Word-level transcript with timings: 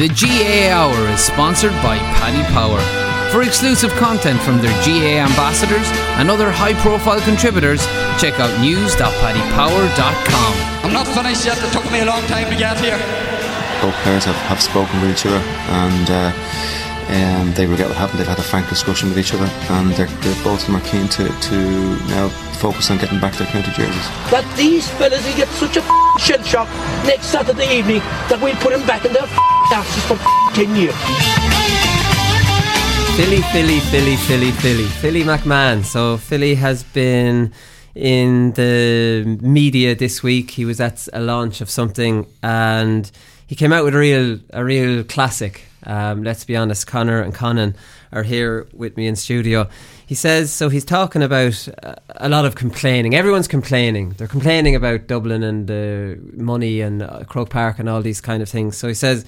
The 0.00 0.08
GAA 0.08 0.72
Hour 0.72 0.96
is 1.12 1.20
sponsored 1.20 1.76
by 1.84 1.98
Paddy 2.16 2.42
Power. 2.54 2.80
For 3.30 3.42
exclusive 3.42 3.92
content 4.00 4.40
from 4.40 4.56
their 4.62 4.72
GAA 4.80 5.20
ambassadors 5.20 5.84
and 6.16 6.30
other 6.30 6.50
high 6.50 6.72
profile 6.80 7.20
contributors, 7.20 7.84
check 8.16 8.40
out 8.40 8.48
news.paddypower.com. 8.58 10.52
I'm 10.80 10.94
not 10.96 11.06
finished 11.08 11.44
yet. 11.44 11.60
It 11.60 11.72
took 11.76 11.84
me 11.92 12.00
a 12.00 12.06
long 12.06 12.24
time 12.24 12.48
to 12.48 12.56
get 12.56 12.80
here. 12.80 12.96
both 13.84 13.92
players 14.00 14.24
have, 14.24 14.40
have 14.48 14.62
spoken 14.62 14.98
with 15.02 15.10
each 15.12 15.26
other 15.26 15.44
and 15.84 16.08
uh, 16.08 16.32
um, 17.08 17.52
they 17.54 17.66
regret 17.66 17.88
what 17.88 17.96
happened. 17.96 18.20
They've 18.20 18.26
had 18.26 18.38
a 18.38 18.42
frank 18.42 18.68
discussion 18.68 19.08
with 19.08 19.18
each 19.18 19.34
other 19.34 19.46
and 19.70 19.92
they're, 19.92 20.06
they're 20.06 20.44
both 20.44 20.60
of 20.60 20.66
them 20.66 20.76
are 20.76 20.88
keen 20.88 21.08
to, 21.08 21.28
to 21.28 21.56
now 22.08 22.28
focus 22.60 22.90
on 22.90 22.98
getting 22.98 23.20
back 23.20 23.34
their 23.34 23.46
county 23.48 23.70
jerseys. 23.72 24.08
that 24.30 24.46
these 24.56 24.88
fellas 24.90 25.24
will 25.26 25.36
get 25.36 25.48
such 25.48 25.76
a 25.76 25.80
f***ing 25.80 26.18
shell 26.18 26.42
shock 26.42 26.68
next 27.04 27.26
Saturday 27.26 27.78
evening 27.78 27.98
that 28.30 28.38
we'll 28.40 28.54
put 28.56 28.72
them 28.72 28.86
back 28.86 29.04
in 29.04 29.12
their 29.12 29.24
f***ing 29.24 29.76
asses 29.76 30.04
for 30.04 30.14
f***ing 30.14 30.66
10 30.66 30.76
years. 30.76 30.94
Philly, 33.16 33.42
Philly, 33.52 33.80
Philly, 33.90 34.16
Philly, 34.16 34.50
Philly, 34.52 34.84
Philly 34.84 35.22
McMahon. 35.22 35.84
So 35.84 36.16
Philly 36.16 36.54
has 36.54 36.82
been 36.82 37.52
in 37.94 38.52
the 38.52 39.38
media 39.42 39.94
this 39.94 40.22
week. 40.22 40.52
He 40.52 40.64
was 40.64 40.80
at 40.80 41.08
a 41.12 41.20
launch 41.20 41.60
of 41.60 41.68
something, 41.68 42.26
and 42.42 43.10
he 43.46 43.54
came 43.54 43.72
out 43.72 43.84
with 43.84 43.94
a 43.94 43.98
real, 43.98 44.38
a 44.50 44.64
real 44.64 45.04
classic. 45.04 45.64
Um, 45.84 46.22
let's 46.22 46.44
be 46.44 46.56
honest, 46.56 46.86
Conor 46.86 47.20
and 47.20 47.34
Conan 47.34 47.74
are 48.12 48.22
here 48.22 48.66
with 48.72 48.96
me 48.96 49.06
in 49.06 49.16
studio. 49.16 49.68
He 50.06 50.14
says 50.14 50.52
so. 50.52 50.68
He's 50.68 50.84
talking 50.84 51.22
about 51.22 51.68
uh, 51.82 51.94
a 52.16 52.28
lot 52.28 52.44
of 52.44 52.54
complaining. 52.54 53.14
Everyone's 53.14 53.48
complaining. 53.48 54.10
They're 54.10 54.28
complaining 54.28 54.76
about 54.76 55.06
Dublin 55.06 55.42
and 55.42 55.66
the 55.66 56.18
money 56.34 56.80
and 56.80 57.02
uh, 57.02 57.24
Croke 57.24 57.50
Park 57.50 57.78
and 57.78 57.88
all 57.88 58.02
these 58.02 58.20
kind 58.20 58.42
of 58.42 58.48
things. 58.48 58.76
So 58.76 58.88
he 58.88 58.94
says. 58.94 59.24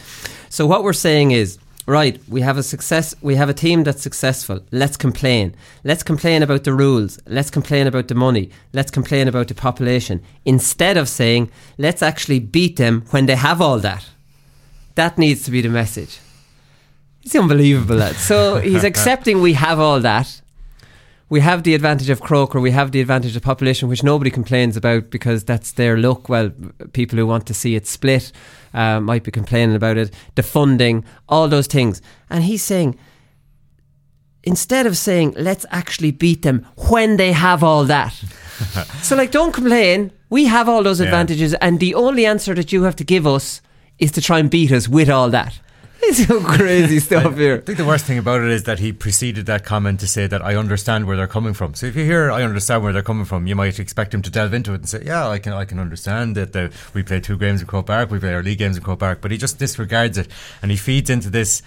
So 0.49 0.67
what 0.67 0.85
we're 0.85 0.93
saying 0.93 1.33
is 1.33 1.59
right, 1.87 2.21
we 2.29 2.41
have 2.41 2.57
a 2.57 2.63
success 2.63 3.15
we 3.21 3.35
have 3.35 3.49
a 3.49 3.55
team 3.55 3.85
that's 3.85 4.03
successful. 4.03 4.61
Let's 4.71 4.97
complain. 4.97 5.55
Let's 5.83 6.03
complain 6.03 6.43
about 6.43 6.65
the 6.65 6.73
rules. 6.73 7.19
Let's 7.27 7.51
complain 7.51 7.87
about 7.87 8.09
the 8.09 8.15
money. 8.15 8.51
Let's 8.73 8.91
complain 8.91 9.29
about 9.29 9.49
the 9.49 9.55
population. 9.55 10.23
Instead 10.45 10.97
of 10.97 11.09
saying, 11.09 11.51
let's 11.79 12.03
actually 12.03 12.41
beat 12.41 12.77
them 12.77 13.05
when 13.11 13.27
they 13.27 13.37
have 13.37 13.61
all 13.61 13.79
that. 13.79 14.07
That 14.95 15.19
needs 15.19 15.45
to 15.45 15.51
be 15.51 15.61
the 15.61 15.69
message. 15.69 16.21
It's 17.25 17.35
unbelievable 17.35 17.97
that. 17.97 18.15
So 18.17 18.57
he's 18.59 18.85
accepting 18.91 19.41
we 19.41 19.55
have 19.55 19.79
all 19.81 20.01
that. 20.01 20.41
We 21.31 21.41
have 21.41 21.63
the 21.63 21.75
advantage 21.75 22.11
of 22.11 22.21
Croker, 22.21 22.61
we 22.61 22.71
have 22.73 22.93
the 22.93 23.01
advantage 23.01 23.35
of 23.35 23.43
population, 23.43 23.89
which 23.89 24.03
nobody 24.05 24.31
complains 24.31 24.77
about 24.77 25.11
because 25.11 25.43
that's 25.43 25.73
their 25.73 25.97
look. 25.97 26.29
Well, 26.29 26.53
people 26.93 27.19
who 27.19 27.27
want 27.27 27.47
to 27.47 27.55
see 27.55 27.75
it 27.75 27.87
split 27.87 28.31
uh, 28.75 29.01
might 29.01 29.25
be 29.25 29.31
complaining 29.31 29.75
about 29.75 29.97
it. 29.97 30.15
The 30.35 30.43
funding, 30.43 31.03
all 31.29 31.49
those 31.49 31.67
things. 31.67 32.03
And 32.29 32.45
he's 32.45 32.63
saying, 32.63 32.97
instead 34.43 34.87
of 34.87 34.97
saying, 34.97 35.35
let's 35.37 35.65
actually 35.71 36.11
beat 36.11 36.43
them 36.43 36.67
when 36.91 37.17
they 37.17 37.33
have 37.33 37.65
all 37.65 37.85
that. 37.85 38.13
so, 39.03 39.17
like, 39.17 39.31
don't 39.31 39.53
complain. 39.53 40.13
We 40.31 40.45
have 40.45 40.69
all 40.69 40.83
those 40.83 41.01
Yeah. 41.01 41.07
advantages, 41.07 41.55
and 41.55 41.81
the 41.81 41.95
only 41.95 42.27
answer 42.27 42.55
that 42.55 42.71
you 42.73 42.83
have 42.83 42.97
to 42.97 43.05
give 43.05 43.27
us 43.27 43.61
is 43.99 44.13
to 44.13 44.21
try 44.21 44.39
and 44.39 44.51
beat 44.51 44.71
us 44.73 44.89
with 44.89 45.09
all 45.09 45.31
that. 45.31 45.59
It's 46.07 46.27
so 46.27 46.41
crazy 46.41 47.01
stuff 47.09 47.37
here. 47.37 47.57
I 47.57 47.61
think 47.61 47.79
the 47.79 47.85
worst 47.85 48.05
thing 48.05 48.19
about 48.19 48.43
it 48.43 48.51
is 48.51 48.65
that 48.65 48.79
he 48.79 48.93
preceded 48.93 49.47
that 49.47 49.65
comment 49.65 50.01
to 50.01 50.07
say 50.07 50.27
that 50.27 50.43
I 50.43 50.55
understand 50.55 51.07
where 51.07 51.17
they're 51.17 51.27
coming 51.27 51.55
from. 51.55 51.75
So 51.75 51.87
if 51.87 51.97
you 51.97 52.05
hear 52.05 52.31
I 52.31 52.43
understand 52.43 52.83
where 52.83 52.93
they're 52.93 53.03
coming 53.03 53.25
from, 53.25 53.47
you 53.47 53.57
might 53.57 53.79
expect 53.79 54.13
him 54.13 54.21
to 54.23 54.31
delve 54.31 54.53
into 54.53 54.73
it 54.73 54.77
and 54.77 54.89
say, 54.89 55.03
"Yeah, 55.05 55.27
I 55.29 55.39
can 55.39 55.55
I 55.55 55.65
can 55.65 55.79
understand 55.79 56.37
that 56.37 56.53
the, 56.53 56.71
we 56.93 57.03
play 57.03 57.21
two 57.21 57.39
games 57.39 57.63
in 57.63 57.67
Croke 57.67 57.87
Park, 57.87 58.11
we 58.11 58.19
play 58.19 58.35
our 58.35 58.43
league 58.43 58.59
games 58.59 58.77
in 58.77 58.83
Croke 58.83 59.01
Park," 59.01 59.21
but 59.23 59.31
he 59.31 59.39
just 59.39 59.59
disregards 59.59 60.19
it 60.19 60.29
and 60.61 60.71
he 60.71 60.77
feeds 60.77 61.09
into 61.09 61.31
this 61.31 61.63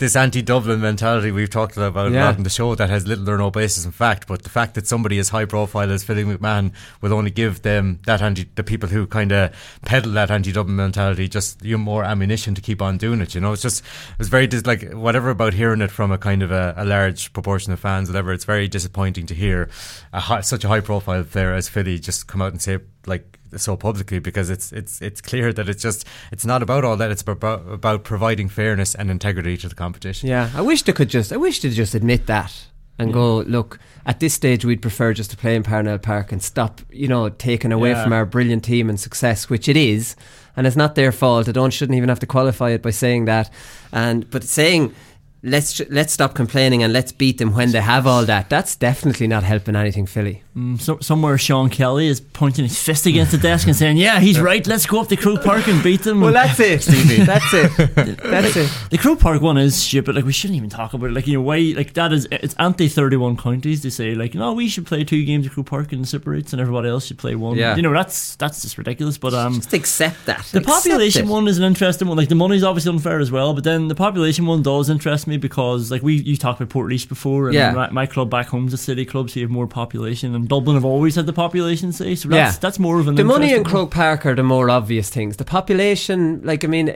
this 0.00 0.16
anti-Dublin 0.16 0.80
mentality 0.80 1.30
we've 1.30 1.50
talked 1.50 1.76
about 1.76 2.10
Yeah. 2.10 2.24
a 2.24 2.24
lot 2.24 2.36
in 2.38 2.42
the 2.42 2.50
show 2.50 2.74
that 2.74 2.88
has 2.90 3.06
little 3.06 3.28
or 3.30 3.36
no 3.38 3.50
basis 3.50 3.84
in 3.84 3.92
fact. 3.92 4.26
But 4.26 4.42
the 4.42 4.48
fact 4.48 4.74
that 4.74 4.86
somebody 4.86 5.18
as 5.18 5.28
high 5.28 5.44
profile 5.44 5.92
as 5.92 6.02
Philly 6.02 6.24
McMahon 6.24 6.72
will 7.02 7.12
only 7.12 7.30
give 7.30 7.62
them 7.62 8.00
that 8.06 8.20
anti 8.22 8.48
the 8.54 8.64
people 8.64 8.88
who 8.88 9.06
kind 9.06 9.30
of 9.30 9.52
peddle 9.82 10.12
that 10.12 10.30
anti-Dublin 10.30 10.74
mentality 10.74 11.28
just 11.28 11.62
you 11.64 11.76
know, 11.76 11.82
more 11.84 12.02
ammunition 12.04 12.54
to 12.54 12.60
keep 12.60 12.80
on 12.82 12.96
doing 12.98 13.20
it. 13.20 13.34
You 13.34 13.40
know, 13.42 13.52
it's 13.52 13.62
just 13.62 13.84
it's 14.18 14.28
very 14.30 14.46
dis- 14.46 14.66
like 14.66 14.90
whatever 14.92 15.30
about 15.30 15.52
hearing 15.54 15.82
it 15.82 15.90
from 15.90 16.10
a 16.10 16.18
kind 16.18 16.42
of 16.42 16.50
a, 16.50 16.74
a 16.78 16.84
large 16.84 17.32
proportion 17.32 17.72
of 17.72 17.78
fans, 17.80 18.08
whatever. 18.08 18.32
It's 18.32 18.46
very 18.46 18.68
disappointing 18.68 19.26
to 19.26 19.34
hear 19.34 19.68
a 20.12 20.20
high, 20.20 20.40
such 20.40 20.64
a 20.64 20.68
high 20.68 20.80
profile 20.80 21.24
player 21.24 21.52
as 21.52 21.68
Philly 21.68 21.98
just 21.98 22.26
come 22.26 22.40
out 22.42 22.52
and 22.52 22.62
say 22.62 22.78
like 23.06 23.38
so 23.56 23.76
publicly 23.76 24.18
because 24.18 24.50
it's 24.50 24.72
it's 24.72 25.00
it's 25.02 25.20
clear 25.20 25.52
that 25.52 25.68
it's 25.68 25.82
just 25.82 26.06
it's 26.32 26.44
not 26.44 26.62
about 26.62 26.84
all 26.84 26.96
that. 26.96 27.10
It's 27.10 27.22
about 27.22 27.66
about 27.70 28.04
providing 28.04 28.48
fairness 28.48 28.94
and 28.94 29.10
integrity 29.10 29.56
to 29.58 29.68
the 29.68 29.74
competition. 29.74 30.28
Yeah, 30.28 30.50
I 30.54 30.60
wish 30.62 30.82
they 30.82 30.92
could 30.92 31.08
just. 31.08 31.32
I 31.32 31.36
wish 31.36 31.60
they'd 31.60 31.72
just 31.72 31.94
admit 31.94 32.26
that 32.26 32.66
and 32.98 33.12
go. 33.12 33.38
Look, 33.40 33.78
at 34.04 34.20
this 34.20 34.34
stage, 34.34 34.64
we'd 34.64 34.82
prefer 34.82 35.12
just 35.14 35.30
to 35.30 35.36
play 35.36 35.56
in 35.56 35.62
Parnell 35.62 35.98
Park 35.98 36.32
and 36.32 36.42
stop, 36.42 36.80
you 36.90 37.08
know, 37.08 37.28
taking 37.28 37.72
away 37.72 37.90
Yeah. 37.90 38.02
from 38.02 38.12
our 38.12 38.26
brilliant 38.26 38.62
team 38.64 38.88
and 38.90 39.00
success, 39.00 39.48
which 39.48 39.68
it 39.68 39.76
is, 39.76 40.16
and 40.56 40.66
it's 40.66 40.76
not 40.76 40.94
their 40.96 41.12
fault. 41.12 41.48
I 41.48 41.52
don't 41.52 41.72
shouldn't 41.72 41.96
even 41.96 42.08
have 42.08 42.20
to 42.20 42.26
qualify 42.26 42.70
it 42.70 42.82
by 42.82 42.90
saying 42.90 43.24
that, 43.26 43.50
and 43.92 44.28
but 44.30 44.44
saying. 44.44 44.94
Let's 45.42 45.80
let's 45.88 46.12
stop 46.12 46.34
complaining 46.34 46.82
and 46.82 46.92
let's 46.92 47.12
beat 47.12 47.38
them 47.38 47.54
when 47.54 47.72
they 47.72 47.80
have 47.80 48.06
all 48.06 48.26
that. 48.26 48.50
That's 48.50 48.76
definitely 48.76 49.26
not 49.26 49.42
helping 49.42 49.74
anything, 49.74 50.04
Philly. 50.04 50.42
Mm, 50.54 50.78
so, 50.78 50.98
somewhere 51.00 51.38
Sean 51.38 51.70
Kelly 51.70 52.08
is 52.08 52.20
pointing 52.20 52.64
his 52.66 52.78
fist 52.78 53.06
against 53.06 53.32
the 53.32 53.38
desk 53.38 53.66
and 53.66 53.74
saying, 53.74 53.96
"Yeah, 53.96 54.20
he's 54.20 54.38
right. 54.38 54.66
Let's 54.66 54.84
go 54.84 55.00
up 55.00 55.08
to 55.08 55.16
Croke 55.16 55.42
Park 55.42 55.66
and 55.66 55.82
beat 55.82 56.02
them." 56.02 56.20
Well, 56.20 56.34
that's 56.34 56.60
it. 56.60 56.82
That's 57.26 57.54
it. 57.54 58.18
That's 58.22 58.56
it. 58.56 58.70
The 58.90 58.98
Croke 58.98 59.20
Park 59.20 59.40
one 59.40 59.56
is 59.56 59.74
stupid. 59.76 60.14
Like 60.14 60.26
we 60.26 60.32
shouldn't 60.32 60.58
even 60.58 60.68
talk 60.68 60.92
about 60.92 61.06
it. 61.08 61.12
Like 61.14 61.26
you 61.26 61.34
know 61.34 61.42
why? 61.42 61.72
Like 61.74 61.94
that 61.94 62.12
is 62.12 62.28
it's 62.30 62.54
anti 62.58 62.88
thirty 62.88 63.16
one 63.16 63.36
counties. 63.38 63.82
They 63.82 63.88
say 63.90 64.14
like 64.14 64.34
no, 64.34 64.52
we 64.52 64.68
should 64.68 64.84
play 64.84 65.04
two 65.04 65.24
games 65.24 65.46
at 65.46 65.52
Croke 65.52 65.66
Park 65.66 65.92
and 65.92 66.06
separates, 66.06 66.52
and 66.52 66.60
everybody 66.60 66.90
else 66.90 67.06
should 67.06 67.18
play 67.18 67.34
one. 67.34 67.56
Yeah. 67.56 67.76
You 67.76 67.82
know 67.82 67.94
that's 67.94 68.36
that's 68.36 68.60
just 68.60 68.76
ridiculous. 68.76 69.16
But 69.16 69.32
um, 69.32 69.54
Just 69.54 69.72
accept 69.72 70.26
that. 70.26 70.44
the 70.52 70.58
Accept 70.58 70.66
population 70.66 71.24
it. 71.28 71.30
one 71.30 71.48
is 71.48 71.56
an 71.56 71.64
interesting 71.64 72.08
one. 72.08 72.18
Like 72.18 72.28
the 72.28 72.34
money's 72.34 72.62
obviously 72.62 72.92
unfair 72.92 73.20
as 73.20 73.30
well, 73.30 73.54
but 73.54 73.64
then 73.64 73.88
the 73.88 73.94
population 73.94 74.44
one 74.44 74.62
does 74.62 74.90
interest 74.90 75.26
me 75.28 75.29
me 75.30 75.36
because 75.38 75.90
like 75.90 76.02
we 76.02 76.14
you 76.16 76.36
talked 76.36 76.60
about 76.60 76.72
Portlaoise 76.74 77.08
before, 77.08 77.46
and 77.46 77.54
Yeah. 77.54 77.72
my, 77.72 77.90
my 77.90 78.06
club 78.06 78.28
back 78.30 78.48
home's 78.48 78.72
a 78.74 78.76
city 78.76 79.04
club, 79.06 79.30
so 79.30 79.40
you 79.40 79.46
have 79.46 79.50
more 79.50 79.66
population, 79.66 80.34
and 80.34 80.48
Dublin 80.48 80.74
have 80.76 80.84
always 80.84 81.14
had 81.14 81.26
the 81.26 81.32
population 81.32 81.92
say, 81.92 82.14
so 82.14 82.28
that's 82.28 82.58
that's 82.58 82.78
more 82.78 83.00
of 83.00 83.08
an 83.08 83.14
the 83.14 83.24
money 83.24 83.52
in. 83.54 83.64
Croke 83.64 83.90
Park 83.92 84.26
are 84.26 84.34
the 84.34 84.42
more 84.42 84.68
obvious 84.70 85.08
things. 85.08 85.36
The 85.38 85.44
population, 85.44 86.40
like 86.44 86.64
I 86.64 86.68
mean, 86.68 86.88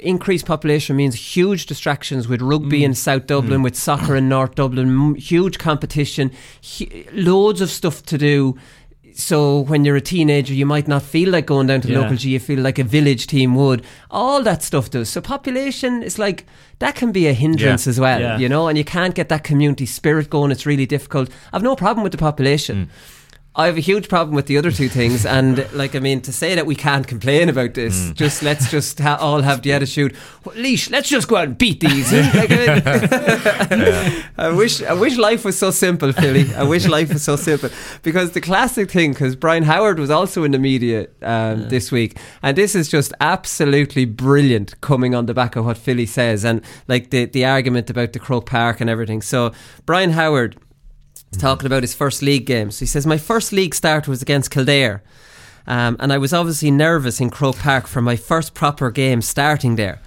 increased 0.00 0.46
population 0.46 0.96
means 0.96 1.14
huge 1.36 1.66
distractions 1.66 2.26
with 2.28 2.40
rugby 2.42 2.80
Mm. 2.80 2.84
in 2.86 2.94
South 2.94 3.26
Dublin, 3.26 3.62
with 3.62 3.76
soccer 3.76 4.16
in 4.16 4.28
North 4.28 4.54
Dublin, 4.54 5.14
huge 5.16 5.58
competition, 5.58 6.30
loads 7.12 7.60
of 7.60 7.70
stuff 7.70 8.02
to 8.04 8.18
do. 8.18 8.56
So 9.14 9.60
when 9.60 9.84
you're 9.84 9.96
a 9.96 10.00
teenager, 10.00 10.54
you 10.54 10.66
might 10.66 10.88
not 10.88 11.02
feel 11.02 11.30
like 11.30 11.46
going 11.46 11.66
down 11.66 11.80
to 11.82 11.88
Yeah. 11.88 12.00
local 12.00 12.16
G. 12.16 12.30
You 12.30 12.40
feel 12.40 12.60
like 12.60 12.78
a 12.78 12.84
village 12.84 13.26
team 13.26 13.54
would. 13.54 13.84
All 14.10 14.42
that 14.42 14.62
stuff 14.62 14.90
does. 14.90 15.08
So 15.08 15.20
population 15.20 16.02
is 16.02 16.18
like 16.18 16.44
that 16.78 16.94
can 16.94 17.12
be 17.12 17.26
a 17.28 17.32
hindrance 17.32 17.86
Yeah. 17.86 17.90
as 17.90 18.00
well, 18.00 18.20
Yeah. 18.20 18.38
you 18.38 18.48
know. 18.48 18.68
And 18.68 18.76
you 18.78 18.84
can't 18.84 19.14
get 19.14 19.28
that 19.28 19.44
community 19.44 19.86
spirit 19.86 20.30
going. 20.30 20.50
It's 20.50 20.66
really 20.66 20.86
difficult. 20.86 21.30
I've 21.52 21.62
no 21.62 21.76
problem 21.76 22.02
with 22.02 22.12
the 22.12 22.18
population. 22.18 22.86
Mm. 22.86 22.88
I 23.54 23.66
have 23.66 23.76
a 23.76 23.80
huge 23.80 24.08
problem 24.08 24.34
with 24.34 24.46
the 24.46 24.56
other 24.56 24.70
two 24.70 24.88
things, 24.88 25.26
and 25.26 25.70
like 25.74 25.94
I 25.94 25.98
mean, 25.98 26.22
to 26.22 26.32
say 26.32 26.54
that 26.54 26.64
we 26.64 26.74
can't 26.74 27.06
complain 27.06 27.50
about 27.50 27.74
this, 27.74 28.10
just 28.12 28.42
let's 28.42 28.70
just 28.70 28.98
ha- 28.98 29.18
all 29.20 29.42
have 29.42 29.60
the 29.60 29.74
attitude. 29.74 30.16
"Well, 30.42 30.56
Laois, 30.56 30.90
let's 30.90 31.10
just 31.10 31.28
go 31.28 31.36
out 31.36 31.48
and 31.48 31.58
beat 31.58 31.80
these. 31.80 32.10
Like, 32.32 32.50
I, 32.50 34.24
I 34.38 34.48
wish, 34.48 34.82
I 34.82 34.94
wish 34.94 35.18
life 35.18 35.44
was 35.44 35.58
so 35.58 35.70
simple, 35.70 36.12
Philly. 36.12 36.54
I 36.54 36.62
wish 36.62 36.86
life 36.88 37.12
was 37.12 37.22
so 37.22 37.36
simple 37.36 37.68
because 38.02 38.32
the 38.32 38.40
classic 38.40 38.90
thing, 38.90 39.12
because 39.12 39.36
Brian 39.36 39.64
Howard 39.64 39.98
was 39.98 40.10
also 40.10 40.44
in 40.44 40.52
the 40.52 40.58
media 40.58 41.08
um, 41.20 41.68
this 41.68 41.92
week, 41.92 42.16
and 42.42 42.56
this 42.56 42.74
is 42.74 42.88
just 42.88 43.12
absolutely 43.20 44.06
brilliant, 44.06 44.80
coming 44.80 45.14
on 45.14 45.26
the 45.26 45.34
back 45.34 45.56
of 45.56 45.66
what 45.66 45.76
Philly 45.76 46.06
says, 46.06 46.42
and 46.42 46.62
like 46.88 47.10
the 47.10 47.26
the 47.26 47.44
argument 47.44 47.90
about 47.90 48.14
the 48.14 48.18
Croke 48.18 48.46
Park 48.46 48.80
and 48.80 48.88
everything. 48.88 49.20
So 49.20 49.52
Brian 49.84 50.10
Howard. 50.12 50.56
He's 51.32 51.40
talking 51.40 51.66
about 51.66 51.82
his 51.82 51.94
first 51.94 52.20
league 52.22 52.44
game. 52.46 52.70
So 52.70 52.80
he 52.80 52.86
says, 52.86 53.06
My 53.06 53.16
first 53.18 53.52
league 53.52 53.74
start 53.74 54.06
was 54.06 54.20
against 54.22 54.50
Kildare. 54.50 55.02
Um, 55.66 55.96
and 55.98 56.12
I 56.12 56.18
was 56.18 56.32
obviously 56.34 56.70
nervous 56.70 57.20
in 57.20 57.30
Croke 57.30 57.56
Park 57.58 57.86
for 57.86 58.02
my 58.02 58.16
first 58.16 58.52
proper 58.52 58.90
game 58.90 59.22
starting 59.22 59.76
there. 59.76 60.00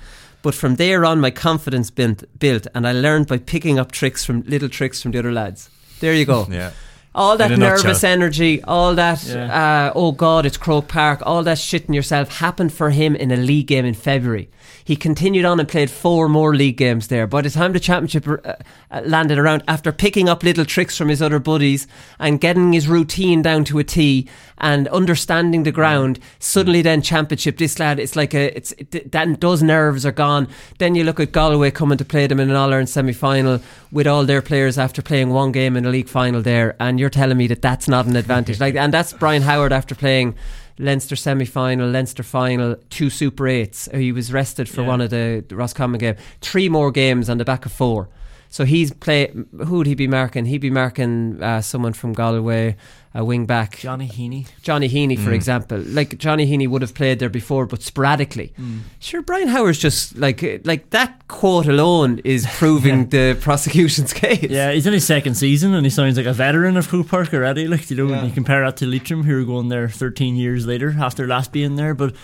But 0.43 0.53
from 0.53 0.75
there 0.75 1.03
on, 1.05 1.19
my 1.19 1.31
confidence 1.31 1.89
built, 1.89 2.23
built 2.37 2.67
and 2.75 2.85
I 2.87 2.91
learned 2.91 3.27
by 3.27 3.39
picking 3.39 3.79
up 3.79 3.91
tricks 3.91 4.23
from 4.23 4.41
little 4.43 4.69
tricks 4.69 5.01
from 5.01 5.11
the 5.11 5.19
other 5.19 5.31
lads. 5.31 5.69
There 5.99 6.13
you 6.13 6.25
go. 6.25 6.47
Yeah. 6.51 6.71
All 7.17 7.37
that 7.37 7.57
nervous 7.57 7.83
nutshell. 7.85 8.11
energy, 8.11 8.61
all 8.63 8.93
that, 8.95 9.23
Yeah. 9.23 9.87
uh, 9.87 9.93
oh 9.95 10.11
God, 10.11 10.45
it's 10.45 10.57
Croke 10.57 10.89
Park, 10.89 11.21
all 11.25 11.43
that 11.43 11.57
shitting 11.57 11.95
yourself 11.95 12.39
happened 12.39 12.73
for 12.73 12.89
him 12.89 13.15
in 13.15 13.31
a 13.31 13.37
league 13.37 13.67
game 13.67 13.85
in 13.85 13.93
February. 13.93 14.49
He 14.85 14.95
continued 14.95 15.45
on 15.45 15.59
and 15.59 15.67
played 15.67 15.89
four 15.89 16.29
more 16.29 16.55
league 16.55 16.77
games 16.77 17.07
there. 17.07 17.25
By 17.25 17.41
the 17.41 17.49
time 17.49 17.73
the 17.73 17.79
championship 17.79 18.27
uh, 18.27 18.53
uh, 18.91 19.01
landed 19.03 19.39
around, 19.39 19.63
after 19.67 19.91
picking 19.91 20.29
up 20.29 20.43
little 20.43 20.63
tricks 20.63 20.95
from 20.95 21.09
his 21.09 21.23
other 21.23 21.39
buddies 21.39 21.87
and 22.19 22.39
getting 22.39 22.71
his 22.71 22.87
routine 22.87 23.41
down 23.41 23.65
to 23.65 23.79
a 23.79 23.83
T 23.83 24.29
and 24.59 24.87
understanding 24.89 25.63
the 25.63 25.71
ground, 25.71 26.19
suddenly 26.37 26.83
then 26.83 27.01
championship, 27.01 27.57
this 27.57 27.79
lad, 27.79 27.99
it's 27.99 28.15
like 28.15 28.35
a, 28.35 28.55
it's, 28.55 28.73
it, 28.73 29.11
that, 29.11 29.41
those 29.41 29.63
nerves 29.63 30.05
are 30.05 30.11
gone. 30.11 30.47
Then 30.77 30.93
you 30.93 31.03
look 31.03 31.19
at 31.19 31.31
Galway 31.31 31.71
coming 31.71 31.97
to 31.97 32.05
play 32.05 32.27
them 32.27 32.39
in 32.39 32.51
an 32.51 32.55
All 32.55 32.69
Ireland 32.69 32.89
semi 32.89 33.11
final 33.11 33.61
with 33.91 34.05
all 34.05 34.23
their 34.23 34.43
players 34.43 34.77
after 34.77 35.01
playing 35.01 35.31
one 35.31 35.51
game 35.51 35.75
in 35.75 35.87
a 35.87 35.89
league 35.89 36.09
final 36.09 36.43
there, 36.43 36.75
and 36.79 36.99
you're 36.99 37.09
telling 37.09 37.37
me 37.37 37.47
that 37.47 37.63
that's 37.63 37.87
not 37.87 38.05
an 38.05 38.15
advantage. 38.15 38.59
like, 38.65 38.75
and 38.75 38.93
that's 38.93 39.13
Brian 39.13 39.41
Howard 39.41 39.73
after 39.73 39.95
playing. 39.95 40.35
Leinster 40.77 41.15
semi 41.15 41.45
final, 41.45 41.89
Leinster 41.89 42.23
final, 42.23 42.75
two 42.89 43.09
Super 43.09 43.47
Eights. 43.47 43.87
He 43.93 44.11
was 44.11 44.33
rested 44.33 44.67
for 44.67 44.81
Yeah. 44.81 44.87
one 44.87 45.01
of 45.01 45.09
the, 45.09 45.43
the 45.47 45.55
Roscommon 45.55 45.99
game. 45.99 46.15
Three 46.41 46.67
more 46.69 46.91
games 46.91 47.29
on 47.29 47.37
the 47.37 47.45
back 47.45 47.65
of 47.65 47.71
four. 47.71 48.09
So 48.49 48.63
he's 48.63 48.91
play. 48.93 49.31
Who 49.65 49.77
would 49.77 49.87
he 49.87 49.95
be 49.95 50.07
marking? 50.07 50.45
He'd 50.45 50.59
be 50.59 50.69
marking 50.69 51.41
uh, 51.43 51.61
someone 51.61 51.91
from 51.93 52.13
Galway, 52.13 52.77
a 53.13 53.23
wing 53.25 53.45
back. 53.45 53.77
Johnny 53.79 54.07
Heaney. 54.07 54.47
Johnny 54.61 54.87
Heaney, 54.87 55.17
for 55.19 55.31
Mm. 55.31 55.35
example. 55.35 55.77
Like 55.79 56.17
Johnny 56.17 56.45
Heaney 56.47 56.67
would 56.69 56.81
have 56.81 56.93
played 56.93 57.19
there 57.19 57.29
before, 57.29 57.65
but 57.65 57.81
sporadically. 57.81 58.53
Mm. 58.57 58.79
Sure, 58.99 59.21
Brian 59.21 59.49
Howard's 59.49 59.79
just 59.79 60.17
like 60.17 60.41
like 60.63 60.89
that 60.91 61.27
quote 61.27 61.67
alone 61.67 62.21
is 62.23 62.45
proving 62.57 63.09
the 63.09 63.37
prosecution's 63.41 64.13
case. 64.23 64.43
Yeah, 64.49 64.71
he's 64.71 64.87
in 64.87 64.93
his 64.93 65.05
second 65.05 65.35
season 65.35 65.73
and 65.73 65.85
he 65.85 65.89
sounds 65.89 66.15
like 66.15 66.25
a 66.25 66.33
veteran 66.33 66.77
of 66.77 66.87
Croke 66.87 67.09
Park 67.09 67.33
already. 67.33 67.67
Like, 67.67 67.89
you 67.89 67.97
know, 67.97 68.05
when 68.05 68.23
you 68.25 68.31
compare 68.31 68.63
that 68.63 68.77
to 68.77 68.85
Leitrim, 68.85 69.23
who 69.23 69.41
are 69.41 69.45
going 69.45 69.67
there 69.67 69.89
13 69.89 70.37
years 70.37 70.65
later 70.65 70.95
after 70.99 71.27
last 71.27 71.51
being 71.51 71.75
there. 71.75 71.93
But, 71.93 72.15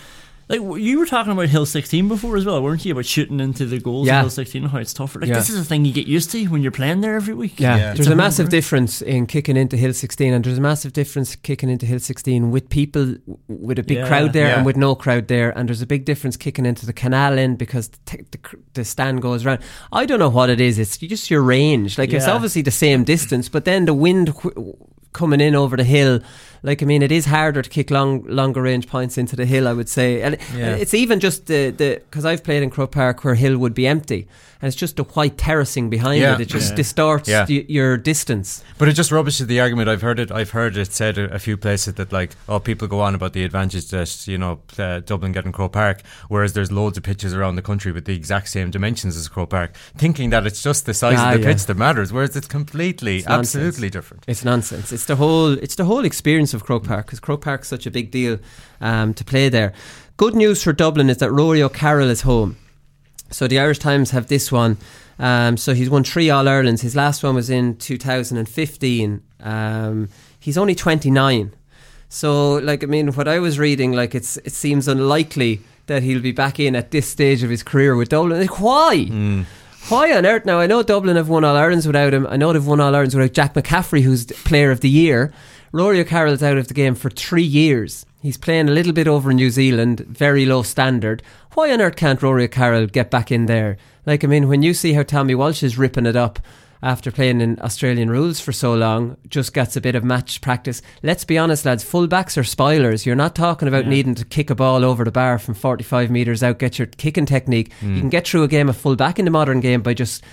like, 0.48 0.60
you 0.60 0.98
were 0.98 1.06
talking 1.06 1.32
about 1.32 1.48
Hill 1.48 1.64
16 1.66 2.08
before 2.08 2.36
as 2.36 2.44
well, 2.44 2.62
weren't 2.62 2.84
you? 2.84 2.92
About 2.92 3.06
shooting 3.06 3.40
into 3.40 3.64
the 3.64 3.78
goals 3.78 4.06
Yeah. 4.06 4.16
in 4.18 4.24
Hill 4.24 4.30
16 4.30 4.62
and 4.64 4.70
how 4.72 4.78
it's 4.78 4.92
tougher. 4.92 5.20
Like, 5.20 5.28
Yeah. 5.28 5.36
this 5.36 5.48
is 5.48 5.58
a 5.58 5.64
thing 5.64 5.84
you 5.84 5.92
get 5.92 6.06
used 6.06 6.30
to 6.32 6.44
when 6.46 6.62
you're 6.62 6.72
playing 6.72 7.00
there 7.00 7.16
every 7.16 7.34
week. 7.34 7.58
Yeah, 7.58 7.90
It's 7.90 7.98
there's 7.98 8.06
a 8.08 8.10
home 8.10 8.18
massive 8.18 8.44
ground. 8.46 8.50
difference 8.50 9.00
in 9.02 9.26
kicking 9.26 9.56
into 9.56 9.76
Hill 9.76 9.92
16, 9.92 10.32
and 10.34 10.44
there's 10.44 10.58
a 10.58 10.60
massive 10.60 10.92
difference 10.92 11.36
kicking 11.36 11.68
into 11.70 11.86
Hill 11.86 12.00
16 12.00 12.50
with 12.50 12.68
people 12.68 13.14
with 13.48 13.78
a 13.78 13.82
big 13.82 13.98
Yeah. 13.98 14.08
crowd 14.08 14.32
there 14.32 14.48
Yeah. 14.48 14.56
and 14.56 14.66
with 14.66 14.76
no 14.76 14.94
crowd 14.94 15.28
there, 15.28 15.56
and 15.56 15.68
there's 15.68 15.82
a 15.82 15.86
big 15.86 16.04
difference 16.04 16.36
kicking 16.36 16.66
into 16.66 16.86
the 16.86 16.92
canal 16.92 17.38
end 17.38 17.56
because 17.58 17.88
the, 17.88 17.98
t- 18.04 18.24
the, 18.30 18.38
cr- 18.38 18.56
the 18.74 18.84
stand 18.84 19.22
goes 19.22 19.46
around. 19.46 19.60
I 19.92 20.06
don't 20.06 20.18
know 20.18 20.28
what 20.28 20.50
it 20.50 20.60
is. 20.60 20.78
It's 20.78 20.96
just 20.98 21.30
your 21.30 21.42
range. 21.42 21.98
Like 21.98 22.12
it's 22.12 22.26
obviously 22.28 22.62
the 22.62 22.70
same 22.70 23.04
distance, 23.04 23.48
but 23.48 23.64
then 23.64 23.84
the 23.86 23.94
wind 23.94 24.30
wh- 24.42 24.48
coming 25.12 25.40
in 25.40 25.54
over 25.54 25.76
the 25.76 25.84
hill. 25.84 26.20
Like 26.64 26.82
I 26.82 26.86
mean, 26.86 27.02
it 27.02 27.10
is 27.10 27.26
harder 27.26 27.60
to 27.62 27.68
kick 27.70 27.90
long, 27.90 28.22
longer 28.26 28.62
range 28.62 28.86
points 28.86 29.18
into 29.18 29.34
the 29.36 29.44
hill. 29.46 29.66
I 29.66 29.72
would 29.72 29.88
say, 29.88 30.22
and 30.22 30.36
Yeah. 30.56 30.76
it's 30.76 30.94
even 30.94 31.18
just 31.20 31.46
the 31.46 31.70
the 31.70 32.00
because 32.10 32.24
I've 32.24 32.44
played 32.44 32.62
in 32.62 32.70
Croke 32.70 32.92
Park 32.92 33.24
where 33.24 33.34
hill 33.34 33.58
would 33.58 33.74
be 33.74 33.86
empty, 33.86 34.26
and 34.62 34.68
it's 34.68 34.76
just 34.76 34.96
the 34.96 35.02
white 35.02 35.36
terracing 35.36 35.90
behind 35.90 36.20
Yeah. 36.22 36.34
it. 36.36 36.42
It 36.42 36.48
just 36.48 36.70
Yeah. 36.70 36.76
distorts 36.76 37.28
Yeah. 37.28 37.46
y- 37.48 37.66
your 37.68 37.96
distance. 37.96 38.62
But 38.78 38.88
it 38.88 38.92
just 38.92 39.10
rubbishes 39.10 39.48
the 39.48 39.60
argument. 39.60 39.88
I've 39.88 40.02
heard 40.02 40.20
it. 40.20 40.30
I've 40.30 40.50
heard 40.50 40.76
it 40.76 40.92
said 40.92 41.18
a, 41.18 41.34
a 41.34 41.38
few 41.40 41.56
places 41.56 41.94
that 41.94 42.12
like, 42.12 42.30
oh, 42.48 42.60
people 42.60 42.86
go 42.88 43.00
on 43.00 43.14
about 43.14 43.32
the 43.32 43.42
advantage 43.44 43.88
that 43.88 44.26
you 44.28 44.38
know 44.38 44.60
uh, 44.78 45.00
Dublin 45.00 45.32
getting 45.32 45.50
Croke 45.52 45.72
Park, 45.72 46.02
whereas 46.28 46.52
there's 46.52 46.70
loads 46.70 46.96
of 46.96 47.02
pitches 47.02 47.34
around 47.34 47.56
the 47.56 47.62
country 47.62 47.90
with 47.92 48.04
the 48.04 48.14
exact 48.14 48.48
same 48.48 48.70
dimensions 48.70 49.16
as 49.16 49.28
Croke 49.28 49.50
Park, 49.50 49.74
thinking 49.98 50.30
that 50.30 50.46
it's 50.46 50.62
just 50.62 50.86
the 50.86 50.94
size 50.94 51.16
Ah, 51.18 51.32
of 51.32 51.40
the 51.40 51.46
yeah. 51.46 51.52
pitch 51.52 51.66
that 51.66 51.76
matters, 51.76 52.12
whereas 52.12 52.36
it's 52.36 52.46
completely, 52.48 53.18
It's 53.18 53.26
absolutely 53.26 53.90
different. 53.90 54.22
It's 54.28 54.44
nonsense. 54.44 54.92
It's 54.92 55.06
the 55.06 55.16
whole. 55.16 55.52
It's 55.52 55.74
the 55.74 55.84
whole 55.86 56.04
experience 56.04 56.54
of 56.54 56.64
Croke 56.64 56.84
Park 56.86 57.06
because 57.06 57.18
Croke 57.20 57.42
Park's 57.42 57.66
such 57.68 57.84
a 57.86 57.90
big 57.90 58.10
deal 58.12 58.38
um, 58.80 59.12
to 59.14 59.24
play 59.24 59.48
there. 59.48 59.72
Good 60.16 60.34
news 60.36 60.62
for 60.62 60.72
Dublin 60.72 61.10
is 61.10 61.16
that 61.18 61.32
Rory 61.32 61.62
O'Carroll 61.62 62.08
is 62.10 62.20
home. 62.22 62.56
So 63.32 63.48
the 63.48 63.58
Irish 63.58 63.78
Times 63.78 64.10
have 64.10 64.28
this 64.28 64.52
one. 64.52 64.76
Um, 65.18 65.56
so 65.56 65.74
he's 65.74 65.90
won 65.90 66.04
three 66.04 66.30
All 66.30 66.48
Irelands. 66.48 66.82
His 66.82 66.94
last 66.96 67.22
one 67.22 67.34
was 67.34 67.50
in 67.50 67.76
2015. 67.76 69.22
Um, 69.40 70.08
he's 70.38 70.58
only 70.58 70.74
29. 70.74 71.52
So, 72.08 72.54
like, 72.54 72.82
I 72.84 72.86
mean, 72.86 73.08
what 73.12 73.26
I 73.26 73.38
was 73.38 73.58
reading, 73.58 73.92
like, 73.92 74.14
it's 74.14 74.36
it 74.38 74.52
seems 74.52 74.86
unlikely 74.86 75.60
that 75.86 76.02
he'll 76.02 76.20
be 76.20 76.32
back 76.32 76.60
in 76.60 76.76
at 76.76 76.90
this 76.90 77.08
stage 77.08 77.42
of 77.42 77.50
his 77.50 77.62
career 77.62 77.96
with 77.96 78.10
Dublin. 78.10 78.40
Like, 78.40 78.60
why? 78.60 79.44
Why 79.88 80.16
on 80.16 80.24
earth? 80.24 80.46
Now, 80.46 80.58
I 80.58 80.66
know 80.66 80.82
Dublin 80.82 81.16
have 81.16 81.28
won 81.28 81.44
All 81.44 81.56
Irelands 81.56 81.86
without 81.86 82.14
him. 82.14 82.26
I 82.28 82.36
know 82.36 82.52
they've 82.52 82.66
won 82.66 82.80
All 82.80 82.94
Irelands 82.94 83.14
without 83.14 83.32
Jack 83.32 83.54
McCaffrey, 83.54 84.02
who's 84.02 84.24
Player 84.26 84.70
of 84.70 84.80
the 84.80 84.88
Year. 84.88 85.32
Rory 85.72 86.00
O'Carroll's 86.00 86.42
out 86.42 86.56
of 86.56 86.68
the 86.68 86.74
game 86.74 86.94
for 86.94 87.10
three 87.10 87.42
years. 87.42 88.06
He's 88.20 88.36
playing 88.36 88.68
a 88.68 88.72
little 88.72 88.92
bit 88.92 89.08
over 89.08 89.30
in 89.30 89.36
New 89.36 89.50
Zealand, 89.50 90.00
very 90.00 90.46
low 90.46 90.62
standard. 90.62 91.22
Why 91.54 91.72
on 91.72 91.80
earth 91.80 91.96
can't 91.96 92.22
Rory 92.22 92.44
O'Carroll 92.44 92.86
get 92.86 93.10
back 93.10 93.32
in 93.32 93.46
there? 93.46 93.76
Like, 94.06 94.22
I 94.22 94.28
mean, 94.28 94.48
when 94.48 94.62
you 94.62 94.74
see 94.74 94.92
how 94.92 95.02
Tommy 95.02 95.34
Walsh 95.34 95.62
is 95.62 95.76
ripping 95.78 96.06
it 96.06 96.16
up 96.16 96.38
after 96.82 97.12
playing 97.12 97.40
in 97.40 97.58
Australian 97.60 98.10
rules 98.10 98.40
for 98.40 98.50
so 98.52 98.74
long, 98.74 99.16
just 99.28 99.54
gets 99.54 99.76
a 99.76 99.80
bit 99.80 99.94
of 99.94 100.02
match 100.02 100.40
practice. 100.40 100.82
Let's 101.02 101.24
be 101.24 101.38
honest, 101.38 101.64
lads, 101.64 101.84
fullbacks 101.84 102.36
are 102.36 102.44
spoilers. 102.44 103.06
You're 103.06 103.14
not 103.14 103.34
talking 103.36 103.68
about 103.68 103.84
Yeah. 103.84 103.90
needing 103.90 104.14
to 104.16 104.24
kick 104.24 104.50
a 104.50 104.54
ball 104.54 104.84
over 104.84 105.04
the 105.04 105.12
bar 105.12 105.38
from 105.38 105.54
45 105.54 106.10
metres 106.10 106.42
out, 106.42 106.58
get 106.58 106.78
your 106.78 106.86
kicking 106.86 107.26
technique. 107.26 107.72
Mm. 107.82 107.94
You 107.94 108.00
can 108.00 108.08
get 108.10 108.26
through 108.26 108.42
a 108.42 108.48
game 108.48 108.68
of 108.68 108.76
fullback 108.76 109.18
in 109.18 109.24
the 109.24 109.30
modern 109.30 109.60
game 109.60 109.80
by 109.82 109.94
just 109.94 110.24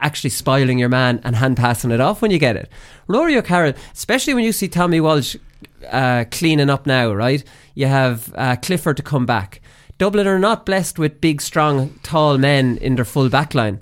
actually 0.00 0.30
spoiling 0.30 0.78
your 0.78 0.88
man 0.88 1.20
and 1.24 1.34
hand 1.36 1.56
passing 1.56 1.90
it 1.90 2.00
off 2.00 2.22
when 2.22 2.30
you 2.30 2.38
get 2.38 2.56
it. 2.56 2.70
Rory 3.08 3.36
O'Carroll, 3.36 3.74
especially 3.92 4.34
when 4.34 4.44
you 4.44 4.52
see 4.52 4.68
Tommy 4.68 5.00
Walsh 5.00 5.36
uh, 5.90 6.24
cleaning 6.30 6.70
up 6.70 6.86
now, 6.86 7.12
right? 7.12 7.42
You 7.74 7.86
have 7.86 8.32
uh, 8.36 8.56
Clifford 8.56 8.96
to 8.98 9.02
come 9.02 9.26
back. 9.26 9.60
Dublin 9.98 10.26
are 10.26 10.38
not 10.38 10.66
blessed 10.66 10.98
with 10.98 11.20
big, 11.20 11.40
strong, 11.40 11.98
tall 12.02 12.36
men 12.36 12.76
in 12.78 12.96
their 12.96 13.04
full 13.04 13.28
back 13.30 13.54
line. 13.54 13.80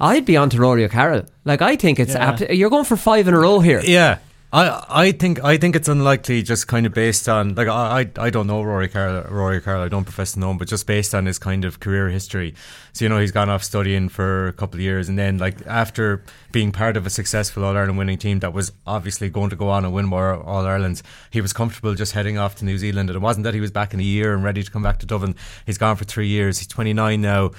I'd 0.00 0.24
be 0.24 0.36
on 0.36 0.50
to 0.50 0.58
Rory 0.60 0.84
O'Carroll. 0.84 1.24
Like, 1.44 1.62
I 1.62 1.76
think 1.76 1.98
it's 1.98 2.14
Yeah. 2.14 2.30
ab- 2.32 2.50
you're 2.50 2.70
going 2.70 2.84
for 2.84 2.96
five 2.96 3.28
in 3.28 3.34
a 3.34 3.38
row 3.38 3.60
here. 3.60 3.80
Yeah. 3.84 4.18
I, 4.52 4.84
I 4.88 5.12
think 5.12 5.42
I 5.42 5.56
think 5.58 5.74
it's 5.74 5.88
unlikely 5.88 6.40
just 6.44 6.68
kind 6.68 6.86
of 6.86 6.94
based 6.94 7.28
on 7.28 7.56
like 7.56 7.66
I 7.66 8.00
I, 8.16 8.26
I 8.26 8.30
don't 8.30 8.46
know 8.46 8.62
Rory 8.62 8.86
Carroll 8.88 9.24
Rory 9.28 9.60
Carroll 9.60 9.82
I 9.82 9.88
don't 9.88 10.04
profess 10.04 10.32
to 10.32 10.38
know 10.40 10.52
him 10.52 10.56
but 10.56 10.68
just 10.68 10.86
based 10.86 11.16
on 11.16 11.26
his 11.26 11.36
kind 11.38 11.64
of 11.64 11.80
career 11.80 12.08
history 12.08 12.54
so 12.92 13.04
you 13.04 13.08
know 13.08 13.18
he's 13.18 13.32
gone 13.32 13.50
off 13.50 13.64
studying 13.64 14.08
for 14.08 14.46
a 14.46 14.52
couple 14.52 14.76
of 14.76 14.82
years 14.82 15.08
and 15.08 15.18
then 15.18 15.36
like 15.38 15.66
after 15.66 16.22
being 16.52 16.70
part 16.70 16.96
of 16.96 17.04
a 17.04 17.10
successful 17.10 17.64
All 17.64 17.76
Ireland 17.76 17.98
winning 17.98 18.18
team 18.18 18.38
that 18.38 18.52
was 18.52 18.70
obviously 18.86 19.28
going 19.28 19.50
to 19.50 19.56
go 19.56 19.68
on 19.68 19.84
and 19.84 19.92
win 19.92 20.06
more 20.06 20.34
All 20.40 20.64
Irelands 20.64 21.02
he 21.30 21.40
was 21.40 21.52
comfortable 21.52 21.94
just 21.94 22.12
heading 22.12 22.38
off 22.38 22.54
to 22.56 22.64
New 22.64 22.78
Zealand 22.78 23.10
and 23.10 23.16
it 23.16 23.20
wasn't 23.20 23.44
that 23.44 23.52
he 23.52 23.60
was 23.60 23.72
back 23.72 23.92
in 23.94 24.00
a 24.00 24.04
year 24.04 24.32
and 24.32 24.44
ready 24.44 24.62
to 24.62 24.70
come 24.70 24.82
back 24.82 25.00
to 25.00 25.06
Dublin 25.06 25.34
he's 25.66 25.76
gone 25.76 25.96
for 25.96 26.04
three 26.04 26.28
years 26.28 26.58
he's 26.60 26.68
29 26.68 27.20
now 27.20 27.50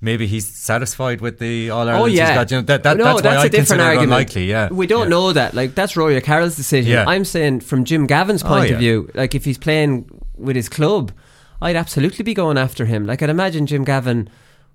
maybe 0.00 0.26
he's 0.26 0.46
satisfied 0.48 1.20
with 1.20 1.38
the 1.38 1.70
All 1.70 1.88
Ireland. 1.88 2.02
Oh 2.02 2.06
yeah, 2.06 2.34
got, 2.34 2.50
you 2.50 2.56
know, 2.58 2.62
that, 2.62 2.82
that, 2.82 2.96
no, 2.96 3.04
that's, 3.04 3.22
that's 3.22 3.36
why 3.36 3.42
a 3.42 3.44
I 3.44 3.48
different 3.48 3.82
argument. 3.82 4.04
unlikely. 4.12 4.44
Yeah, 4.50 4.68
we 4.70 4.86
don't 4.86 5.04
yeah. 5.04 5.08
know 5.08 5.32
that. 5.32 5.54
Like 5.54 5.74
that's 5.74 5.96
Rory 5.96 6.16
O'Carroll's 6.16 6.56
decision. 6.56 6.92
Yeah. 6.92 7.04
I'm 7.06 7.24
saying 7.24 7.60
from 7.60 7.84
Jim 7.84 8.06
Gavin's 8.06 8.42
Oh, 8.44 8.48
point 8.48 8.68
yeah. 8.68 8.74
of 8.74 8.78
view, 8.80 9.10
like 9.14 9.34
if 9.34 9.44
he's 9.44 9.58
playing 9.58 10.08
with 10.36 10.56
his 10.56 10.68
club, 10.68 11.12
I'd 11.62 11.76
absolutely 11.76 12.22
be 12.22 12.34
going 12.34 12.58
after 12.58 12.84
him. 12.84 13.06
Like 13.06 13.22
I'd 13.22 13.30
imagine 13.30 13.66
Jim 13.66 13.84
Gavin 13.84 14.28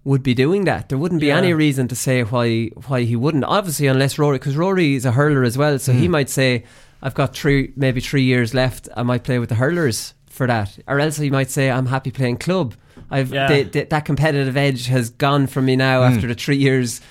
would 0.03 0.23
be 0.23 0.33
doing 0.33 0.65
that. 0.65 0.89
There 0.89 0.97
wouldn't 0.97 1.21
be 1.21 1.29
any 1.29 1.53
reason 1.53 1.87
to 1.89 1.95
say 1.95 2.23
why 2.23 2.67
why 2.87 3.03
he 3.03 3.15
wouldn't. 3.15 3.43
Obviously, 3.43 3.85
unless 3.87 4.17
Rory, 4.17 4.39
because 4.39 4.57
Rory 4.57 4.95
is 4.95 5.05
a 5.05 5.11
hurler 5.11 5.43
as 5.43 5.57
well, 5.57 5.77
so 5.77 5.93
he 5.93 6.05
Hmm. 6.07 6.11
might 6.13 6.29
say, 6.29 6.63
"I've 7.03 7.13
got 7.13 7.35
three, 7.35 7.71
maybe 7.75 8.01
three 8.01 8.23
years 8.23 8.53
left. 8.55 8.89
I 8.97 9.03
might 9.03 9.23
play 9.23 9.37
with 9.37 9.49
the 9.49 9.55
hurlers 9.55 10.15
for 10.27 10.47
that," 10.47 10.79
or 10.87 10.99
else 10.99 11.17
he 11.17 11.29
might 11.29 11.51
say, 11.51 11.69
"I'm 11.69 11.85
happy 11.85 12.09
playing 12.09 12.37
club." 12.37 12.73
I've 13.11 13.31
Yeah. 13.33 13.47
the, 13.47 13.63
the, 13.63 13.83
that 13.83 14.05
competitive 14.05 14.55
edge 14.57 14.87
has 14.87 15.09
gone 15.11 15.47
from 15.47 15.65
me 15.65 15.75
now 15.75 16.01
Hmm. 16.07 16.13
after 16.15 16.27
the 16.27 16.35
three 16.35 16.57
years 16.57 17.01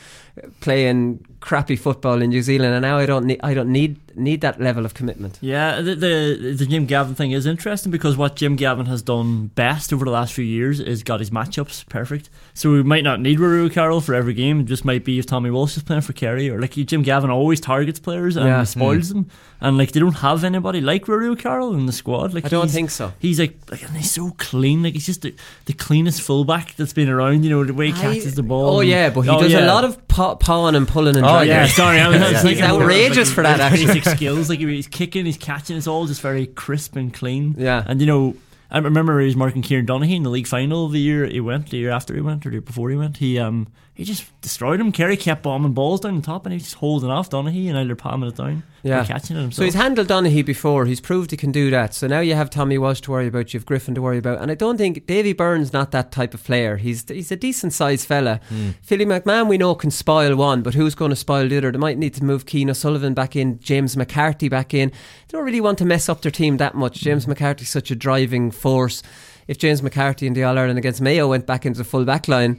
playing 0.61 1.25
crappy 1.40 1.76
football 1.76 2.23
in 2.23 2.30
New 2.30 2.42
Zealand, 2.42 2.73
and 2.75 2.83
now 2.83 2.97
I 2.99 3.07
don't 3.07 3.26
need 3.26 3.40
I 3.42 3.54
don't 3.54 3.71
need 3.71 3.97
need 4.16 4.40
that 4.40 4.60
level 4.60 4.84
of 4.84 4.94
commitment. 4.94 5.38
Yeah, 5.40 5.80
the, 5.80 5.94
the 5.94 6.54
the 6.56 6.66
Jim 6.66 6.86
Gavin 6.86 7.14
thing 7.14 7.32
is 7.32 7.46
interesting 7.46 7.90
because 7.90 8.16
what 8.16 8.36
Jim 8.36 8.56
Gavin 8.56 8.86
has 8.86 9.02
done 9.02 9.48
best 9.48 9.92
over 9.92 10.04
the 10.04 10.10
last 10.10 10.32
few 10.32 10.44
years 10.44 10.80
is 10.80 11.02
got 11.02 11.20
his 11.20 11.30
matchups 11.30 11.88
perfect. 11.88 12.30
So 12.54 12.72
we 12.72 12.82
might 12.82 13.04
not 13.04 13.20
need 13.20 13.40
Rory 13.40 13.70
Carroll 13.70 14.00
for 14.00 14.14
every 14.14 14.34
game. 14.34 14.60
It 14.60 14.64
just 14.64 14.84
might 14.84 15.04
be 15.04 15.18
if 15.18 15.26
Tommy 15.26 15.50
Walsh 15.50 15.76
is 15.76 15.82
playing 15.82 16.02
for 16.02 16.12
Kerry 16.12 16.50
or 16.50 16.60
like 16.60 16.72
Jim 16.72 17.02
Gavin 17.02 17.30
always 17.30 17.60
targets 17.60 17.98
players 17.98 18.36
and 18.36 18.46
Yeah. 18.46 18.64
spoils 18.64 19.10
hmm. 19.10 19.22
them. 19.22 19.30
And 19.62 19.76
like 19.76 19.92
they 19.92 20.00
don't 20.00 20.16
have 20.16 20.42
anybody 20.42 20.80
like 20.80 21.06
Rory 21.06 21.36
Carroll 21.36 21.74
in 21.74 21.84
the 21.86 21.92
squad. 21.92 22.32
Like 22.32 22.46
I 22.46 22.48
don't 22.48 22.70
think 22.70 22.90
so. 22.90 23.12
He's 23.18 23.38
like, 23.38 23.58
like 23.70 23.82
and 23.82 23.96
he's 23.96 24.10
so 24.10 24.30
clean. 24.38 24.82
Like 24.82 24.94
he's 24.94 25.06
just 25.06 25.22
the, 25.22 25.34
the 25.66 25.74
cleanest 25.74 26.22
fullback 26.22 26.76
that's 26.76 26.94
been 26.94 27.08
around. 27.10 27.44
You 27.44 27.50
know 27.50 27.64
the 27.64 27.74
way 27.74 27.88
he 27.88 27.92
catches 27.92 28.34
the 28.34 28.42
ball. 28.42 28.76
Oh 28.78 28.80
yeah, 28.80 29.10
but 29.10 29.22
he 29.22 29.28
Oh, 29.30 29.40
does 29.40 29.52
a 29.52 29.66
lot 29.66 29.84
of 29.84 30.08
paw, 30.08 30.34
pawing 30.34 30.74
and 30.74 30.88
pulling 30.88 31.16
and 31.16 31.26
Oh, 31.26 31.28
dragging. 31.28 31.48
Yeah, 31.52 31.66
sorry, 31.66 32.00
I 32.00 32.08
was 32.08 32.20
Yeah. 32.20 32.42
He's 32.42 32.60
outrageous 32.62 33.28
like, 33.28 33.34
for 33.34 33.42
that, 33.42 33.60
actually. 33.72 34.00
skills. 34.16 34.49
Like 34.49 34.61
he's 34.61 34.87
kicking, 34.87 35.26
he's 35.26 35.37
catching. 35.37 35.76
It's 35.76 35.87
all 35.87 36.07
just 36.07 36.21
very 36.21 36.47
crisp 36.47 36.97
and 36.97 37.12
clean. 37.12 37.54
Yeah. 37.59 37.85
and 37.87 38.00
you 38.00 38.07
know. 38.07 38.37
I 38.73 38.78
remember 38.78 39.19
he 39.19 39.26
was 39.26 39.35
marking 39.35 39.62
Kieran 39.62 39.85
Donaghy 39.85 40.14
in 40.14 40.23
the 40.23 40.30
league 40.30 40.47
final 40.47 40.87
the 40.87 41.00
year 41.00 41.26
he 41.26 41.40
went, 41.40 41.71
the 41.71 41.78
year 41.78 41.90
after 41.90 42.14
he 42.14 42.21
went, 42.21 42.47
or 42.47 42.50
the 42.50 42.54
year 42.54 42.61
before 42.61 42.88
he 42.88 42.95
went. 42.95 43.16
He 43.16 43.37
um 43.37 43.66
he 44.00 44.07
just 44.07 44.25
destroyed 44.40 44.80
him. 44.80 44.92
Kerry 44.92 45.14
kept 45.14 45.42
bombing 45.42 45.75
balls 45.75 46.00
down 46.00 46.16
the 46.16 46.23
top, 46.23 46.47
and 46.47 46.54
he's 46.54 46.62
just 46.62 46.76
holding 46.76 47.11
off 47.11 47.28
Donaghy 47.28 47.69
and 47.69 47.76
either 47.76 47.95
palming 47.95 48.30
it 48.30 48.37
down, 48.37 48.62
Yeah. 48.83 49.02
or 49.02 49.04
catching 49.04 49.37
it 49.37 49.40
himself. 49.42 49.57
So 49.57 49.64
he's 49.64 49.75
handled 49.75 50.09
Donaghy 50.09 50.42
before. 50.42 50.87
He's 50.87 51.02
proved 51.02 51.33
he 51.33 51.37
can 51.37 51.52
do 51.52 51.69
that. 51.71 51.92
So 51.92 52.07
now 52.07 52.21
you 52.21 52.35
have 52.35 52.49
Tommy 52.49 52.78
Walsh 52.78 53.02
to 53.02 53.11
worry 53.11 53.26
about. 53.26 53.52
You 53.52 53.61
have 53.61 53.66
Griffin 53.66 53.95
to 53.97 54.00
worry 54.00 54.16
about. 54.16 54.40
And 54.40 54.50
I 54.50 54.54
don't 54.54 54.78
think 54.78 55.07
Davy 55.07 55.35
Byrne's 55.35 55.75
not 55.75 55.90
that 55.90 56.12
type 56.12 56.33
of 56.33 56.42
player. 56.42 56.78
He's 56.78 57.07
he's 57.11 57.30
a 57.30 57.37
decent 57.37 57.75
sized 57.75 58.07
fella. 58.07 58.40
Hmm. 58.49 58.71
Philly 58.80 59.04
McMahon 59.04 59.49
we 59.49 59.59
know 59.59 59.75
can 59.75 59.90
spoil 59.90 60.35
one, 60.35 60.62
but 60.62 60.73
who's 60.73 60.95
going 60.95 61.11
to 61.11 61.16
spoil 61.16 61.47
the 61.47 61.59
other? 61.59 61.71
They 61.71 61.76
might 61.76 61.99
need 61.99 62.14
to 62.14 62.25
move 62.25 62.47
Cian 62.49 62.71
O'Sullivan 62.71 63.12
back 63.12 63.37
in, 63.37 63.61
James 63.61 63.99
McCarthy 63.99 64.49
back 64.49 64.73
in. 64.73 64.88
They 64.88 65.37
don't 65.37 65.45
really 65.45 65.61
want 65.61 65.76
to 65.76 65.85
mess 65.85 66.09
up 66.09 66.23
their 66.23 66.33
team 66.33 66.57
that 66.57 66.75
much. 66.75 67.00
Hmm. 67.00 67.04
James 67.04 67.26
McCarthy's 67.26 67.69
such 67.69 67.90
a 67.90 67.95
driving 67.95 68.50
force. 68.50 69.02
If 69.47 69.59
James 69.59 69.83
McCarthy 69.83 70.26
in 70.26 70.33
the 70.33 70.45
All 70.45 70.57
Ireland 70.59 70.78
against 70.78 71.02
Mayo 71.02 71.28
went 71.28 71.45
back 71.45 71.66
into 71.66 71.76
the 71.76 71.85
full 71.85 72.07
back 72.07 72.26
line. 72.26 72.59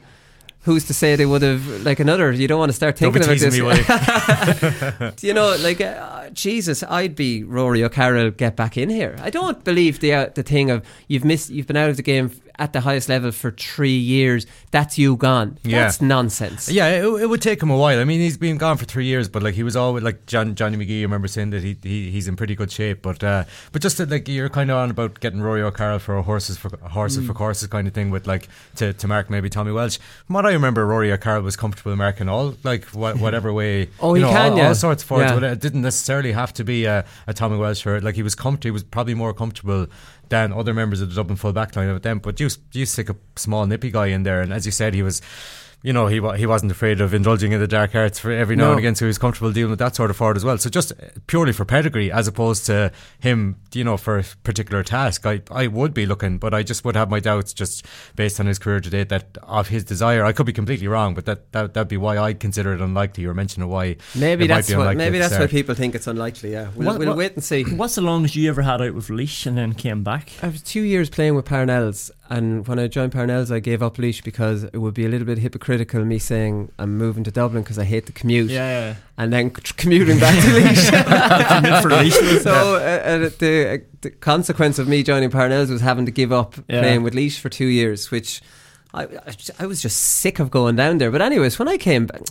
Who's 0.62 0.84
to 0.86 0.94
say 0.94 1.16
they 1.16 1.26
would 1.26 1.42
have 1.42 1.66
like 1.84 1.98
another? 1.98 2.30
You 2.30 2.46
don't 2.46 2.58
want 2.60 2.70
to 2.70 2.74
start 2.76 2.96
thinking 2.96 3.20
about 3.22 3.38
this. 3.38 5.22
you 5.22 5.34
know, 5.34 5.56
like 5.60 5.80
uh, 5.80 6.30
Jesus, 6.30 6.84
I'd 6.84 7.16
be 7.16 7.42
Rory 7.42 7.82
O'Carroll 7.82 8.30
get 8.30 8.54
back 8.54 8.76
in 8.76 8.88
here. 8.88 9.16
I 9.20 9.30
don't 9.30 9.64
believe 9.64 9.98
the 9.98 10.14
uh, 10.14 10.26
the 10.32 10.44
thing 10.44 10.70
of 10.70 10.84
you've 11.08 11.24
missed, 11.24 11.50
you've 11.50 11.66
been 11.66 11.76
out 11.76 11.90
of 11.90 11.96
the 11.96 12.02
game 12.02 12.30
at 12.58 12.72
the 12.72 12.80
highest 12.80 13.08
level 13.08 13.32
for 13.32 13.50
three 13.50 13.96
years. 13.96 14.46
That's 14.70 14.98
you 14.98 15.16
gone. 15.16 15.58
Yeah. 15.64 15.80
That's 15.84 16.00
nonsense. 16.00 16.70
Yeah, 16.70 16.88
it, 16.88 17.04
it 17.22 17.26
would 17.26 17.42
take 17.42 17.62
him 17.62 17.70
a 17.70 17.76
while. 17.76 17.98
I 18.00 18.04
mean, 18.04 18.20
he's 18.20 18.36
been 18.38 18.58
gone 18.58 18.76
for 18.76 18.84
three 18.84 19.04
years, 19.06 19.28
but 19.28 19.42
like 19.42 19.54
he 19.54 19.62
was 19.62 19.76
always 19.76 20.02
like 20.04 20.26
John, 20.26 20.54
Johnny 20.54 20.76
McGee. 20.76 21.00
I 21.00 21.02
remember 21.02 21.28
saying 21.28 21.50
that 21.50 21.62
he, 21.62 21.76
he 21.82 22.10
he's 22.10 22.28
in 22.28 22.36
pretty 22.36 22.54
good 22.54 22.70
shape, 22.70 23.02
but 23.02 23.22
uh, 23.24 23.44
but 23.72 23.82
just 23.82 23.98
that, 23.98 24.10
like 24.10 24.28
you're 24.28 24.48
kind 24.48 24.70
of 24.70 24.76
on 24.76 24.90
about 24.90 25.20
getting 25.20 25.40
Rory 25.40 25.62
O'Carroll 25.62 25.98
for 25.98 26.16
a 26.16 26.22
horses 26.22 26.56
for 26.58 26.70
horses 26.88 27.24
Mm. 27.24 27.26
for 27.26 27.34
courses 27.34 27.68
kind 27.68 27.86
of 27.86 27.94
thing 27.94 28.10
with 28.10 28.26
like 28.26 28.48
to, 28.76 28.92
to 28.94 29.06
mark 29.08 29.28
maybe 29.30 29.48
Tommy 29.50 29.72
Walsh. 29.72 29.98
From 30.26 30.34
what 30.34 30.46
I 30.46 30.52
remember, 30.52 30.86
Rory 30.86 31.12
O'Carroll 31.12 31.42
was 31.42 31.56
comfortable 31.56 31.94
marking 31.96 32.28
all 32.28 32.54
like 32.64 32.86
wha- 32.94 33.14
whatever 33.24 33.52
way. 33.52 33.88
Oh, 34.00 34.14
you 34.14 34.22
he 34.24 34.26
know, 34.26 34.36
can, 34.36 34.52
all, 34.52 34.58
yeah. 34.58 34.68
all 34.68 34.74
sorts 34.74 35.02
of 35.02 35.08
forwards. 35.08 35.30
Yeah. 35.30 35.34
But 35.40 35.44
it 35.44 35.60
didn't 35.60 35.82
necessarily 35.82 36.32
have 36.32 36.52
to 36.54 36.64
be 36.64 36.84
a, 36.86 37.04
a 37.26 37.34
Tommy 37.34 37.56
Walsh 37.56 37.82
for 37.82 37.96
it. 37.96 38.02
like 38.04 38.14
he 38.14 38.22
was 38.22 38.34
comfortable. 38.34 38.68
He 38.68 38.70
was 38.72 38.84
probably 38.84 39.14
more 39.14 39.32
comfortable 39.34 39.86
than 40.28 40.52
other 40.52 40.74
members 40.74 41.00
of 41.00 41.08
the 41.08 41.14
Dublin 41.14 41.36
full 41.36 41.52
back 41.52 41.76
line 41.76 41.92
with 41.92 42.02
them. 42.02 42.18
But 42.18 42.40
you 42.40 42.48
you 42.72 42.86
stick 42.86 43.08
a 43.10 43.16
small 43.36 43.66
nippy 43.66 43.90
guy 43.90 44.06
in 44.06 44.22
there, 44.22 44.40
and 44.40 44.52
as 44.52 44.66
you 44.66 44.72
said, 44.72 44.94
he 44.94 45.02
was. 45.02 45.20
You 45.84 45.92
know, 45.92 46.06
he 46.06 46.20
he 46.38 46.46
wasn't 46.46 46.70
afraid 46.70 47.00
of 47.00 47.12
indulging 47.12 47.50
in 47.52 47.58
the 47.58 47.66
dark 47.66 47.94
arts 47.96 48.18
for 48.18 48.30
every 48.30 48.54
now 48.54 48.66
No. 48.66 48.70
and 48.72 48.78
again, 48.78 48.94
so 48.94 49.04
he 49.04 49.08
was 49.08 49.18
comfortable 49.18 49.50
dealing 49.50 49.70
with 49.70 49.80
that 49.80 49.96
sort 49.96 50.10
of 50.10 50.16
forward 50.16 50.36
as 50.36 50.44
well. 50.44 50.56
So 50.58 50.70
just 50.70 50.92
uh, 50.92 51.06
purely 51.26 51.52
for 51.52 51.64
pedigree, 51.64 52.12
as 52.12 52.28
opposed 52.28 52.66
to 52.66 52.92
him, 53.18 53.56
you 53.74 53.82
know, 53.82 53.96
for 53.96 54.18
a 54.18 54.24
particular 54.44 54.84
task, 54.84 55.26
I, 55.26 55.42
I 55.50 55.66
would 55.66 55.92
be 55.92 56.06
looking, 56.06 56.38
but 56.38 56.54
I 56.54 56.62
just 56.62 56.84
would 56.84 56.94
have 56.94 57.10
my 57.10 57.18
doubts 57.18 57.52
just 57.52 57.84
based 58.14 58.38
on 58.38 58.46
his 58.46 58.60
career 58.60 58.78
to 58.80 58.90
date 58.90 59.08
that 59.08 59.36
of 59.42 59.68
his 59.68 59.82
desire. 59.82 60.24
I 60.24 60.32
could 60.32 60.46
be 60.46 60.52
completely 60.52 60.86
wrong, 60.86 61.14
but 61.14 61.24
that 61.26 61.50
that 61.52 61.74
that'd 61.74 61.88
be 61.88 61.96
why 61.96 62.16
I'd 62.16 62.38
consider 62.38 62.72
it 62.74 62.80
unlikely. 62.80 63.26
Or 63.26 63.34
mention 63.34 63.66
why 63.68 63.96
Maybe 64.14 64.44
it 64.44 64.48
might 64.50 64.54
that's 64.54 64.68
be 64.70 64.76
what. 64.76 64.96
Maybe 64.96 65.18
that's 65.18 65.36
why 65.36 65.48
people 65.48 65.74
think 65.74 65.96
it's 65.96 66.06
unlikely. 66.06 66.52
Yeah, 66.52 66.68
we'll, 66.76 66.86
What- 66.86 66.98
we'll 67.00 67.08
what- 67.08 67.16
wait 67.16 67.34
and 67.34 67.42
see. 67.42 67.64
What's 67.64 67.96
the 67.96 68.02
longest 68.02 68.36
you 68.36 68.48
ever 68.48 68.62
had 68.62 68.80
out 68.80 68.94
with 68.94 69.08
Laois 69.10 69.46
and 69.46 69.58
then 69.58 69.72
came 69.74 70.04
back? 70.04 70.30
I 70.42 70.46
was 70.48 70.62
two 70.62 70.82
years 70.82 71.10
playing 71.10 71.34
with 71.34 71.44
Parnells, 71.46 72.10
and 72.30 72.66
when 72.66 72.78
I 72.78 72.86
joined 72.88 73.12
Parnells, 73.12 73.50
I 73.52 73.58
gave 73.60 73.82
up 73.82 73.98
Laois 73.98 74.22
because 74.22 74.64
it 74.64 74.78
would 74.78 74.94
be 74.94 75.04
a 75.04 75.08
little 75.08 75.26
bit 75.26 75.38
hypocritical 75.38 76.04
me 76.04 76.18
saying 76.18 76.70
I'm 76.78 76.96
moving 76.96 77.24
to 77.24 77.30
Dublin 77.30 77.62
because 77.62 77.78
I 77.78 77.84
hate 77.84 78.06
the 78.06 78.12
commute, 78.12 78.50
Yeah, 78.50 78.94
and 79.18 79.32
then 79.32 79.54
c- 79.54 79.74
commuting 79.76 80.18
back 80.18 80.34
to 80.42 80.48
Laois. 80.48 81.82
Laois. 81.90 82.10
so 82.42 82.76
uh, 82.76 82.78
uh, 82.78 83.30
the, 83.38 83.80
uh, 83.82 83.84
the 84.00 84.10
consequence 84.10 84.78
of 84.78 84.88
me 84.88 85.02
joining 85.02 85.30
Parnells 85.30 85.68
was 85.70 85.80
having 85.82 86.06
to 86.06 86.12
give 86.12 86.32
up 86.32 86.54
Yeah. 86.68 86.80
playing 86.80 87.02
with 87.02 87.14
Laois 87.14 87.38
for 87.38 87.48
two 87.48 87.66
years, 87.66 88.10
which 88.10 88.40
I, 88.94 89.04
I, 89.04 89.34
I 89.60 89.66
was 89.66 89.82
just 89.82 89.98
sick 89.98 90.38
of 90.38 90.50
going 90.50 90.76
down 90.76 90.98
there. 90.98 91.10
But 91.10 91.22
anyways, 91.22 91.58
when 91.58 91.68
I 91.68 91.76
came 91.76 92.06
back. 92.06 92.22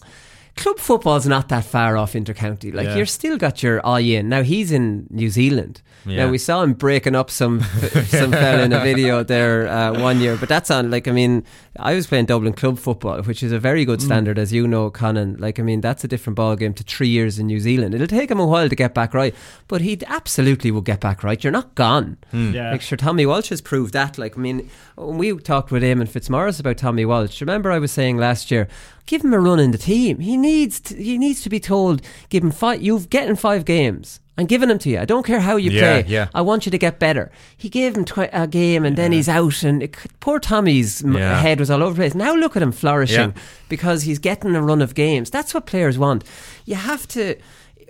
Club 0.57 0.77
football's 0.79 1.25
not 1.25 1.47
that 1.49 1.63
far 1.65 1.97
off 1.97 2.13
intercounty. 2.13 2.73
Like 2.73 2.85
Yeah. 2.87 2.97
you're 2.97 3.05
still 3.05 3.37
got 3.37 3.63
your 3.63 3.85
eye 3.87 4.01
in. 4.01 4.27
Now 4.29 4.43
he's 4.43 4.71
in 4.71 5.07
New 5.09 5.29
Zealand. 5.29 5.81
Yeah. 6.05 6.25
Now 6.25 6.31
we 6.31 6.37
saw 6.39 6.61
him 6.63 6.73
breaking 6.73 7.15
up 7.15 7.29
some 7.31 7.61
some 8.07 8.31
fella 8.31 8.63
in 8.63 8.73
a 8.73 8.79
video 8.79 9.23
there 9.23 9.67
uh, 9.67 9.99
one 10.01 10.19
year, 10.19 10.35
but 10.35 10.49
that's 10.49 10.69
on 10.69 10.91
like 10.91 11.07
I 11.07 11.11
mean 11.11 11.43
I 11.77 11.93
was 11.93 12.05
playing 12.07 12.25
Dublin 12.25 12.53
club 12.53 12.79
football, 12.79 13.21
which 13.23 13.43
is 13.43 13.51
a 13.51 13.59
very 13.59 13.85
good 13.85 14.01
standard, 14.01 14.37
as 14.37 14.51
you 14.51 14.67
know, 14.67 14.89
Conan. 14.89 15.37
Like 15.39 15.59
I 15.59 15.63
mean 15.63 15.79
that's 15.79 16.03
a 16.03 16.07
different 16.07 16.35
ball 16.35 16.55
game 16.55 16.73
to 16.73 16.83
three 16.83 17.07
years 17.07 17.39
in 17.39 17.47
New 17.47 17.59
Zealand. 17.59 17.95
It'll 17.95 18.07
take 18.07 18.29
him 18.29 18.39
a 18.39 18.45
while 18.45 18.67
to 18.67 18.75
get 18.75 18.93
back 18.93 19.13
right, 19.13 19.33
but 19.67 19.81
he 19.81 19.99
absolutely 20.07 20.69
will 20.71 20.81
get 20.81 20.99
back 20.99 21.23
right. 21.23 21.41
You're 21.43 21.51
not 21.53 21.75
gone. 21.75 22.17
Yeah. 22.33 22.71
Like 22.71 22.81
sure, 22.81 22.97
Tommy 22.97 23.25
Walsh 23.25 23.49
has 23.49 23.61
proved 23.61 23.93
that. 23.93 24.17
Like 24.17 24.37
I 24.37 24.41
mean, 24.41 24.69
when 24.95 25.17
we 25.17 25.37
talked 25.37 25.71
with 25.71 25.81
Eamon 25.83 26.09
Fitzmaurice 26.09 26.59
about 26.59 26.77
Tommy 26.77 27.05
Walsh, 27.05 27.39
remember 27.41 27.71
I 27.71 27.79
was 27.79 27.91
saying 27.91 28.17
last 28.17 28.51
year, 28.51 28.67
give 29.05 29.23
him 29.23 29.33
a 29.33 29.39
run 29.39 29.59
in 29.59 29.71
the 29.71 29.77
team. 29.77 30.19
He 30.19 30.37
needs 30.37 30.79
to, 30.81 30.95
he 30.95 31.17
needs 31.17 31.41
to 31.41 31.49
be 31.49 31.59
told, 31.59 32.01
give 32.29 32.43
him 32.43 32.51
five. 32.51 32.81
You've 32.81 33.09
getting 33.09 33.35
five 33.35 33.65
games. 33.65 34.19
I'm 34.37 34.45
giving 34.47 34.69
them 34.69 34.79
to 34.79 34.89
you. 34.89 34.97
I 34.99 35.05
don't 35.05 35.25
care 35.25 35.41
how 35.41 35.57
you 35.57 35.69
Yeah, 35.71 36.01
play. 36.01 36.05
yeah. 36.11 36.27
I 36.33 36.41
want 36.41 36.65
you 36.65 36.71
to 36.71 36.77
get 36.77 36.97
better. 36.99 37.31
He 37.57 37.69
gave 37.69 37.95
him 37.95 38.05
twi- 38.05 38.29
a 38.31 38.47
game 38.47 38.85
and 38.85 38.95
then 38.95 39.11
he's 39.11 39.27
out, 39.29 39.61
and 39.61 39.83
it, 39.83 39.95
poor 40.19 40.39
Tommy's 40.39 41.03
Yeah. 41.05 41.39
head 41.41 41.59
was 41.59 41.69
all 41.69 41.83
over 41.83 41.93
the 41.93 41.99
place. 41.99 42.15
Now 42.15 42.33
look 42.33 42.55
at 42.55 42.63
him 42.63 42.71
flourishing 42.71 43.33
Yeah. 43.35 43.41
because 43.69 44.03
he's 44.03 44.19
getting 44.19 44.55
a 44.55 44.61
run 44.61 44.81
of 44.81 44.95
games. 44.95 45.29
That's 45.29 45.53
what 45.53 45.65
players 45.65 45.97
want. 45.99 46.23
You 46.65 46.75
have 46.75 47.07
to. 47.09 47.35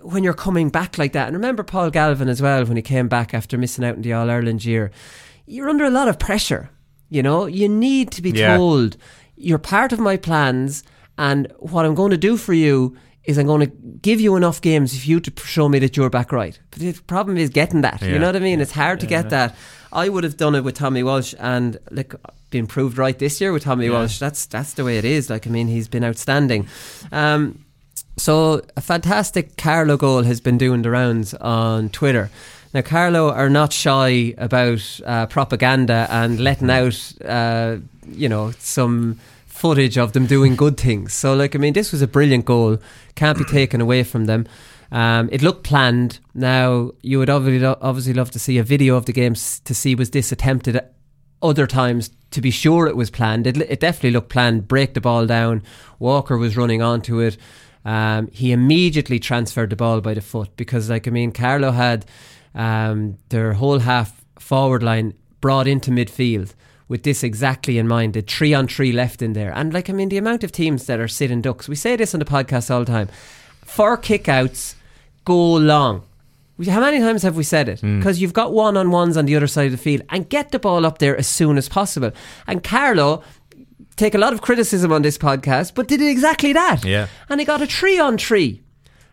When 0.01 0.23
you're 0.23 0.33
coming 0.33 0.69
back 0.69 0.97
like 0.97 1.13
that, 1.13 1.27
and 1.27 1.37
remember 1.37 1.61
Paul 1.61 1.91
Galvin 1.91 2.27
as 2.27 2.41
well 2.41 2.65
when 2.65 2.75
he 2.75 2.81
came 2.81 3.07
back 3.07 3.35
after 3.35 3.55
missing 3.55 3.85
out 3.85 3.95
in 3.97 4.01
the 4.01 4.13
All 4.13 4.31
Ireland 4.31 4.65
year, 4.65 4.89
you're 5.45 5.69
under 5.69 5.85
a 5.85 5.91
lot 5.91 6.07
of 6.07 6.17
pressure. 6.17 6.71
You 7.09 7.21
know, 7.21 7.45
you 7.45 7.69
need 7.69 8.09
to 8.13 8.21
be 8.23 8.31
Yeah. 8.31 8.57
told 8.57 8.97
you're 9.37 9.59
part 9.59 9.91
of 9.93 9.99
my 9.99 10.17
plans, 10.17 10.83
and 11.21 11.53
what 11.59 11.85
I'm 11.85 11.93
going 11.93 12.09
to 12.09 12.17
do 12.17 12.35
for 12.35 12.51
you 12.51 12.97
is 13.25 13.37
I'm 13.37 13.45
going 13.45 13.61
to 13.61 13.71
give 14.01 14.19
you 14.19 14.35
enough 14.35 14.59
games 14.59 14.99
for 14.99 15.07
you 15.07 15.19
to 15.19 15.31
show 15.45 15.69
me 15.69 15.77
that 15.77 15.95
you're 15.95 16.09
back 16.09 16.31
right. 16.31 16.59
But 16.71 16.79
the 16.79 16.93
problem 17.05 17.37
is 17.37 17.51
getting 17.51 17.81
that. 17.81 18.01
You 18.01 18.17
know 18.17 18.25
what 18.25 18.35
I 18.35 18.39
mean? 18.39 18.59
It's 18.59 18.71
hard 18.71 18.99
to 19.01 19.05
get 19.05 19.29
that. 19.29 19.55
I 19.93 20.09
would 20.09 20.23
have 20.23 20.35
done 20.35 20.55
it 20.55 20.63
with 20.63 20.75
Tommy 20.75 21.03
Walsh, 21.03 21.35
and 21.37 21.77
like 21.91 22.15
been 22.49 22.65
proved 22.65 22.97
right 22.97 23.17
this 23.19 23.39
year 23.39 23.51
with 23.53 23.63
Tommy 23.63 23.89
Walsh. 23.89 24.17
That's 24.17 24.47
that's 24.47 24.73
the 24.73 24.83
way 24.83 24.97
it 24.97 25.05
is. 25.05 25.29
Like 25.29 25.45
I 25.45 25.51
mean, 25.51 25.67
he's 25.67 25.87
been 25.87 26.03
outstanding. 26.03 26.67
Um, 27.11 27.65
so 28.17 28.61
a 28.75 28.81
fantastic 28.81 29.57
Carlow 29.57 29.97
goal 29.97 30.23
has 30.23 30.41
been 30.41 30.57
doing 30.57 30.81
the 30.81 30.89
rounds 30.89 31.35
on 31.35 31.89
Twitter. 31.89 32.31
Now 32.73 32.81
Carlow 32.81 33.29
are 33.29 33.49
not 33.49 33.73
shy 33.73 34.33
about 34.39 34.99
uh, 35.05 35.27
propaganda 35.27 36.07
and 36.09 36.39
letting 36.39 36.71
out, 36.71 37.13
uh, 37.23 37.77
you 38.07 38.29
know, 38.29 38.51
some 38.57 39.19
footage 39.61 39.95
of 39.95 40.13
them 40.13 40.25
doing 40.25 40.55
good 40.55 40.75
things. 40.75 41.13
So 41.13 41.35
like 41.35 41.55
I 41.55 41.59
mean, 41.59 41.73
this 41.73 41.91
was 41.91 42.01
a 42.01 42.07
brilliant 42.07 42.45
goal. 42.45 42.79
Can't 43.15 43.37
be 43.37 43.43
taken 43.59 43.79
away 43.79 44.03
from 44.03 44.25
them. 44.25 44.47
Um, 44.91 45.29
it 45.31 45.43
looked 45.43 45.63
planned. 45.63 46.19
Now 46.33 46.91
you 47.01 47.19
would 47.19 47.29
obviously 47.29 47.65
obviously 47.65 48.13
love 48.13 48.31
to 48.31 48.39
see 48.39 48.57
a 48.57 48.63
video 48.63 48.95
of 48.95 49.05
the 49.05 49.13
game 49.13 49.35
to 49.35 49.73
see 49.75 49.93
was 49.93 50.09
this 50.09 50.31
attempted 50.31 50.81
other 51.43 51.67
times 51.67 52.09
to 52.31 52.41
be 52.41 52.49
sure 52.49 52.87
it 52.87 52.95
was 52.95 53.11
planned. 53.11 53.45
It, 53.45 53.57
it 53.57 53.79
definitely 53.79 54.11
looked 54.11 54.29
planned. 54.29 54.67
Break 54.67 54.95
the 54.95 55.01
ball 55.01 55.27
down. 55.27 55.61
Walker 55.99 56.37
was 56.37 56.57
running 56.57 56.81
onto 56.81 57.19
it. 57.19 57.37
Um, 57.85 58.29
he 58.31 58.51
immediately 58.51 59.19
transferred 59.19 59.69
the 59.69 59.75
ball 59.75 60.01
by 60.01 60.13
the 60.13 60.21
foot 60.21 60.55
because, 60.55 60.89
like, 60.89 61.07
I 61.07 61.11
mean, 61.11 61.31
Carlow 61.31 61.71
had 61.71 62.05
um, 62.53 63.17
their 63.29 63.53
whole 63.53 63.79
half 63.79 64.23
forward 64.39 64.83
line 64.83 65.13
brought 65.39 65.67
into 65.67 65.89
midfield 65.91 66.53
with 66.91 67.03
this 67.03 67.23
exactly 67.23 67.77
in 67.77 67.87
mind. 67.87 68.13
The 68.13 68.21
three 68.21 68.53
on 68.53 68.67
three 68.67 68.91
left 68.91 69.21
in 69.21 69.31
there, 69.31 69.53
and 69.55 69.73
like, 69.73 69.89
I 69.89 69.93
mean, 69.93 70.09
the 70.09 70.17
amount 70.17 70.43
of 70.43 70.51
teams 70.51 70.85
that 70.87 70.99
are 70.99 71.07
sitting 71.07 71.41
ducks. 71.41 71.69
We 71.69 71.75
say 71.75 71.95
this 71.95 72.13
on 72.13 72.19
the 72.19 72.25
podcast 72.25 72.69
all 72.69 72.81
the 72.81 72.91
time. 72.91 73.07
Four 73.63 73.97
kickouts 73.97 74.75
go 75.23 75.53
long. 75.53 76.03
How 76.67 76.81
many 76.81 76.99
times 76.99 77.23
have 77.23 77.37
we 77.37 77.43
said 77.43 77.69
it? 77.69 77.79
Hmm. 77.79 77.99
Because 77.99 78.21
you've 78.21 78.33
got 78.33 78.51
one 78.51 78.75
on 78.75 78.91
ones 78.91 79.15
on 79.15 79.25
the 79.25 79.37
other 79.37 79.47
side 79.47 79.67
of 79.67 79.71
the 79.71 79.77
field 79.77 80.01
and 80.09 80.27
get 80.27 80.51
the 80.51 80.59
ball 80.59 80.85
up 80.85 80.99
there 80.99 81.15
as 81.15 81.27
soon 81.27 81.57
as 81.57 81.69
possible. 81.69 82.11
And 82.45 82.61
Carlow 82.61 83.23
take 83.95 84.13
a 84.13 84.17
lot 84.17 84.33
of 84.33 84.41
criticism 84.41 84.91
on 84.91 85.01
this 85.01 85.17
podcast, 85.17 85.73
but 85.73 85.87
did 85.87 86.01
exactly 86.01 86.51
that. 86.51 86.83
Yeah. 86.83 87.07
And 87.29 87.39
he 87.39 87.45
got 87.45 87.61
a 87.61 87.67
three 87.67 87.99
on 87.99 88.17
three. 88.17 88.61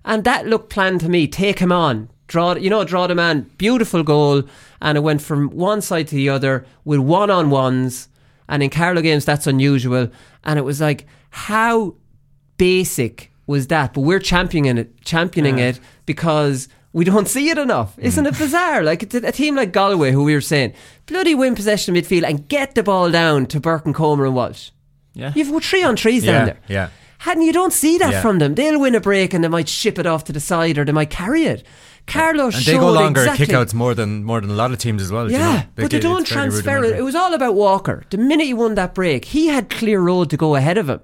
And 0.05 0.25
that 0.25 0.49
looked 0.49 0.69
planned 0.69 1.01
to 1.03 1.09
me. 1.09 1.29
Take 1.29 1.61
him 1.61 1.71
on. 1.71 2.11
Draw 2.29 2.57
you 2.57 2.71
know, 2.71 2.85
draw 2.85 3.07
the 3.07 3.15
man. 3.15 3.51
Beautiful 3.59 4.03
goal. 4.03 4.43
And 4.81 4.97
it 4.97 5.01
went 5.01 5.21
from 5.23 5.49
one 5.51 5.81
side 5.81 6.07
to 6.09 6.15
the 6.15 6.29
other 6.29 6.65
with 6.85 7.01
one 7.01 7.31
on 7.31 7.51
ones. 7.51 8.09
And 8.49 8.63
in 8.63 8.71
Carlow 8.71 9.03
games 9.03 9.25
that's 9.25 9.47
unusual. 9.47 10.09
And 10.45 10.59
it 10.59 10.63
was 10.63 10.81
like, 10.81 11.07
how 11.31 11.95
basic 12.57 13.33
was 13.47 13.69
that? 13.69 13.95
But 13.95 14.03
we're 14.03 14.21
championing 14.21 14.79
it 14.79 15.01
championing 15.05 15.59
it 15.59 15.81
because 16.07 16.69
we 16.93 17.05
don't 17.05 17.29
see 17.29 17.51
it 17.51 17.59
enough. 17.59 17.97
Mm. 17.97 18.03
Isn't 18.05 18.27
it 18.27 18.39
bizarre? 18.39 18.83
Like 18.83 19.15
a, 19.15 19.27
a 19.29 19.33
team 19.33 19.55
like 19.57 19.73
Galway, 19.73 20.13
who 20.13 20.25
we 20.25 20.35
were 20.35 20.41
saying, 20.41 20.75
bloody 21.07 21.35
win 21.35 21.55
possession 21.55 21.97
of 21.97 22.03
midfield 22.03 22.25
and 22.25 22.49
get 22.49 22.75
the 22.75 22.83
ball 22.83 23.11
down 23.11 23.47
to 23.47 23.61
Burke 23.61 23.87
and 23.87 23.95
Comer 23.95 24.27
and 24.27 24.35
Walsh. 24.35 24.71
Yeah. 25.15 25.33
You've 25.35 25.51
got 25.51 25.65
three 25.65 25.83
on 25.83 25.97
threes 25.97 26.25
Yeah, 26.25 26.33
down 26.33 26.47
there. 26.47 26.59
yeah. 26.69 26.89
And 27.27 27.43
you 27.43 27.53
don't 27.53 27.73
see 27.73 27.99
that 27.99 28.13
Yeah. 28.13 28.23
from 28.23 28.39
them. 28.39 28.55
They'll 28.55 28.81
win 28.81 28.95
a 28.95 29.01
break 29.01 29.35
and 29.35 29.43
they 29.43 29.49
might 29.49 29.69
ship 29.69 29.99
it 29.99 30.07
off 30.07 30.25
to 30.25 30.33
the 30.33 30.41
side 30.41 30.79
or 30.79 30.85
they 30.85 30.93
might 30.93 31.11
carry 31.11 31.45
it. 31.45 31.65
Carlos 32.09 32.57
And 32.57 32.65
they 32.65 32.73
go 32.79 32.91
longer 32.93 33.21
exactly. 33.23 33.47
kickouts 33.47 33.75
more 33.75 33.95
than 33.95 34.25
more 34.25 34.41
than 34.41 34.51
a 34.51 34.55
lot 34.55 34.71
of 34.73 34.79
teams 34.79 35.03
as 35.03 35.13
well. 35.13 35.31
you 35.31 35.37
Yeah, 35.37 35.53
know? 35.53 35.63
but 35.77 35.91
they 35.91 36.01
don't 36.01 36.27
transfer 36.27 36.83
it. 36.85 36.97
It 36.97 37.03
was 37.03 37.15
all 37.15 37.35
about 37.35 37.55
Walker. 37.55 38.03
The 38.11 38.19
minute 38.19 38.47
he 38.47 38.55
won 38.55 38.75
that 38.75 38.95
break, 38.95 39.27
he 39.27 39.49
had 39.49 39.69
clear 39.71 40.01
road 40.01 40.31
to 40.31 40.37
go 40.37 40.55
ahead 40.57 40.79
of 40.79 40.89
him. 40.89 41.01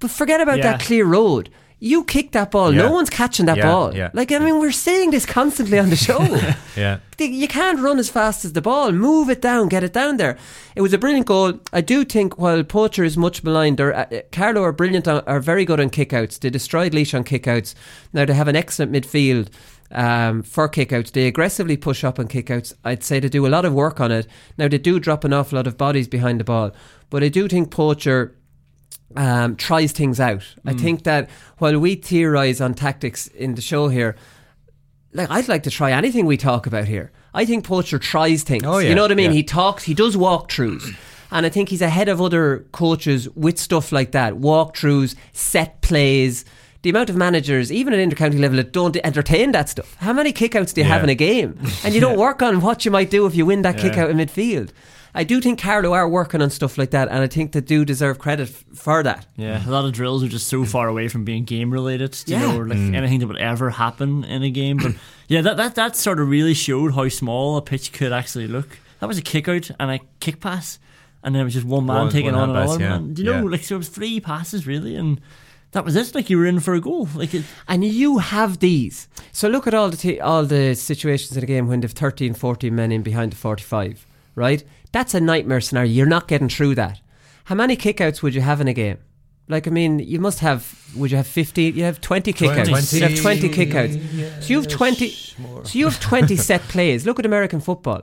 But 0.00 0.10
forget 0.10 0.40
about 0.40 0.58
Yeah. 0.58 0.72
that 0.72 0.80
clear 0.80 1.04
road. 1.04 1.50
You 1.80 2.02
kick 2.02 2.32
that 2.32 2.50
ball. 2.50 2.74
Yeah. 2.74 2.82
No 2.82 2.90
one's 2.92 3.08
catching 3.08 3.46
that 3.46 3.56
Yeah, 3.58 3.66
ball. 3.70 3.94
yeah. 3.94 4.10
Like 4.12 4.32
I 4.32 4.40
mean, 4.40 4.58
we're 4.58 4.72
saying 4.72 5.12
this 5.12 5.24
constantly 5.24 5.78
on 5.78 5.90
the 5.90 5.96
show. 6.08 6.18
Yeah. 6.76 6.98
You 7.20 7.46
can't 7.46 7.78
run 7.80 7.98
as 8.00 8.08
fast 8.10 8.44
as 8.44 8.52
the 8.52 8.60
ball. 8.60 8.90
Move 8.90 9.30
it 9.30 9.40
down, 9.40 9.68
get 9.68 9.84
it 9.84 9.92
down 9.92 10.16
there. 10.16 10.36
It 10.74 10.82
was 10.82 10.92
a 10.92 10.98
brilliant 10.98 11.26
goal. 11.26 11.52
I 11.72 11.80
do 11.80 12.04
think 12.04 12.36
while 12.36 12.64
Poacher 12.64 13.04
is 13.04 13.16
much 13.16 13.44
maligned, 13.44 13.76
they're, 13.78 13.94
uh, 13.94 14.06
uh, 14.10 14.20
Carlow 14.32 14.62
are 14.64 14.72
brilliant, 14.72 15.06
on, 15.06 15.22
are 15.26 15.38
very 15.40 15.64
good 15.64 15.78
on 15.80 15.88
kickouts. 15.90 16.40
They 16.40 16.50
destroyed 16.50 16.94
Laois 16.94 17.14
on 17.14 17.22
kickouts. 17.24 17.74
Now 18.12 18.24
they 18.24 18.34
have 18.34 18.48
an 18.48 18.56
excellent 18.56 18.90
midfield 18.92 19.48
um, 19.92 20.42
for 20.42 20.68
kickouts. 20.68 21.12
They 21.12 21.26
aggressively 21.26 21.76
push 21.76 22.04
up 22.04 22.18
on 22.18 22.28
kickouts. 22.28 22.74
I'd 22.84 23.02
say 23.02 23.20
they 23.20 23.28
do 23.28 23.46
a 23.46 23.48
lot 23.48 23.64
of 23.64 23.72
work 23.72 24.00
on 24.00 24.12
it. 24.12 24.26
Now 24.58 24.68
they 24.68 24.78
do 24.78 24.98
drop 25.00 25.24
an 25.24 25.32
awful 25.32 25.56
lot 25.56 25.66
of 25.66 25.76
bodies 25.78 26.08
behind 26.08 26.40
the 26.40 26.44
ball, 26.44 26.72
but 27.10 27.22
I 27.24 27.28
do 27.28 27.48
think 27.48 27.70
Poacher 27.70 28.34
um, 29.16 29.56
tries 29.56 29.92
things 29.92 30.20
out. 30.20 30.44
I 30.66 30.74
Mm. 30.74 30.80
think 30.80 31.02
that 31.04 31.30
while 31.58 31.78
we 31.78 31.94
theorise 31.94 32.60
on 32.60 32.74
tactics 32.74 33.26
in 33.28 33.54
the 33.54 33.62
show 33.62 33.88
here, 33.88 34.16
like 35.14 35.30
I'd 35.30 35.48
like 35.48 35.62
to 35.62 35.70
try 35.70 35.92
anything 35.92 36.26
we 36.26 36.36
talk 36.36 36.66
about 36.66 36.84
here. 36.84 37.10
I 37.32 37.46
think 37.46 37.64
Poacher 37.64 37.98
tries 37.98 38.42
things. 38.42 38.64
Oh, 38.66 38.78
yeah, 38.78 38.90
You 38.90 38.94
know 38.94 39.02
what 39.02 39.12
I 39.12 39.14
mean? 39.14 39.30
yeah. 39.30 39.36
He 39.36 39.42
talks, 39.44 39.84
he 39.84 39.94
does 39.94 40.16
walkthroughs. 40.16 40.94
And 41.30 41.44
I 41.44 41.48
think 41.50 41.68
he's 41.68 41.82
ahead 41.82 42.08
of 42.08 42.20
other 42.22 42.66
coaches 42.72 43.28
with 43.30 43.58
stuff 43.58 43.92
like 43.92 44.12
that 44.12 44.34
walkthroughs, 44.34 45.14
set 45.32 45.80
plays. 45.82 46.44
The 46.88 46.92
amount 46.92 47.10
of 47.10 47.16
managers, 47.16 47.70
even 47.70 47.92
at 47.92 47.98
intercounty 47.98 48.40
level, 48.40 48.56
that 48.56 48.72
don't 48.72 48.96
entertain 49.04 49.52
that 49.52 49.68
stuff. 49.68 49.94
How 49.96 50.14
many 50.14 50.32
kickouts 50.32 50.72
do 50.72 50.80
you 50.80 50.86
have 50.86 51.04
in 51.04 51.10
a 51.10 51.14
game? 51.14 51.60
And 51.84 51.94
you 51.94 52.00
don't 52.06 52.16
work 52.16 52.40
on 52.40 52.62
what 52.62 52.86
you 52.86 52.90
might 52.90 53.10
do 53.10 53.26
if 53.26 53.34
you 53.34 53.44
win 53.44 53.60
that 53.60 53.76
kick 53.76 53.98
out 53.98 54.08
in 54.08 54.16
midfield. 54.16 54.70
I 55.14 55.22
do 55.24 55.38
think 55.42 55.60
Carlow 55.60 55.92
are 55.92 56.08
working 56.08 56.40
on 56.40 56.48
stuff 56.48 56.78
like 56.78 56.92
that, 56.92 57.08
and 57.08 57.18
I 57.18 57.26
think 57.26 57.52
they 57.52 57.60
do 57.60 57.84
deserve 57.84 58.18
credit 58.18 58.48
f- 58.48 58.64
for 58.74 59.02
that. 59.02 59.26
Yeah, 59.36 59.68
a 59.68 59.70
lot 59.70 59.84
of 59.84 59.92
drills 59.92 60.24
are 60.24 60.28
just 60.28 60.46
so 60.46 60.64
far 60.64 60.88
away 60.88 61.08
from 61.08 61.26
being 61.26 61.44
game 61.44 61.70
related. 61.70 62.18
You 62.26 62.36
Yeah. 62.36 62.52
know, 62.52 62.58
like 62.60 62.78
mm. 62.78 62.94
anything 62.94 63.18
that 63.18 63.26
would 63.26 63.36
ever 63.36 63.68
happen 63.68 64.24
in 64.24 64.42
a 64.42 64.50
game. 64.50 64.78
But 64.78 64.94
yeah, 65.28 65.42
that, 65.42 65.58
that 65.58 65.74
that 65.74 65.94
sort 65.94 66.20
of 66.20 66.30
really 66.30 66.54
showed 66.54 66.94
how 66.94 67.06
small 67.10 67.58
a 67.58 67.60
pitch 67.60 67.92
could 67.92 68.14
actually 68.14 68.46
look. 68.48 68.78
That 69.00 69.08
was 69.08 69.18
a 69.18 69.22
kick 69.22 69.46
out 69.46 69.70
and 69.78 69.90
a 69.90 70.00
kick 70.20 70.40
pass, 70.40 70.78
and 71.22 71.34
then 71.34 71.42
it 71.42 71.44
was 71.44 71.52
just 71.52 71.66
one 71.66 71.84
man 71.84 71.96
One- 72.04 72.10
taking 72.10 72.32
one 72.32 72.48
on 72.48 72.56
another 72.56 72.80
yeah. 72.82 72.88
man. 72.98 73.12
Do 73.12 73.22
you 73.22 73.30
know, 73.30 73.42
Yeah. 73.42 73.50
like 73.50 73.62
so 73.64 73.74
it 73.74 73.78
was 73.78 73.90
three 73.90 74.20
passes 74.20 74.66
really, 74.66 74.96
and 74.96 75.20
that 75.78 75.84
was 75.84 75.94
it. 75.94 76.12
Like 76.12 76.28
you 76.28 76.38
were 76.38 76.46
in 76.46 76.58
for 76.58 76.74
a 76.74 76.80
goal. 76.80 77.08
Like 77.14 77.32
it, 77.34 77.44
And 77.68 77.84
you 77.84 78.18
have 78.18 78.58
these. 78.58 79.06
So 79.30 79.48
look 79.48 79.68
at 79.68 79.74
all 79.74 79.90
the 79.90 79.96
t- 79.96 80.18
all 80.18 80.44
the 80.44 80.74
situations 80.74 81.36
in 81.36 81.44
a 81.44 81.46
game 81.46 81.68
when 81.68 81.80
they've 81.82 81.92
13, 81.92 82.34
14 82.34 82.74
men 82.74 82.90
in 82.90 83.02
behind 83.02 83.30
the 83.30 83.36
45, 83.36 84.04
right? 84.34 84.64
That's 84.90 85.14
a 85.14 85.20
nightmare 85.20 85.60
scenario. 85.60 85.92
You're 85.92 86.06
not 86.06 86.26
getting 86.26 86.48
through 86.48 86.74
that. 86.74 87.00
How 87.44 87.54
many 87.54 87.76
kickouts 87.76 88.22
would 88.22 88.34
you 88.34 88.40
have 88.40 88.60
in 88.60 88.66
a 88.66 88.72
game? 88.74 88.98
Like, 89.46 89.68
I 89.68 89.70
mean, 89.70 90.00
you 90.00 90.18
must 90.18 90.40
have, 90.40 90.76
would 90.96 91.12
you 91.12 91.16
have 91.16 91.28
50? 91.28 91.62
You 91.62 91.84
have 91.84 92.00
20 92.00 92.32
kickouts. 92.32 92.92
You 92.92 93.02
have 93.02 93.16
20 93.20 93.48
kickouts. 93.48 94.42
So 94.42 94.48
you 94.48 94.56
have 94.60 94.68
20, 94.68 95.08
so 95.10 95.78
you 95.78 95.84
have 95.84 96.00
20 96.00 96.36
set 96.48 96.62
plays. 96.62 97.06
Look 97.06 97.20
at 97.20 97.24
American 97.24 97.60
football. 97.60 98.02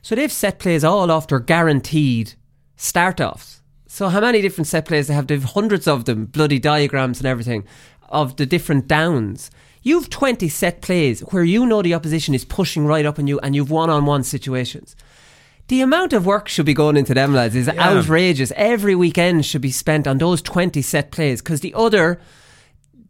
So 0.00 0.14
they've 0.14 0.30
set 0.30 0.60
plays 0.60 0.84
all 0.84 1.10
off 1.10 1.26
their 1.26 1.40
guaranteed 1.40 2.34
start 2.76 3.20
offs. 3.20 3.55
So 3.96 4.10
how 4.10 4.20
many 4.20 4.42
different 4.42 4.66
set 4.66 4.84
plays 4.84 5.08
they 5.08 5.14
have? 5.14 5.26
They've 5.26 5.42
hundreds 5.42 5.88
of 5.88 6.04
them, 6.04 6.26
bloody 6.26 6.58
diagrams 6.58 7.18
and 7.18 7.26
everything 7.26 7.64
of 8.10 8.36
the 8.36 8.44
different 8.44 8.88
downs. 8.88 9.50
You've 9.82 10.10
20 10.10 10.50
set 10.50 10.82
plays 10.82 11.20
where 11.20 11.44
you 11.44 11.64
know 11.64 11.80
the 11.80 11.94
opposition 11.94 12.34
is 12.34 12.44
pushing 12.44 12.84
right 12.84 13.06
up 13.06 13.18
on 13.18 13.26
you 13.26 13.38
and 13.38 13.56
you've 13.56 13.70
one 13.70 13.88
on 13.88 14.04
one 14.04 14.22
situations. 14.22 14.96
The 15.68 15.80
amount 15.80 16.12
of 16.12 16.26
work 16.26 16.46
should 16.46 16.66
be 16.66 16.74
going 16.74 16.98
into 16.98 17.14
them 17.14 17.32
lads 17.32 17.56
is 17.56 17.70
outrageous. 17.70 18.52
Every 18.54 18.94
weekend 18.94 19.46
should 19.46 19.62
be 19.62 19.70
spent 19.70 20.06
on 20.06 20.18
those 20.18 20.42
20 20.42 20.82
set 20.82 21.10
plays 21.10 21.40
because 21.40 21.60
the 21.60 21.72
other 21.72 22.20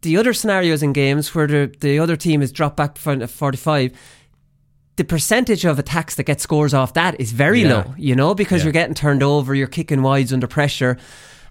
the 0.03 0.15
other 0.15 0.31
scenarios 0.31 0.83
in 0.83 0.93
games 0.93 1.35
where 1.35 1.47
the, 1.47 1.75
the 1.81 1.99
other 1.99 2.15
team 2.15 2.41
is 2.41 2.53
dropped 2.53 2.77
back 2.77 2.97
of 3.05 3.29
45 3.31 3.91
the 4.97 5.03
percentage 5.05 5.63
of 5.65 5.79
attacks 5.79 6.15
that 6.15 6.23
get 6.25 6.41
scores 6.41 6.73
off 6.73 6.93
that 6.93 7.19
is 7.19 7.31
very 7.31 7.61
Yeah. 7.61 7.73
low, 7.73 7.95
you 7.97 8.15
know, 8.15 8.33
because 8.35 8.59
Yeah. 8.61 8.65
you're 8.65 8.73
getting 8.73 8.93
turned 8.95 9.23
over, 9.23 9.55
you're 9.55 9.67
kicking 9.67 10.01
wides 10.03 10.33
under 10.33 10.47
pressure. 10.47 10.97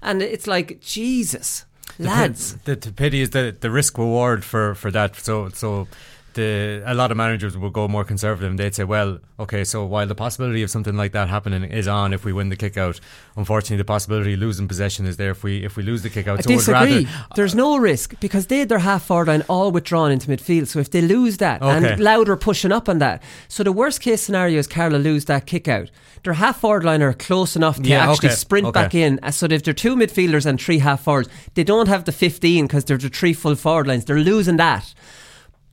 And 0.03 0.21
it's 0.23 0.47
like, 0.47 0.81
Jesus, 0.81 1.65
lads. 1.99 2.57
The, 2.65 2.77
the 2.77 2.93
pity 2.93 3.21
is 3.21 3.31
the 3.31 3.55
the 3.59 3.71
risk 3.71 3.99
reward 3.99 4.45
for 4.45 4.75
for 4.75 4.91
that. 4.91 5.17
So 5.17 5.49
so. 5.55 5.89
The, 6.37 6.83
a 6.87 6.95
lot 6.95 7.11
of 7.11 7.17
managers 7.17 7.57
would 7.57 7.73
go 7.73 7.89
more 7.89 8.05
conservative 8.05 8.51
and 8.51 8.59
they'd 8.59 8.75
say, 8.75 8.85
well, 8.85 9.19
okay, 9.41 9.65
so 9.65 9.85
while 9.87 10.07
the 10.07 10.15
possibility 10.15 10.63
of 10.63 10.71
something 10.71 10.95
like 10.95 11.13
that 11.13 11.29
happening 11.29 11.65
is 11.65 11.89
on 11.89 12.13
if 12.13 12.25
we 12.25 12.33
win 12.33 12.51
the 12.51 12.57
kick 12.57 12.77
out, 12.77 13.01
unfortunately 13.37 13.79
the 13.79 13.85
possibility 13.85 14.35
of 14.35 14.41
losing 14.41 14.69
possession 14.69 15.07
is 15.07 15.17
there 15.17 15.31
if 15.31 15.43
we 15.43 15.65
if 15.65 15.77
we 15.77 15.83
lose 15.83 16.03
the 16.03 16.11
kick 16.11 16.29
out. 16.29 16.39
I 16.39 16.43
so 16.43 16.51
disagree. 16.51 17.05
rather 17.07 17.27
There's 17.37 17.55
no 17.55 17.79
risk 17.79 18.21
because 18.21 18.47
they 18.49 18.59
had 18.61 18.69
their 18.69 18.81
half 18.81 19.05
forward 19.07 19.29
line 19.29 19.45
all 19.49 19.71
withdrawn 19.73 20.11
into 20.13 20.29
midfield. 20.29 20.67
So 20.69 20.79
if 20.79 20.91
they 20.91 21.01
lose 21.01 21.39
that 21.39 21.63
Okay. 21.63 21.93
and 21.93 22.01
Louder 22.01 22.37
pushing 22.37 22.71
up 22.71 22.89
on 22.89 22.99
that, 22.99 23.23
so 23.49 23.63
the 23.63 23.73
worst 23.73 24.01
case 24.03 24.21
scenario 24.23 24.59
is 24.59 24.67
Carlow 24.67 24.99
lose 24.99 25.25
that 25.25 25.47
kick 25.47 25.67
out. 25.69 25.91
Their 26.23 26.35
half 26.35 26.61
forward 26.61 26.85
line 26.85 27.03
are 27.03 27.15
close 27.15 27.57
enough 27.57 27.77
to 27.83 27.89
Yeah, 27.89 28.11
actually 28.11 28.29
okay, 28.29 28.37
sprint 28.37 28.67
okay. 28.67 28.83
back 28.83 28.95
in. 28.95 29.19
Uh, 29.23 29.31
So 29.31 29.47
if 29.47 29.63
they're 29.63 29.73
two 29.73 29.97
midfielders 29.97 30.45
and 30.45 30.61
three 30.61 30.81
half 30.81 31.03
forwards, 31.05 31.29
they 31.55 31.65
don't 31.65 31.89
have 31.89 32.05
the 32.05 32.13
15 32.13 32.67
because 32.67 32.85
they're 32.85 32.99
the 32.99 33.09
three 33.09 33.33
full 33.33 33.55
forward 33.55 33.87
lines. 33.87 34.05
They're 34.05 34.19
losing 34.19 34.59
that. 34.59 34.93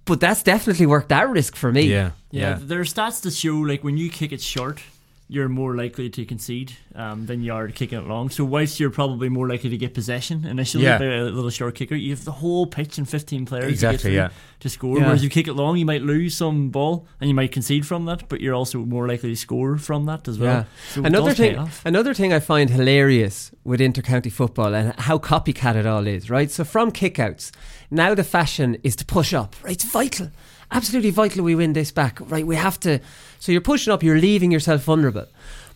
But 0.06 0.20
that's 0.20 0.44
definitely 0.44 0.86
worth 0.86 1.08
that 1.08 1.30
risk 1.30 1.56
for 1.56 1.72
me. 1.72 1.84
yeah 1.84 2.12
yeah, 2.32 2.42
yeah. 2.42 2.60
there 2.60 2.80
are 2.80 2.84
stats 2.84 3.22
to 3.22 3.32
show 3.32 3.58
like 3.58 3.84
when 3.84 3.96
you 3.98 4.10
kick 4.10 4.32
it 4.32 4.42
short, 4.42 4.82
you're 5.30 5.50
more 5.50 5.76
likely 5.76 6.10
to 6.10 6.26
concede 6.26 6.74
um, 6.96 7.26
than 7.26 7.42
you 7.42 7.52
are 7.54 7.66
to 7.68 7.74
kicking 7.74 7.98
it 7.98 8.06
long. 8.08 8.30
So 8.30 8.44
whilst 8.44 8.80
you're 8.80 8.92
probably 8.92 9.30
more 9.30 9.48
likely 9.48 9.70
to 9.70 9.78
get 9.78 9.94
possession 9.94 10.46
initially 10.46 10.84
Yeah. 10.84 10.98
by 11.00 11.06
a 11.06 11.24
little 11.24 11.50
short 11.50 11.76
kicker, 11.76 11.96
you 11.96 12.12
have 12.12 12.24
the 12.26 12.34
whole 12.34 12.68
pitch 12.68 12.98
and 12.98 13.08
15 13.10 13.46
players 13.46 13.72
Exactly, 13.72 13.98
through 13.98 14.12
yeah. 14.12 14.30
to 14.60 14.70
score. 14.70 14.98
Yeah. 14.98 15.06
Whereas 15.06 15.24
you 15.24 15.30
kick 15.30 15.48
it 15.48 15.54
long, 15.54 15.78
you 15.78 15.86
might 15.86 16.02
lose 16.04 16.36
some 16.36 16.70
ball 16.70 17.08
and 17.20 17.30
you 17.30 17.34
might 17.34 17.52
concede 17.52 17.88
from 17.88 18.06
that, 18.06 18.28
but 18.30 18.42
you're 18.42 18.54
also 18.54 18.80
more 18.80 19.08
likely 19.08 19.30
to 19.30 19.36
score 19.36 19.78
from 19.78 20.06
that 20.06 20.28
as 20.28 20.38
well. 20.38 20.54
Yeah. 20.54 20.64
So 20.94 21.04
another 21.04 21.34
thing, 21.34 21.68
another 21.86 22.14
thing 22.14 22.34
I 22.34 22.40
find 22.40 22.70
hilarious 22.70 23.52
with 23.64 23.80
intercounty 23.80 24.32
football 24.32 24.76
and 24.76 24.94
how 25.00 25.18
copycat 25.18 25.76
it 25.76 25.86
all 25.88 26.06
is, 26.06 26.30
right? 26.30 26.52
So 26.52 26.64
from 26.64 26.92
kickouts, 26.92 27.52
now 27.90 28.14
the 28.14 28.24
fashion 28.26 28.78
is 28.84 28.96
to 28.98 29.06
push 29.06 29.34
up. 29.34 29.56
Right, 29.64 29.74
it's 29.74 29.86
vital, 29.86 30.30
absolutely 30.70 31.12
vital. 31.12 31.44
We 31.44 31.56
win 31.56 31.74
this 31.74 31.92
back, 31.92 32.20
right? 32.30 32.46
We 32.46 32.56
have 32.58 32.80
to. 32.82 33.00
So 33.44 33.52
you're 33.52 33.60
pushing 33.60 33.92
up, 33.92 34.02
you're 34.04 34.20
leaving 34.22 34.52
yourself 34.52 34.84
vulnerable. 34.86 35.26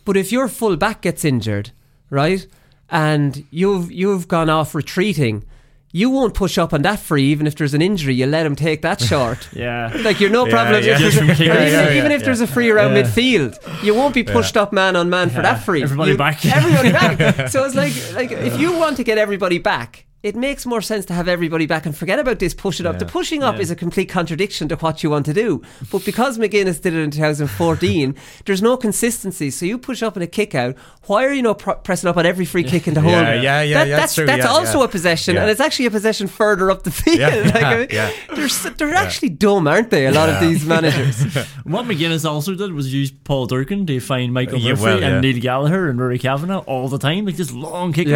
But 0.06 0.16
if 0.16 0.32
your 0.32 0.48
full 0.48 0.78
back 0.78 1.02
gets 1.02 1.22
injured, 1.22 1.70
right, 2.08 2.46
and 2.88 3.44
you've 3.50 3.92
you've 3.92 4.26
gone 4.26 4.48
off 4.48 4.74
retreating, 4.74 5.44
you 5.92 6.08
won't 6.08 6.32
push 6.32 6.56
up 6.56 6.72
on 6.72 6.80
that 6.80 6.98
free 6.98 7.24
even 7.24 7.46
if 7.46 7.56
there's 7.56 7.74
an 7.74 7.82
injury. 7.82 8.14
You 8.14 8.24
let 8.24 8.46
him 8.46 8.56
take 8.56 8.80
that 8.80 9.02
short. 9.02 9.50
Yeah. 9.64 9.92
Like 10.02 10.18
you're 10.18 10.30
no 10.30 10.46
Yeah, 10.46 10.50
problem. 10.54 10.82
yeah. 10.82 10.92
If 10.94 10.98
Just 10.98 11.02
there's 11.02 11.18
from 11.18 11.28
a- 11.28 11.32
even, 11.44 11.46
Yeah, 11.46 11.90
even 11.98 12.10
yeah, 12.10 12.16
if 12.16 12.24
there's 12.24 12.40
a 12.40 12.46
free 12.46 12.70
around 12.70 12.96
Yeah. 12.96 13.02
midfield, 13.02 13.84
you 13.84 13.94
won't 13.94 14.14
be 14.14 14.22
pushed 14.24 14.56
up 14.56 14.72
man 14.72 14.96
on 14.96 15.10
man 15.10 15.28
for 15.28 15.42
that 15.42 15.62
free. 15.62 15.82
Everybody 15.82 16.12
You- 16.12 16.16
back. 16.16 16.46
Everybody 16.46 16.92
back. 16.92 17.48
So 17.54 17.66
it's 17.66 17.74
like 17.74 17.92
like 18.14 18.32
if 18.32 18.58
you 18.58 18.72
want 18.78 18.96
to 18.96 19.04
get 19.04 19.18
everybody 19.18 19.58
back. 19.58 20.06
It 20.20 20.34
makes 20.34 20.66
more 20.66 20.80
sense 20.82 21.04
to 21.06 21.12
have 21.14 21.28
everybody 21.28 21.66
back 21.66 21.86
and 21.86 21.96
forget 21.96 22.18
about 22.18 22.40
this 22.40 22.52
pushing 22.52 22.86
up. 22.86 22.98
The 22.98 23.06
pushing 23.06 23.44
up 23.44 23.54
Yeah. 23.54 23.60
is 23.60 23.70
a 23.70 23.76
complete 23.76 24.08
contradiction 24.08 24.66
to 24.68 24.74
what 24.74 25.04
you 25.04 25.10
want 25.10 25.26
to 25.26 25.32
do. 25.32 25.62
But 25.92 26.04
because 26.04 26.38
McGuinness 26.38 26.82
did 26.82 26.92
it 26.92 26.98
in 26.98 27.12
2014, 27.12 28.16
there's 28.44 28.60
no 28.60 28.76
consistency. 28.76 29.50
So 29.52 29.64
you 29.64 29.78
push 29.78 30.02
up 30.02 30.16
in 30.16 30.22
a 30.24 30.26
kick 30.26 30.56
out. 30.56 30.74
Why 31.06 31.24
are 31.24 31.32
you 31.32 31.42
not 31.42 31.60
pr- 31.60 31.70
pressing 31.84 32.10
up 32.10 32.16
on 32.16 32.26
every 32.26 32.46
free 32.46 32.64
kick 32.64 32.88
in 32.88 32.94
the 32.94 33.00
hole? 33.00 33.12
Yeah, 33.18 33.32
yeah, 33.34 33.62
yeah, 33.62 33.74
That- 33.78 33.88
yeah, 33.88 33.96
that's 33.96 34.00
that's 34.00 34.14
true, 34.16 34.26
that's 34.26 34.42
yeah, 34.44 34.50
also 34.50 34.78
yeah. 34.80 34.84
a 34.86 34.88
possession, 34.88 35.34
Yeah. 35.36 35.42
and 35.42 35.50
it's 35.52 35.60
actually 35.60 35.86
a 35.86 35.90
possession 35.92 36.26
further 36.26 36.68
up 36.72 36.82
the 36.82 36.90
field. 37.02 37.18
Yeah, 37.20 37.50
Like, 37.54 37.62
I 37.64 37.76
mean, 37.78 37.86
yeah. 37.92 38.10
They're 38.34 38.48
they're 38.72 38.94
actually 38.94 39.28
dumb, 39.28 39.68
aren't 39.68 39.90
they? 39.90 40.06
A 40.06 40.10
lot 40.12 40.28
of 40.28 40.40
these 40.40 40.64
managers. 40.66 41.22
What 41.62 41.84
McGuinness 41.86 42.28
also 42.28 42.56
did 42.56 42.72
was 42.72 42.92
use 42.92 43.12
Paul 43.12 43.46
Durcan 43.46 43.86
to 43.86 44.00
find 44.00 44.34
Michael 44.34 44.58
Yeah, 44.58 44.70
Murphy 44.72 44.82
well, 44.82 45.00
yeah. 45.00 45.06
and 45.10 45.20
Neil 45.22 45.40
Gallagher 45.40 45.88
and 45.88 46.00
Rory 46.00 46.18
Kavanagh 46.18 46.58
all 46.66 46.88
the 46.88 46.98
time, 46.98 47.24
like 47.26 47.36
just 47.36 47.52
long 47.52 47.92
kick 47.92 48.08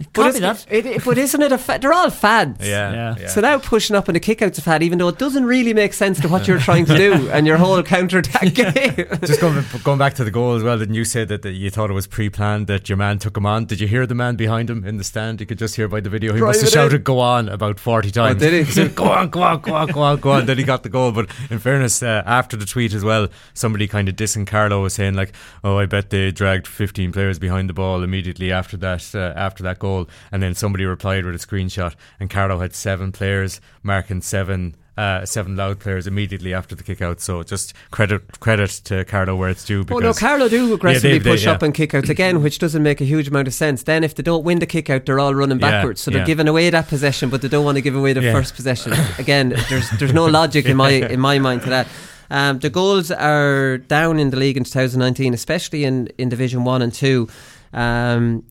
Yeah. 0.00 0.06
But, 0.14 0.22
copy 0.22 0.38
it's- 0.38 0.64
that. 0.64 0.72
it, 0.74 0.86
it- 0.86 1.04
but 1.04 1.18
isn't 1.18 1.42
it 1.42 1.52
a 1.52 1.58
fa- 1.58 1.78
they're 1.80 1.92
all 1.92 2.08
fads? 2.10 2.66
Yeah, 2.66 2.92
Yeah. 2.92 3.14
yeah. 3.20 3.28
So 3.28 3.40
now 3.42 3.58
pushing 3.58 3.94
up 3.94 4.08
in 4.08 4.16
a 4.16 4.20
kick 4.20 4.40
out's 4.42 4.58
a 4.58 4.62
fad, 4.62 4.82
even 4.82 4.98
though 4.98 5.08
it 5.08 5.18
doesn't 5.18 5.44
really 5.44 5.74
make 5.74 5.92
sense 5.92 6.18
to 6.20 6.28
what 6.28 6.48
you're 6.48 6.58
trying 6.58 6.86
to 6.86 6.96
do 6.96 7.28
and 7.32 7.46
your 7.46 7.58
whole 7.58 7.82
counter 7.82 8.18
attack 8.18 8.54
game. 8.54 9.06
Just 9.24 9.40
going, 9.40 9.62
going 9.84 9.98
back 9.98 10.14
to 10.14 10.24
the 10.24 10.30
goal 10.30 10.54
as 10.54 10.62
well, 10.62 10.78
didn't 10.78 10.94
you 10.94 11.04
say 11.04 11.24
that, 11.26 11.42
that 11.42 11.52
you 11.52 11.68
thought 11.70 11.90
it 11.90 11.94
was 11.94 12.06
pre-planned 12.06 12.66
that 12.66 12.88
your 12.88 12.96
man 12.96 13.18
took 13.18 13.36
him 13.36 13.44
on? 13.46 13.66
Did 13.66 13.80
you 13.80 13.86
hear 13.88 14.06
the 14.06 14.14
man 14.14 14.36
behind 14.36 14.70
him 14.70 14.84
in 14.84 14.96
the 14.96 15.04
stand? 15.04 15.38
You 15.40 15.46
could 15.46 15.58
just 15.58 15.76
hear 15.76 15.86
by 15.86 16.00
the 16.00 16.10
video. 16.10 16.32
He 16.32 16.38
Drive 16.38 16.48
must 16.48 16.60
have 16.60 16.68
it 16.68 16.72
in. 16.72 16.72
shouted 16.90 17.04
"Go 17.04 17.18
on" 17.18 17.48
about 17.50 17.78
forty 17.78 18.10
times. 18.10 18.40
did 18.40 18.66
he? 18.66 18.72
said, 18.72 18.94
"Go 18.94 19.04
on, 19.04 19.28
go 19.28 19.42
on, 19.42 19.60
go 19.60 19.74
on, 19.74 19.86
go 19.88 20.00
on, 20.00 20.18
go 20.20 20.30
on." 20.32 20.46
Then 20.46 20.56
he 20.58 20.64
got 20.64 20.82
the 20.82 20.88
goal. 20.88 21.12
But 21.12 21.28
in 21.50 21.58
fairness, 21.58 22.02
uh, 22.02 22.22
after 22.24 22.56
the 22.56 22.64
tweet 22.66 22.94
as 22.94 23.04
well, 23.04 23.28
somebody 23.54 23.86
kind 23.86 24.08
of 24.08 24.16
dissing 24.16 24.46
Carlow 24.46 24.82
was 24.82 24.94
saying 24.94 25.14
like, 25.14 25.32
"Oh, 25.62 25.78
I 25.78 25.84
bet 25.86 26.08
they 26.10 26.30
dragged 26.30 26.66
fifteen 26.66 27.12
players 27.12 27.38
behind 27.38 27.68
the 27.68 27.74
ball 27.74 28.02
immediately 28.02 28.50
after 28.50 28.76
that 28.78 29.14
uh, 29.14 29.34
after 29.36 29.62
that 29.64 29.78
goal." 29.78 29.89
And 30.32 30.42
then 30.42 30.54
somebody 30.54 30.84
replied 30.84 31.24
with 31.24 31.34
a 31.34 31.38
screenshot, 31.38 31.94
and 32.18 32.28
Carlow 32.30 32.60
had 32.60 32.74
seven 32.74 33.12
players 33.12 33.60
marking 33.82 34.22
seven. 34.22 34.76
Uh, 34.98 35.24
seven 35.24 35.56
loud 35.56 35.80
players 35.80 36.06
immediately 36.06 36.52
after 36.52 36.74
the 36.74 36.82
kick 36.82 37.00
out. 37.00 37.20
So 37.22 37.42
just 37.42 37.72
credit 37.90 38.38
credit 38.40 38.68
to 38.84 39.02
Carlow 39.06 39.34
where 39.34 39.48
it's 39.48 39.64
due. 39.64 39.80
Oh 39.80 39.84
Because 39.84 40.20
no, 40.20 40.26
Carlow 40.28 40.48
do 40.50 40.74
aggressively 40.74 41.10
Yeah, 41.12 41.18
they- 41.18 41.24
they- 41.24 41.30
push 41.30 41.44
yeah. 41.46 41.52
up 41.52 41.62
and 41.62 41.72
kick 41.72 41.94
outs 41.94 42.10
again, 42.10 42.42
which 42.42 42.58
doesn't 42.58 42.82
make 42.82 43.00
a 43.00 43.04
huge 43.06 43.28
amount 43.28 43.48
of 43.48 43.54
sense. 43.54 43.84
Then 43.84 44.04
if 44.04 44.14
they 44.14 44.22
don't 44.22 44.44
win 44.44 44.58
the 44.58 44.66
kick 44.66 44.90
out, 44.90 45.06
they're 45.06 45.18
all 45.20 45.34
running 45.34 45.58
Yeah, 45.58 45.70
backwards. 45.70 46.02
So 46.02 46.10
they're 46.10 46.20
yeah. 46.20 46.26
giving 46.26 46.48
away 46.48 46.68
that 46.68 46.88
possession, 46.88 47.30
but 47.30 47.40
they 47.40 47.48
don't 47.48 47.64
want 47.64 47.76
to 47.76 47.82
give 47.82 47.96
away 47.96 48.12
the 48.12 48.20
Yeah. 48.20 48.32
first 48.34 48.54
possession. 48.54 48.92
Again, 49.18 49.54
there's 49.70 49.88
there's 49.98 50.12
no 50.12 50.26
logic 50.26 50.66
in 50.66 50.76
my 50.76 50.90
in 50.90 51.20
my 51.20 51.38
mind 51.38 51.62
to 51.62 51.70
that. 51.70 51.86
Um, 52.30 52.58
the 52.58 52.68
goals 52.68 53.10
are 53.10 53.78
down 53.78 54.18
in 54.18 54.28
the 54.30 54.36
league 54.36 54.58
in 54.58 54.64
2019, 54.64 55.32
especially 55.32 55.84
in, 55.84 56.08
in 56.18 56.28
Division 56.28 56.64
1 56.64 56.82
and 56.82 56.92
2. 56.92 57.26
Um, 57.72 58.42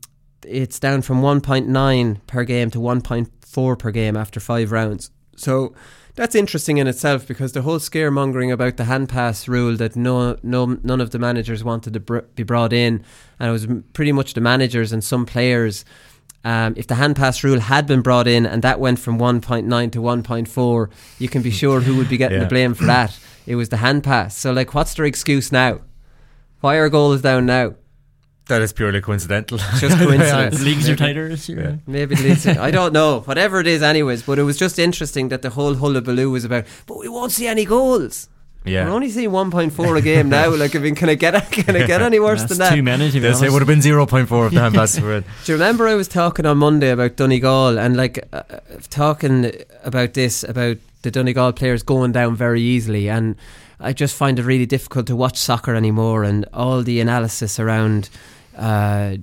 it's 0.45 0.79
down 0.79 1.01
from 1.01 1.21
1.9 1.21 2.17
per 2.27 2.43
game 2.43 2.69
to 2.71 2.79
1.4 2.79 3.79
per 3.79 3.91
game 3.91 4.15
after 4.17 4.39
five 4.39 4.71
rounds. 4.71 5.11
So 5.35 5.73
that's 6.15 6.35
interesting 6.35 6.77
in 6.77 6.87
itself 6.87 7.25
because 7.27 7.53
the 7.53 7.61
whole 7.61 7.79
scaremongering 7.79 8.51
about 8.51 8.77
the 8.77 8.85
hand 8.85 9.09
pass 9.09 9.47
rule 9.47 9.75
that 9.77 9.95
no, 9.95 10.37
no, 10.43 10.77
none 10.83 10.99
of 11.01 11.11
the 11.11 11.19
managers 11.19 11.63
wanted 11.63 11.93
to 11.93 11.99
br- 12.01 12.19
be 12.35 12.43
brought 12.43 12.73
in, 12.73 13.03
and 13.39 13.49
it 13.49 13.51
was 13.51 13.67
pretty 13.93 14.11
much 14.11 14.33
the 14.33 14.41
managers 14.41 14.91
and 14.91 15.03
some 15.03 15.25
players. 15.25 15.85
Um, 16.45 16.73
if 16.77 16.87
the 16.87 16.95
hand 16.95 17.15
pass 17.17 17.43
rule 17.43 17.59
had 17.59 17.85
been 17.85 18.01
brought 18.01 18.25
in 18.27 18.45
and 18.45 18.61
that 18.63 18.79
went 18.79 18.97
from 18.99 19.17
1.9 19.19 19.91
to 19.91 19.99
1.4, 20.01 20.89
you 21.19 21.27
can 21.27 21.41
be 21.41 21.51
sure 21.51 21.81
who 21.81 21.95
would 21.97 22.07
be 22.09 22.15
getting 22.17 22.37
Yeah. 22.37 22.43
the 22.45 22.49
blame 22.49 22.73
for 22.73 22.85
that. 22.85 23.17
It 23.45 23.55
was 23.55 23.69
the 23.69 23.77
hand 23.77 24.03
pass. 24.05 24.37
So, 24.37 24.53
like, 24.53 24.73
what's 24.73 24.93
their 24.93 25.05
excuse 25.05 25.51
now? 25.51 25.79
Why 26.61 26.75
are 26.75 26.87
goals 26.89 27.21
down 27.21 27.45
now? 27.45 27.75
That 28.49 28.61
is 28.61 28.73
purely 28.73 29.01
coincidental. 29.01 29.57
Just 29.57 29.97
coincidence. 30.05 30.61
Leagues 30.61 30.89
are 30.89 30.95
tighter 30.95 31.29
this 31.29 31.47
year. 31.49 31.61
Yeah. 31.61 31.75
Maybe 31.87 32.15
it 32.15 32.21
leads 32.21 32.45
I 32.45 32.69
don't 32.71 32.93
know. 32.93 33.21
Whatever 33.21 33.59
it 33.61 33.67
is, 33.67 33.81
anyways. 33.81 34.23
But 34.23 34.37
it 34.39 34.43
was 34.43 34.57
just 34.57 34.77
interesting 34.77 35.29
that 35.29 35.41
the 35.41 35.49
whole 35.51 35.75
hullabaloo 35.75 36.29
was 36.29 36.45
about. 36.45 36.65
But 36.85 36.97
we 36.99 37.07
won't 37.07 37.31
see 37.31 37.47
any 37.47 37.65
goals. 37.65 38.27
Yeah. 38.65 38.85
We're 38.85 38.91
only 38.91 39.09
seeing 39.09 39.29
1.4 39.29 39.97
a 39.97 40.01
game 40.01 40.27
now. 40.29 40.53
Like, 40.53 40.75
I 40.75 40.79
mean, 40.79 40.93
can 40.93 41.07
I 41.09 41.15
get 41.15 41.33
can 41.51 41.75
I 41.77 41.87
get 41.87 42.01
any 42.01 42.19
worse 42.19 42.41
That's 42.41 42.49
than 42.49 42.57
that? 42.59 42.75
too 42.75 42.83
many, 42.83 43.07
to 43.07 43.13
be 43.13 43.19
They 43.19 43.27
say 43.27 43.29
honest. 43.29 43.43
it 43.45 43.51
would 43.53 43.61
have 43.61 43.67
been 43.67 43.79
0.4 43.79 44.47
if 44.47 44.53
the 44.53 44.59
hand 44.59 44.75
passes 44.75 45.01
were 45.03 45.15
in. 45.17 45.23
Do 45.45 45.51
you 45.51 45.57
remember 45.57 45.87
I 45.87 45.95
was 45.95 46.09
talking 46.09 46.45
on 46.45 46.57
Monday 46.57 46.89
about 46.89 47.15
Donegal 47.15 47.79
and 47.79 47.95
like 47.95 48.27
uh, 48.33 48.43
uh, 48.49 48.59
talking 48.89 49.51
about 49.85 50.13
this 50.13 50.43
about 50.43 50.77
the 51.03 51.09
Donegal 51.11 51.53
players 51.53 51.83
going 51.83 52.11
down 52.11 52.35
very 52.35 52.61
easily 52.61 53.09
and 53.09 53.37
I 53.79 53.93
just 53.93 54.13
find 54.13 54.37
it 54.37 54.43
really 54.43 54.65
difficult 54.65 55.07
to 55.07 55.15
watch 55.15 55.37
soccer 55.37 55.73
anymore 55.73 56.25
and 56.25 56.45
all 56.53 56.83
the 56.83 56.99
analysis 56.99 57.61
around 57.61 58.09
uh, 58.59 59.15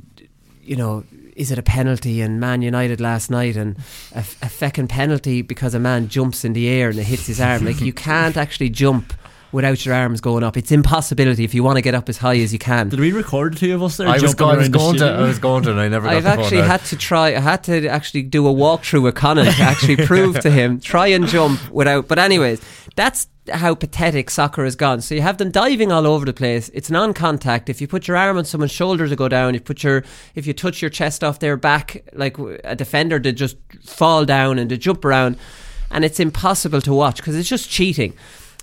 you 0.62 0.76
know 0.76 1.04
is 1.36 1.50
it 1.50 1.58
a 1.58 1.62
penalty 1.62 2.22
and 2.22 2.40
Man 2.40 2.62
United 2.62 2.98
last 3.00 3.30
night 3.30 3.56
and 3.56 3.76
a, 4.14 4.20
a 4.20 4.48
feckin' 4.48 4.88
penalty 4.88 5.42
because 5.42 5.74
a 5.74 5.78
man 5.78 6.08
jumps 6.08 6.44
in 6.46 6.54
the 6.54 6.66
air 6.68 6.88
and 6.88 6.98
it 6.98 7.04
hits 7.04 7.26
his 7.26 7.40
arm 7.40 7.64
like 7.64 7.80
you 7.80 7.92
can't 8.08 8.36
actually 8.38 8.70
jump 8.70 9.12
without 9.52 9.84
your 9.86 9.94
arms 9.94 10.20
going 10.20 10.42
up 10.42 10.56
it's 10.56 10.72
impossibility 10.72 11.44
if 11.44 11.54
you 11.54 11.62
want 11.62 11.76
to 11.76 11.82
get 11.82 11.94
up 11.94 12.08
as 12.08 12.16
high 12.18 12.36
as 12.38 12.52
you 12.52 12.58
can 12.58 12.88
Did 12.88 13.00
we 13.00 13.12
record 13.12 13.54
the 13.54 13.58
two 13.58 13.74
of 13.74 13.82
us 13.82 13.96
there? 13.98 14.08
I 14.08 14.14
was, 14.14 14.22
jumping 14.34 14.38
go- 14.38 14.50
I 14.50 14.56
was 14.56 14.68
going 14.70 14.96
to, 14.96 15.04
I 15.06 15.20
was 15.22 15.38
going 15.38 15.62
to, 15.64 15.70
and 15.72 15.80
I 15.80 15.88
never. 15.88 16.06
Got 16.06 16.16
I've 16.16 16.24
the 16.24 16.30
phone 16.30 16.40
actually 16.40 16.60
out. 16.62 16.66
had 16.66 16.84
to 16.86 16.96
try. 16.96 17.28
I 17.36 17.40
had 17.40 17.64
to 17.64 17.86
actually 17.86 18.22
do 18.22 18.48
a 18.48 18.52
walkthrough 18.52 19.02
with 19.02 19.14
Conan 19.14 19.46
to 19.46 19.62
actually 19.62 19.96
prove 20.06 20.40
to 20.40 20.50
him 20.50 20.80
try 20.80 21.08
and 21.08 21.26
jump 21.26 21.70
without. 21.70 22.08
But 22.08 22.18
anyways, 22.18 22.60
that's 22.96 23.28
how 23.50 23.74
pathetic 23.74 24.30
soccer 24.30 24.64
has 24.64 24.76
gone. 24.76 25.00
So 25.00 25.14
you 25.14 25.22
have 25.22 25.38
them 25.38 25.50
diving 25.50 25.92
all 25.92 26.06
over 26.06 26.24
the 26.24 26.32
place. 26.32 26.68
It's 26.74 26.90
non-contact. 26.90 27.68
If 27.68 27.80
you 27.80 27.88
put 27.88 28.08
your 28.08 28.16
arm 28.16 28.36
on 28.36 28.44
someone's 28.44 28.72
shoulder 28.72 29.08
to 29.08 29.16
go 29.16 29.28
down, 29.28 29.54
you 29.54 29.60
put 29.60 29.82
your 29.82 30.04
if 30.34 30.46
you 30.46 30.52
touch 30.52 30.82
your 30.82 30.90
chest 30.90 31.22
off 31.22 31.38
their 31.38 31.56
back 31.56 32.02
like 32.12 32.36
a 32.64 32.76
defender, 32.76 33.18
they 33.18 33.32
just 33.32 33.56
fall 33.84 34.24
down 34.24 34.58
and 34.58 34.70
they 34.70 34.76
jump 34.76 35.04
around, 35.04 35.36
and 35.90 36.04
it's 36.04 36.20
impossible 36.20 36.80
to 36.82 36.92
watch 36.92 37.16
because 37.16 37.36
it's 37.36 37.48
just 37.48 37.70
cheating. 37.70 38.14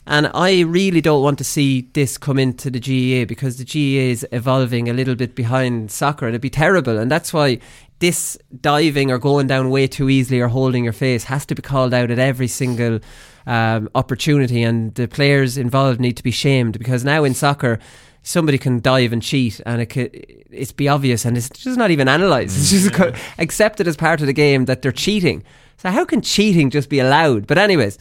And 0.05 0.29
I 0.33 0.61
really 0.61 0.99
don't 0.99 1.23
want 1.23 1.37
to 1.37 1.45
see 1.45 1.89
this 1.93 2.17
come 2.17 2.37
into 2.37 2.69
the 2.69 2.79
GAA 2.79 3.25
because 3.25 3.57
the 3.57 3.63
GAA 3.63 4.11
is 4.11 4.27
evolving 4.33 4.89
a 4.89 4.93
little 4.93 5.15
bit 5.15 5.33
behind 5.33 5.91
soccer 5.91 6.25
and 6.25 6.33
it'd 6.33 6.41
be 6.41 6.49
terrible. 6.49 6.97
And 6.97 7.09
that's 7.09 7.31
why 7.31 7.59
this 7.99 8.37
diving 8.59 9.11
or 9.11 9.17
going 9.17 9.47
down 9.47 9.69
way 9.69 9.87
too 9.87 10.09
easily 10.09 10.41
or 10.41 10.49
holding 10.49 10.83
your 10.83 10.91
face 10.91 11.23
has 11.23 11.45
to 11.45 11.55
be 11.55 11.61
called 11.61 11.93
out 11.93 12.11
at 12.11 12.19
every 12.19 12.49
single 12.49 12.99
um, 13.45 13.89
opportunity. 13.95 14.63
And 14.63 14.93
the 14.95 15.07
players 15.07 15.57
involved 15.57 15.99
need 15.99 16.17
to 16.17 16.23
be 16.23 16.31
shamed 16.31 16.77
because 16.77 17.03
now 17.03 17.23
in 17.23 17.33
soccer, 17.33 17.79
somebody 18.23 18.57
can 18.57 18.79
dive 18.79 19.11
and 19.11 19.21
cheat 19.21 19.59
and 19.65 19.81
it 19.81 19.87
could, 19.87 20.11
it's 20.49 20.71
be 20.71 20.87
obvious 20.87 21.25
and 21.25 21.37
it's 21.37 21.49
just 21.49 21.77
not 21.77 21.91
even 21.91 22.07
analysed. 22.07 22.57
It's 22.57 22.69
just 22.71 22.93
co- 22.93 23.13
accepted 23.37 23.87
as 23.87 23.97
part 23.97 24.21
of 24.21 24.27
the 24.27 24.33
game 24.33 24.65
that 24.65 24.81
they're 24.81 24.91
cheating. 24.91 25.43
So 25.77 25.89
how 25.89 26.05
can 26.05 26.21
cheating 26.21 26.69
just 26.69 26.89
be 26.89 26.99
allowed? 26.99 27.45
But 27.47 27.57
anyways, 27.57 27.97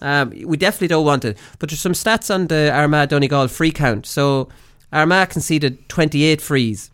um, 0.00 0.30
we 0.44 0.56
definitely 0.56 0.88
don't 0.88 1.04
want 1.04 1.24
it. 1.24 1.38
But 1.58 1.68
there's 1.68 1.80
some 1.80 1.92
stats 1.92 2.34
on 2.34 2.46
the 2.46 2.70
Armagh 2.72 3.10
Donegal 3.10 3.48
free 3.48 3.70
count. 3.70 4.06
So 4.06 4.48
Armagh 4.92 5.30
conceded 5.30 5.88
28 5.88 6.40
frees 6.40 6.90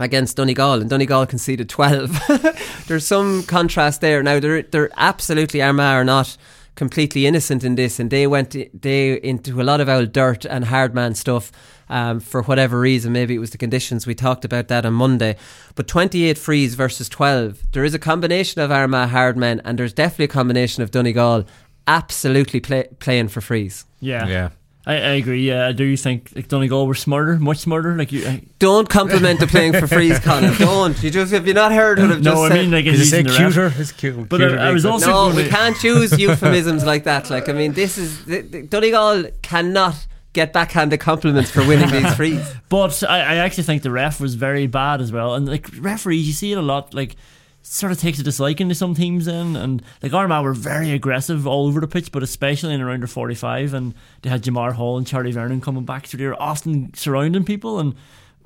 against 0.00 0.36
Donegal, 0.36 0.80
and 0.80 0.90
Donegal 0.90 1.26
conceded 1.26 1.68
12. 1.68 2.84
there's 2.88 3.06
some 3.06 3.44
contrast 3.44 4.00
there. 4.00 4.22
Now 4.22 4.40
they're 4.40 4.62
they're 4.62 4.90
absolutely 4.96 5.62
Armagh 5.62 5.94
are 5.94 6.04
not 6.04 6.36
completely 6.74 7.26
innocent 7.26 7.64
in 7.64 7.74
this, 7.74 7.98
and 7.98 8.10
they 8.10 8.26
went 8.26 8.56
they 8.80 9.14
into 9.14 9.60
a 9.60 9.64
lot 9.64 9.80
of 9.80 9.88
old 9.88 10.12
dirt 10.12 10.44
and 10.44 10.66
hard 10.66 10.94
man 10.94 11.14
stuff. 11.14 11.52
Um, 11.86 12.18
for 12.18 12.42
whatever 12.44 12.80
reason, 12.80 13.12
maybe 13.12 13.34
it 13.34 13.38
was 13.38 13.50
the 13.50 13.58
conditions. 13.58 14.06
We 14.06 14.14
talked 14.14 14.44
about 14.44 14.68
that 14.68 14.86
on 14.86 14.94
Monday. 14.94 15.36
But 15.74 15.86
28 15.86 16.38
frees 16.38 16.74
versus 16.74 17.10
12. 17.10 17.72
There 17.72 17.84
is 17.84 17.92
a 17.92 17.98
combination 17.98 18.62
of 18.62 18.70
Armagh 18.70 19.10
hard 19.10 19.36
men, 19.36 19.60
and 19.64 19.78
there's 19.78 19.92
definitely 19.92 20.24
a 20.24 20.28
combination 20.28 20.82
of 20.82 20.90
Donegal 20.90 21.44
absolutely 21.86 22.60
play, 22.60 22.88
playing 23.00 23.28
for 23.28 23.42
frees. 23.42 23.84
Yeah. 24.00 24.26
Yeah. 24.26 24.48
I, 24.86 24.92
I 24.94 24.96
agree. 25.14 25.48
Yeah, 25.48 25.66
I 25.66 25.72
do 25.72 25.96
think 25.96 26.30
like 26.36 26.48
Donegal 26.48 26.86
were 26.86 26.94
smarter, 26.94 27.38
much 27.38 27.58
smarter. 27.58 27.96
Like 27.96 28.12
you, 28.12 28.26
I, 28.26 28.42
Don't 28.58 28.86
compliment 28.88 29.40
the 29.40 29.46
playing 29.46 29.72
for 29.72 29.86
frees, 29.86 30.18
Colin. 30.18 30.52
Don't. 30.58 31.02
You 31.02 31.10
just 31.10 31.32
have 31.32 31.46
you 31.46 31.54
not 31.54 31.72
heard 31.72 31.98
what 31.98 32.10
I've 32.12 32.20
just 32.22 32.36
said? 32.36 32.48
no, 32.50 32.54
I 32.54 32.62
mean 32.62 32.70
like 32.70 32.84
in 32.84 32.92
Did 32.92 32.98
you 33.00 33.04
say 33.06 33.22
using 33.22 33.24
the 33.24 33.44
ref. 33.44 33.54
cuter? 33.70 33.80
It's 33.80 33.92
cute. 33.92 34.28
But 34.28 34.40
cuter 34.40 34.58
I- 34.58 34.68
I 34.68 34.72
was 34.72 34.84
also- 34.84 35.06
no, 35.06 35.12
gonna- 35.30 35.36
we 35.36 35.48
can't 35.48 35.82
use 35.82 36.18
euphemisms 36.18 36.84
like 36.84 37.04
that. 37.04 37.30
Like, 37.30 37.48
I 37.48 37.52
mean, 37.52 37.72
this 37.72 37.96
is 37.96 38.24
the, 38.26 38.42
the, 38.42 38.62
Donegal 38.62 39.24
cannot 39.40 40.06
get 40.34 40.52
backhanded 40.52 41.00
compliments 41.00 41.50
for 41.50 41.66
winning 41.66 41.90
these 41.90 42.14
frees. 42.16 42.46
But 42.68 43.02
I, 43.04 43.20
I 43.20 43.34
actually 43.36 43.62
think 43.64 43.82
the 43.84 43.90
ref 43.90 44.20
was 44.20 44.34
very 44.34 44.66
bad 44.66 45.00
as 45.00 45.10
well. 45.12 45.34
And 45.34 45.48
like 45.48 45.66
referees, 45.80 46.26
you 46.26 46.32
see 46.34 46.52
it 46.52 46.58
a 46.58 46.62
lot. 46.62 46.92
Like 46.92 47.16
sort 47.66 47.90
of 47.90 47.98
takes 47.98 48.20
a 48.20 48.22
disliking 48.22 48.68
to 48.68 48.74
some 48.74 48.94
teams 48.94 49.24
then, 49.24 49.56
and 49.56 49.82
like 50.02 50.12
Armagh 50.12 50.44
were 50.44 50.54
very 50.54 50.92
aggressive 50.92 51.46
all 51.46 51.66
over 51.66 51.80
the 51.80 51.88
pitch, 51.88 52.12
but 52.12 52.22
especially 52.22 52.74
in 52.74 52.80
around 52.80 53.00
their 53.00 53.08
forty-five, 53.08 53.74
and 53.74 53.94
they 54.22 54.30
had 54.30 54.42
Jamar 54.42 54.74
Hall 54.74 54.96
and 54.96 55.06
Charlie 55.06 55.32
Vernon 55.32 55.60
coming 55.60 55.84
back, 55.84 56.06
so 56.06 56.16
they 56.16 56.26
were 56.26 56.40
often 56.40 56.94
surrounding 56.94 57.44
people 57.44 57.80
and. 57.80 57.94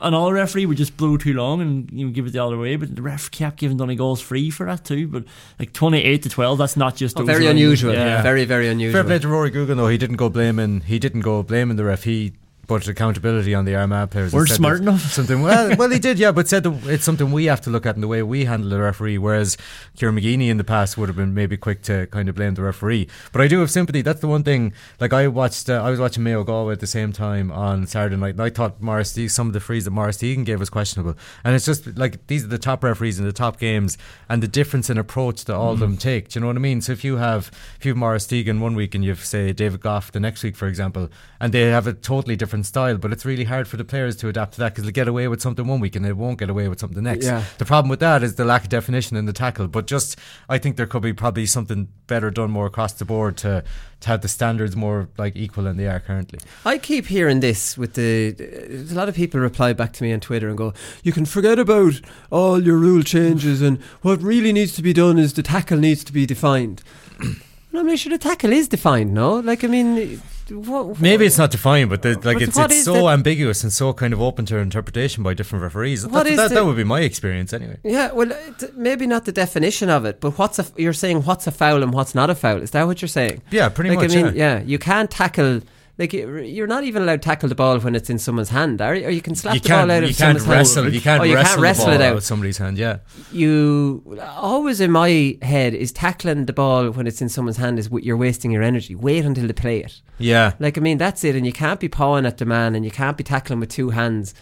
another 0.00 0.33
referee 0.33 0.64
would 0.64 0.76
just 0.76 0.96
blow 0.96 1.16
too 1.16 1.35
long 1.35 1.61
and 1.61 1.90
you 1.90 2.07
know, 2.07 2.12
give 2.12 2.24
it 2.24 2.33
the 2.33 2.38
other 2.38 2.57
way. 2.57 2.76
But 2.76 2.94
the 2.94 3.02
ref 3.02 3.33
kept 3.33 3.57
giving 3.57 3.78
Donegal 3.78 4.14
free 4.14 4.48
for 4.48 4.64
that 4.66 4.85
too. 4.85 5.09
But 5.09 5.24
like 5.59 5.72
twenty 5.72 5.98
eight 6.04 6.22
to 6.22 6.28
twelve, 6.28 6.59
that's 6.59 6.76
not 6.76 6.94
just 6.94 7.18
oh, 7.18 7.24
very 7.24 7.48
unusual. 7.48 7.92
Yeah. 7.92 8.22
very 8.22 8.44
very 8.44 8.68
unusual. 8.68 9.02
Fair 9.02 9.02
play 9.02 9.18
to 9.18 9.26
Rory 9.26 9.50
Grugan 9.50 9.76
though. 9.76 9.88
He 9.88 9.98
didn't 9.98 10.14
go 10.14 10.28
blaming. 10.28 10.83
He 10.83 11.00
didn't 11.00 11.22
go 11.22 11.42
blaming 11.42 11.76
the 11.76 11.85
ref. 11.85 12.04
He 12.04 12.35
but 12.68 12.87
accountability 12.87 13.54
on 13.54 13.64
the 13.64 13.74
Armagh 13.74 14.11
players. 14.11 14.33
We're 14.33 14.46
smart 14.46 14.81
enough. 14.81 15.00
Something 15.00 15.42
well, 15.42 15.74
well, 15.76 15.90
he 15.90 15.98
did, 15.98 16.18
yeah, 16.18 16.31
but 16.31 16.48
said 16.48 16.66
it's 16.85 17.02
something 17.02 17.33
we 17.33 17.46
have 17.46 17.62
to 17.62 17.70
look 17.70 17.87
at 17.87 17.94
in 17.94 18.02
the 18.02 18.07
way 18.07 18.22
we 18.22 18.44
handle 18.44 18.68
the 18.68 18.78
referee. 18.78 19.16
Whereas 19.16 19.57
Kieran 19.96 20.16
McGeeney 20.16 20.50
in 20.50 20.59
the 20.59 20.64
past 20.64 20.98
would 20.98 21.09
have 21.09 21.16
been 21.16 21.33
maybe 21.33 21.57
quick 21.57 21.83
to 21.85 22.07
kind 22.09 22.28
of 22.28 22.35
blame 22.35 22.54
the 22.54 22.62
referee. 22.62 23.09
But 23.33 23.40
I 23.40 23.48
do 23.48 23.61
have 23.61 23.70
sympathy. 23.70 24.02
That's 24.02 24.20
the 24.20 24.28
one 24.28 24.44
thing. 24.44 24.74
Like 25.00 25.14
I 25.14 25.28
watched, 25.28 25.70
uh, 25.70 25.83
I 25.83 25.88
was 25.90 25.98
watching 25.98 26.22
Mayo 26.22 26.44
Galway 26.44 26.74
at 26.74 26.81
the 26.81 26.87
same 26.87 27.11
time 27.11 27.50
on 27.50 27.87
Saturday 27.87 28.16
night, 28.16 28.35
and 28.35 28.42
I 28.42 28.50
thought 28.50 28.81
Deegan, 28.81 29.31
some 29.31 29.46
of 29.46 29.54
the 29.54 29.61
frees 29.61 29.87
that 29.87 29.90
Maurice 29.90 30.18
Deegan 30.18 30.44
gave 30.44 30.61
was 30.61 30.68
questionable. 30.68 31.16
And 31.44 31.54
it's 31.54 31.64
just 31.64 31.96
like 31.96 32.26
these 32.26 32.44
are 32.44 32.48
the 32.48 32.59
top 32.59 32.85
referees 32.85 33.18
in 33.18 33.24
the 33.24 33.33
top 33.33 33.59
games, 33.59 33.96
and 34.28 34.42
the 34.42 34.48
difference 34.48 34.90
in 34.90 34.98
approach 34.98 35.46
that 35.46 35.57
all 35.57 35.70
mm. 35.70 35.74
of 35.74 35.78
them 35.81 35.96
take. 35.96 36.28
Do 36.28 36.38
you 36.38 36.42
know 36.42 36.48
what 36.48 36.57
I 36.57 36.61
mean? 36.61 36.83
So 36.83 36.92
if 36.92 37.02
you 37.02 37.16
have 37.16 37.50
if 37.78 37.87
you 37.87 37.92
have 37.92 37.96
Maurice 37.98 38.26
Deegan 38.26 38.61
one 38.61 38.74
week 38.74 38.94
and 38.94 39.02
you 39.02 39.11
have 39.11 39.24
say 39.24 39.54
David 39.54 39.81
Gough 39.81 40.12
the 40.12 40.20
next 40.20 40.42
week, 40.42 40.54
for 40.54 40.66
example, 40.66 41.09
and 41.40 41.54
they 41.54 41.62
have 41.62 41.87
a 41.87 41.94
totally 41.94 42.37
different 42.37 42.58
style, 42.64 42.99
but 42.99 43.11
it's 43.11 43.25
really 43.25 43.38
really 43.38 43.49
hard 43.49 43.68
for 43.68 43.77
the 43.77 43.85
players 43.85 44.16
to 44.16 44.29
adapt 44.29 44.55
to 44.55 44.59
that 44.59 44.73
because 44.73 44.85
they'll 44.85 44.92
get 44.92 45.07
away 45.07 45.29
with 45.29 45.40
something 45.40 45.66
one 45.66 45.79
week 45.79 45.94
and 45.94 46.05
they 46.05 46.12
won't 46.12 46.38
get 46.38 46.51
away 46.51 46.68
with 46.68 46.81
something 46.81 46.97
the 46.97 47.03
next. 47.03 47.25
Yeah. 47.25 47.44
The 47.59 47.64
problem 47.64 47.88
with 47.88 48.01
that 48.01 48.23
is 48.23 48.35
the 48.35 48.44
lack 48.44 48.64
of 48.64 48.68
definition 48.68 49.16
in 49.16 49.27
the 49.27 49.33
tackle. 49.33 49.68
But 49.68 49.87
just, 49.87 50.18
I 50.49 50.59
think 50.59 50.77
there 50.77 50.87
could 50.87 51.03
be 51.03 51.12
probably 51.12 51.47
something 51.47 51.88
better 52.09 52.31
done 52.31 52.51
more 52.51 52.66
across 52.66 52.94
the 52.94 53.05
board 53.05 53.37
to 53.38 53.62
to 54.01 54.09
have 54.09 54.21
the 54.21 54.29
standards 54.29 54.77
more 54.77 55.09
like 55.18 55.35
equal 55.35 55.64
than 55.64 55.77
they 55.77 55.88
are 55.88 55.99
currently. 55.99 56.38
I 56.64 56.79
keep 56.79 57.07
hearing 57.07 57.40
this 57.40 57.77
with 57.77 57.94
the 57.94 58.35
a 58.90 58.94
lot 58.94 59.09
of 59.09 59.14
people 59.14 59.40
reply 59.40 59.73
back 59.73 59.92
to 59.94 60.05
me 60.05 60.12
on 60.12 60.21
Twitter 60.21 60.49
and 60.49 60.57
go, 60.57 60.73
"You 61.03 61.12
can 61.12 61.25
forget 61.25 61.59
about 61.59 62.01
all 62.31 62.62
your 62.62 62.77
rule 62.77 63.03
changes 63.03 63.62
and 63.62 63.79
what 64.03 64.23
really 64.23 64.53
needs 64.53 64.75
to 64.75 64.83
be 64.83 64.92
done 64.92 65.18
is 65.18 65.33
the 65.33 65.42
tackle 65.42 65.79
needs 65.79 66.05
to 66.05 66.12
be 66.12 66.27
defined." 66.27 66.83
I'm 67.74 67.87
not 67.87 67.98
sure 67.98 68.11
the 68.11 68.18
tackle 68.18 68.52
is 68.52 68.68
defined, 68.68 69.12
no? 69.12 69.37
Like, 69.40 69.62
I 69.62 69.66
mean, 69.66 70.20
what, 70.48 70.87
what, 70.87 71.00
maybe 71.00 71.26
it's 71.26 71.37
not 71.37 71.50
defined, 71.50 71.90
but 71.90 72.00
the, 72.02 72.18
like 72.20 72.40
it's, 72.40 72.57
it's 72.57 72.85
so 72.85 73.11
ambiguous 73.11 73.62
and 73.62 73.72
so 73.72 73.92
kind 73.92 74.14
of 74.14 74.22
open 74.22 74.46
to 74.46 74.57
interpretation 74.57 75.22
by 75.22 75.35
different 75.35 75.62
referees. 75.62 76.02
That, 76.02 76.24
that, 76.24 76.50
that, 76.50 76.64
would 76.64 76.76
be 76.76 76.85
my 76.85 77.00
experience 77.00 77.52
anyway. 77.52 77.76
Yeah, 77.85 78.12
well, 78.12 78.33
maybe 78.74 79.07
not 79.07 79.26
the 79.26 79.33
definition 79.33 79.90
of 79.90 80.07
it, 80.07 80.20
but 80.20 80.38
what's 80.38 80.59
a, 80.59 80.66
you're 80.76 80.94
saying 80.94 81.24
what's 81.24 81.46
a 81.46 81.50
foul 81.50 81.83
and 81.83 81.92
what's 81.92 82.14
not 82.14 82.31
a 82.31 82.35
foul? 82.35 82.62
Is 82.62 82.70
that 82.70 82.87
what 82.87 83.02
you're 83.02 83.09
saying? 83.09 83.42
Yeah, 83.50 83.68
pretty 83.68 83.90
like, 83.90 83.98
much. 83.98 84.12
I 84.12 84.22
mean, 84.22 84.35
yeah. 84.35 84.59
yeah, 84.59 84.62
you 84.62 84.78
can't 84.78 85.11
tackle 85.11 85.61
like 85.98 86.12
you're 86.12 86.68
not 86.68 86.84
even 86.84 87.02
allowed 87.02 87.22
to 87.22 87.28
tackle 87.28 87.48
the 87.48 87.56
ball 87.56 87.80
when 87.80 87.96
it's 87.96 88.08
in 88.08 88.20
someone's 88.20 88.50
hand, 88.50 88.80
are 88.80 88.94
you? 88.94 89.06
Or 89.06 89.11
you 89.11 89.20
can 89.20 89.34
slap 89.34 89.54
you 89.54 89.61
the 89.61 89.68
ball 89.68 89.90
out 89.90 90.04
of 90.04 90.14
someone's 90.14 90.46
wrestle, 90.46 90.84
hand. 90.84 90.94
You 90.94 91.00
can't 91.00 91.20
oh, 91.20 91.24
you 91.24 91.34
wrestle, 91.34 91.50
can't 91.50 91.62
wrestle 91.62 91.90
it 91.90 92.00
out 92.00 92.16
of 92.16 92.22
somebody's 92.22 92.58
hand. 92.58 92.78
Yeah. 92.78 92.98
You 93.32 94.20
always 94.37 94.80
in 94.80 94.92
my 94.92 95.37
head 95.42 95.74
is 95.74 95.90
tackling 95.90 96.46
the 96.46 96.52
ball 96.52 96.90
when 96.90 97.08
it's 97.08 97.20
in 97.20 97.28
someone's 97.28 97.56
hand 97.56 97.80
is 97.80 97.90
what 97.90 98.04
you're 98.04 98.16
wasting 98.16 98.52
your 98.52 98.62
energy. 98.62 98.94
Wait 98.94 99.24
until 99.24 99.48
they 99.48 99.52
play 99.52 99.80
it. 99.80 100.00
Yeah. 100.18 100.52
Like 100.61 100.78
I 100.78 100.80
mean 100.80 100.98
that's 100.98 101.24
it, 101.24 101.34
and 101.34 101.44
you 101.44 101.52
can't 101.52 101.80
be 101.80 101.88
pawing 101.88 102.26
at 102.26 102.38
the 102.38 102.46
man, 102.46 102.76
and 102.76 102.84
you 102.84 102.92
can't 102.92 103.16
be 103.16 103.24
tackling 103.24 103.58
with 103.58 103.70
two 103.70 103.90
hands. 103.90 104.34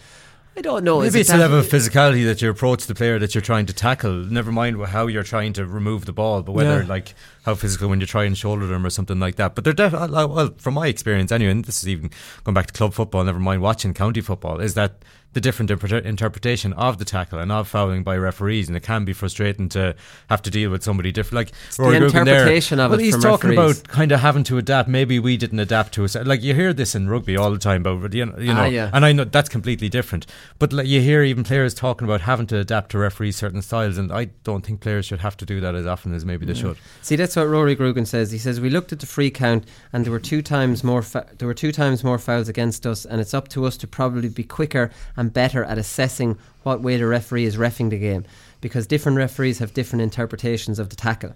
I 0.57 0.61
don't 0.61 0.83
know. 0.83 1.01
Maybe 1.01 1.19
it's 1.19 1.29
a 1.29 1.37
level 1.37 1.59
of 1.59 1.67
physicality 1.67 2.25
that 2.25 2.41
you 2.41 2.49
approach 2.49 2.87
the 2.87 2.95
player 2.95 3.19
that 3.19 3.35
you're 3.35 3.43
trying 3.43 3.67
to 3.67 3.73
tackle. 3.73 4.11
Never 4.11 4.51
mind 4.51 4.83
how 4.87 5.05
you're 5.05 5.21
trying 5.21 5.53
to 5.53 5.67
remove 5.67 6.05
the 6.05 6.13
ball, 6.13 6.41
but 6.41 6.53
whether 6.53 6.81
yeah. 6.81 6.87
like 6.87 7.13
how 7.45 7.53
physical 7.53 7.89
when 7.89 8.01
you 8.01 8.07
try 8.07 8.23
and 8.23 8.35
shoulder 8.35 8.65
them 8.65 8.83
or 8.83 8.89
something 8.89 9.19
like 9.19 9.35
that. 9.35 9.53
But 9.53 9.65
they're 9.65 9.73
definitely 9.73 10.17
uh, 10.17 10.25
well, 10.25 10.55
from 10.57 10.73
my 10.73 10.87
experience 10.87 11.31
anyway. 11.31 11.51
And 11.51 11.65
this 11.65 11.83
is 11.83 11.87
even 11.87 12.09
going 12.43 12.55
back 12.55 12.65
to 12.67 12.73
club 12.73 12.95
football. 12.95 13.23
Never 13.23 13.39
mind 13.39 13.61
watching 13.61 13.93
county 13.93 14.21
football. 14.21 14.59
Is 14.59 14.73
that 14.73 15.03
the 15.33 15.41
different 15.41 15.69
interpretation 15.69 16.73
of 16.73 16.97
the 16.97 17.05
tackle 17.05 17.37
and 17.39 17.51
of 17.51 17.67
fouling 17.67 18.03
by 18.03 18.17
referees, 18.17 18.67
and 18.67 18.75
it 18.75 18.81
can 18.81 19.05
be 19.05 19.13
frustrating 19.13 19.69
to 19.69 19.95
have 20.29 20.41
to 20.41 20.49
deal 20.49 20.71
with 20.71 20.83
somebody 20.83 21.11
different. 21.11 21.35
Like 21.35 21.53
it's 21.67 21.77
Rory 21.77 21.99
the 21.99 22.05
interpretation 22.05 22.77
there. 22.77 22.85
of 22.85 22.91
well, 22.91 22.99
it. 22.99 23.03
He's 23.03 23.21
talking 23.21 23.51
referees. 23.51 23.81
about 23.81 23.89
kind 23.89 24.11
of 24.11 24.19
having 24.21 24.43
to 24.45 24.57
adapt. 24.57 24.89
Maybe 24.89 25.19
we 25.19 25.37
didn't 25.37 25.59
adapt 25.59 25.93
to 25.93 26.05
it. 26.05 26.15
Like 26.25 26.41
you 26.41 26.53
hear 26.53 26.73
this 26.73 26.95
in 26.95 27.09
rugby 27.09 27.37
all 27.37 27.51
the 27.51 27.59
time, 27.59 27.83
but 27.83 28.13
you 28.13 28.25
know, 28.25 28.37
you 28.37 28.53
know 28.53 28.61
ah, 28.61 28.65
yeah. 28.65 28.89
and 28.93 29.05
I 29.05 29.11
know 29.11 29.25
that's 29.25 29.49
completely 29.49 29.89
different. 29.89 30.25
But 30.59 30.73
like 30.73 30.87
you 30.87 31.01
hear 31.01 31.23
even 31.23 31.43
players 31.43 31.73
talking 31.73 32.07
about 32.07 32.21
having 32.21 32.47
to 32.47 32.57
adapt 32.57 32.91
to 32.91 32.97
referees 32.97 33.35
certain 33.35 33.61
styles, 33.61 33.97
and 33.97 34.11
I 34.11 34.25
don't 34.43 34.65
think 34.65 34.81
players 34.81 35.05
should 35.05 35.19
have 35.19 35.37
to 35.37 35.45
do 35.45 35.59
that 35.61 35.75
as 35.75 35.85
often 35.85 36.13
as 36.13 36.25
maybe 36.25 36.45
they 36.45 36.53
yeah. 36.53 36.61
should. 36.61 36.77
See, 37.01 37.15
that's 37.15 37.35
what 37.35 37.47
Rory 37.47 37.75
Grugan 37.75 38.07
says. 38.07 38.31
He 38.31 38.37
says 38.37 38.59
we 38.59 38.69
looked 38.69 38.91
at 38.91 38.99
the 38.99 39.05
free 39.05 39.29
count, 39.29 39.65
and 39.93 40.03
there 40.03 40.11
were 40.11 40.19
two 40.19 40.41
times 40.41 40.83
more. 40.83 41.01
Fa- 41.01 41.27
there 41.37 41.47
were 41.47 41.53
two 41.53 41.71
times 41.71 42.03
more 42.03 42.17
fouls 42.17 42.49
against 42.49 42.87
us, 42.87 43.05
and 43.05 43.21
it's 43.21 43.33
up 43.33 43.49
to 43.49 43.65
us 43.65 43.77
to 43.77 43.87
probably 43.87 44.29
be 44.29 44.43
quicker 44.43 44.89
and 45.17 45.33
better 45.33 45.63
at 45.63 45.77
assessing 45.77 46.37
what 46.63 46.81
way 46.81 46.95
the 46.97 47.07
referee 47.07 47.43
is 47.45 47.57
refing 47.57 47.89
the 47.89 47.99
game 47.99 48.25
because 48.61 48.87
different 48.87 49.17
referees 49.17 49.59
have 49.59 49.73
different 49.73 50.01
interpretations 50.01 50.79
of 50.79 50.89
the 50.89 50.95
tackle. 50.95 51.33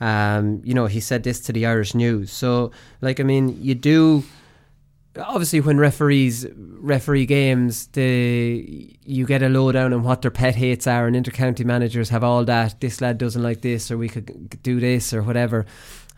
Um, 0.00 0.60
you 0.64 0.74
know, 0.74 0.86
he 0.86 1.00
said 1.00 1.22
this 1.22 1.40
to 1.40 1.52
the 1.52 1.66
Irish 1.66 1.94
News. 1.94 2.32
So, 2.32 2.70
like, 3.00 3.20
I 3.20 3.22
mean, 3.22 3.60
you 3.62 3.74
do 3.74 4.24
obviously 5.18 5.60
when 5.60 5.78
referees 5.78 6.46
referee 6.56 7.26
games, 7.26 7.86
the 7.88 8.96
you 9.04 9.26
get 9.26 9.42
a 9.42 9.48
lowdown 9.48 9.92
on 9.92 10.02
what 10.02 10.22
their 10.22 10.30
pet 10.30 10.54
hates 10.54 10.86
are, 10.86 11.06
and 11.06 11.16
intercounty 11.16 11.64
managers 11.64 12.08
have 12.08 12.24
all 12.24 12.44
that. 12.44 12.80
This 12.80 13.00
lad 13.00 13.18
doesn't 13.18 13.42
like 13.42 13.60
this, 13.60 13.90
or 13.90 13.98
we 13.98 14.08
could 14.08 14.62
do 14.62 14.80
this, 14.80 15.12
or 15.12 15.22
whatever. 15.22 15.66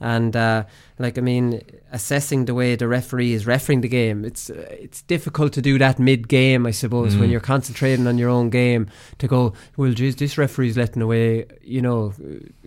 And 0.01 0.35
uh, 0.37 0.65
like 0.99 1.19
I 1.19 1.21
mean, 1.21 1.63
assessing 1.97 2.45
the 2.45 2.55
way 2.55 2.77
the 2.77 2.87
referee 2.87 3.33
is 3.33 3.47
refereeing 3.47 3.81
the 3.81 3.89
game, 3.89 4.25
it's 4.25 4.51
uh, 4.51 4.67
it's 4.71 5.03
difficult 5.03 5.53
to 5.55 5.63
do 5.63 5.79
that 5.79 5.99
mid 5.99 6.29
game, 6.29 6.67
I 6.67 6.71
suppose, 6.71 7.15
mm. 7.15 7.21
when 7.21 7.31
you're 7.31 7.41
concentrating 7.41 8.07
on 8.07 8.19
your 8.19 8.29
own 8.29 8.51
game. 8.51 8.89
To 9.19 9.27
go, 9.27 9.55
well, 9.77 9.93
geez, 9.93 10.15
this 10.17 10.37
referee's 10.39 10.77
letting 10.77 11.03
away, 11.03 11.47
you 11.63 11.81
know. 11.81 12.13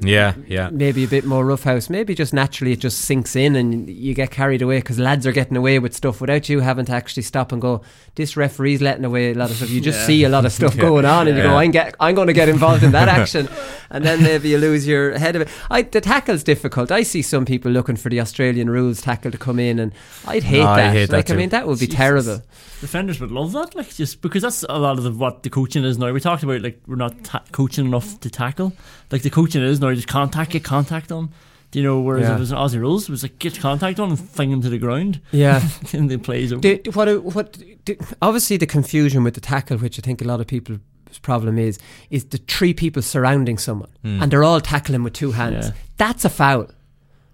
Yeah, 0.01 0.33
yeah. 0.47 0.69
Maybe 0.71 1.03
a 1.03 1.07
bit 1.07 1.25
more 1.25 1.45
roughhouse. 1.45 1.89
Maybe 1.89 2.15
just 2.15 2.33
naturally 2.33 2.73
it 2.73 2.79
just 2.79 2.99
sinks 3.01 3.35
in 3.35 3.55
and 3.55 3.89
you 3.89 4.13
get 4.13 4.31
carried 4.31 4.61
away 4.61 4.79
because 4.79 4.97
lads 4.97 5.27
are 5.27 5.31
getting 5.31 5.55
away 5.55 5.77
with 5.77 5.93
stuff 5.93 6.19
without 6.19 6.49
you 6.49 6.59
having 6.61 6.85
to 6.85 6.93
actually 6.93 7.23
stop 7.23 7.51
and 7.51 7.61
go. 7.61 7.81
This 8.15 8.35
referee's 8.35 8.81
letting 8.81 9.05
away 9.05 9.31
a 9.31 9.35
lot 9.35 9.51
of 9.51 9.57
stuff. 9.57 9.69
You 9.69 9.79
just 9.79 9.99
yeah. 9.99 10.07
see 10.07 10.23
a 10.23 10.29
lot 10.29 10.45
of 10.45 10.51
stuff 10.51 10.75
yeah. 10.75 10.81
going 10.81 11.05
on, 11.05 11.27
and 11.27 11.37
you 11.37 11.43
go, 11.43 11.55
I'm 11.55 11.71
get, 11.71 11.95
I'm 11.99 12.15
going 12.15 12.27
to 12.27 12.33
get 12.33 12.49
involved 12.49 12.83
in 12.83 12.91
that 12.93 13.07
action, 13.19 13.47
and 13.91 14.03
then 14.03 14.23
maybe 14.23 14.49
you 14.49 14.57
lose 14.57 14.87
your 14.87 15.17
head 15.17 15.35
of 15.35 15.43
it. 15.43 15.49
I, 15.69 15.83
the 15.83 16.01
tackle's 16.01 16.43
difficult. 16.43 16.91
I 16.91 17.03
see 17.03 17.21
some 17.21 17.45
people 17.45 17.71
looking 17.71 17.95
for 17.95 18.09
the 18.09 18.19
Australian 18.19 18.69
rules 18.69 19.01
tackle 19.01 19.18
to 19.21 19.37
come 19.37 19.59
in, 19.59 19.79
and 19.79 19.93
I'd 20.25 20.43
hate 20.43 20.59
no, 20.59 20.75
that. 20.75 20.93
Hate 20.93 21.09
like 21.09 21.27
that 21.27 21.33
I 21.33 21.37
mean, 21.37 21.49
that 21.49 21.67
would 21.67 21.79
be 21.79 21.85
Jesus. 21.85 21.97
terrible. 21.97 22.41
Defenders 22.81 23.19
would 23.19 23.31
love 23.31 23.51
that, 23.53 23.75
like 23.75 23.93
just 23.93 24.21
because 24.21 24.43
that's 24.43 24.63
a 24.69 24.79
lot 24.79 24.97
of 24.97 25.03
the, 25.03 25.11
what 25.11 25.43
the 25.43 25.49
coaching 25.49 25.83
is 25.83 25.97
now. 25.97 26.11
We 26.11 26.19
talked 26.19 26.43
about 26.43 26.61
like 26.61 26.81
we're 26.87 26.95
not 26.95 27.23
ta- 27.23 27.43
coaching 27.51 27.85
enough 27.85 28.19
to 28.21 28.29
tackle. 28.29 28.73
Like 29.11 29.21
the 29.21 29.29
coaching 29.29 29.61
is 29.61 29.79
now, 29.79 29.93
just 29.93 30.07
contact, 30.07 30.51
get 30.51 30.63
contact 30.63 31.11
on. 31.11 31.31
Do 31.71 31.79
you 31.79 31.85
know, 31.85 31.99
whereas 31.99 32.23
yeah. 32.23 32.31
if 32.31 32.37
it 32.37 32.39
was 32.39 32.51
an 32.51 32.57
Aussie 32.57 32.79
rules, 32.79 33.03
it 33.03 33.11
was 33.11 33.21
like 33.21 33.37
get 33.37 33.59
contact 33.59 33.99
on 33.99 34.09
and 34.09 34.19
fling 34.19 34.49
them 34.49 34.61
to 34.61 34.69
the 34.69 34.79
ground. 34.79 35.21
Yeah, 35.31 35.61
and 35.93 36.09
the 36.09 36.17
plays 36.17 36.51
over. 36.53 36.61
Do, 36.61 36.79
what? 36.93 37.23
What? 37.23 37.57
Do, 37.85 37.95
obviously, 38.21 38.57
the 38.57 38.65
confusion 38.65 39.23
with 39.23 39.35
the 39.35 39.41
tackle, 39.41 39.77
which 39.77 39.99
I 39.99 40.01
think 40.01 40.21
a 40.21 40.25
lot 40.25 40.39
of 40.39 40.47
people 40.47 40.79
problem 41.21 41.57
is 41.57 41.79
is 42.09 42.25
the 42.25 42.37
three 42.37 42.73
people 42.73 43.01
surrounding 43.01 43.57
someone 43.57 43.89
mm. 44.03 44.21
and 44.21 44.31
they're 44.31 44.43
all 44.43 44.61
tackling 44.61 45.03
with 45.03 45.13
two 45.13 45.31
hands. 45.31 45.67
Yeah. 45.67 45.73
That's 45.97 46.25
a 46.25 46.29
foul 46.29 46.69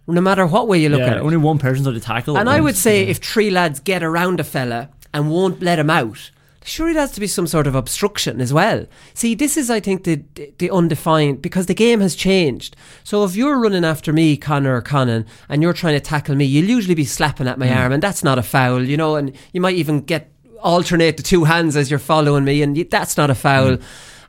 no 0.07 0.21
matter 0.21 0.45
what 0.45 0.67
way 0.67 0.79
you 0.79 0.89
look 0.89 0.99
yeah, 0.99 1.07
at 1.07 1.17
it. 1.17 1.21
Only 1.21 1.37
one 1.37 1.57
person's 1.57 1.87
on 1.87 1.93
the 1.93 1.99
tackle. 1.99 2.37
And 2.37 2.49
I 2.49 2.59
would 2.61 2.75
say 2.75 3.03
yeah. 3.03 3.11
if 3.11 3.17
three 3.17 3.49
lads 3.49 3.79
get 3.79 4.03
around 4.03 4.39
a 4.39 4.43
fella 4.43 4.89
and 5.13 5.31
won't 5.31 5.61
let 5.61 5.79
him 5.79 5.89
out, 5.89 6.31
surely 6.63 6.93
there 6.93 7.01
has 7.01 7.11
to 7.13 7.19
be 7.19 7.27
some 7.27 7.47
sort 7.47 7.67
of 7.67 7.75
obstruction 7.75 8.41
as 8.41 8.53
well. 8.53 8.85
See, 9.13 9.35
this 9.35 9.57
is, 9.57 9.69
I 9.69 9.79
think, 9.79 10.03
the 10.03 10.23
the 10.57 10.69
undefined 10.69 11.41
because 11.41 11.65
the 11.65 11.73
game 11.73 12.01
has 12.01 12.15
changed. 12.15 12.75
So 13.03 13.23
if 13.23 13.35
you're 13.35 13.59
running 13.59 13.85
after 13.85 14.13
me, 14.13 14.37
Conor 14.37 14.75
or 14.75 14.81
Conan, 14.81 15.25
and 15.49 15.61
you're 15.61 15.73
trying 15.73 15.95
to 15.95 15.99
tackle 15.99 16.35
me, 16.35 16.45
you'll 16.45 16.69
usually 16.69 16.95
be 16.95 17.05
slapping 17.05 17.47
at 17.47 17.57
my 17.57 17.67
mm. 17.67 17.75
arm, 17.75 17.91
and 17.91 18.03
that's 18.03 18.23
not 18.23 18.37
a 18.37 18.43
foul, 18.43 18.83
you 18.83 18.97
know. 18.97 19.15
And 19.15 19.35
you 19.53 19.61
might 19.61 19.75
even 19.75 20.01
get 20.01 20.31
alternate 20.61 21.17
the 21.17 21.23
two 21.23 21.43
hands 21.43 21.75
as 21.75 21.89
you're 21.89 21.99
following 21.99 22.43
me, 22.43 22.61
and 22.61 22.75
that's 22.89 23.17
not 23.17 23.29
a 23.29 23.35
foul. 23.35 23.77
Mm. 23.77 23.83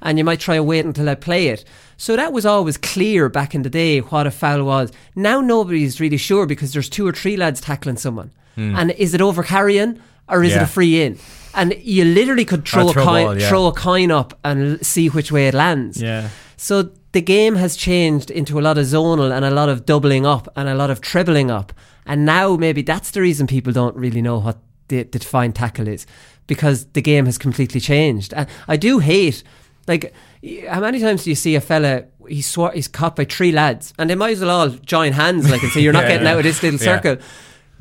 And 0.06 0.18
you 0.18 0.24
might 0.24 0.38
try 0.38 0.54
and 0.54 0.66
wait 0.66 0.84
until 0.84 1.08
I 1.08 1.16
play 1.16 1.48
it. 1.48 1.64
So 1.96 2.14
that 2.14 2.32
was 2.32 2.46
always 2.46 2.76
clear 2.76 3.28
back 3.28 3.56
in 3.56 3.62
the 3.62 3.70
day 3.70 3.98
what 3.98 4.24
a 4.24 4.30
foul 4.30 4.62
was. 4.62 4.92
Now 5.16 5.40
nobody's 5.40 6.00
really 6.00 6.16
sure 6.16 6.46
because 6.46 6.72
there's 6.72 6.88
two 6.88 7.06
or 7.06 7.12
three 7.12 7.36
lads 7.36 7.60
tackling 7.60 7.96
someone. 7.96 8.30
Mm. 8.56 8.76
And 8.78 8.90
is 8.92 9.14
it 9.14 9.20
over 9.20 9.42
carrying 9.42 10.00
or 10.28 10.44
is 10.44 10.52
yeah. 10.52 10.60
it 10.60 10.62
a 10.62 10.66
free 10.66 11.02
in? 11.02 11.18
And 11.54 11.74
you 11.80 12.04
literally 12.04 12.44
could 12.44 12.68
throw, 12.68 12.90
a, 12.90 12.94
coin, 12.94 13.04
ball, 13.04 13.38
yeah. 13.38 13.48
throw 13.48 13.66
a 13.66 13.72
coin 13.72 14.12
up 14.12 14.38
and 14.44 14.84
see 14.86 15.08
which 15.08 15.32
way 15.32 15.48
it 15.48 15.54
lands. 15.54 16.00
Yeah. 16.00 16.28
So 16.56 16.90
the 17.10 17.20
game 17.20 17.56
has 17.56 17.76
changed 17.76 18.30
into 18.30 18.60
a 18.60 18.62
lot 18.62 18.78
of 18.78 18.86
zonal 18.86 19.34
and 19.34 19.44
a 19.44 19.50
lot 19.50 19.68
of 19.68 19.86
doubling 19.86 20.24
up 20.24 20.46
and 20.54 20.68
a 20.68 20.74
lot 20.76 20.90
of 20.90 21.00
trebling 21.00 21.50
up. 21.50 21.72
And 22.06 22.24
now 22.24 22.56
maybe 22.56 22.82
that's 22.82 23.10
the 23.10 23.22
reason 23.22 23.48
people 23.48 23.72
don't 23.72 23.96
really 23.96 24.22
know 24.22 24.38
what 24.38 24.58
the, 24.86 25.02
the 25.02 25.18
defined 25.18 25.56
tackle 25.56 25.88
is 25.88 26.06
because 26.46 26.86
the 26.92 27.02
game 27.02 27.26
has 27.26 27.38
completely 27.38 27.80
changed. 27.80 28.32
And 28.34 28.48
I 28.68 28.76
do 28.76 29.00
hate 29.00 29.42
like, 29.86 30.12
how 30.68 30.80
many 30.80 31.00
times 31.00 31.24
do 31.24 31.30
you 31.30 31.36
see 31.36 31.54
a 31.54 31.60
fella? 31.60 32.04
He's 32.28 32.46
swar- 32.46 32.72
he's 32.72 32.88
caught 32.88 33.16
by 33.16 33.24
three 33.24 33.52
lads, 33.52 33.94
and 33.98 34.10
they 34.10 34.14
might 34.16 34.32
as 34.32 34.40
well 34.40 34.50
all 34.50 34.68
join 34.68 35.12
hands, 35.12 35.48
like, 35.50 35.62
and 35.62 35.70
say, 35.72 35.80
"You're 35.80 35.92
not 35.92 36.02
yeah, 36.04 36.08
getting 36.08 36.26
yeah. 36.26 36.32
out 36.32 36.38
of 36.38 36.44
this 36.44 36.62
little 36.62 36.78
circle." 36.78 37.16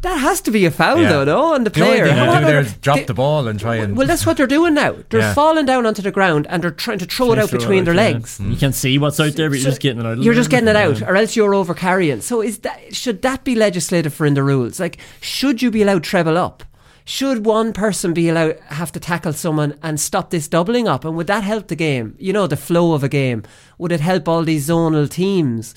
that 0.01 0.17
has 0.19 0.39
to 0.39 0.51
be 0.51 0.65
a 0.67 0.69
foul, 0.71 1.01
Yeah. 1.01 1.09
though, 1.09 1.23
no? 1.23 1.53
On 1.55 1.63
the 1.63 1.71
The 1.71 1.79
player. 1.79 2.05
thing 2.05 2.13
they 2.15 2.25
How 2.25 2.39
do 2.39 2.45
there 2.45 2.59
about- 2.59 2.67
is 2.67 2.73
drop 2.77 2.97
they- 2.97 3.03
the 3.05 3.15
ball 3.15 3.47
and 3.47 3.59
try 3.59 3.77
and. 3.77 3.97
Well, 3.97 4.05
that's 4.05 4.23
what 4.23 4.37
they're 4.37 4.45
doing 4.45 4.75
now. 4.75 4.93
They're 5.09 5.21
Yeah. 5.21 5.33
falling 5.33 5.65
down 5.65 5.87
onto 5.87 6.03
the 6.03 6.11
ground 6.11 6.45
and 6.47 6.61
they're 6.61 6.69
trying 6.69 6.99
to 6.99 7.05
throw 7.05 7.31
it 7.31 7.39
out 7.39 7.49
Throw 7.49 7.57
between 7.57 7.85
their 7.85 7.95
out, 7.95 7.97
yeah. 7.97 8.03
legs. 8.13 8.37
Mm. 8.39 8.51
You 8.51 8.57
can't 8.57 8.75
see 8.75 8.99
what's 8.99 9.19
out 9.19 9.33
there, 9.33 9.49
but 9.49 9.57
you're 9.57 9.69
just 9.71 9.81
getting 9.81 10.01
it 10.01 10.05
out. 10.05 10.19
You're 10.19 10.35
just 10.35 10.51
getting 10.51 10.67
it 10.67 10.75
out, 10.75 10.99
Yeah. 10.99 11.07
or 11.09 11.15
else 11.15 11.35
you're 11.35 11.55
over 11.55 11.73
carrying. 11.73 12.21
So 12.21 12.41
is 12.41 12.59
that 12.59 12.93
should 12.93 13.23
that 13.23 13.43
be 13.43 13.55
legislated 13.55 14.13
for 14.13 14.27
in 14.27 14.35
the 14.35 14.43
rules? 14.43 14.79
Like, 14.79 14.99
should 15.21 15.63
you 15.63 15.71
be 15.71 15.81
allowed 15.81 16.03
to 16.03 16.09
treble 16.11 16.37
up? 16.37 16.63
Should 17.07 17.45
one 17.45 17.71
person 17.71 18.13
be 18.13 18.29
allowed 18.29 18.57
have 18.69 18.91
to 18.93 18.99
tackle 18.99 19.33
someone 19.33 19.77
and 19.83 19.99
stop 19.99 20.31
this 20.31 20.47
doubling 20.47 20.87
up? 20.87 21.05
And 21.05 21.15
would 21.15 21.27
that 21.27 21.43
help 21.43 21.67
the 21.67 21.75
game? 21.75 22.15
You 22.19 22.33
know, 22.33 22.47
the 22.47 22.57
flow 22.57 22.93
of 22.93 23.03
a 23.03 23.09
game. 23.09 23.43
Would 23.77 23.91
it 23.91 23.99
help 23.99 24.27
all 24.27 24.43
these 24.43 24.67
zonal 24.67 25.07
teams? 25.07 25.75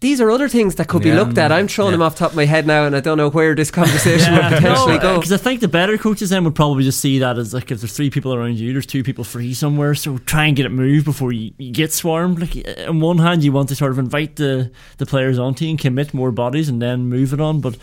These 0.00 0.18
are 0.18 0.30
other 0.30 0.48
things 0.48 0.76
that 0.76 0.88
could 0.88 1.02
be 1.02 1.12
looked 1.12 1.36
at. 1.36 1.52
I'm 1.52 1.68
throwing 1.68 1.90
Yeah. 1.90 1.96
them 1.96 2.02
off 2.02 2.14
the 2.14 2.20
top 2.20 2.30
of 2.30 2.36
my 2.36 2.46
head 2.46 2.66
now, 2.66 2.86
and 2.86 2.96
I 2.96 3.00
don't 3.00 3.18
know 3.18 3.28
where 3.28 3.54
this 3.54 3.70
conversation 3.70 4.32
would 4.32 4.44
potentially 4.44 4.96
go. 4.98 5.16
Because 5.16 5.30
I 5.30 5.36
think 5.36 5.60
the 5.60 5.68
better 5.68 5.98
coaches 5.98 6.30
then 6.30 6.42
would 6.44 6.54
probably 6.54 6.84
just 6.84 7.00
see 7.00 7.18
that 7.18 7.36
as 7.36 7.52
like 7.52 7.70
if 7.70 7.82
there's 7.82 7.92
three 7.92 8.08
people 8.08 8.32
around 8.32 8.58
you, 8.58 8.72
there's 8.72 8.86
two 8.86 9.02
people 9.02 9.24
free 9.24 9.52
somewhere, 9.52 9.94
so 9.94 10.16
try 10.16 10.46
and 10.46 10.56
get 10.56 10.64
it 10.64 10.70
moved 10.70 11.04
before 11.04 11.32
you, 11.32 11.52
you 11.58 11.70
get 11.70 11.92
swarmed. 11.92 12.40
Like 12.40 12.66
on 12.88 13.00
one 13.00 13.18
hand, 13.18 13.44
you 13.44 13.52
want 13.52 13.68
to 13.68 13.74
sort 13.74 13.90
of 13.92 13.98
invite 13.98 14.36
the 14.36 14.70
the 14.96 15.04
players 15.04 15.38
onto 15.38 15.66
you 15.66 15.70
and 15.72 15.78
commit 15.78 16.14
more 16.14 16.32
bodies 16.32 16.70
and 16.70 16.80
then 16.80 17.10
move 17.10 17.34
it 17.34 17.40
on, 17.40 17.60
but. 17.60 17.76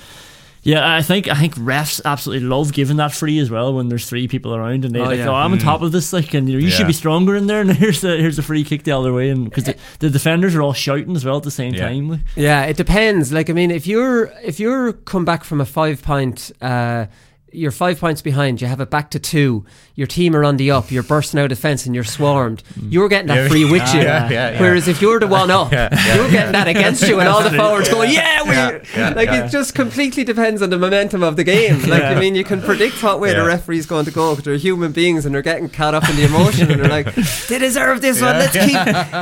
Yeah, 0.67 0.95
I 0.95 1.01
think 1.01 1.29
I 1.29 1.35
think 1.35 1.55
refs 1.55 2.01
absolutely 2.03 2.45
love 2.47 2.73
giving 2.73 2.97
that 2.97 3.13
free 3.13 3.39
as 3.39 3.49
well 3.49 3.73
when 3.73 3.87
there's 3.87 4.05
three 4.09 4.27
people 4.27 4.53
around 4.53 4.83
and 4.83 4.93
they 4.93 4.99
Oh, 4.99 5.05
like, 5.05 5.17
yeah. 5.19 5.29
oh, 5.29 5.33
I'm 5.33 5.53
on 5.53 5.59
top 5.59 5.81
of 5.81 5.93
this, 5.93 6.11
like, 6.11 6.33
and 6.33 6.49
you, 6.49 6.57
know, 6.57 6.63
you 6.63 6.69
should 6.69 6.87
be 6.87 6.93
stronger 6.93 7.35
in 7.37 7.47
there, 7.47 7.61
and 7.61 7.71
here's 7.71 8.01
the 8.01 8.17
here's 8.17 8.35
the 8.35 8.41
free 8.43 8.63
kick 8.65 8.83
the 8.83 8.91
other 8.91 9.13
way, 9.13 9.29
and 9.29 9.45
because 9.45 9.63
the, 9.63 9.75
the 9.99 10.09
defenders 10.09 10.55
are 10.55 10.61
all 10.61 10.73
shouting 10.73 11.15
as 11.15 11.23
well 11.23 11.37
at 11.37 11.43
the 11.43 11.51
same 11.51 11.73
Yeah. 11.73 11.87
time. 11.87 12.09
Like. 12.09 12.19
Yeah, 12.35 12.63
it 12.65 12.75
depends. 12.75 13.31
Like 13.31 13.49
I 13.49 13.53
mean, 13.53 13.71
if 13.71 13.87
you're 13.87 14.25
if 14.43 14.59
you're 14.59 14.91
come 14.93 15.23
back 15.23 15.45
from 15.45 15.61
a 15.61 15.65
five 15.65 16.01
point, 16.03 16.51
uh, 16.61 17.05
you're 17.51 17.71
five 17.71 17.99
points 17.99 18.21
behind. 18.21 18.61
You 18.61 18.67
have 18.67 18.81
it 18.81 18.89
back 18.89 19.09
to 19.11 19.19
two. 19.19 19.65
Your 19.95 20.07
team 20.07 20.35
are 20.35 20.43
on 20.43 20.57
the 20.57 20.71
up. 20.71 20.91
You're 20.91 21.03
bursting 21.03 21.39
out 21.39 21.51
of 21.51 21.57
fence 21.57 21.85
and 21.85 21.95
you're 21.95 22.03
swarmed. 22.03 22.61
Mm. 22.77 22.91
You're 22.91 23.09
getting 23.09 23.27
that 23.27 23.49
free 23.49 23.63
with 23.63 23.81
you. 23.93 24.01
Yeah, 24.01 24.29
yeah, 24.29 24.51
yeah. 24.51 24.61
Whereas 24.61 24.87
if 24.87 25.01
you're 25.01 25.19
the 25.19 25.27
one 25.27 25.49
up, 25.49 25.71
you're 25.71 26.29
getting 26.29 26.51
that 26.51 26.67
against 26.67 27.07
you, 27.07 27.19
and 27.19 27.27
all 27.27 27.41
the 27.41 27.55
forwards 27.55 27.89
going, 27.89 28.11
"Yeah, 28.11 28.43
we." 28.43 28.77
Like 29.15 29.29
it 29.29 29.49
just 29.49 29.73
completely 29.75 30.23
depends 30.23 30.61
on 30.61 30.69
the 30.69 30.77
momentum 30.77 31.23
of 31.23 31.35
the 31.35 31.43
game. 31.43 31.81
Like 31.89 32.03
I 32.03 32.19
mean, 32.19 32.35
you 32.35 32.43
can 32.43 32.61
predict 32.61 33.01
what 33.01 33.19
way 33.19 33.33
the 33.33 33.45
referee's 33.45 33.85
going 33.85 34.05
to 34.05 34.11
go 34.11 34.31
because 34.31 34.45
they're 34.45 34.57
human 34.57 34.91
beings 34.91 35.25
and 35.25 35.33
they're 35.33 35.41
getting 35.41 35.69
caught 35.69 35.93
up 35.95 36.07
in 36.09 36.15
the 36.15 36.25
emotion 36.25 36.69
and 36.71 36.81
they're 36.81 36.89
like, 36.89 37.13
"They 37.47 37.59
deserve 37.59 38.01
this 38.01 38.21
one. 38.21 38.37
Let's 38.37 38.53
keep 38.53 38.73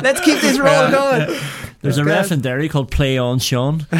let's 0.04 0.22
keep 0.22 0.42
this 0.42 0.60
roll 0.60 0.90
going." 0.92 1.40
There's 1.82 1.98
a 1.98 2.02
Okay. 2.02 2.10
ref 2.12 2.32
in 2.32 2.42
Derry 2.42 2.68
called 2.70 2.90
Play 2.92 3.18
On 3.18 3.38
Sean. 3.40 3.80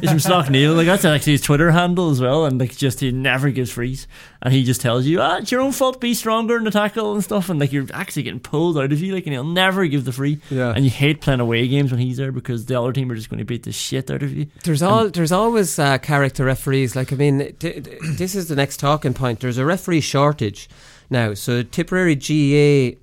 He's 0.00 0.10
from 0.10 0.18
Slough 0.20 0.50
Like 0.50 0.86
that's 0.86 1.04
actually 1.04 1.34
his 1.34 1.40
Twitter 1.42 1.70
handle 1.70 2.10
as 2.10 2.20
well, 2.20 2.44
and 2.44 2.58
like 2.58 2.76
just 2.76 3.00
he 3.00 3.10
never 3.12 3.50
gives 3.50 3.70
frees, 3.70 4.06
and 4.42 4.52
he 4.52 4.64
just 4.64 4.80
tells 4.80 5.06
you, 5.06 5.20
ah, 5.20 5.36
it's 5.38 5.52
your 5.52 5.60
own 5.60 5.72
fault. 5.72 6.00
Be 6.00 6.14
stronger 6.14 6.56
in 6.56 6.64
the 6.64 6.70
tackle 6.70 7.14
and 7.14 7.22
stuff, 7.22 7.48
and 7.48 7.60
like 7.60 7.72
you're 7.72 7.86
actually 7.94 8.24
getting 8.24 8.40
pulled 8.40 8.76
out 8.78 8.92
of 8.92 9.00
you, 9.00 9.14
like, 9.14 9.24
and 9.26 9.32
he'll 9.34 9.44
never 9.44 9.86
give 9.86 10.04
the 10.04 10.12
free. 10.12 10.40
Yeah. 10.50 10.72
And 10.74 10.84
you 10.84 10.90
hate 10.90 11.20
playing 11.20 11.40
away 11.40 11.66
games 11.68 11.90
when 11.90 12.00
he's 12.00 12.16
there 12.16 12.32
because 12.32 12.66
the 12.66 12.80
other 12.80 12.92
team 12.92 13.10
are 13.10 13.14
just 13.16 13.30
going 13.30 13.38
to 13.38 13.44
beat 13.44 13.62
the 13.62 13.72
shit 13.72 14.10
out 14.10 14.22
of 14.22 14.32
you. 14.32 14.46
There's 14.64 14.82
all 14.82 15.08
there's 15.08 15.32
always 15.32 15.78
uh, 15.78 15.98
character 15.98 16.44
referees. 16.44 16.96
Like 16.96 17.12
I 17.12 17.16
mean, 17.16 17.38
this 17.60 18.34
is 18.34 18.48
the 18.48 18.56
next 18.56 18.78
talking 18.78 19.14
point. 19.14 19.40
There's 19.40 19.58
a 19.58 19.64
referee 19.64 20.00
shortage 20.00 20.68
now. 21.10 21.34
So 21.34 21.62
Tipperary 21.62 22.16
GAA 22.16 22.98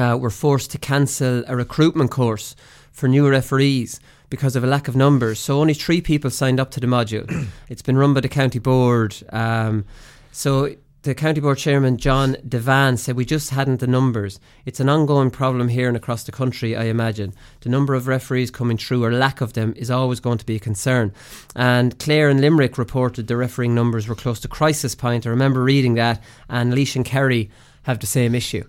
uh, 0.00 0.16
were 0.16 0.30
forced 0.30 0.70
to 0.72 0.78
cancel 0.78 1.42
a 1.46 1.56
recruitment 1.56 2.10
course 2.10 2.54
for 2.96 3.08
new 3.08 3.28
referees 3.28 4.00
because 4.30 4.56
of 4.56 4.64
a 4.64 4.66
lack 4.66 4.88
of 4.88 4.96
numbers. 4.96 5.38
So 5.38 5.60
only 5.60 5.74
three 5.74 6.00
people 6.00 6.30
signed 6.30 6.58
up 6.58 6.70
to 6.72 6.80
the 6.80 6.86
module. 6.86 7.46
it's 7.68 7.82
been 7.82 7.98
run 7.98 8.14
by 8.14 8.20
the 8.20 8.28
county 8.28 8.58
board. 8.58 9.14
Um, 9.30 9.84
so 10.32 10.74
the 11.02 11.14
county 11.14 11.42
board 11.42 11.58
chairman 11.58 11.98
John 11.98 12.36
Devane 12.36 12.98
said 12.98 13.14
we 13.14 13.26
just 13.26 13.50
hadn't 13.50 13.80
the 13.80 13.86
numbers. 13.86 14.40
It's 14.64 14.80
an 14.80 14.88
ongoing 14.88 15.30
problem 15.30 15.68
here 15.68 15.88
and 15.88 15.96
across 15.96 16.24
the 16.24 16.32
country. 16.32 16.74
I 16.74 16.84
imagine 16.84 17.34
the 17.60 17.68
number 17.68 17.94
of 17.94 18.08
referees 18.08 18.50
coming 18.50 18.78
through 18.78 19.04
or 19.04 19.12
lack 19.12 19.42
of 19.42 19.52
them 19.52 19.74
is 19.76 19.90
always 19.90 20.18
going 20.18 20.38
to 20.38 20.46
be 20.46 20.56
a 20.56 20.60
concern. 20.60 21.12
And 21.54 21.98
Clare 21.98 22.30
and 22.30 22.40
Limerick 22.40 22.78
reported 22.78 23.26
the 23.26 23.36
refereeing 23.36 23.74
numbers 23.74 24.08
were 24.08 24.14
close 24.14 24.40
to 24.40 24.48
crisis 24.48 24.94
point. 24.94 25.26
I 25.26 25.30
remember 25.30 25.62
reading 25.62 25.94
that, 25.96 26.22
and 26.48 26.72
Laois 26.72 26.96
and 26.96 27.04
Kerry 27.04 27.50
have 27.82 27.98
the 27.98 28.06
same 28.06 28.34
issue. 28.34 28.64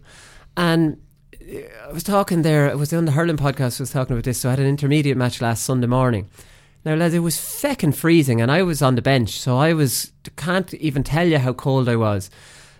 And 0.58 1.02
I 1.48 1.92
was 1.94 2.04
talking 2.04 2.42
there, 2.42 2.70
I 2.70 2.76
was 2.76 2.92
on 2.92 3.06
the 3.06 3.12
Hurling 3.12 3.38
podcast, 3.38 3.80
I 3.80 3.84
was 3.84 3.92
talking 3.92 4.14
about 4.14 4.26
this. 4.26 4.40
So 4.40 4.50
I 4.50 4.52
had 4.52 4.60
an 4.60 4.68
intermediate 4.68 5.18
match 5.18 5.42
last 5.42 5.64
Sunday 5.64 5.88
morning. 5.88 6.30
Now, 6.84 6.96
lads, 6.96 7.14
it 7.14 7.20
was 7.20 7.38
feckin' 7.38 7.96
freezing, 7.96 8.42
and 8.42 8.52
I 8.52 8.64
was 8.64 8.82
on 8.82 8.96
the 8.96 9.02
bench, 9.02 9.40
so 9.40 9.58
I 9.58 9.74
was 9.74 10.12
can't 10.36 10.74
even 10.76 11.04
tell 11.04 11.28
you 11.28 11.38
how 11.38 11.54
cold 11.54 11.90
I 11.90 11.96
was. 11.96 12.30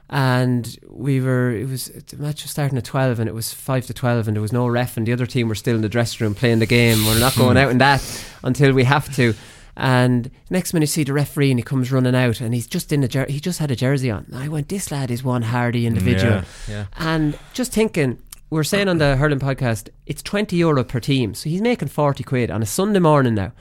And 0.10 0.78
we 0.90 1.20
were, 1.20 1.52
it 1.52 1.68
was 1.68 1.88
the 1.88 2.18
match 2.18 2.44
was 2.44 2.52
starting 2.52 2.78
at 2.78 2.86
twelve, 2.86 3.20
and 3.20 3.28
it 3.28 3.34
was 3.34 3.54
five 3.54 3.86
to 3.88 3.94
twelve, 3.94 4.28
and 4.28 4.36
there 4.36 4.42
was 4.42 4.54
no 4.54 4.68
ref, 4.68 4.96
and 4.96 5.06
the 5.06 5.14
other 5.14 5.26
team 5.26 5.50
were 5.50 5.56
still 5.56 5.76
in 5.76 5.82
the 5.82 5.90
dressing 5.90 6.26
room 6.26 6.36
playing 6.36 6.60
the 6.60 6.66
game. 6.66 7.06
We're 7.06 7.20
not 7.20 7.36
going 7.36 7.58
out 7.62 7.72
in 7.72 7.80
that 7.80 8.02
until 8.44 8.74
we 8.74 8.84
have 8.86 9.14
to. 9.16 9.34
And 9.76 10.32
next 10.50 10.74
minute, 10.74 10.86
you 10.86 10.88
see 10.88 11.04
the 11.04 11.14
referee, 11.14 11.52
and 11.52 11.60
he 11.60 11.64
comes 11.64 11.92
running 11.92 12.16
out, 12.16 12.40
and 12.42 12.54
he's 12.54 12.68
just 12.68 12.92
in 12.94 13.04
a 13.04 13.08
jer- 13.08 13.28
he 13.30 13.40
just 13.40 13.60
had 13.60 13.72
a 13.72 13.76
jersey 13.76 14.10
on. 14.10 14.26
And 14.28 14.36
I 14.36 14.48
went, 14.48 14.70
this 14.70 14.92
lad 14.92 15.12
is 15.12 15.24
one 15.24 15.42
hardy 15.44 15.86
individual. 15.86 16.34
Yeah, 16.34 16.44
yeah. 16.68 16.86
And 16.98 17.38
just 17.54 17.74
thinking, 17.74 18.18
we're 18.50 18.64
saying 18.64 18.88
on 18.88 18.98
the 18.98 19.16
Hurling 19.18 19.40
podcast, 19.40 19.90
it's 20.06 20.22
20 20.22 20.56
euro 20.56 20.84
per 20.84 21.00
team. 21.00 21.34
So 21.34 21.50
he's 21.50 21.62
making 21.62 21.90
40 21.90 22.24
quid 22.24 22.50
on 22.52 22.62
a 22.62 22.66
Sunday 22.66 23.00
morning 23.00 23.36
now. 23.36 23.52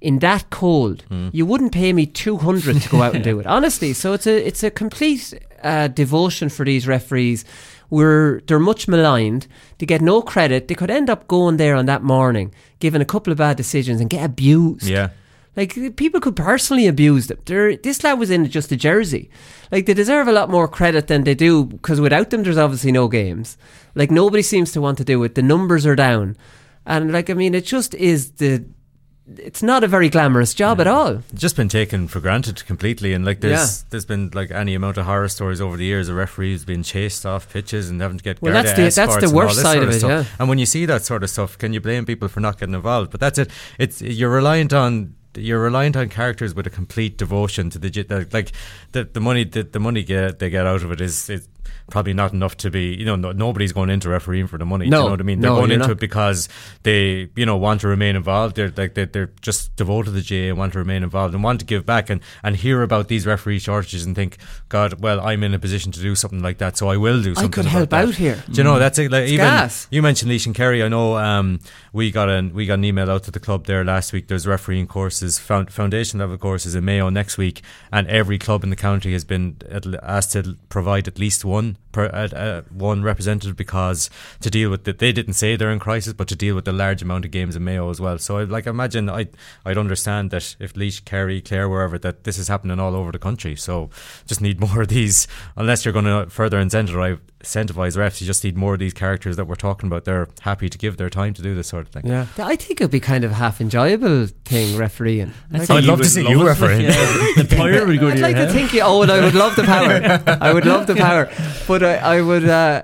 In 0.00 0.18
that 0.18 0.50
cold, 0.50 1.04
you 1.32 1.46
wouldn't 1.46 1.72
pay 1.72 1.92
me 1.92 2.04
200 2.06 2.80
to 2.82 2.88
go 2.90 3.02
out 3.02 3.14
and 3.14 3.24
do 3.24 3.40
it. 3.40 3.46
Honestly. 3.46 3.92
So 3.94 4.12
it's 4.12 4.26
a, 4.26 4.46
it's 4.46 4.62
a 4.62 4.70
complete 4.70 5.32
uh, 5.62 5.88
devotion 5.88 6.48
for 6.50 6.64
these 6.66 6.86
referees. 6.86 7.44
We're, 7.88 8.40
they're 8.46 8.58
much 8.58 8.88
maligned. 8.88 9.46
They 9.78 9.86
get 9.86 10.02
no 10.02 10.20
credit. 10.20 10.68
They 10.68 10.74
could 10.74 10.90
end 10.90 11.08
up 11.08 11.26
going 11.28 11.56
there 11.56 11.74
on 11.74 11.86
that 11.86 12.02
morning, 12.02 12.52
giving 12.78 13.00
a 13.00 13.06
couple 13.06 13.30
of 13.32 13.38
bad 13.38 13.56
decisions 13.56 14.00
and 14.00 14.10
get 14.10 14.24
abused. 14.24 14.84
Yeah. 14.86 15.10
Like 15.56 15.96
people 15.96 16.20
could 16.20 16.36
personally 16.36 16.86
abuse 16.86 17.28
them. 17.28 17.38
They're, 17.46 17.76
this 17.76 18.04
lad 18.04 18.18
was 18.18 18.30
in 18.30 18.44
just 18.50 18.70
a 18.72 18.76
jersey. 18.76 19.30
Like 19.72 19.86
they 19.86 19.94
deserve 19.94 20.28
a 20.28 20.32
lot 20.32 20.50
more 20.50 20.68
credit 20.68 21.06
than 21.06 21.24
they 21.24 21.34
do 21.34 21.64
because 21.64 21.98
without 22.00 22.28
them, 22.30 22.42
there's 22.42 22.58
obviously 22.58 22.92
no 22.92 23.08
games. 23.08 23.56
Like 23.94 24.10
nobody 24.10 24.42
seems 24.42 24.72
to 24.72 24.80
want 24.82 24.98
to 24.98 25.04
do 25.04 25.22
it. 25.24 25.34
The 25.34 25.42
numbers 25.42 25.86
are 25.86 25.96
down, 25.96 26.36
and 26.84 27.10
like 27.12 27.30
I 27.30 27.34
mean, 27.34 27.54
it 27.54 27.64
just 27.64 27.94
is 27.94 28.32
the. 28.32 28.66
It's 29.38 29.60
not 29.60 29.82
a 29.82 29.88
very 29.88 30.08
glamorous 30.08 30.54
job 30.54 30.80
at 30.80 30.86
all. 30.86 31.16
It's 31.32 31.40
just 31.40 31.56
been 31.56 31.68
taken 31.68 32.06
for 32.06 32.20
granted 32.20 32.64
completely, 32.64 33.12
and 33.12 33.24
like 33.24 33.40
there's 33.40 33.82
there's 33.90 34.04
been 34.04 34.30
like 34.34 34.52
any 34.52 34.74
amount 34.76 34.98
of 34.98 35.06
horror 35.06 35.26
stories 35.28 35.60
over 35.60 35.76
the 35.76 35.84
years 35.84 36.08
of 36.08 36.14
referees 36.14 36.64
being 36.64 36.84
chased 36.84 37.26
off 37.26 37.52
pitches 37.52 37.90
and 37.90 38.00
having 38.00 38.18
to 38.18 38.22
get 38.24 38.40
Well, 38.40 38.52
that's 38.52 38.74
the- 38.74 38.82
that's 39.02 39.16
the 39.16 39.34
worst 39.34 39.60
side 39.60 39.82
of 39.82 39.88
it, 39.88 39.98
stuff. 39.98 40.10
yeah. 40.10 40.24
And 40.38 40.48
when 40.48 40.58
you 40.58 40.66
see 40.66 40.86
that 40.86 41.02
sort 41.04 41.24
of 41.24 41.30
stuff, 41.30 41.58
can 41.58 41.72
you 41.72 41.80
blame 41.80 42.06
people 42.06 42.28
for 42.28 42.38
not 42.38 42.60
getting 42.60 42.74
involved? 42.76 43.10
But 43.10 43.18
that's 43.18 43.38
it. 43.38 43.50
It's 43.80 44.00
you're 44.00 44.30
reliant 44.30 44.72
on 44.72 45.16
you're 45.36 45.60
reliant 45.60 45.96
on 45.96 46.08
characters 46.08 46.54
with 46.54 46.66
a 46.66 46.70
complete 46.70 47.16
devotion 47.16 47.70
to 47.70 47.78
the 47.78 48.28
like 48.32 48.52
the 48.92 49.04
the 49.04 49.20
money 49.20 49.44
the, 49.44 49.62
the 49.62 49.80
money 49.80 50.02
get 50.02 50.38
they 50.38 50.50
get 50.50 50.66
out 50.66 50.82
of 50.82 50.90
it 50.92 51.00
is 51.00 51.28
is 51.30 51.48
probably 51.90 52.12
not 52.12 52.32
enough 52.32 52.56
to 52.56 52.70
be 52.70 52.94
you 52.94 53.04
know 53.04 53.16
no, 53.16 53.32
nobody's 53.32 53.72
going 53.72 53.90
into 53.90 54.08
refereeing 54.08 54.46
for 54.46 54.58
the 54.58 54.66
money. 54.66 54.86
do 54.86 54.90
No, 54.90 54.98
you 54.98 55.04
know 55.04 55.10
what 55.10 55.20
I 55.20 55.22
mean? 55.22 55.40
They're 55.40 55.50
no, 55.50 55.56
going 55.56 55.70
into 55.70 55.88
not. 55.88 55.92
it 55.92 56.00
because 56.00 56.48
they 56.82 57.28
you 57.36 57.46
know 57.46 57.56
want 57.56 57.80
to 57.82 57.88
remain 57.88 58.16
involved. 58.16 58.56
They're 58.56 58.72
like 58.76 58.94
they're, 58.94 59.06
they're 59.06 59.30
just 59.40 59.74
devoted 59.76 60.06
to 60.06 60.20
the 60.20 60.22
GAA 60.22 60.48
and 60.50 60.58
want 60.58 60.72
to 60.72 60.78
remain 60.78 61.02
involved 61.02 61.34
and 61.34 61.42
want 61.44 61.60
to 61.60 61.66
give 61.66 61.86
back 61.86 62.10
and 62.10 62.20
and 62.42 62.56
hear 62.56 62.82
about 62.82 63.08
these 63.08 63.26
referee 63.26 63.60
shortages 63.60 64.04
and 64.04 64.16
think, 64.16 64.38
God, 64.68 65.00
well, 65.00 65.20
I'm 65.20 65.42
in 65.42 65.54
a 65.54 65.58
position 65.58 65.92
to 65.92 66.00
do 66.00 66.14
something 66.14 66.42
like 66.42 66.58
that, 66.58 66.76
so 66.76 66.88
I 66.88 66.96
will 66.96 67.22
do 67.22 67.34
something 67.34 67.52
I 67.52 67.54
could 67.54 67.66
help 67.66 67.90
that. 67.90 68.08
out 68.08 68.14
here. 68.14 68.42
Do 68.50 68.58
you 68.58 68.64
know 68.64 68.78
that's 68.78 68.98
it? 68.98 69.10
Like 69.10 69.28
even 69.28 69.46
gas. 69.46 69.86
you 69.90 70.02
mentioned 70.02 70.30
Laois 70.30 70.46
and 70.46 70.54
Kerry. 70.54 70.82
I 70.82 70.88
know 70.88 71.16
um, 71.16 71.60
we 71.96 72.10
got 72.10 72.28
an 72.28 72.52
we 72.52 72.66
got 72.66 72.74
an 72.74 72.84
email 72.84 73.10
out 73.10 73.22
to 73.22 73.30
the 73.30 73.40
club 73.40 73.64
there 73.64 73.82
last 73.82 74.12
week. 74.12 74.28
There's 74.28 74.46
refereeing 74.46 74.86
courses, 74.86 75.38
found, 75.38 75.72
foundation 75.72 76.20
level 76.20 76.36
courses 76.36 76.74
in 76.74 76.84
Mayo 76.84 77.08
next 77.08 77.38
week, 77.38 77.62
and 77.90 78.06
every 78.08 78.38
club 78.38 78.62
in 78.62 78.68
the 78.68 78.76
county 78.76 79.14
has 79.14 79.24
been 79.24 79.56
asked 80.02 80.32
to 80.32 80.58
provide 80.68 81.08
at 81.08 81.18
least 81.18 81.42
one 81.42 81.78
per, 81.92 82.04
uh, 82.12 82.36
uh, 82.36 82.62
one 82.70 83.02
representative 83.02 83.56
because 83.56 84.10
to 84.42 84.50
deal 84.50 84.68
with 84.68 84.84
the, 84.84 84.92
they 84.92 85.10
didn't 85.10 85.32
say 85.32 85.56
they're 85.56 85.70
in 85.70 85.78
crisis, 85.78 86.12
but 86.12 86.28
to 86.28 86.36
deal 86.36 86.54
with 86.54 86.66
the 86.66 86.72
large 86.72 87.00
amount 87.00 87.24
of 87.24 87.30
games 87.30 87.56
in 87.56 87.64
Mayo 87.64 87.88
as 87.88 87.98
well. 87.98 88.18
So 88.18 88.36
I 88.36 88.44
like 88.44 88.66
imagine 88.66 89.08
I 89.08 89.28
I'd 89.64 89.78
understand 89.78 90.30
that 90.32 90.54
if 90.60 90.76
Laois, 90.76 91.00
Kerry, 91.00 91.40
Clare, 91.40 91.66
wherever 91.66 91.98
that 91.98 92.24
this 92.24 92.36
is 92.36 92.48
happening 92.48 92.78
all 92.78 92.94
over 92.94 93.10
the 93.10 93.18
country. 93.18 93.56
So 93.56 93.88
just 94.26 94.42
need 94.42 94.60
more 94.66 94.82
of 94.82 94.88
these. 94.88 95.26
Unless 95.56 95.86
you're 95.86 95.92
going 95.92 96.04
to 96.04 96.28
further 96.28 96.62
incentivize 96.62 97.20
incentivize 97.42 97.96
refs, 97.96 98.20
you 98.20 98.26
just 98.26 98.44
need 98.44 98.56
more 98.56 98.74
of 98.74 98.80
these 98.80 98.92
characters 98.92 99.36
that 99.36 99.46
we're 99.46 99.54
talking 99.54 99.86
about. 99.86 100.04
They're 100.04 100.28
happy 100.40 100.68
to 100.68 100.78
give 100.78 100.96
their 100.96 101.10
time 101.10 101.32
to 101.34 101.42
do 101.42 101.54
this 101.54 101.68
sort 101.68 101.85
of 101.85 101.85
thing. 101.92 102.06
Yeah, 102.06 102.26
I 102.38 102.56
think 102.56 102.80
it'd 102.80 102.90
be 102.90 103.00
kind 103.00 103.24
of 103.24 103.30
a 103.32 103.34
half 103.34 103.60
enjoyable 103.60 104.26
thing 104.44 104.76
refereeing. 104.76 105.32
I'd 105.52 105.60
Like- 105.60 105.70
I'd 105.70 105.84
love 105.84 106.00
to 106.00 106.04
see 106.08 106.22
love 106.22 106.32
you 106.32 106.40
it. 106.42 106.44
refereeing. 106.44 106.82
Yeah, 106.82 106.92
the 107.36 107.46
power 107.56 107.86
would 107.86 108.00
go 108.00 108.06
to 108.06 108.12
I'd 108.12 108.18
your 108.18 108.26
like 108.28 108.36
head. 108.36 108.46
to 108.48 108.52
think 108.52 108.72
you. 108.74 108.82
Oh, 108.82 109.02
and 109.02 109.10
I 109.12 109.20
would 109.24 109.34
love 109.34 109.56
the 109.56 109.64
power. 109.64 110.22
I 110.40 110.52
would 110.52 110.66
love 110.66 110.86
the 110.86 110.94
power, 111.06 111.30
but 111.68 111.82
I, 111.82 111.96
I 111.96 112.20
would. 112.20 112.48
Uh, 112.48 112.82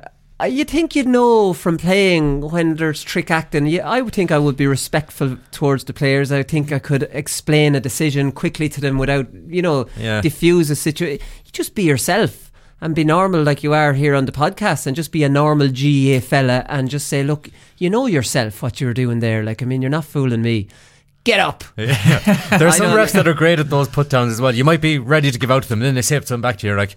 you 0.48 0.64
think 0.64 0.96
you'd 0.96 1.06
know 1.06 1.52
from 1.52 1.78
playing 1.78 2.40
when 2.50 2.74
there's 2.74 3.02
trick 3.04 3.30
acting. 3.30 3.66
Yeah, 3.66 3.88
I 3.88 4.00
would 4.00 4.12
think 4.12 4.32
I 4.32 4.38
would 4.38 4.56
be 4.56 4.66
respectful 4.66 5.36
towards 5.52 5.84
the 5.84 5.92
players. 5.92 6.32
I 6.32 6.42
think 6.42 6.72
I 6.72 6.78
could 6.80 7.04
explain 7.12 7.74
a 7.76 7.80
decision 7.80 8.32
quickly 8.32 8.68
to 8.70 8.80
them 8.80 8.98
without, 8.98 9.28
you 9.46 9.62
know, 9.62 9.86
Yeah. 9.96 10.20
diffuse 10.20 10.68
a 10.68 10.74
situation. 10.76 11.24
Just 11.52 11.74
be 11.74 11.84
yourself 11.84 12.50
and 12.82 12.94
be 12.94 13.04
normal 13.04 13.42
like 13.42 13.62
you 13.62 13.72
are 13.72 13.94
here 13.94 14.14
on 14.14 14.26
the 14.26 14.32
podcast 14.32 14.86
and 14.86 14.94
just 14.94 15.10
be 15.12 15.22
a 15.24 15.28
normal 15.30 15.68
GAA 15.68 16.20
fella 16.20 16.66
and 16.68 16.90
just 16.90 17.06
say, 17.06 17.22
look, 17.22 17.48
you 17.78 17.88
know 17.88 18.04
yourself 18.06 18.60
what 18.62 18.80
you're 18.80 18.92
doing 18.92 19.20
there. 19.20 19.42
Like, 19.42 19.62
I 19.62 19.64
mean, 19.66 19.80
you're 19.80 19.90
not 19.90 20.04
fooling 20.04 20.42
me. 20.42 20.68
Get 21.24 21.38
up. 21.38 21.62
Yeah. 21.78 22.18
There's 22.58 22.74
I 22.74 22.78
some 22.78 22.88
don't- 22.88 22.98
refs 22.98 23.12
that 23.12 23.28
are 23.28 23.34
great 23.42 23.60
at 23.60 23.70
those 23.70 23.88
put 23.88 24.10
downs 24.10 24.32
as 24.32 24.40
well. 24.40 24.52
You 24.54 24.64
might 24.64 24.80
be 24.80 24.98
ready 24.98 25.30
to 25.30 25.38
give 25.38 25.50
out 25.52 25.62
to 25.62 25.68
them, 25.68 25.78
and 25.78 25.86
then 25.86 25.94
they 25.94 26.02
say 26.02 26.16
something 26.16 26.40
back 26.40 26.58
to 26.58 26.66
you, 26.66 26.72
you're 26.72 26.78
like, 26.78 26.96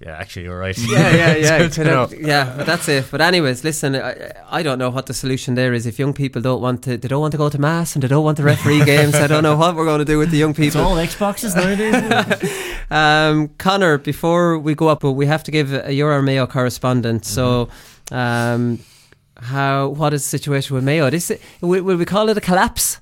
yeah, 0.00 0.12
actually, 0.16 0.44
you're 0.44 0.58
right. 0.58 0.76
yeah, 0.78 1.14
yeah, 1.14 1.34
yeah, 1.46 1.68
So, 1.68 1.82
you 1.82 1.88
know. 1.90 2.08
yeah. 2.16 2.54
But 2.56 2.66
that's 2.66 2.88
it. 2.88 3.06
But 3.10 3.20
anyways, 3.20 3.64
listen, 3.64 3.96
I, 3.96 4.32
I 4.48 4.62
don't 4.62 4.78
know 4.78 4.90
what 4.90 5.06
the 5.06 5.14
solution 5.14 5.54
there 5.56 5.72
is. 5.74 5.86
If 5.86 5.98
young 5.98 6.12
people 6.12 6.40
don't 6.42 6.60
want 6.60 6.82
to, 6.84 6.96
they 6.96 7.08
don't 7.08 7.20
want 7.20 7.32
to 7.32 7.38
go 7.38 7.48
to 7.48 7.58
mass 7.60 7.94
and 7.96 8.02
they 8.02 8.08
don't 8.08 8.24
want 8.24 8.36
to 8.36 8.42
referee 8.44 8.84
games. 8.84 9.14
I 9.14 9.26
don't 9.26 9.42
know 9.42 9.56
what 9.56 9.74
we're 9.74 9.84
going 9.86 10.00
to 10.00 10.04
do 10.04 10.18
with 10.18 10.30
the 10.30 10.36
young 10.36 10.52
people. 10.54 10.66
It's 10.66 10.76
people. 10.76 10.86
all 10.88 11.32
Xboxes 11.32 11.56
nowadays. 11.56 12.73
Um, 12.90 13.48
Conor, 13.58 13.98
before 13.98 14.58
we 14.58 14.74
go 14.74 14.88
up, 14.88 15.02
we 15.02 15.26
have 15.26 15.42
to 15.44 15.50
give 15.50 15.72
a, 15.72 15.92
you're 15.92 16.12
our 16.12 16.22
Mayo 16.22 16.46
correspondent. 16.46 17.24
So, 17.24 17.68
um, 18.10 18.78
how 19.36 19.88
what 19.88 20.14
is 20.14 20.22
the 20.22 20.28
situation 20.28 20.74
with 20.74 20.84
Mayo? 20.84 21.10
This 21.10 21.32
will, 21.60 21.82
will 21.82 21.96
we 21.96 22.04
call 22.04 22.28
it 22.28 22.36
a 22.36 22.40
collapse? 22.40 23.00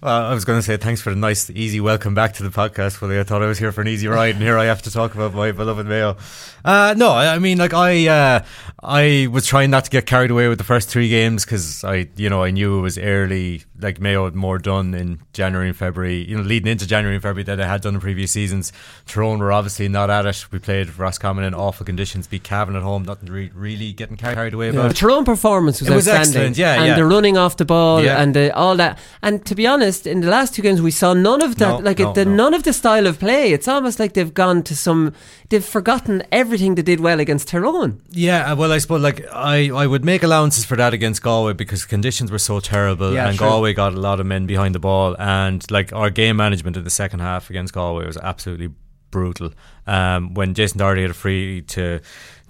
Well, 0.00 0.26
I 0.26 0.32
was 0.32 0.44
going 0.44 0.60
to 0.60 0.62
say 0.62 0.76
thanks 0.76 1.00
for 1.00 1.10
the 1.10 1.16
nice, 1.16 1.50
easy 1.50 1.80
welcome 1.80 2.14
back 2.14 2.34
to 2.34 2.44
the 2.44 2.50
podcast, 2.50 3.00
Willie. 3.00 3.18
I 3.18 3.24
thought 3.24 3.42
I 3.42 3.46
was 3.46 3.58
here 3.58 3.72
for 3.72 3.80
an 3.80 3.88
easy 3.88 4.06
ride, 4.06 4.36
and 4.36 4.42
here 4.44 4.56
I 4.56 4.66
have 4.66 4.80
to 4.82 4.92
talk 4.92 5.12
about 5.16 5.34
my 5.34 5.50
beloved 5.50 5.88
Mayo. 5.88 6.16
Uh, 6.64 6.94
no, 6.96 7.10
I, 7.10 7.34
I 7.34 7.38
mean, 7.40 7.58
like 7.58 7.74
I, 7.74 8.06
uh, 8.06 8.44
I 8.80 9.26
was 9.32 9.44
trying 9.44 9.70
not 9.70 9.86
to 9.86 9.90
get 9.90 10.06
carried 10.06 10.30
away 10.30 10.46
with 10.46 10.58
the 10.58 10.64
first 10.64 10.88
three 10.88 11.08
games 11.08 11.44
because 11.44 11.82
I, 11.82 12.08
you 12.14 12.30
know, 12.30 12.44
I 12.44 12.52
knew 12.52 12.78
it 12.78 12.82
was 12.82 12.96
early. 12.96 13.64
Like 13.80 14.00
Mayo 14.00 14.24
had 14.26 14.36
more 14.36 14.58
done 14.58 14.94
in 14.94 15.20
January 15.32 15.66
and 15.68 15.76
February, 15.76 16.18
you 16.28 16.36
know, 16.36 16.42
leading 16.44 16.70
into 16.70 16.86
January 16.86 17.16
and 17.16 17.22
February 17.22 17.44
that 17.44 17.60
I 17.60 17.66
had 17.66 17.80
done 17.80 17.94
in 17.94 18.00
previous 18.00 18.30
seasons. 18.30 18.72
Tyrone 19.06 19.38
were 19.40 19.52
obviously 19.52 19.88
not 19.88 20.10
at 20.10 20.26
it. 20.26 20.46
We 20.52 20.60
played 20.60 20.96
Roscommon 20.96 21.42
in 21.44 21.54
awful 21.54 21.84
conditions, 21.86 22.28
beat 22.28 22.44
Cavan 22.44 22.76
at 22.76 22.82
home. 22.82 23.02
Nothing 23.04 23.30
re- 23.32 23.50
really 23.54 23.92
getting 23.92 24.16
carried 24.16 24.54
away 24.54 24.68
about. 24.68 24.94
Tyrone 24.94 25.24
performance 25.24 25.80
was 25.80 25.88
It 25.90 25.94
was 25.94 26.06
outstanding. 26.08 26.50
excellent, 26.50 26.58
yeah, 26.58 26.74
and 26.74 26.86
yeah. 26.86 26.94
the 26.96 27.04
running 27.04 27.36
off 27.36 27.56
the 27.56 27.64
ball 27.64 28.02
Yeah. 28.04 28.20
and 28.22 28.34
the, 28.34 28.54
all 28.54 28.76
that. 28.76 28.98
And 29.22 29.44
to 29.46 29.54
be 29.56 29.66
honest, 29.66 29.87
in 30.06 30.20
the 30.20 30.28
last 30.28 30.54
two 30.54 30.62
games, 30.62 30.80
we 30.80 30.90
saw 30.90 31.14
none 31.14 31.42
of 31.42 31.56
that. 31.56 31.78
No, 31.80 31.84
like 31.84 31.98
no, 31.98 32.10
it, 32.10 32.14
the, 32.14 32.24
no. 32.24 32.34
none 32.34 32.54
of 32.54 32.62
the 32.62 32.72
style 32.72 33.06
of 33.06 33.18
play. 33.18 33.52
It's 33.52 33.68
almost 33.68 33.98
like 33.98 34.14
they've 34.14 34.32
gone 34.32 34.62
to 34.64 34.76
some. 34.76 35.12
They've 35.48 35.64
forgotten 35.64 36.22
everything 36.30 36.74
they 36.74 36.82
did 36.82 37.00
well 37.00 37.20
against 37.20 37.48
Tyrone. 37.48 38.00
Yeah, 38.10 38.52
uh, 38.52 38.56
well, 38.56 38.72
I 38.72 38.78
suppose 38.78 39.02
like 39.02 39.24
I, 39.32 39.70
I 39.70 39.86
would 39.86 40.04
make 40.04 40.22
allowances 40.22 40.64
for 40.64 40.76
that 40.76 40.94
against 40.94 41.22
Galway 41.22 41.52
because 41.52 41.84
conditions 41.84 42.30
were 42.30 42.38
so 42.38 42.60
terrible, 42.60 43.12
Yeah, 43.14 43.28
and 43.28 43.36
true. 43.38 43.46
Galway 43.46 43.72
got 43.74 43.94
a 43.94 44.00
lot 44.00 44.20
of 44.20 44.26
men 44.26 44.46
behind 44.46 44.74
the 44.74 44.80
ball, 44.80 45.16
and 45.18 45.68
like 45.70 45.92
our 45.92 46.10
game 46.10 46.36
management 46.36 46.76
in 46.76 46.84
the 46.84 46.90
second 46.90 47.20
half 47.20 47.50
against 47.50 47.72
Galway 47.74 48.06
was 48.06 48.16
absolutely 48.16 48.70
brutal. 49.10 49.52
Um, 49.86 50.34
when 50.34 50.54
Jason 50.54 50.78
Doherty 50.78 51.02
had 51.02 51.10
a 51.10 51.14
free 51.14 51.62
to 51.62 52.00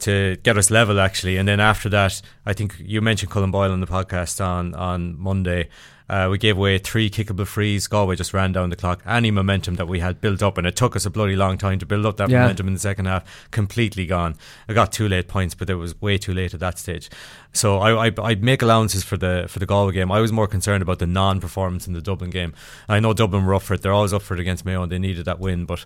to 0.00 0.36
get 0.42 0.56
us 0.56 0.70
level 0.70 1.00
actually, 1.00 1.36
and 1.36 1.48
then 1.48 1.60
after 1.60 1.88
that, 1.90 2.20
I 2.46 2.52
think 2.52 2.76
you 2.78 3.00
mentioned 3.00 3.30
Colm 3.32 3.50
Boyle 3.50 3.72
on 3.72 3.80
the 3.80 3.86
podcast 3.86 4.44
on 4.44 4.74
on 4.74 5.18
Monday. 5.18 5.68
Uh, 6.08 6.28
we 6.30 6.38
gave 6.38 6.56
away 6.56 6.78
three 6.78 7.10
kickable 7.10 7.46
frees. 7.46 7.86
Galway 7.86 8.16
just 8.16 8.32
ran 8.32 8.52
down 8.52 8.70
the 8.70 8.76
clock. 8.76 9.02
Any 9.06 9.30
momentum 9.30 9.74
that 9.74 9.86
we 9.88 10.00
had 10.00 10.20
built 10.20 10.42
up, 10.42 10.56
and 10.56 10.66
it 10.66 10.74
took 10.74 10.96
us 10.96 11.04
a 11.04 11.10
bloody 11.10 11.36
long 11.36 11.58
time 11.58 11.78
to 11.80 11.86
build 11.86 12.06
up 12.06 12.16
that 12.16 12.30
Yeah. 12.30 12.40
momentum 12.40 12.68
in 12.68 12.72
the 12.74 12.80
second 12.80 13.04
half, 13.06 13.48
completely 13.50 14.06
gone. 14.06 14.34
I 14.68 14.72
got 14.72 14.90
two 14.92 15.08
late 15.08 15.28
points, 15.28 15.54
but 15.54 15.68
it 15.68 15.74
was 15.74 16.00
way 16.00 16.16
too 16.16 16.32
late 16.32 16.54
at 16.54 16.60
that 16.60 16.78
stage. 16.78 17.10
So 17.52 17.78
I, 17.78 18.08
I 18.08 18.12
I'd 18.22 18.42
make 18.42 18.62
allowances 18.62 19.04
for 19.04 19.16
the 19.16 19.46
for 19.48 19.58
the 19.58 19.66
Galway 19.66 19.92
game. 19.92 20.10
I 20.12 20.20
was 20.20 20.32
more 20.32 20.46
concerned 20.46 20.82
about 20.82 20.98
the 20.98 21.06
non-performance 21.06 21.86
in 21.86 21.92
the 21.92 22.00
Dublin 22.00 22.30
game. 22.30 22.54
I 22.88 23.00
know 23.00 23.12
Dublin 23.12 23.44
were 23.44 23.54
up 23.54 23.62
for 23.62 23.74
it; 23.74 23.82
they're 23.82 23.92
always 23.92 24.12
up 24.12 24.22
for 24.22 24.34
it 24.34 24.40
against 24.40 24.64
Mayo, 24.64 24.82
and 24.82 24.92
they 24.92 24.98
needed 24.98 25.24
that 25.26 25.40
win. 25.40 25.64
But 25.64 25.84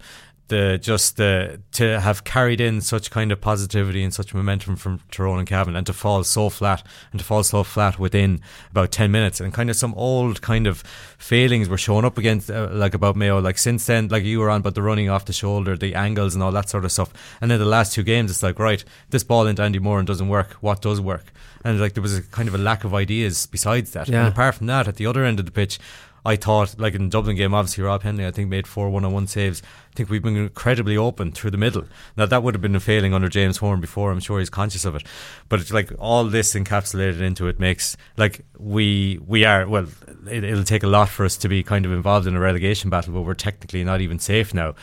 the 0.48 0.78
just 0.80 1.16
the 1.16 1.60
to 1.72 2.00
have 2.00 2.24
carried 2.24 2.60
in 2.60 2.80
such 2.80 3.10
kind 3.10 3.32
of 3.32 3.40
positivity 3.40 4.02
and 4.02 4.12
such 4.12 4.34
momentum 4.34 4.76
from 4.76 5.00
Tyrone 5.10 5.38
and 5.38 5.48
Cavan, 5.48 5.76
and 5.76 5.86
to 5.86 5.92
fall 5.92 6.24
so 6.24 6.48
flat 6.48 6.86
and 7.10 7.18
to 7.18 7.24
fall 7.24 7.42
so 7.42 7.64
flat 7.64 7.98
within 7.98 8.40
about 8.70 8.92
ten 8.92 9.10
minutes, 9.10 9.40
and 9.40 9.52
kind 9.52 9.70
of 9.70 9.76
some 9.76 9.94
old 9.94 10.42
kind 10.42 10.66
of 10.66 10.82
failings 11.18 11.68
were 11.68 11.78
showing 11.78 12.04
up 12.04 12.18
against 12.18 12.50
uh, 12.50 12.68
like 12.70 12.94
about 12.94 13.16
Mayo. 13.16 13.40
Like 13.40 13.58
since 13.58 13.86
then, 13.86 14.08
like 14.08 14.24
you 14.24 14.40
were 14.40 14.50
on 14.50 14.60
about 14.60 14.74
the 14.74 14.82
running 14.82 15.08
off 15.08 15.24
the 15.24 15.32
shoulder, 15.32 15.76
the 15.76 15.94
angles, 15.94 16.34
and 16.34 16.42
all 16.42 16.52
that 16.52 16.68
sort 16.68 16.84
of 16.84 16.92
stuff. 16.92 17.12
And 17.40 17.50
then 17.50 17.58
the 17.58 17.64
last 17.64 17.92
two 17.92 18.02
games, 18.02 18.30
it's 18.30 18.42
like 18.42 18.58
right, 18.58 18.84
this 19.10 19.24
ball 19.24 19.46
into 19.46 19.62
Andy 19.62 19.78
Moran 19.78 20.04
doesn't 20.04 20.28
work. 20.28 20.54
What 20.60 20.82
does 20.82 21.00
work? 21.00 21.32
And 21.64 21.80
like 21.80 21.94
there 21.94 22.02
was 22.02 22.16
a 22.16 22.22
kind 22.22 22.48
of 22.48 22.54
a 22.54 22.58
lack 22.58 22.84
of 22.84 22.94
ideas 22.94 23.46
besides 23.46 23.92
that. 23.92 24.08
Yeah. 24.08 24.20
And 24.20 24.32
apart 24.32 24.56
from 24.56 24.66
that, 24.68 24.88
at 24.88 24.96
the 24.96 25.06
other 25.06 25.24
end 25.24 25.38
of 25.38 25.46
the 25.46 25.52
pitch. 25.52 25.78
I 26.24 26.36
thought, 26.36 26.78
like 26.78 26.94
in 26.94 27.06
the 27.06 27.10
Dublin 27.10 27.34
game, 27.34 27.52
obviously 27.52 27.82
Rob 27.82 28.04
Hennelly, 28.04 28.24
I 28.24 28.30
think 28.30 28.48
made 28.48 28.68
four 28.68 28.88
one-on-one 28.90 29.26
saves. 29.26 29.60
I 29.90 29.96
think 29.96 30.08
we've 30.08 30.22
been 30.22 30.36
incredibly 30.36 30.96
open 30.96 31.32
through 31.32 31.50
the 31.50 31.56
middle. 31.56 31.84
Now 32.16 32.26
that 32.26 32.44
would 32.44 32.54
have 32.54 32.62
been 32.62 32.76
a 32.76 32.80
failing 32.80 33.12
under 33.12 33.28
James 33.28 33.56
Horan 33.56 33.80
before. 33.80 34.12
I'm 34.12 34.20
sure 34.20 34.38
he's 34.38 34.48
conscious 34.48 34.84
of 34.84 34.94
it, 34.94 35.02
but 35.48 35.58
it's 35.58 35.72
like 35.72 35.90
all 35.98 36.22
this 36.22 36.54
encapsulated 36.54 37.20
into 37.20 37.48
it 37.48 37.58
makes 37.58 37.96
like 38.16 38.44
we 38.56 39.18
we 39.26 39.44
are 39.44 39.66
well. 39.66 39.88
It, 40.30 40.44
it'll 40.44 40.62
take 40.62 40.84
a 40.84 40.88
lot 40.88 41.08
for 41.08 41.24
us 41.24 41.36
to 41.38 41.48
be 41.48 41.64
kind 41.64 41.84
of 41.84 41.90
involved 41.90 42.28
in 42.28 42.36
a 42.36 42.40
relegation 42.40 42.88
battle, 42.88 43.14
but 43.14 43.22
we're 43.22 43.34
technically 43.34 43.82
not 43.82 44.00
even 44.00 44.20
safe 44.20 44.54
now. 44.54 44.76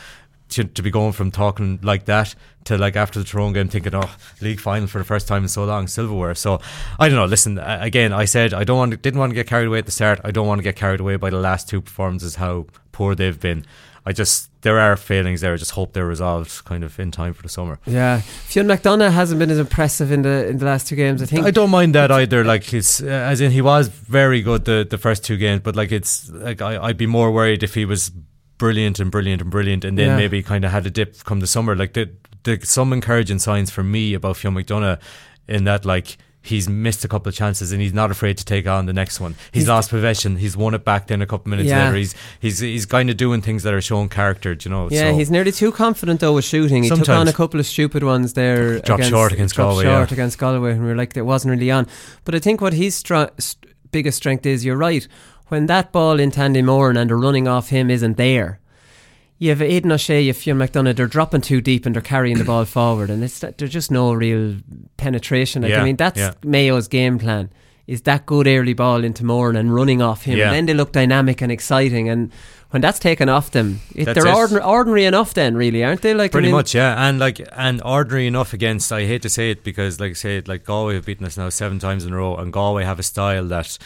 To, 0.50 0.64
to 0.64 0.82
be 0.82 0.90
going 0.90 1.12
from 1.12 1.30
talking 1.30 1.78
like 1.82 2.06
that 2.06 2.34
to 2.64 2.76
like 2.76 2.96
after 2.96 3.20
the 3.20 3.24
Tyrone 3.24 3.52
game 3.52 3.68
thinking 3.68 3.94
oh 3.94 4.10
league 4.40 4.58
final 4.58 4.88
for 4.88 4.98
the 4.98 5.04
first 5.04 5.28
time 5.28 5.44
in 5.44 5.48
so 5.48 5.64
long 5.64 5.86
silverware 5.86 6.34
so 6.34 6.60
I 6.98 7.08
don't 7.08 7.16
know 7.16 7.24
listen 7.24 7.58
again 7.58 8.12
I 8.12 8.24
said 8.24 8.52
I 8.52 8.64
don't 8.64 8.76
want 8.76 8.90
to, 8.90 8.96
didn't 8.96 9.20
want 9.20 9.30
to 9.30 9.34
get 9.34 9.46
carried 9.46 9.68
away 9.68 9.78
at 9.78 9.86
the 9.86 9.92
start 9.92 10.20
I 10.24 10.32
don't 10.32 10.48
want 10.48 10.58
to 10.58 10.64
get 10.64 10.74
carried 10.74 10.98
away 10.98 11.14
by 11.16 11.30
the 11.30 11.38
last 11.38 11.68
two 11.68 11.80
performances 11.80 12.34
how 12.34 12.66
poor 12.90 13.14
they've 13.14 13.38
been 13.38 13.64
I 14.04 14.12
just 14.12 14.50
there 14.62 14.80
are 14.80 14.96
failings 14.96 15.40
there 15.40 15.54
I 15.54 15.56
just 15.56 15.70
hope 15.70 15.92
they're 15.92 16.04
resolved 16.04 16.64
kind 16.64 16.82
of 16.82 16.98
in 16.98 17.12
time 17.12 17.32
for 17.32 17.42
the 17.42 17.48
summer 17.48 17.78
Yeah, 17.86 18.20
Fionn 18.20 18.66
McDonagh 18.66 19.12
hasn't 19.12 19.38
been 19.38 19.50
as 19.50 19.58
impressive 19.58 20.10
in 20.10 20.22
the 20.22 20.48
in 20.48 20.58
the 20.58 20.66
last 20.66 20.88
two 20.88 20.96
games. 20.96 21.22
I 21.22 21.26
think. 21.26 21.46
I 21.46 21.50
don't 21.52 21.70
mind 21.70 21.94
that 21.94 22.10
either. 22.10 22.44
Like 22.44 22.74
uh, 22.74 22.78
as 23.06 23.40
in 23.40 23.52
he 23.52 23.62
was 23.62 23.88
very 23.88 24.42
good 24.42 24.64
the 24.64 24.86
the 24.88 24.98
first 24.98 25.24
two 25.24 25.36
games, 25.36 25.60
but 25.62 25.76
like 25.76 25.92
it's 25.92 26.28
like 26.30 26.60
I, 26.60 26.82
I'd 26.82 26.96
be 26.96 27.06
more 27.06 27.30
worried 27.30 27.62
if 27.62 27.74
he 27.74 27.84
was 27.84 28.10
brilliant 28.60 29.00
and 29.00 29.10
brilliant 29.10 29.42
and 29.42 29.50
brilliant, 29.50 29.84
and 29.84 29.98
then 29.98 30.08
Yeah. 30.10 30.16
maybe 30.16 30.42
kind 30.44 30.64
of 30.64 30.70
had 30.70 30.86
a 30.86 30.90
dip 30.90 31.24
come 31.24 31.40
the 31.40 31.46
summer. 31.48 31.74
Like 31.74 31.94
the, 31.94 32.10
the 32.44 32.60
some 32.62 32.92
encouraging 32.92 33.40
signs 33.40 33.70
for 33.70 33.82
me 33.82 34.14
about 34.14 34.36
Fionn 34.36 34.54
McDonagh 34.54 35.00
in 35.48 35.64
that 35.64 35.84
like. 35.84 36.16
He's 36.42 36.70
missed 36.70 37.04
a 37.04 37.08
couple 37.08 37.28
of 37.28 37.34
chances 37.34 37.70
and 37.70 37.82
he's 37.82 37.92
not 37.92 38.10
afraid 38.10 38.38
to 38.38 38.46
take 38.46 38.66
on 38.66 38.86
the 38.86 38.94
next 38.94 39.20
one. 39.20 39.32
He's, 39.52 39.64
He's- 39.64 39.68
lost 39.68 39.90
possession. 39.90 40.36
He's 40.36 40.56
won 40.56 40.72
it 40.72 40.86
back 40.86 41.06
then 41.08 41.20
a 41.20 41.26
couple 41.26 41.44
of 41.44 41.48
minutes 41.48 41.68
Yeah. 41.68 41.84
later. 41.84 41.98
He's 41.98 42.14
he's 42.40 42.58
he's 42.60 42.86
kind 42.86 43.10
of 43.10 43.18
doing 43.18 43.42
things 43.42 43.62
that 43.64 43.74
are 43.74 43.82
showing 43.82 44.08
character. 44.08 44.56
You 44.64 44.70
know. 44.70 44.88
Yeah, 44.90 45.10
so. 45.10 45.16
he's 45.18 45.30
nearly 45.30 45.52
too 45.52 45.70
confident 45.70 46.20
though 46.20 46.32
with 46.32 46.46
shooting. 46.46 46.82
He 46.82 46.88
took 46.88 47.06
on 47.10 47.28
a 47.28 47.32
couple 47.34 47.60
of 47.60 47.66
stupid 47.66 48.02
ones 48.04 48.32
there. 48.32 48.78
Dropped 48.80 49.04
short 49.04 49.32
against 49.34 49.54
dropped 49.56 49.72
Galway, 49.72 49.84
Short 49.84 50.08
yeah. 50.10 50.14
against 50.14 50.38
Galway, 50.38 50.72
and 50.72 50.82
we 50.82 50.90
are 50.90 50.96
like, 50.96 51.14
it 51.14 51.26
wasn't 51.26 51.50
really 51.50 51.70
on. 51.70 51.86
But 52.24 52.34
I 52.34 52.38
think 52.38 52.62
what 52.62 52.72
his 52.72 52.94
str- 52.94 53.24
biggest 53.92 54.16
strength 54.16 54.46
is, 54.46 54.64
you're 54.64 54.78
right. 54.78 55.06
When 55.50 55.66
that 55.66 55.92
ball 55.92 56.18
into 56.18 56.40
Andy 56.40 56.62
Moran 56.62 56.96
and 56.96 57.10
the 57.10 57.14
running 57.16 57.46
off 57.46 57.68
him 57.68 57.90
isn't 57.90 58.16
there, 58.16 58.58
you 59.38 59.50
have 59.50 59.60
Aidan 59.62 59.92
O'Shea, 59.92 60.20
you 60.22 60.28
have 60.28 60.36
Fionn 60.36 60.58
McDonagh. 60.58 60.96
They're 60.96 61.06
dropping 61.06 61.40
too 61.42 61.60
deep 61.60 61.86
and 61.86 61.94
they're 61.94 62.02
carrying 62.02 62.38
the 62.38 62.44
ball 62.44 62.64
forward, 62.76 63.10
and 63.10 63.22
it's 63.24 63.40
there's 63.40 63.70
just 63.72 63.90
no 63.90 64.12
real 64.12 64.56
penetration. 64.96 65.62
Like, 65.62 65.72
I 65.74 65.84
mean, 65.84 65.96
that's 65.96 66.18
yeah. 66.18 66.32
Mayo's 66.44 66.88
game 66.88 67.18
plan. 67.18 67.50
Is 67.86 68.02
that 68.02 68.24
good 68.24 68.46
early 68.46 68.72
ball 68.74 69.02
into 69.02 69.24
Moran 69.24 69.56
and 69.56 69.74
running 69.74 70.00
off 70.00 70.22
him, 70.22 70.38
Yeah. 70.38 70.46
and 70.46 70.54
then 70.54 70.66
they 70.66 70.74
look 70.74 70.92
dynamic 70.92 71.40
and 71.42 71.50
exciting. 71.50 72.08
And 72.08 72.30
when 72.70 72.80
that's 72.82 73.00
taken 73.00 73.28
off 73.28 73.50
them, 73.50 73.80
it, 73.96 74.04
they're 74.04 74.28
it. 74.28 74.62
ordinary, 74.64 75.04
enough. 75.06 75.34
Then, 75.34 75.56
really, 75.56 75.82
aren't 75.82 76.02
they? 76.02 76.14
Like 76.14 76.30
I 76.30 76.32
Pretty 76.32 76.46
mean- 76.48 76.54
much, 76.54 76.72
yeah, 76.72 77.08
and 77.08 77.18
like 77.18 77.40
and 77.50 77.82
ordinary 77.84 78.28
enough 78.28 78.52
against. 78.52 78.92
I 78.92 79.06
hate 79.06 79.22
to 79.22 79.28
say 79.28 79.50
it 79.50 79.64
because, 79.64 79.98
like 79.98 80.10
I 80.10 80.14
say, 80.14 80.36
it, 80.36 80.46
like 80.46 80.64
Galway 80.64 80.94
have 80.94 81.06
beaten 81.06 81.26
us 81.26 81.36
now 81.36 81.48
seven 81.48 81.80
times 81.80 82.04
in 82.04 82.12
a 82.12 82.16
row, 82.16 82.36
and 82.36 82.52
Galway 82.52 82.84
have 82.84 83.00
a 83.00 83.02
style 83.02 83.46
that 83.46 83.76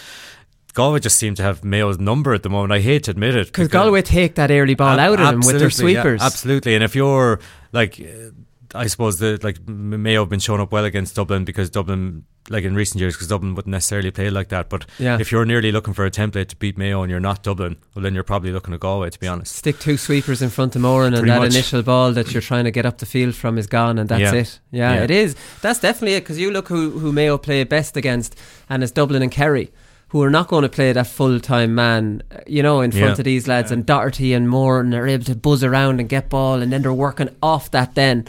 Galway 0.74 1.00
just 1.00 1.18
seem 1.18 1.34
to 1.36 1.42
have 1.42 1.64
Mayo's 1.64 1.98
number 1.98 2.34
at 2.34 2.42
the 2.42 2.50
moment. 2.50 2.72
I 2.72 2.80
hate 2.80 3.04
to 3.04 3.10
admit 3.12 3.34
it 3.36 3.46
Because 3.46 3.68
Galway 3.68 4.02
take 4.02 4.34
that 4.34 4.50
early 4.50 4.74
ball 4.74 4.98
Ab- 5.00 5.12
out 5.12 5.20
of 5.20 5.26
them 5.30 5.40
with 5.40 5.56
their 5.58 5.66
absolutely, 5.66 5.94
yeah, 5.94 6.02
sweepers. 6.02 6.20
absolutely, 6.22 6.74
and 6.74 6.84
if 6.84 6.94
you're 6.94 7.40
like. 7.72 7.98
uh, 8.00 8.30
I 8.76 8.88
suppose 8.88 9.20
that 9.20 9.44
like 9.44 9.68
Mayo 9.68 10.22
have 10.22 10.28
been 10.28 10.40
showing 10.40 10.60
up 10.60 10.72
well 10.72 10.84
against 10.84 11.14
Dublin 11.14 11.44
because 11.44 11.70
Dublin, 11.70 12.24
like 12.50 12.64
in 12.64 12.74
recent 12.74 13.00
years, 13.00 13.14
because 13.14 13.28
Dublin 13.28 13.54
wouldn't 13.54 13.70
necessarily 13.70 14.10
play 14.10 14.30
like 14.30 14.48
that. 14.48 14.68
But 14.68 14.84
Yeah. 14.98 15.16
if 15.20 15.30
you're 15.30 15.44
nearly 15.44 15.70
looking 15.70 15.94
for 15.94 16.04
a 16.04 16.10
template 16.10 16.48
to 16.48 16.56
beat 16.56 16.76
Mayo 16.76 17.00
and 17.02 17.08
you're 17.08 17.20
not 17.20 17.44
Dublin, 17.44 17.76
well 17.94 18.02
then 18.02 18.14
you're 18.14 18.24
probably 18.24 18.50
looking 18.50 18.74
at 18.74 18.80
Galway. 18.80 19.10
To 19.10 19.20
be 19.20 19.28
honest, 19.28 19.54
Stick 19.54 19.78
two 19.78 19.96
sweepers 19.96 20.42
in 20.42 20.50
front 20.50 20.74
of 20.74 20.82
Moran, 20.82 21.14
and 21.14 21.28
that 21.30 21.38
much. 21.38 21.50
initial 21.54 21.82
ball 21.84 22.10
that 22.14 22.32
you're 22.32 22.42
trying 22.42 22.64
to 22.64 22.72
get 22.72 22.84
up 22.84 22.98
the 22.98 23.06
field 23.06 23.36
from 23.36 23.58
is 23.58 23.68
gone, 23.68 23.96
and 23.96 24.08
that's 24.08 24.20
Yeah. 24.20 24.34
it. 24.34 24.58
Yeah, 24.72 24.94
Yeah. 24.94 25.04
it 25.04 25.10
is. 25.12 25.36
That's 25.62 25.78
definitely 25.78 26.16
it. 26.16 26.22
Because 26.24 26.40
you 26.40 26.50
look 26.50 26.66
who 26.66 26.98
who 26.98 27.12
Mayo 27.12 27.38
play 27.38 27.62
best 27.62 27.96
against, 27.96 28.34
and 28.68 28.82
it's 28.82 28.90
Dublin 28.90 29.22
and 29.22 29.30
Kerry. 29.30 29.70
Who 30.14 30.22
are 30.22 30.30
not 30.30 30.46
going 30.46 30.62
to 30.62 30.68
play 30.68 30.92
that 30.92 31.08
full 31.08 31.40
time 31.40 31.74
man, 31.74 32.22
you 32.46 32.62
know, 32.62 32.82
in 32.82 32.92
front 32.92 33.04
Yeah. 33.04 33.12
of 33.18 33.24
these 33.24 33.48
lads, 33.48 33.72
and 33.72 33.84
Doherty 33.84 34.32
and 34.32 34.48
Moran, 34.48 34.86
and 34.86 34.92
they're 34.92 35.08
able 35.08 35.24
to 35.24 35.34
buzz 35.34 35.64
around 35.64 35.98
and 35.98 36.08
get 36.08 36.30
ball, 36.30 36.62
and 36.62 36.72
then 36.72 36.82
they're 36.82 36.92
working 36.92 37.30
off 37.42 37.68
that 37.72 37.96
then. 37.96 38.26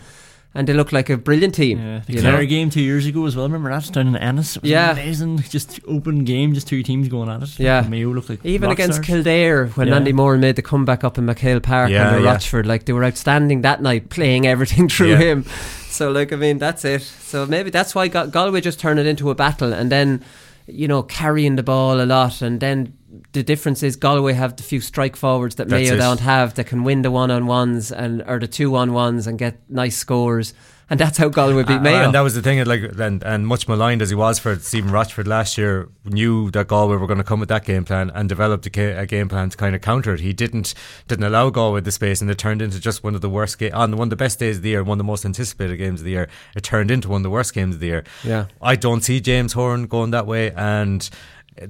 and 0.58 0.68
they 0.70 0.74
look 0.74 0.94
like 0.94 1.10
a 1.10 1.18
brilliant 1.18 1.54
team. 1.54 1.78
Yeah, 1.78 2.00
the 2.08 2.22
Clare 2.22 2.40
know? 2.40 2.46
game 2.46 2.70
two 2.70 2.82
years 2.82 3.06
ago 3.06 3.26
as 3.26 3.36
well. 3.36 3.46
Remember 3.46 3.70
that 3.70 3.92
down 3.92 4.08
in 4.08 4.16
Ennis? 4.16 4.56
It 4.56 4.62
was 4.62 4.72
Yeah. 4.72 4.94
amazing. 4.94 5.40
Just 5.50 5.82
open 5.86 6.24
game, 6.24 6.54
just 6.54 6.66
two 6.66 6.82
teams 6.82 7.10
going 7.10 7.28
at 7.30 7.44
it. 7.44 7.60
Yeah. 7.60 7.82
Mayo 7.90 8.14
looked 8.14 8.30
like 8.30 8.40
Even 8.46 8.72
against 8.72 9.04
stars. 9.04 9.06
Kildare 9.06 9.68
when 9.76 9.90
Yeah. 9.90 9.96
Andy 9.98 10.14
Moran 10.14 10.40
made 10.40 10.56
the 10.56 10.62
comeback 10.62 11.04
up 11.04 11.18
in 11.18 11.26
MacHale 11.26 11.62
Park 11.62 11.90
Yeah, 11.92 12.08
under 12.08 12.24
yeah. 12.24 12.32
Rochford, 12.32 12.66
like 12.66 12.86
they 12.86 12.94
were 12.94 13.04
outstanding 13.04 13.64
that 13.64 13.82
night, 13.82 14.10
playing 14.10 14.48
everything 14.48 14.88
through 14.94 15.10
Yeah. 15.10 15.18
him. 15.18 15.46
So, 15.90 16.10
like, 16.10 16.32
I 16.32 16.38
mean, 16.38 16.58
that's 16.58 16.86
it. 16.86 17.02
So 17.02 17.46
maybe 17.46 17.70
that's 17.70 17.94
why 17.94 18.08
Gal- 18.08 18.28
Galway 18.28 18.62
just 18.62 18.80
turned 18.80 18.98
it 18.98 19.06
into 19.06 19.30
a 19.30 19.36
battle, 19.36 19.74
and 19.74 19.92
then, 19.92 20.22
you 20.68 20.88
know, 20.88 21.04
carrying 21.04 21.56
the 21.56 21.64
ball 21.64 22.02
a 22.02 22.06
lot, 22.06 22.42
and 22.42 22.60
then 22.60 22.98
the 23.32 23.44
difference 23.44 23.84
is 23.84 23.96
Galway 23.96 24.34
have 24.34 24.56
the 24.56 24.64
few 24.64 24.82
strike 24.82 25.16
forwards 25.16 25.56
that 25.56 25.70
That's 25.70 25.84
Mayo 25.84 25.96
it. 25.96 25.98
don't 25.98 26.20
have 26.20 26.56
that 26.56 26.68
can 26.68 26.84
win 26.84 27.02
the 27.02 27.12
one 27.12 27.32
on 27.32 27.46
ones 27.46 27.92
and 27.92 28.24
or 28.28 28.40
the 28.40 28.48
two 28.48 28.76
on 28.76 28.94
ones 28.94 29.28
and 29.28 29.38
get 29.38 29.60
nice 29.70 29.98
scores, 29.98 30.54
and 30.90 31.00
that's 31.00 31.18
how 31.18 31.30
Galway 31.30 31.64
beat 31.64 31.78
Uh, 31.78 31.82
Mayo. 31.82 32.04
And 32.06 32.14
that 32.14 32.22
was 32.22 32.36
the 32.36 32.42
thing, 32.42 32.64
like, 32.66 32.82
and, 33.00 33.24
and 33.24 33.48
much 33.48 33.68
maligned 33.68 34.02
as 34.02 34.10
he 34.10 34.16
was 34.16 34.38
for 34.40 34.56
Stephen 34.58 34.92
Rochford 34.92 35.28
last 35.28 35.58
year, 35.58 35.90
knew 36.06 36.52
that 36.52 36.68
Galway 36.68 36.98
were 36.98 37.08
going 37.08 37.18
to 37.18 37.24
come 37.24 37.40
with 37.40 37.50
that 37.50 37.66
game 37.66 37.86
plan 37.86 38.12
and 38.14 38.30
developed 38.30 38.66
a, 38.68 39.00
a 39.00 39.06
game 39.06 39.28
plan 39.28 39.50
to 39.50 39.58
kind 39.58 39.76
of 39.76 39.82
counter 39.82 40.14
it. 40.14 40.20
He 40.20 40.34
didn't 40.34 40.74
didn't 41.08 41.26
allow 41.26 41.50
Galway 41.50 41.82
the 41.82 41.92
space, 41.92 42.22
and 42.22 42.30
it 42.30 42.38
turned 42.38 42.62
into 42.62 42.80
just 42.80 43.04
one 43.04 43.16
of 43.16 43.22
the 43.22 43.30
worst 43.30 43.58
ga- 43.58 43.72
on 43.72 43.92
one 43.98 44.08
of 44.08 44.10
the 44.12 44.16
best 44.16 44.40
days 44.40 44.58
of 44.58 44.64
the 44.64 44.70
year, 44.70 44.84
one 44.84 44.96
of 44.96 45.00
the 45.00 45.04
most 45.04 45.26
anticipated 45.26 45.78
games 45.78 46.02
of 46.02 46.06
the 46.06 46.12
year. 46.12 46.28
It 46.56 46.64
turned 46.64 46.92
into 46.92 47.10
one 47.10 47.20
of 47.20 47.24
the 47.24 47.30
worst 47.32 47.54
games 47.54 47.76
of 47.76 47.82
the 47.82 47.88
year. 47.88 48.04
Yeah. 48.24 48.46
I 48.62 48.76
don't 48.76 49.02
see 49.02 49.20
James 49.22 49.54
Horan 49.54 49.88
going 49.88 50.12
that 50.12 50.28
way, 50.28 50.52
and. 50.52 51.10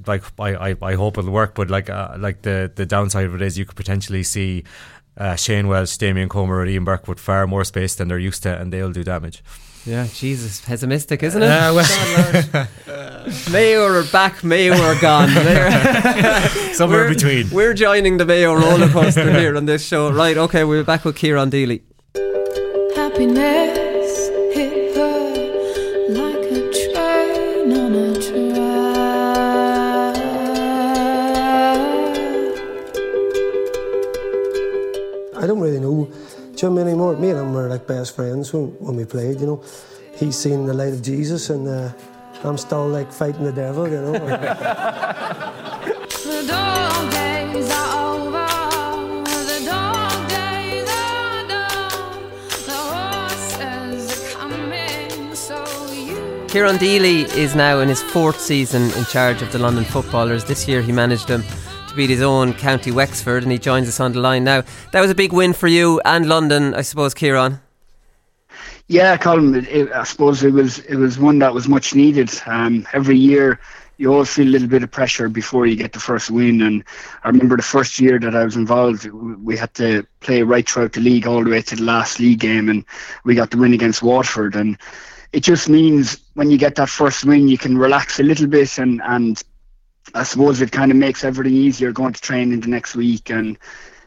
Like 0.07 0.23
I, 0.39 0.71
I, 0.71 0.75
I 0.81 0.93
hope 0.95 1.19
it'll 1.19 1.29
work, 1.29 1.53
but 1.53 1.69
like 1.69 1.91
uh, 1.91 2.15
like 2.17 2.41
the, 2.41 2.71
the 2.73 2.87
downside 2.87 3.25
of 3.25 3.35
it 3.35 3.41
is 3.43 3.55
you 3.55 3.65
could 3.65 3.75
potentially 3.75 4.23
see 4.23 4.63
uh, 5.17 5.35
Shane 5.35 5.67
Walsh, 5.67 5.97
Damien 5.97 6.29
Comer, 6.29 6.57
or 6.59 6.65
Ian 6.65 6.83
Burke 6.83 7.07
with 7.07 7.19
far 7.19 7.47
more 7.47 7.63
space 7.63 7.95
than 7.95 8.07
they're 8.07 8.19
used 8.19 8.43
to, 8.43 8.55
and 8.59 8.71
they'll 8.73 8.91
do 8.91 9.03
damage. 9.03 9.43
yeah, 9.85 10.07
Jesus, 10.13 10.61
pessimistic, 10.61 11.21
isn't 11.23 11.41
it? 11.41 11.47
Uh, 11.47 11.73
well- 11.73 11.85
God, 12.51 12.67
Lord. 12.87 13.27
Mayo 13.51 13.83
are 13.85 14.03
back, 14.11 14.43
Mayo 14.43 14.73
are 14.75 14.99
gone. 15.01 15.29
Somewhere 16.73 17.01
We're- 17.05 17.13
between. 17.13 17.49
We're 17.49 17.73
joining 17.73 18.17
the 18.17 18.25
Mayo 18.25 18.53
roller 18.53 18.87
coaster 18.89 19.31
here 19.31 19.55
on 19.57 19.65
this 19.65 19.85
show. 19.85 20.11
Right, 20.11 20.37
okay, 20.37 20.63
we're 20.63 20.83
back 20.83 21.05
with 21.05 21.15
Ciaran 21.17 21.49
Deely. 21.49 21.81
Happiness 22.95 23.84
I 35.45 35.47
don't 35.47 35.59
really 35.59 35.79
know 35.79 36.11
Jim 36.55 36.79
anymore. 36.79 37.15
Me 37.17 37.29
and 37.29 37.37
him 37.37 37.53
were 37.53 37.69
like 37.69 37.85
best 37.85 38.15
friends 38.15 38.51
when, 38.51 38.69
when 38.79 38.95
we 38.95 39.05
played, 39.05 39.39
you 39.39 39.45
know. 39.45 39.63
He's 40.15 40.35
seen 40.35 40.65
the 40.65 40.73
light 40.73 40.91
of 40.91 41.03
Jesus 41.03 41.51
and 41.51 41.67
uh, 41.67 41.91
I'm 42.43 42.57
still 42.57 42.87
like 42.87 43.11
fighting 43.11 43.43
the 43.43 43.51
devil, 43.51 43.87
you 43.87 44.01
know. 44.01 44.13
The 46.25 46.47
dog 46.47 47.11
days 47.11 47.69
are 47.69 47.89
over. 48.07 48.47
The 49.51 49.61
dog 49.65 50.29
days 50.29 50.89
are 50.89 51.47
done. 51.47 52.31
The 52.65 52.81
horses 52.95 54.33
are 54.33 54.49
coming, 54.49 55.35
so 55.35 55.63
you. 55.91 56.47
Ciaran 56.47 56.77
Deely 56.77 57.25
is 57.37 57.53
now 57.53 57.81
in 57.81 57.89
his 57.89 58.01
fourth 58.01 58.41
season 58.41 58.89
in 58.93 59.05
charge 59.05 59.43
of 59.43 59.51
the 59.51 59.59
London 59.59 59.83
footballers. 59.83 60.45
This 60.45 60.67
year 60.67 60.81
he 60.81 60.91
managed 60.91 61.27
them 61.27 61.43
beat 61.95 62.09
his 62.09 62.21
own 62.21 62.53
County 62.53 62.91
Wexford 62.91 63.43
and 63.43 63.51
he 63.51 63.57
joins 63.57 63.87
us 63.87 63.99
on 63.99 64.11
the 64.11 64.19
line 64.19 64.43
now. 64.43 64.63
That 64.91 65.01
was 65.01 65.11
a 65.11 65.15
big 65.15 65.33
win 65.33 65.53
for 65.53 65.67
you 65.67 66.01
and 66.05 66.27
London, 66.27 66.73
I 66.73 66.81
suppose, 66.81 67.13
Ciaran. 67.13 67.59
Yeah, 68.87 69.17
Colin. 69.17 69.55
It, 69.55 69.67
it, 69.67 69.91
I 69.91 70.03
suppose 70.03 70.43
it 70.43 70.53
was 70.53 70.79
it 70.79 70.97
was 70.97 71.17
one 71.17 71.39
that 71.39 71.53
was 71.53 71.67
much 71.67 71.95
needed. 71.95 72.29
Um, 72.45 72.85
every 72.93 73.17
year, 73.17 73.59
you 73.97 74.13
always 74.13 74.31
feel 74.31 74.47
a 74.47 74.49
little 74.49 74.67
bit 74.67 74.83
of 74.83 74.91
pressure 74.91 75.27
before 75.27 75.65
you 75.65 75.75
get 75.75 75.93
the 75.93 75.99
first 75.99 76.29
win. 76.29 76.61
And 76.61 76.83
I 77.23 77.29
remember 77.29 77.57
the 77.57 77.63
first 77.63 77.99
year 77.99 78.19
that 78.19 78.35
I 78.35 78.43
was 78.43 78.55
involved, 78.55 79.05
we 79.05 79.57
had 79.57 79.73
to 79.75 80.05
play 80.19 80.43
right 80.43 80.69
throughout 80.69 80.93
the 80.93 81.01
league, 81.01 81.25
all 81.25 81.43
the 81.43 81.49
way 81.49 81.61
to 81.61 81.75
the 81.75 81.83
last 81.83 82.19
league 82.19 82.39
game, 82.39 82.69
and 82.69 82.85
we 83.23 83.33
got 83.33 83.49
the 83.49 83.57
win 83.57 83.73
against 83.73 84.03
Waterford. 84.03 84.55
And 84.55 84.77
it 85.31 85.41
just 85.41 85.67
means 85.67 86.17
when 86.35 86.51
you 86.51 86.57
get 86.57 86.75
that 86.75 86.89
first 86.89 87.25
win, 87.25 87.47
you 87.47 87.57
can 87.57 87.77
relax 87.77 88.19
a 88.19 88.23
little 88.23 88.47
bit, 88.47 88.77
and 88.77 89.01
and 89.05 89.41
I 90.15 90.23
suppose 90.23 90.61
it 90.61 90.71
kind 90.71 90.91
of 90.91 90.97
makes 90.97 91.23
everything 91.23 91.53
easier 91.53 91.91
going 91.91 92.13
to 92.13 92.21
training 92.21 92.61
the 92.61 92.67
next 92.67 92.95
week 92.95 93.29
and 93.29 93.57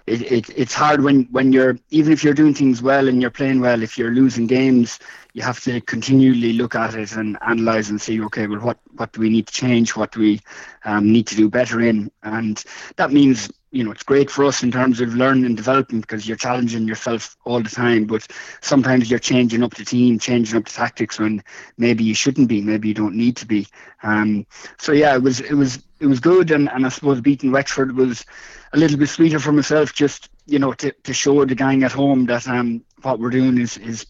it, 0.07 0.33
it 0.33 0.51
it's 0.57 0.75
hard 0.75 1.03
when 1.03 1.25
when 1.31 1.53
you're 1.53 1.79
even 1.91 2.13
if 2.13 2.25
you're 2.25 2.35
doing 2.35 2.55
things 2.55 2.81
well 2.81 3.09
and 3.09 3.21
you're 3.21 3.31
playing 3.31 3.61
well 3.61 3.83
if 3.83 3.99
you're 3.99 4.11
losing 4.11 4.47
games 4.47 4.99
you 5.35 5.43
have 5.43 5.61
to 5.61 5.81
continually 5.83 6.55
look 6.55 6.75
at 6.75 6.95
it 6.95 7.13
and 7.13 7.37
analyze 7.47 7.91
and 7.91 8.01
see 8.01 8.21
okay 8.23 8.47
well 8.47 8.61
what 8.61 8.79
what 8.99 9.13
do 9.13 9.21
we 9.21 9.31
need 9.31 9.47
to 9.47 9.53
change? 9.53 9.97
What 9.97 10.13
do 10.13 10.21
we 10.21 10.41
um, 10.85 11.11
need 11.11 11.27
to 11.29 11.37
do 11.37 11.49
better 11.49 11.81
in? 11.81 12.11
And 12.23 12.63
that 12.97 13.13
means 13.13 13.51
you 13.71 13.85
know 13.85 13.91
it's 13.91 14.03
great 14.03 14.31
for 14.31 14.45
us 14.45 14.63
in 14.63 14.73
terms 14.73 15.01
of 15.01 15.15
learning 15.15 15.45
and 15.45 15.57
developing 15.57 16.01
because 16.01 16.27
you're 16.27 16.39
challenging 16.39 16.89
yourself 16.89 17.37
all 17.45 17.61
the 17.61 17.69
time 17.69 18.07
but 18.07 18.27
sometimes 18.63 19.11
you're 19.11 19.19
changing 19.19 19.63
up 19.63 19.75
the 19.75 19.85
team 19.85 20.19
changing 20.19 20.57
up 20.57 20.65
the 20.65 20.73
tactics 20.73 21.19
when 21.19 21.43
maybe 21.77 22.03
you 22.03 22.15
shouldn't 22.15 22.49
be 22.49 22.63
maybe 22.63 22.89
you 22.89 22.95
don't 22.95 23.15
need 23.15 23.37
to 23.37 23.47
be. 23.47 23.67
Um, 24.03 24.47
so 24.79 24.93
yeah 24.93 25.15
it 25.15 25.23
was 25.23 25.41
it 25.41 25.55
was 25.55 25.83
it 26.01 26.07
was 26.07 26.21
good 26.21 26.51
and, 26.51 26.69
and 26.71 26.87
I 26.87 26.89
suppose 26.89 27.21
beating 27.21 27.53
Wexford 27.53 27.97
was 27.97 28.25
a 28.73 28.79
little 28.79 28.99
bit 28.99 29.09
sweeter 29.09 29.39
for 29.39 29.53
myself 29.53 29.93
just 29.95 30.31
you 30.47 30.59
know 30.59 30.73
to, 30.75 30.93
to 30.93 31.13
show 31.13 31.45
the 31.45 31.55
gang 31.55 31.83
at 31.83 31.93
home 31.93 32.27
that 32.27 32.47
um 32.49 32.83
what 33.03 33.19
we're 33.19 33.31
doing 33.31 33.59
is 33.59 33.77
is 33.79 34.07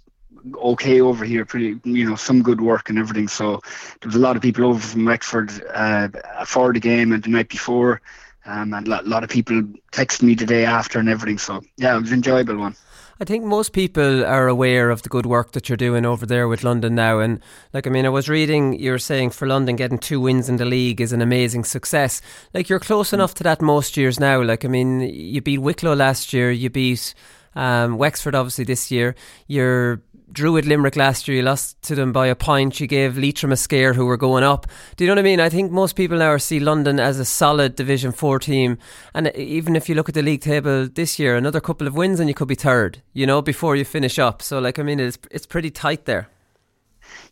okay 0.56 1.00
over 1.00 1.24
here 1.24 1.44
pretty 1.44 1.80
you 1.84 2.08
know 2.08 2.16
some 2.16 2.42
good 2.42 2.60
work 2.60 2.88
and 2.88 2.98
everything. 2.98 3.28
So 3.28 3.60
there 4.00 4.08
was 4.08 4.14
a 4.14 4.20
lot 4.20 4.36
of 4.36 4.42
people 4.42 4.64
over 4.64 4.78
from 4.78 5.04
Wexford 5.04 5.50
uh, 5.72 6.08
for 6.44 6.72
the 6.72 6.80
game 6.80 7.12
and 7.12 7.22
the 7.22 7.30
night 7.30 7.48
before 7.48 8.00
um, 8.46 8.72
and 8.72 8.86
a 8.88 9.02
lot, 9.02 9.24
of 9.24 9.28
people 9.28 9.62
texted 9.92 10.22
me 10.22 10.34
the 10.34 10.46
day 10.46 10.64
after 10.64 10.98
and 10.98 11.08
everything. 11.08 11.38
So 11.38 11.62
yeah 11.76 11.96
it 11.96 12.00
was 12.00 12.10
an 12.10 12.18
enjoyable 12.18 12.56
one 12.56 12.76
I 13.20 13.24
think 13.24 13.44
most 13.44 13.72
people 13.72 14.24
are 14.24 14.46
aware 14.46 14.90
of 14.90 15.02
the 15.02 15.08
good 15.08 15.26
work 15.26 15.52
that 15.52 15.68
you're 15.68 15.76
doing 15.76 16.06
over 16.06 16.24
there 16.24 16.46
with 16.46 16.62
London 16.62 16.94
now. 16.94 17.18
And 17.18 17.40
like, 17.72 17.86
I 17.86 17.90
mean, 17.90 18.06
I 18.06 18.10
was 18.10 18.28
reading 18.28 18.78
you 18.78 18.92
were 18.92 18.98
saying 18.98 19.30
for 19.30 19.48
London 19.48 19.74
getting 19.74 19.98
two 19.98 20.20
wins 20.20 20.48
in 20.48 20.56
the 20.56 20.64
league 20.64 21.00
is 21.00 21.12
an 21.12 21.20
amazing 21.20 21.64
success. 21.64 22.22
Like, 22.54 22.68
you're 22.68 22.78
close 22.78 23.12
enough 23.12 23.34
to 23.34 23.42
that 23.44 23.60
most 23.60 23.96
years 23.96 24.20
now. 24.20 24.40
Like, 24.42 24.64
I 24.64 24.68
mean, 24.68 25.00
you 25.00 25.40
beat 25.40 25.58
Wicklow 25.58 25.94
last 25.94 26.32
year, 26.32 26.52
you 26.52 26.70
beat 26.70 27.12
um, 27.56 27.98
Wexford 27.98 28.36
obviously 28.36 28.64
this 28.64 28.90
year. 28.90 29.16
You're 29.48 30.00
Druid 30.30 30.66
Limerick 30.66 30.96
last 30.96 31.26
year, 31.26 31.38
you 31.38 31.42
lost 31.42 31.80
to 31.82 31.94
them 31.94 32.12
by 32.12 32.26
a 32.26 32.34
point. 32.34 32.80
You 32.80 32.86
gave 32.86 33.16
Leitrim 33.16 33.52
a 33.52 33.56
scare 33.56 33.94
who 33.94 34.04
were 34.04 34.16
going 34.16 34.44
up. 34.44 34.66
Do 34.96 35.04
you 35.04 35.08
know 35.08 35.12
what 35.12 35.20
I 35.20 35.22
mean? 35.22 35.40
I 35.40 35.48
think 35.48 35.72
most 35.72 35.96
people 35.96 36.18
now 36.18 36.36
see 36.36 36.60
London 36.60 37.00
as 37.00 37.18
a 37.18 37.24
solid 37.24 37.76
Division 37.76 38.12
4 38.12 38.38
team. 38.38 38.78
And 39.14 39.28
uh, 39.28 39.32
even 39.34 39.74
if 39.74 39.88
you 39.88 39.94
look 39.94 40.08
at 40.08 40.14
the 40.14 40.22
league 40.22 40.42
table 40.42 40.88
this 40.88 41.18
year, 41.18 41.36
another 41.36 41.60
couple 41.60 41.86
of 41.86 41.94
wins 41.94 42.20
and 42.20 42.28
you 42.28 42.34
could 42.34 42.48
be 42.48 42.54
third, 42.54 43.02
you 43.14 43.26
know, 43.26 43.40
before 43.40 43.76
you 43.76 43.84
finish 43.84 44.18
up. 44.18 44.42
So, 44.42 44.58
like, 44.58 44.78
I 44.78 44.82
mean, 44.82 45.00
it's, 45.00 45.18
it's 45.30 45.46
pretty 45.46 45.70
tight 45.70 46.04
there. 46.04 46.28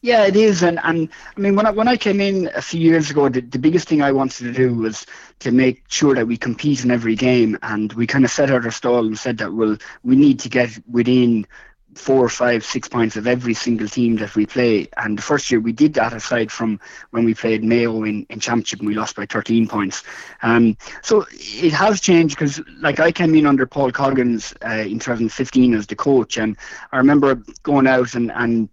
Yeah, 0.01 0.25
it 0.27 0.37
is, 0.37 0.63
and 0.63 0.79
and 0.85 1.09
I 1.37 1.41
mean 1.41 1.57
when 1.57 1.67
I 1.67 1.71
when 1.71 1.89
I 1.89 1.97
came 1.97 2.21
in 2.21 2.51
a 2.55 2.63
few 2.63 2.81
years 2.81 3.11
ago, 3.11 3.29
the, 3.29 3.41
the 3.41 3.59
biggest 3.59 3.89
thing 3.89 4.03
I 4.03 4.13
wanted 4.13 4.45
to 4.45 4.53
do 4.53 4.75
was 4.75 5.07
to 5.41 5.51
make 5.51 5.83
sure 5.89 6.15
that 6.15 6.27
we 6.27 6.37
compete 6.37 6.85
in 6.85 6.91
every 6.91 7.15
game, 7.15 7.59
and 7.63 7.93
we 7.95 8.07
kind 8.07 8.25
of 8.25 8.31
set 8.31 8.51
out 8.51 8.65
our 8.65 8.71
stall 8.71 9.07
and 9.07 9.19
said 9.19 9.39
that 9.39 9.53
well 9.53 9.77
we 10.03 10.17
need 10.17 10.39
to 10.41 10.49
get 10.49 10.71
within 10.91 11.47
four, 11.97 12.29
five, 12.29 12.65
six 12.65 12.89
points 12.89 13.17
of 13.17 13.27
every 13.27 13.55
single 13.55 13.89
team 13.89 14.17
that 14.17 14.35
we 14.37 14.47
play. 14.47 14.89
And 14.97 15.17
the 15.19 15.23
first 15.23 15.51
year 15.51 15.61
we 15.61 15.73
did 15.73 15.95
that 15.95 16.13
aside 16.13 16.53
from 16.53 16.79
when 17.11 17.25
we 17.25 17.35
played 17.35 17.65
Mayo 17.65 18.05
in, 18.05 18.27
in 18.31 18.39
Championship 18.39 18.81
and 18.81 18.89
we 18.89 18.95
lost 18.95 19.17
by 19.17 19.27
13 19.27 19.67
points. 19.67 20.03
Um, 20.43 20.77
so 21.03 21.25
it 21.33 21.73
has 21.73 22.01
changed 22.01 22.37
because 22.39 22.61
like 22.81 23.01
I 23.01 23.11
came 23.13 23.35
in 23.35 23.47
under 23.47 23.67
Paul 23.67 23.91
Coggins 23.93 24.55
uh, 24.65 24.85
in 24.87 24.99
2015 24.99 25.75
as 25.75 25.87
the 25.87 25.97
coach 25.97 26.37
and 26.37 26.57
I 26.93 26.99
remember 26.99 27.37
going 27.63 27.87
out 27.87 28.15
and, 28.15 28.31
and 28.33 28.69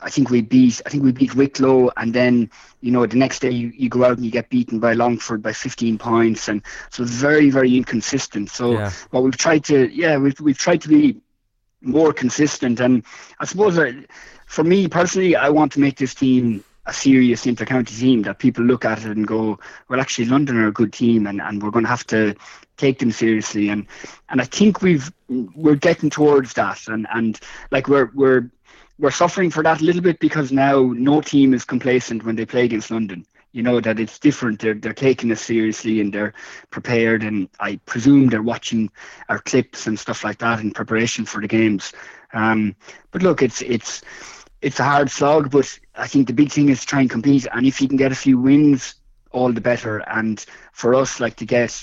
I 0.00 0.08
think 0.08 0.30
we 0.30 0.40
beat 0.40 0.80
I 0.86 0.88
think 0.88 1.02
we 1.02 1.12
beat 1.12 1.34
Wicklow 1.34 1.90
and 1.96 2.14
then 2.14 2.50
you 2.80 2.90
know 2.90 3.04
the 3.04 3.16
next 3.16 3.40
day 3.40 3.50
you, 3.50 3.72
you 3.74 3.88
go 3.90 4.04
out 4.04 4.16
and 4.16 4.24
you 4.24 4.30
get 4.30 4.48
beaten 4.48 4.78
by 4.78 4.94
Longford 4.94 5.42
by 5.42 5.52
15 5.52 5.98
points 5.98 6.48
and 6.48 6.62
so 6.90 7.02
it's 7.02 7.12
very 7.12 7.50
very 7.50 7.76
inconsistent 7.76 8.48
so 8.50 8.72
Yeah. 8.72 8.90
what 9.10 9.22
we've 9.24 9.36
tried 9.36 9.64
to 9.64 9.90
yeah 9.92 10.16
we've, 10.16 10.40
we've 10.40 10.56
tried 10.58 10.80
to 10.82 10.88
be 10.88 11.20
more 11.82 12.12
consistent. 12.12 12.80
And 12.80 13.04
I 13.38 13.44
suppose 13.44 13.78
uh, 13.78 13.92
for 14.46 14.64
me 14.64 14.88
personally 14.88 15.36
I 15.36 15.48
want 15.48 15.72
to 15.72 15.80
make 15.80 15.96
this 15.96 16.14
team 16.14 16.64
a 16.86 16.92
serious 16.92 17.46
inter-county 17.46 17.94
team 17.94 18.22
that 18.22 18.38
people 18.38 18.64
look 18.64 18.84
at 18.84 19.04
it 19.04 19.16
and 19.16 19.26
go 19.26 19.58
well 19.88 20.00
actually 20.00 20.24
London 20.24 20.56
are 20.56 20.68
a 20.68 20.72
good 20.72 20.92
team 20.92 21.26
and, 21.26 21.40
and 21.40 21.62
we're 21.62 21.70
going 21.70 21.84
to 21.84 21.90
have 21.90 22.06
to 22.08 22.34
take 22.80 22.98
them 22.98 23.12
seriously. 23.12 23.68
And 23.68 23.86
and 24.30 24.40
I 24.40 24.44
think 24.44 24.82
we've 24.82 25.12
we're 25.28 25.76
getting 25.76 26.10
towards 26.10 26.54
that. 26.54 26.88
And 26.88 27.06
and 27.14 27.38
like 27.70 27.86
we're 27.88 28.10
we're 28.14 28.50
we're 28.98 29.10
suffering 29.10 29.50
for 29.50 29.62
that 29.62 29.80
a 29.80 29.84
little 29.84 30.02
bit 30.02 30.18
because 30.18 30.50
now 30.50 30.92
no 30.94 31.20
team 31.20 31.54
is 31.54 31.64
complacent 31.64 32.24
when 32.24 32.36
they 32.36 32.46
play 32.46 32.64
against 32.64 32.90
London. 32.90 33.24
You 33.52 33.62
know 33.62 33.80
that 33.80 33.98
it's 33.98 34.18
different. 34.18 34.60
They're 34.60 34.74
they're 34.74 34.92
taking 34.92 35.30
it 35.30 35.38
seriously 35.38 36.00
and 36.00 36.12
they're 36.12 36.34
prepared, 36.70 37.22
and 37.22 37.48
I 37.58 37.76
presume 37.86 38.28
they're 38.28 38.42
watching 38.42 38.90
our 39.28 39.38
clips 39.38 39.86
and 39.86 39.98
stuff 39.98 40.24
like 40.24 40.38
that 40.38 40.60
in 40.60 40.70
preparation 40.70 41.24
for 41.24 41.40
the 41.40 41.48
games. 41.48 41.92
Um, 42.32 42.76
but 43.10 43.22
look, 43.22 43.42
it's 43.42 43.62
it's 43.62 44.02
it's 44.62 44.78
a 44.78 44.84
hard 44.84 45.10
slog, 45.10 45.50
but 45.50 45.78
I 45.94 46.06
think 46.06 46.26
the 46.26 46.32
big 46.32 46.52
thing 46.52 46.68
is 46.68 46.84
try 46.84 47.00
and 47.00 47.10
compete, 47.10 47.46
and 47.52 47.66
if 47.66 47.80
you 47.80 47.88
can 47.88 47.96
get 47.96 48.12
a 48.12 48.16
few 48.16 48.38
wins, 48.38 48.94
all 49.32 49.52
the 49.52 49.60
better. 49.60 49.98
And 50.08 50.44
for 50.72 50.94
us, 50.94 51.20
like 51.20 51.36
to 51.36 51.46
get 51.46 51.82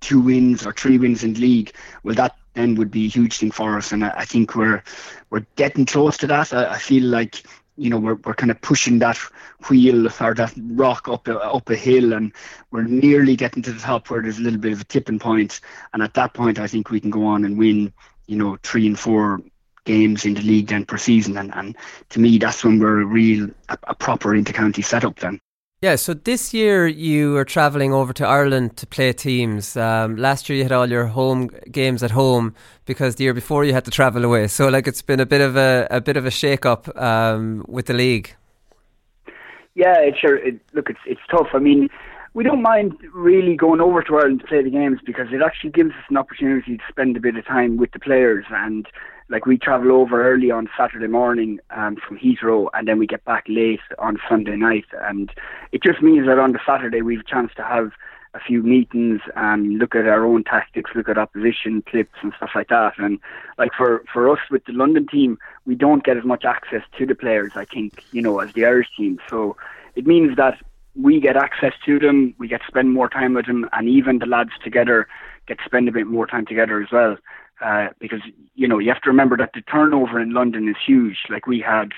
two 0.00 0.20
wins 0.20 0.66
or 0.66 0.72
three 0.72 0.98
wins 0.98 1.24
in 1.24 1.34
league, 1.34 1.72
well, 2.02 2.14
that 2.16 2.36
then 2.54 2.74
would 2.74 2.90
be 2.90 3.06
a 3.06 3.08
huge 3.08 3.38
thing 3.38 3.50
for 3.50 3.78
us. 3.78 3.92
And 3.92 4.04
I, 4.04 4.10
I 4.18 4.24
think 4.24 4.54
we're 4.56 4.82
we're 5.30 5.46
getting 5.56 5.86
close 5.86 6.16
to 6.18 6.26
that. 6.26 6.52
I, 6.52 6.72
I 6.74 6.78
feel 6.78 7.04
like 7.04 7.42
you 7.76 7.90
know 7.90 7.98
we're 7.98 8.16
we're 8.16 8.34
kind 8.34 8.50
of 8.50 8.60
pushing 8.60 8.98
that 8.98 9.16
wheel 9.68 10.06
or 10.06 10.34
that 10.34 10.52
rock 10.56 11.08
up 11.08 11.28
a, 11.28 11.38
up 11.38 11.70
a 11.70 11.76
hill, 11.76 12.12
and 12.12 12.32
we're 12.70 12.82
nearly 12.82 13.36
getting 13.36 13.62
to 13.62 13.72
the 13.72 13.80
top 13.80 14.10
where 14.10 14.22
there's 14.22 14.38
a 14.38 14.42
little 14.42 14.60
bit 14.60 14.72
of 14.72 14.80
a 14.80 14.84
tipping 14.84 15.18
point. 15.18 15.60
And 15.92 16.02
at 16.02 16.14
that 16.14 16.34
point, 16.34 16.58
I 16.58 16.66
think 16.66 16.90
we 16.90 17.00
can 17.00 17.10
go 17.10 17.24
on 17.26 17.44
and 17.44 17.58
win. 17.58 17.92
You 18.26 18.36
know, 18.36 18.56
three 18.62 18.86
and 18.86 18.98
four 18.98 19.40
games 19.84 20.24
in 20.24 20.34
the 20.34 20.42
league 20.42 20.68
then 20.68 20.86
per 20.86 20.96
season, 20.96 21.36
and, 21.36 21.52
and 21.54 21.76
to 22.10 22.20
me, 22.20 22.38
that's 22.38 22.64
when 22.64 22.78
we're 22.78 23.00
a 23.00 23.04
real 23.04 23.50
a, 23.68 23.78
a 23.88 23.94
proper 23.94 24.30
intercounty 24.30 24.84
setup 24.84 25.18
then. 25.18 25.40
Yeah, 25.82 25.96
so 25.96 26.14
this 26.14 26.54
year 26.54 26.86
you 26.86 27.32
were 27.32 27.44
travelling 27.44 27.92
over 27.92 28.12
to 28.12 28.24
Ireland 28.24 28.76
to 28.76 28.86
play 28.86 29.12
teams. 29.12 29.76
Um, 29.76 30.14
last 30.14 30.48
year 30.48 30.58
you 30.58 30.62
had 30.62 30.70
all 30.70 30.88
your 30.88 31.06
home 31.06 31.50
games 31.72 32.04
at 32.04 32.12
home 32.12 32.54
because 32.86 33.16
the 33.16 33.24
year 33.24 33.34
before 33.34 33.64
you 33.64 33.72
had 33.72 33.84
to 33.86 33.90
travel 33.90 34.24
away. 34.24 34.46
So 34.46 34.68
like 34.68 34.86
it's 34.86 35.02
been 35.02 35.18
a 35.18 35.26
bit 35.26 35.40
of 35.40 35.56
a, 35.56 35.88
a 35.90 36.00
bit 36.00 36.16
of 36.16 36.24
a 36.24 36.30
shake 36.30 36.64
up 36.64 36.96
um, 36.96 37.64
with 37.66 37.86
the 37.86 37.94
league. 37.94 38.32
Yeah, 39.74 39.98
it 39.98 40.14
sure. 40.20 40.36
It, 40.36 40.60
look, 40.72 40.88
it's 40.88 41.00
it's 41.04 41.20
tough. 41.28 41.48
I 41.52 41.58
mean, 41.58 41.88
we 42.32 42.44
don't 42.44 42.62
mind 42.62 42.92
really 43.12 43.56
going 43.56 43.80
over 43.80 44.02
to 44.04 44.16
Ireland 44.18 44.38
to 44.42 44.46
play 44.46 44.62
the 44.62 44.70
games 44.70 45.00
because 45.04 45.32
it 45.32 45.42
actually 45.44 45.70
gives 45.70 45.90
us 45.90 46.04
an 46.10 46.16
opportunity 46.16 46.76
to 46.76 46.84
spend 46.88 47.16
a 47.16 47.20
bit 47.20 47.34
of 47.34 47.44
time 47.44 47.76
with 47.76 47.90
the 47.90 47.98
players 47.98 48.44
and 48.50 48.86
like 49.28 49.46
we 49.46 49.58
travel 49.58 49.92
over 49.92 50.32
early 50.32 50.50
on 50.50 50.68
Saturday 50.76 51.06
morning 51.06 51.58
um, 51.70 51.96
from 51.96 52.18
Heathrow 52.18 52.68
and 52.74 52.86
then 52.86 52.98
we 52.98 53.06
get 53.06 53.24
back 53.24 53.44
late 53.48 53.80
on 53.98 54.18
Sunday 54.28 54.56
night 54.56 54.86
and 55.02 55.30
it 55.72 55.82
just 55.82 56.02
means 56.02 56.26
that 56.26 56.38
on 56.38 56.52
the 56.52 56.60
Saturday 56.66 57.02
we've 57.02 57.20
a 57.20 57.24
chance 57.24 57.52
to 57.56 57.62
have 57.62 57.92
a 58.34 58.40
few 58.40 58.62
meetings 58.62 59.20
and 59.36 59.78
look 59.78 59.94
at 59.94 60.06
our 60.06 60.24
own 60.24 60.42
tactics, 60.44 60.90
look 60.94 61.08
at 61.08 61.18
opposition 61.18 61.82
clips 61.82 62.14
and 62.22 62.32
stuff 62.36 62.50
like 62.54 62.68
that. 62.68 62.94
And 62.96 63.18
like 63.58 63.72
for, 63.76 64.02
for 64.12 64.30
us 64.30 64.38
with 64.50 64.64
the 64.64 64.72
London 64.72 65.06
team, 65.06 65.38
we 65.66 65.74
don't 65.74 66.04
get 66.04 66.16
as 66.16 66.24
much 66.24 66.44
access 66.44 66.82
to 66.98 67.04
the 67.04 67.14
players, 67.14 67.52
I 67.54 67.66
think, 67.66 68.02
you 68.10 68.22
know, 68.22 68.38
as 68.38 68.48
the 68.54 68.64
Irish 68.64 68.88
team. 68.96 69.18
So 69.28 69.56
it 69.96 70.06
means 70.06 70.36
that 70.36 70.58
we 70.94 71.20
get 71.20 71.36
access 71.36 71.74
to 71.84 71.98
them, 71.98 72.34
we 72.38 72.48
get 72.48 72.60
to 72.60 72.66
spend 72.68 72.92
more 72.92 73.08
time 73.08 73.34
with 73.34 73.46
them, 73.46 73.68
and 73.72 73.88
even 73.88 74.18
the 74.18 74.26
lads 74.26 74.52
together 74.64 75.08
get 75.46 75.58
to 75.58 75.64
spend 75.64 75.88
a 75.88 75.92
bit 75.92 76.06
more 76.06 76.26
time 76.26 76.46
together 76.46 76.82
as 76.82 76.90
well. 76.90 77.16
Uh, 77.62 77.88
because 78.00 78.20
you 78.54 78.66
know 78.66 78.78
you 78.78 78.88
have 78.88 79.02
to 79.02 79.10
remember 79.10 79.36
that 79.36 79.50
the 79.54 79.62
turnover 79.62 80.18
in 80.18 80.32
London 80.32 80.68
is 80.68 80.76
huge. 80.84 81.18
Like 81.30 81.46
we 81.46 81.60
had 81.60 81.90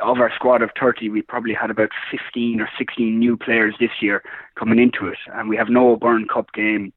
of 0.00 0.18
our 0.18 0.32
squad 0.34 0.62
of 0.62 0.70
30, 0.78 1.08
we 1.10 1.22
probably 1.22 1.54
had 1.54 1.70
about 1.70 1.90
15 2.10 2.60
or 2.60 2.68
16 2.78 3.18
new 3.18 3.36
players 3.36 3.74
this 3.78 3.90
year 4.00 4.22
coming 4.56 4.78
into 4.78 5.06
it, 5.06 5.18
and 5.34 5.48
we 5.48 5.56
have 5.56 5.68
no 5.68 5.96
Byrne 5.96 6.26
Cup 6.26 6.52
game 6.52 6.92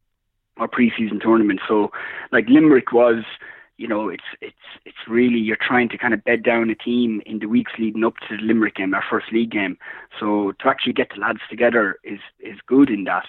or 0.57 0.67
preseason 0.67 1.21
tournament. 1.21 1.59
So, 1.67 1.91
like 2.31 2.47
Limerick 2.47 2.91
was, 2.91 3.23
you 3.77 3.87
know, 3.87 4.09
it's 4.09 4.23
it's 4.41 4.55
it's 4.85 4.97
really 5.07 5.39
you're 5.39 5.57
trying 5.57 5.89
to 5.89 5.97
kind 5.97 6.13
of 6.13 6.23
bed 6.23 6.43
down 6.43 6.69
a 6.69 6.75
team 6.75 7.21
in 7.25 7.39
the 7.39 7.47
weeks 7.47 7.71
leading 7.77 8.03
up 8.03 8.15
to 8.29 8.37
the 8.37 8.43
Limerick 8.43 8.75
game, 8.75 8.93
our 8.93 9.03
first 9.09 9.31
league 9.31 9.51
game. 9.51 9.77
So 10.19 10.53
to 10.59 10.67
actually 10.67 10.93
get 10.93 11.09
the 11.13 11.21
lads 11.21 11.41
together 11.49 11.97
is 12.03 12.19
is 12.39 12.59
good 12.67 12.89
in 12.89 13.03
that. 13.05 13.25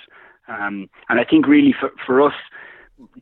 Um, 0.47 0.91
and 1.09 1.19
I 1.19 1.25
think 1.25 1.47
really 1.47 1.75
for 1.79 1.91
for 2.07 2.23
us, 2.23 2.35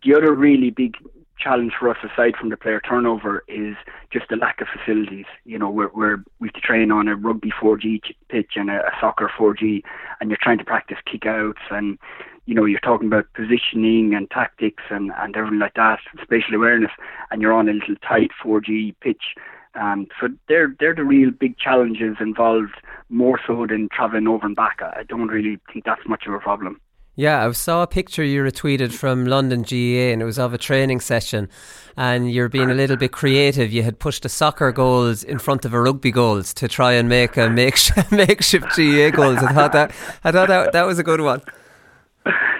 the 0.02 0.14
other 0.14 0.34
really 0.34 0.70
big 0.70 0.96
challenge 1.42 1.72
for 1.78 1.88
us 1.88 1.96
aside 2.02 2.36
from 2.36 2.50
the 2.50 2.56
player 2.56 2.80
turnover 2.80 3.44
is 3.48 3.76
just 4.12 4.26
the 4.28 4.36
lack 4.36 4.60
of 4.60 4.68
facilities. 4.68 5.26
You 5.44 5.58
know, 5.58 5.70
we're, 5.70 5.90
we're 5.94 6.24
we 6.38 6.50
train 6.50 6.90
on 6.90 7.08
a 7.08 7.16
rugby 7.16 7.50
4G 7.50 8.00
pitch 8.28 8.52
and 8.56 8.70
a, 8.70 8.86
a 8.86 8.90
soccer 9.00 9.30
4G, 9.38 9.82
and 10.20 10.30
you're 10.30 10.38
trying 10.40 10.58
to 10.58 10.64
practice 10.64 10.98
kickouts 11.06 11.70
and 11.70 11.98
you 12.46 12.54
know 12.54 12.64
you're 12.64 12.80
talking 12.80 13.06
about 13.06 13.26
positioning 13.34 14.14
and 14.14 14.30
tactics 14.30 14.82
and 14.90 15.12
and 15.18 15.36
everything 15.36 15.58
like 15.58 15.74
that, 15.74 15.98
spatial 16.22 16.54
awareness, 16.54 16.90
and 17.30 17.42
you're 17.42 17.52
on 17.52 17.68
a 17.68 17.72
little 17.72 17.96
tight 18.06 18.30
4G 18.44 18.94
pitch. 19.00 19.34
Um, 19.74 20.06
so 20.20 20.28
they're 20.48 20.74
they're 20.78 20.94
the 20.94 21.04
real 21.04 21.30
big 21.30 21.56
challenges 21.58 22.16
involved 22.20 22.74
more 23.08 23.40
so 23.46 23.66
than 23.66 23.88
travelling 23.92 24.28
over 24.28 24.46
and 24.46 24.56
back. 24.56 24.80
I 24.82 25.04
don't 25.08 25.28
really 25.28 25.58
think 25.72 25.84
that's 25.84 26.06
much 26.06 26.24
of 26.26 26.34
a 26.34 26.38
problem. 26.38 26.80
Yeah, 27.14 27.46
I 27.46 27.52
saw 27.52 27.82
a 27.82 27.86
picture 27.86 28.24
you 28.24 28.42
retweeted 28.42 28.92
from 28.92 29.26
London 29.26 29.62
GAA 29.62 30.12
and 30.12 30.22
it 30.22 30.24
was 30.24 30.38
of 30.38 30.54
a 30.54 30.58
training 30.58 31.00
session 31.00 31.50
and 31.94 32.32
you're 32.32 32.48
being 32.48 32.70
a 32.70 32.74
little 32.74 32.96
bit 32.96 33.12
creative. 33.12 33.70
You 33.70 33.82
had 33.82 33.98
pushed 33.98 34.22
the 34.22 34.30
soccer 34.30 34.72
goals 34.72 35.22
in 35.22 35.38
front 35.38 35.66
of 35.66 35.74
a 35.74 35.80
rugby 35.80 36.10
goals 36.10 36.54
to 36.54 36.68
try 36.68 36.92
and 36.92 37.10
make 37.10 37.36
a 37.36 37.50
makeshift, 37.50 38.10
makeshift 38.12 38.64
GAA 38.74 39.10
goals. 39.10 39.38
I 39.38 39.52
thought 39.52 39.72
that 39.72 39.90
I 40.24 40.32
thought 40.32 40.48
that 40.48 40.72
that 40.72 40.86
was 40.86 40.98
a 40.98 41.02
good 41.02 41.20
one. 41.20 41.42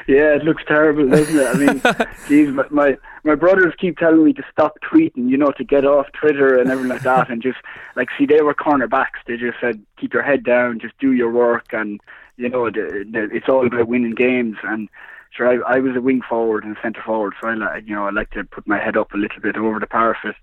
Yeah, 0.09 0.35
it 0.35 0.45
looks 0.45 0.65
terrible, 0.67 1.09
doesn't 1.09 1.39
it? 1.39 1.47
I 1.47 1.55
mean, 1.55 2.09
geez, 2.29 2.53
my, 2.53 2.65
my 2.71 2.99
my 3.25 3.37
brothers 3.37 3.73
keep 3.79 3.97
telling 3.99 4.25
me 4.25 4.33
to 4.33 4.43
stop 4.51 4.77
tweeting, 4.81 5.31
you 5.31 5.37
know, 5.37 5.53
to 5.53 5.65
get 5.65 5.85
off 5.85 6.07
Twitter 6.13 6.59
and 6.59 6.69
everything 6.71 6.91
like 6.91 7.05
that, 7.05 7.31
and 7.31 7.41
just 7.41 7.59
like 7.95 8.09
see 8.19 8.27
they 8.27 8.43
were 8.43 8.55
cornerbacks. 8.55 9.23
They 9.27 9.37
just 9.37 9.59
said 9.61 9.81
keep 9.97 10.13
your 10.13 10.25
head 10.25 10.43
down, 10.43 10.81
just 10.81 10.99
do 10.99 11.13
your 11.13 11.31
work, 11.31 11.67
and 11.73 12.01
you 12.43 12.49
know, 12.49 12.71
the, 12.71 13.07
the, 13.11 13.29
it's 13.33 13.49
all 13.49 13.67
about 13.67 13.87
winning 13.87 14.15
games. 14.15 14.57
And 14.65 14.89
sure, 15.31 15.49
I, 15.49 15.77
I 15.77 15.79
was 15.79 15.95
a 15.97 16.01
wing 16.01 16.23
forward 16.29 16.65
and 16.65 16.77
centre 16.83 17.03
forward, 17.03 17.35
so 17.41 17.49
I 17.49 17.77
you 17.79 17.95
know, 17.95 18.07
I 18.07 18.11
like 18.11 18.31
to 18.33 18.45
put 18.45 18.67
my 18.67 18.79
head 18.79 18.97
up 18.97 19.13
a 19.15 19.17
little 19.17 19.41
bit 19.41 19.57
over 19.57 19.79
the 19.79 19.87
parapet. 19.87 20.35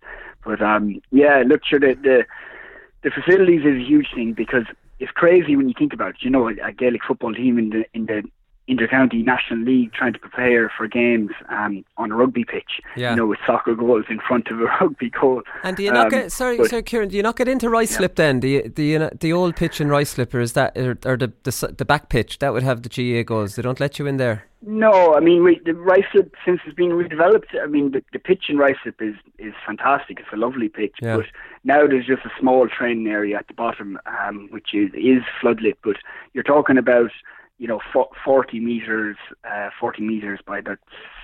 But 0.46 0.62
um, 0.62 1.02
yeah, 1.12 1.44
look, 1.46 1.66
sure, 1.66 1.80
the, 1.80 1.96
the 1.96 2.26
the 3.04 3.12
facilities 3.12 3.62
is 3.62 3.76
a 3.76 3.88
huge 3.88 4.08
thing 4.14 4.34
because 4.34 4.66
it's 5.00 5.12
crazy 5.12 5.56
when 5.56 5.68
you 5.68 5.76
think 5.78 5.94
about 5.94 6.12
it. 6.12 6.22
You 6.22 6.30
know, 6.30 6.48
a 6.48 6.72
Gaelic 6.72 7.04
football 7.06 7.34
team 7.34 7.58
in 7.58 7.70
the 7.70 7.86
in 7.94 8.06
the 8.06 8.24
intercounty 8.70 9.26
national 9.26 9.60
league 9.62 9.92
trying 9.94 10.14
to 10.14 10.20
prepare 10.20 10.72
for 10.78 10.88
games 10.88 11.32
um, 11.50 11.84
on 11.98 12.12
a 12.12 12.16
rugby 12.16 12.44
pitch. 12.46 12.80
Yeah. 12.96 13.12
You 13.12 13.16
know, 13.18 13.26
with 13.26 13.40
soccer 13.46 13.74
goals 13.76 14.06
in 14.10 14.20
front 14.28 14.48
of 14.50 14.60
a 14.62 14.66
rugby 14.82 15.10
goal. 15.10 15.42
And 15.64 15.76
do 15.76 15.84
you 15.84 15.92
not 15.92 16.06
Um, 16.06 16.10
get 16.12 16.32
sorry, 16.32 16.58
but- 16.58 16.70
sorry, 16.70 16.84
Ciaran? 16.84 17.10
Do 17.10 17.18
you 17.18 17.24
not 17.24 17.36
get 17.36 17.48
into 17.48 17.68
Ruislip 17.68 18.16
then? 18.16 18.40
Do 18.40 18.48
you, 18.48 18.64
do 18.70 18.84
you, 18.84 19.10
the 19.20 19.34
old 19.34 19.56
pitch 19.56 19.82
in 19.82 19.88
Ruislip, 19.88 20.34
or 20.34 20.40
is 20.40 20.54
that 20.54 20.78
or, 20.78 20.98
or 21.06 21.18
the, 21.18 21.32
the 21.44 21.74
the 21.78 21.86
back 21.86 22.10
pitch 22.10 22.40
that 22.40 22.54
would 22.54 22.64
have 22.64 22.84
the 22.84 22.90
GAA 22.90 23.24
goals? 23.24 23.56
They 23.56 23.62
don't 23.62 23.80
let 23.80 23.98
you 24.00 24.06
in 24.08 24.18
there. 24.18 24.46
No, 24.62 25.16
I 25.16 25.22
mean 25.22 25.44
we, 25.44 25.60
the 25.66 25.72
Ruislip 25.72 26.32
since 26.46 26.60
it's 26.66 26.76
been 26.76 26.90
redeveloped. 26.92 27.58
I 27.64 27.66
mean 27.68 27.92
the, 27.92 28.04
the 28.14 28.20
pitch 28.20 28.46
in 28.50 28.58
Ruislip 28.58 29.02
is 29.02 29.16
is 29.38 29.54
fantastic. 29.66 30.20
It's 30.20 30.28
a 30.34 30.38
lovely 30.38 30.68
pitch, 30.70 30.96
Yeah. 31.02 31.18
but 31.18 31.26
now 31.64 31.88
there's 31.88 32.06
just 32.06 32.26
a 32.26 32.32
small 32.40 32.68
training 32.68 33.08
area 33.08 33.38
at 33.38 33.48
the 33.48 33.54
bottom, 33.54 33.98
um, 34.06 34.48
which 34.52 34.74
is 34.74 34.90
is 34.94 35.24
floodlit. 35.42 35.76
But 35.84 35.96
you're 36.34 36.44
talking 36.44 36.78
about 36.78 37.12
you 37.60 37.68
know 37.68 37.80
40 38.26 38.60
meters, 38.60 39.18
uh, 39.44 39.70
40 39.80 40.02
meters 40.02 40.40
by 40.46 40.60
about 40.60 40.80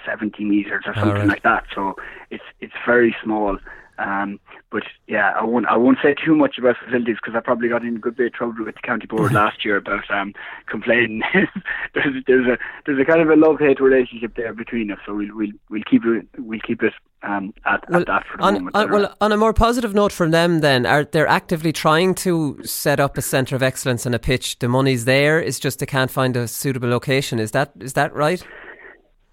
70 0.05 0.43
meters 0.43 0.83
or 0.85 0.93
something 0.93 1.11
Alright. 1.11 1.27
like 1.27 1.43
that. 1.43 1.63
So 1.73 1.95
it's 2.29 2.43
it's 2.59 2.73
very 2.85 3.15
small. 3.23 3.57
Um, 3.97 4.39
but 4.71 4.83
yeah, 5.07 5.31
I 5.39 5.43
won't 5.43 5.67
I 5.67 5.77
won't 5.77 5.99
say 6.03 6.13
too 6.13 6.35
much 6.35 6.57
about 6.57 6.75
facilities 6.83 7.15
because 7.21 7.35
I 7.35 7.39
probably 7.39 7.69
got 7.69 7.83
in 7.83 7.95
a 7.95 7.99
good 7.99 8.17
bit 8.17 8.27
of 8.27 8.33
trouble 8.33 8.65
with 8.65 8.75
the 8.75 8.81
county 8.81 9.07
board 9.07 9.31
last 9.33 9.63
year 9.63 9.77
about 9.77 10.09
um, 10.11 10.33
complaining. 10.67 11.21
there's 11.93 12.23
there's 12.27 12.47
a 12.47 12.57
there's 12.85 12.99
a 12.99 13.05
kind 13.05 13.21
of 13.21 13.29
a 13.29 13.35
love 13.35 13.59
hate 13.59 13.79
relationship 13.79 14.35
there 14.35 14.53
between 14.53 14.91
us, 14.91 14.99
so 15.05 15.13
we'll 15.15 15.35
we'll 15.35 15.51
we'll 15.69 15.83
keep 15.89 16.03
it 16.05 16.27
we'll 16.37 16.59
keep 16.59 16.83
it 16.83 16.93
um, 17.23 17.53
at, 17.65 17.83
at 17.93 18.05
that 18.07 18.25
for 18.27 18.37
the 18.37 18.43
On, 18.43 18.53
moment. 18.55 18.75
on, 18.75 18.91
well, 18.91 19.15
on 19.21 19.31
a 19.31 19.37
more 19.37 19.53
positive 19.53 19.93
note 19.93 20.11
from 20.11 20.31
them, 20.31 20.59
then, 20.59 20.85
are 20.85 21.05
they're 21.05 21.27
actively 21.27 21.71
trying 21.71 22.13
to 22.15 22.59
set 22.63 22.99
up 22.99 23.17
a 23.17 23.21
centre 23.21 23.55
of 23.55 23.63
excellence 23.63 24.05
and 24.05 24.13
a 24.13 24.19
pitch? 24.19 24.59
The 24.59 24.67
money's 24.67 25.05
there. 25.05 25.39
It's 25.39 25.59
just 25.59 25.79
they 25.79 25.85
can't 25.85 26.11
find 26.11 26.35
a 26.37 26.47
suitable 26.47 26.89
location. 26.89 27.39
Is 27.39 27.51
that 27.51 27.71
is 27.79 27.93
that 27.93 28.13
right? 28.13 28.45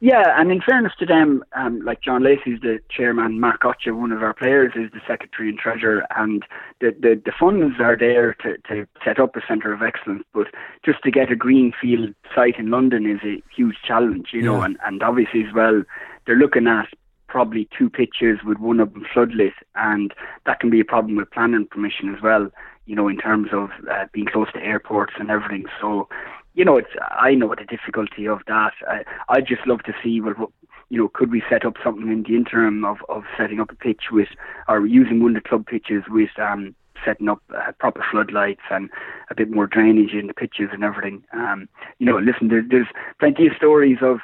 Yeah, 0.04 0.34
and 0.36 0.50
in 0.50 0.60
fairness 0.60 0.94
to 0.98 1.06
them, 1.06 1.44
um, 1.54 1.80
like 1.82 2.00
John 2.02 2.24
Lacey's 2.24 2.60
the 2.60 2.80
chairman, 2.90 3.38
Mark 3.38 3.62
Gottsche, 3.62 3.96
one 3.96 4.10
of 4.10 4.20
our 4.20 4.34
players, 4.34 4.72
is 4.74 4.90
the 4.90 4.98
secretary 5.06 5.48
and 5.48 5.56
treasurer, 5.56 6.04
and 6.16 6.44
the, 6.80 6.90
the, 6.90 7.22
the 7.24 7.30
funds 7.38 7.76
are 7.78 7.96
there 7.96 8.34
to, 8.42 8.56
to 8.66 8.84
set 9.04 9.20
up 9.20 9.36
a 9.36 9.42
centre 9.46 9.72
of 9.72 9.80
excellence. 9.80 10.24
But 10.34 10.48
just 10.84 11.04
to 11.04 11.12
get 11.12 11.30
a 11.30 11.36
greenfield 11.36 12.16
site 12.34 12.58
in 12.58 12.68
London 12.68 13.08
is 13.08 13.20
a 13.22 13.40
huge 13.54 13.76
challenge, 13.86 14.30
you 14.32 14.42
know, 14.42 14.58
Yeah. 14.58 14.64
and, 14.64 14.78
and 14.84 15.04
obviously 15.04 15.44
as 15.44 15.54
well, 15.54 15.84
they're 16.26 16.34
looking 16.34 16.66
at 16.66 16.88
probably 17.28 17.68
two 17.78 17.88
pitches 17.88 18.40
with 18.44 18.58
one 18.58 18.80
of 18.80 18.94
them 18.94 19.06
floodlit, 19.14 19.54
and 19.76 20.12
that 20.46 20.58
can 20.58 20.68
be 20.68 20.80
a 20.80 20.84
problem 20.84 21.14
with 21.14 21.30
planning 21.30 21.68
permission 21.70 22.12
as 22.12 22.20
well, 22.20 22.50
you 22.86 22.96
know, 22.96 23.06
in 23.06 23.18
terms 23.18 23.50
of 23.52 23.70
uh, 23.88 24.06
being 24.12 24.26
close 24.26 24.50
to 24.52 24.58
airports 24.58 25.12
and 25.20 25.30
everything. 25.30 25.64
So, 25.80 26.08
you 26.54 26.64
know, 26.64 26.76
it's 26.76 26.90
I 27.10 27.34
know 27.34 27.54
the 27.54 27.64
difficulty 27.64 28.26
of 28.26 28.40
that. 28.46 28.72
I 28.86 29.04
I 29.28 29.40
just 29.40 29.66
love 29.66 29.82
to 29.84 29.94
see 30.02 30.20
well, 30.20 30.34
what 30.34 30.50
you 30.88 30.98
know, 30.98 31.08
could 31.08 31.30
we 31.30 31.42
set 31.48 31.64
up 31.64 31.76
something 31.82 32.12
in 32.12 32.22
the 32.22 32.36
interim 32.36 32.84
of, 32.84 32.98
of 33.08 33.24
setting 33.38 33.60
up 33.60 33.70
a 33.70 33.74
pitch 33.74 34.10
with 34.12 34.28
or 34.68 34.86
using 34.86 35.22
one 35.22 35.34
of 35.34 35.42
the 35.42 35.48
club 35.48 35.66
pitches 35.66 36.04
with 36.08 36.30
um 36.38 36.74
setting 37.04 37.28
up 37.28 37.42
uh, 37.54 37.72
proper 37.78 38.04
floodlights 38.10 38.60
and 38.70 38.90
a 39.30 39.34
bit 39.34 39.50
more 39.50 39.66
drainage 39.66 40.12
in 40.12 40.26
the 40.26 40.34
pitches 40.34 40.68
and 40.72 40.84
everything. 40.84 41.24
Um, 41.32 41.68
you 41.98 42.06
know, 42.06 42.18
listen, 42.18 42.48
there, 42.48 42.62
there's 42.68 42.86
plenty 43.18 43.46
of 43.46 43.54
stories 43.56 43.98
of 44.02 44.20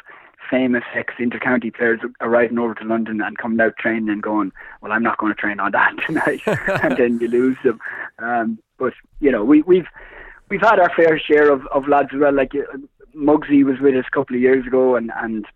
famous 0.51 0.85
ex 0.95 1.14
intercounty 1.18 1.74
players 1.74 2.01
arriving 2.20 2.59
over 2.59 2.74
to 2.74 2.85
London 2.85 3.20
and 3.20 3.37
coming 3.37 3.61
out 3.61 3.76
training 3.79 4.09
and 4.09 4.22
going, 4.22 4.53
"Well, 4.81 4.93
I'm 4.93 5.03
not 5.03 5.18
going 5.18 5.35
to 5.35 5.41
train 5.41 5.61
on 5.61 5.72
that 5.72 5.95
tonight," 6.07 6.43
and 6.47 6.97
then 6.97 7.18
you 7.20 7.29
lose 7.29 7.57
them. 7.64 7.81
Um, 8.18 8.59
but 8.79 8.95
you 9.20 9.31
know, 9.31 9.45
we, 9.45 9.62
we've 9.62 9.89
we've 10.51 10.61
had 10.61 10.78
our 10.78 10.90
fair 10.94 11.18
share 11.18 11.51
of, 11.51 11.66
of 11.68 11.88
lads 11.88 12.11
as 12.12 12.20
well. 12.20 12.34
Like 12.34 12.53
uh, 12.55 12.78
Muggsy 13.16 13.64
was 13.64 13.80
with 13.80 13.94
us 13.94 14.05
a 14.07 14.14
couple 14.14 14.36
of 14.36 14.42
years 14.42 14.66
ago, 14.66 14.96
and 14.96 15.11
and 15.16 15.46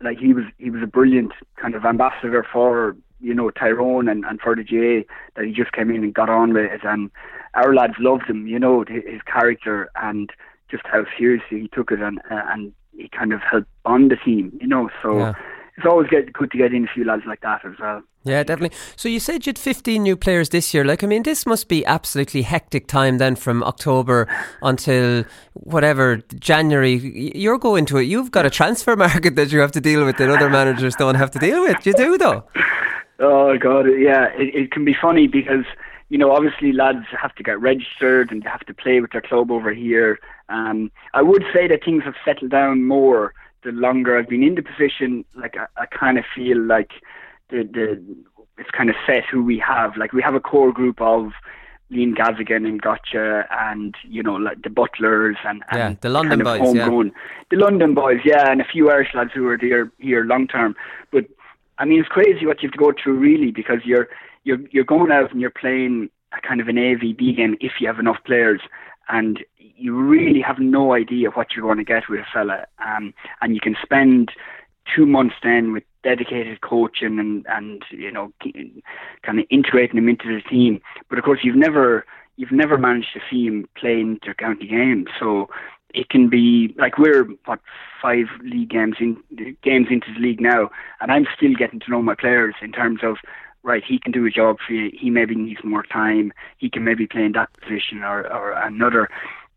like 0.00 0.18
he 0.18 0.32
was 0.32 0.44
he 0.58 0.70
was 0.70 0.82
a 0.82 0.86
brilliant 0.86 1.32
kind 1.56 1.74
of 1.74 1.84
ambassador 1.84 2.46
for 2.52 2.96
you 3.20 3.34
know 3.34 3.50
Tyrone 3.50 4.08
and, 4.08 4.24
and 4.24 4.40
for 4.40 4.54
the 4.54 4.64
GAA 4.64 5.06
that 5.36 5.46
he 5.46 5.52
just 5.52 5.72
came 5.72 5.90
in 5.90 6.04
and 6.04 6.14
got 6.14 6.28
on 6.30 6.52
with 6.52 6.70
it, 6.70 6.80
and 6.84 7.10
our 7.54 7.74
lads 7.74 7.94
loved 7.98 8.24
him. 8.28 8.46
You 8.46 8.58
know 8.58 8.84
his, 8.86 9.22
character 9.26 9.90
and 9.96 10.30
just 10.70 10.84
how 10.86 11.04
seriously 11.18 11.60
he 11.60 11.68
took 11.68 11.90
it, 11.90 12.00
and 12.00 12.18
uh, 12.30 12.42
and 12.48 12.72
he 12.96 13.08
kind 13.08 13.32
of 13.32 13.40
helped 13.40 13.68
on 13.84 14.08
the 14.08 14.16
team. 14.16 14.56
You 14.60 14.68
know, 14.68 14.90
so. 15.02 15.18
Yeah. 15.18 15.34
It's 15.76 15.86
always 15.86 16.08
get, 16.08 16.32
good 16.32 16.52
to 16.52 16.56
get 16.58 16.72
in 16.72 16.84
a 16.84 16.86
few 16.94 17.04
lads 17.04 17.24
like 17.26 17.40
that 17.40 17.64
as 17.64 17.72
well. 17.80 18.00
Yeah, 18.24 18.42
definitely. 18.42 18.76
So 18.96 19.08
you 19.08 19.20
said 19.20 19.44
you 19.44 19.50
had 19.50 19.58
15 19.58 20.02
new 20.02 20.16
players 20.16 20.48
this 20.48 20.72
year. 20.72 20.82
Like, 20.82 21.04
I 21.04 21.06
mean, 21.06 21.24
this 21.24 21.44
must 21.44 21.68
be 21.68 21.84
absolutely 21.84 22.40
hectic 22.40 22.86
time 22.86 23.18
then 23.18 23.36
from 23.36 23.62
October 23.62 24.26
until 24.62 25.24
whatever, 25.52 26.22
January. 26.38 27.32
You're 27.36 27.58
going 27.58 27.84
to 27.86 27.98
it. 27.98 28.04
You've 28.04 28.30
got 28.30 28.46
a 28.46 28.50
transfer 28.50 28.96
market 29.08 29.36
that 29.36 29.52
you 29.52 29.60
have 29.60 29.72
to 29.72 29.80
deal 29.80 30.06
with 30.06 30.16
that 30.16 30.30
other 30.30 30.48
managers 30.48 30.96
don't 30.96 31.16
have 31.16 31.30
to 31.32 31.38
deal 31.38 31.60
with. 31.62 31.84
You 31.84 31.92
do, 31.92 32.16
though. 32.16 32.44
Oh 33.20 33.56
god, 33.56 33.86
yeah, 33.96 34.26
it, 34.36 34.54
it 34.54 34.70
can 34.72 34.84
be 34.84 34.96
funny 35.00 35.28
because 35.28 35.64
you 36.08 36.18
know 36.18 36.32
obviously 36.32 36.72
lads 36.72 37.06
have 37.20 37.34
to 37.36 37.42
get 37.44 37.60
registered 37.60 38.32
and 38.32 38.42
have 38.44 38.66
to 38.66 38.74
play 38.74 39.00
with 39.00 39.12
their 39.12 39.20
club 39.20 39.50
over 39.50 39.72
here. 39.72 40.18
Um, 40.48 40.90
I 41.12 41.22
would 41.22 41.44
say 41.52 41.68
that 41.68 41.84
things 41.84 42.02
have 42.04 42.14
settled 42.24 42.50
down 42.50 42.84
more 42.84 43.32
the 43.62 43.70
longer 43.70 44.18
I've 44.18 44.28
been 44.28 44.42
in 44.42 44.56
the 44.56 44.62
position. 44.62 45.24
Like 45.34 45.56
I, 45.56 45.66
I 45.82 45.86
kind 45.86 46.18
of 46.18 46.24
feel 46.34 46.60
like 46.60 46.90
the 47.50 47.62
the 47.64 48.02
it's 48.56 48.70
kind 48.70 48.88
of 48.88 48.96
set 49.06 49.24
who 49.30 49.42
we 49.42 49.58
have. 49.58 49.96
Like 49.96 50.12
we 50.12 50.22
have 50.22 50.34
a 50.34 50.40
core 50.40 50.72
group 50.72 51.00
of 51.00 51.32
Liam 51.90 52.14
Gavigan 52.14 52.66
and 52.66 52.80
Gottsche 52.80 53.46
and 53.50 53.94
you 54.08 54.22
know 54.22 54.34
like 54.34 54.62
the 54.62 54.70
Butlers 54.70 55.36
and, 55.44 55.62
and 55.70 55.78
Yeah, 55.78 55.94
the 56.00 56.08
London 56.08 56.40
kind 56.42 56.60
of 56.60 56.60
boys, 56.60 56.74
yeah. 56.74 57.10
the 57.50 57.56
London 57.56 57.94
boys, 57.94 58.20
yeah, 58.24 58.50
and 58.50 58.60
a 58.60 58.64
few 58.64 58.90
Irish 58.90 59.14
lads 59.14 59.30
who 59.34 59.46
are 59.48 59.58
there 59.58 59.90
here 59.98 60.24
long 60.24 60.46
term. 60.46 60.74
But 61.12 61.26
I 61.78 61.84
mean, 61.84 62.00
it's 62.00 62.08
crazy 62.08 62.46
what 62.46 62.62
you 62.62 62.68
have 62.68 62.72
to 62.72 62.78
go 62.78 62.92
through, 62.92 63.18
really, 63.18 63.50
because 63.50 63.80
you're 63.84 64.08
you're 64.44 64.60
you're 64.70 64.84
going 64.84 65.12
out 65.12 65.32
and 65.32 65.40
you're 65.40 65.50
playing 65.50 66.10
a 66.36 66.46
kind 66.46 66.60
of 66.60 66.68
an 66.68 66.76
AVB 66.76 67.36
game 67.36 67.56
if 67.60 67.72
you 67.80 67.86
have 67.86 67.98
enough 67.98 68.18
players, 68.24 68.60
and 69.08 69.44
you 69.58 69.94
really 69.96 70.40
have 70.40 70.58
no 70.58 70.94
idea 70.94 71.30
what 71.30 71.48
you're 71.52 71.64
going 71.64 71.78
to 71.78 71.84
get 71.84 72.08
with 72.08 72.20
a 72.20 72.26
fella, 72.32 72.66
um, 72.84 73.12
and 73.40 73.54
you 73.54 73.60
can 73.60 73.76
spend 73.82 74.30
two 74.94 75.06
months 75.06 75.34
then 75.42 75.72
with 75.72 75.84
dedicated 76.04 76.60
coaching 76.60 77.18
and 77.18 77.44
and 77.48 77.82
you 77.90 78.12
know 78.12 78.32
kind 79.22 79.40
of 79.40 79.46
integrating 79.50 79.98
him 79.98 80.08
into 80.08 80.28
the 80.28 80.48
team. 80.48 80.80
But 81.08 81.18
of 81.18 81.24
course, 81.24 81.40
you've 81.42 81.56
never 81.56 82.06
you've 82.36 82.52
never 82.52 82.78
managed 82.78 83.12
to 83.14 83.20
see 83.30 83.46
him 83.46 83.68
play 83.76 84.00
inter-county 84.00 84.66
games, 84.66 85.06
so 85.18 85.48
it 85.92 86.10
can 86.10 86.28
be 86.28 86.74
like 86.76 86.98
we're 86.98 87.24
what 87.46 87.60
five 88.00 88.26
league 88.42 88.70
games 88.70 88.96
in 89.00 89.16
games 89.62 89.88
into 89.90 90.12
the 90.14 90.20
league 90.20 90.40
now, 90.40 90.70
and 91.00 91.10
I'm 91.10 91.26
still 91.36 91.54
getting 91.54 91.80
to 91.80 91.90
know 91.90 92.02
my 92.02 92.14
players 92.14 92.54
in 92.60 92.72
terms 92.72 93.00
of 93.02 93.16
right. 93.62 93.82
He 93.86 93.98
can 93.98 94.12
do 94.12 94.26
a 94.26 94.30
job 94.30 94.58
for 94.64 94.74
you. 94.74 94.90
He 94.92 95.10
maybe 95.10 95.34
needs 95.34 95.64
more 95.64 95.84
time. 95.84 96.32
He 96.58 96.68
can 96.68 96.84
maybe 96.84 97.06
play 97.06 97.24
in 97.24 97.32
that 97.32 97.50
position 97.60 98.02
or, 98.02 98.30
or 98.30 98.52
another. 98.52 99.08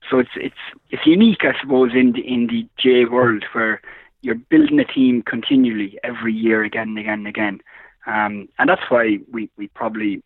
So 0.10 0.20
it's 0.20 0.30
it's 0.36 0.56
it's 0.90 1.06
unique, 1.06 1.44
I 1.44 1.60
suppose, 1.60 1.92
in 1.94 2.14
the 2.14 2.22
in 2.22 2.48
the 2.48 2.68
J 2.78 3.06
world 3.06 3.44
where 3.52 3.82
you're 4.22 4.36
building 4.36 4.80
a 4.80 4.86
team 4.86 5.22
continually 5.22 5.98
every 6.04 6.34
year, 6.34 6.64
again 6.64 6.90
and 6.90 7.00
again 7.00 7.20
and 7.20 7.28
again, 7.28 7.62
um, 8.06 8.50
and 8.58 8.70
that's 8.70 8.90
why 8.90 9.20
we 9.32 9.50
we 9.58 9.68
probably 9.70 10.24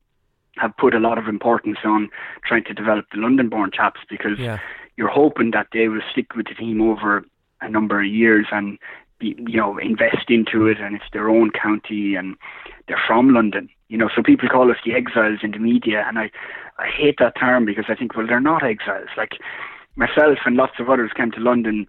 have 0.58 0.76
put 0.78 0.94
a 0.94 1.00
lot 1.00 1.18
of 1.18 1.28
importance 1.28 1.78
on 1.84 2.10
trying 2.46 2.64
to 2.66 2.74
develop 2.74 3.06
the 3.12 3.18
London-born 3.20 3.72
chaps 3.74 4.02
because 4.10 4.38
Yeah. 4.38 4.58
you're 4.98 5.08
hoping 5.08 5.52
that 5.52 5.68
they 5.72 5.88
will 5.88 6.02
stick 6.12 6.36
with 6.36 6.48
the 6.48 6.54
team 6.54 6.82
over 6.82 7.24
a 7.62 7.70
number 7.70 8.02
of 8.02 8.06
years 8.08 8.48
and 8.52 8.78
be, 9.20 9.36
you 9.48 9.58
know 9.58 9.78
invest 9.78 10.30
into 10.30 10.68
it 10.68 10.80
and 10.80 10.96
it's 10.96 11.10
their 11.14 11.30
own 11.30 11.52
county 11.52 12.16
and 12.16 12.36
they're 12.88 13.02
from 13.08 13.34
London 13.34 13.70
you 13.88 13.98
know. 13.98 14.10
So 14.16 14.24
people 14.24 14.48
call 14.50 14.72
us 14.72 14.78
the 14.86 14.94
exiles 14.94 15.40
in 15.44 15.52
the 15.52 15.60
media 15.60 16.04
and 16.08 16.18
I 16.18 16.32
I 16.80 16.88
hate 16.88 17.18
that 17.20 17.36
term 17.40 17.66
because 17.66 17.86
I 17.88 17.96
think 17.96 18.16
well 18.16 18.26
they're 18.28 18.40
not 18.40 18.64
exiles. 18.64 19.10
Like 19.18 19.34
myself 19.96 20.40
and 20.46 20.56
lots 20.56 20.80
of 20.80 20.90
others 20.90 21.12
came 21.16 21.32
to 21.32 21.40
London 21.40 21.88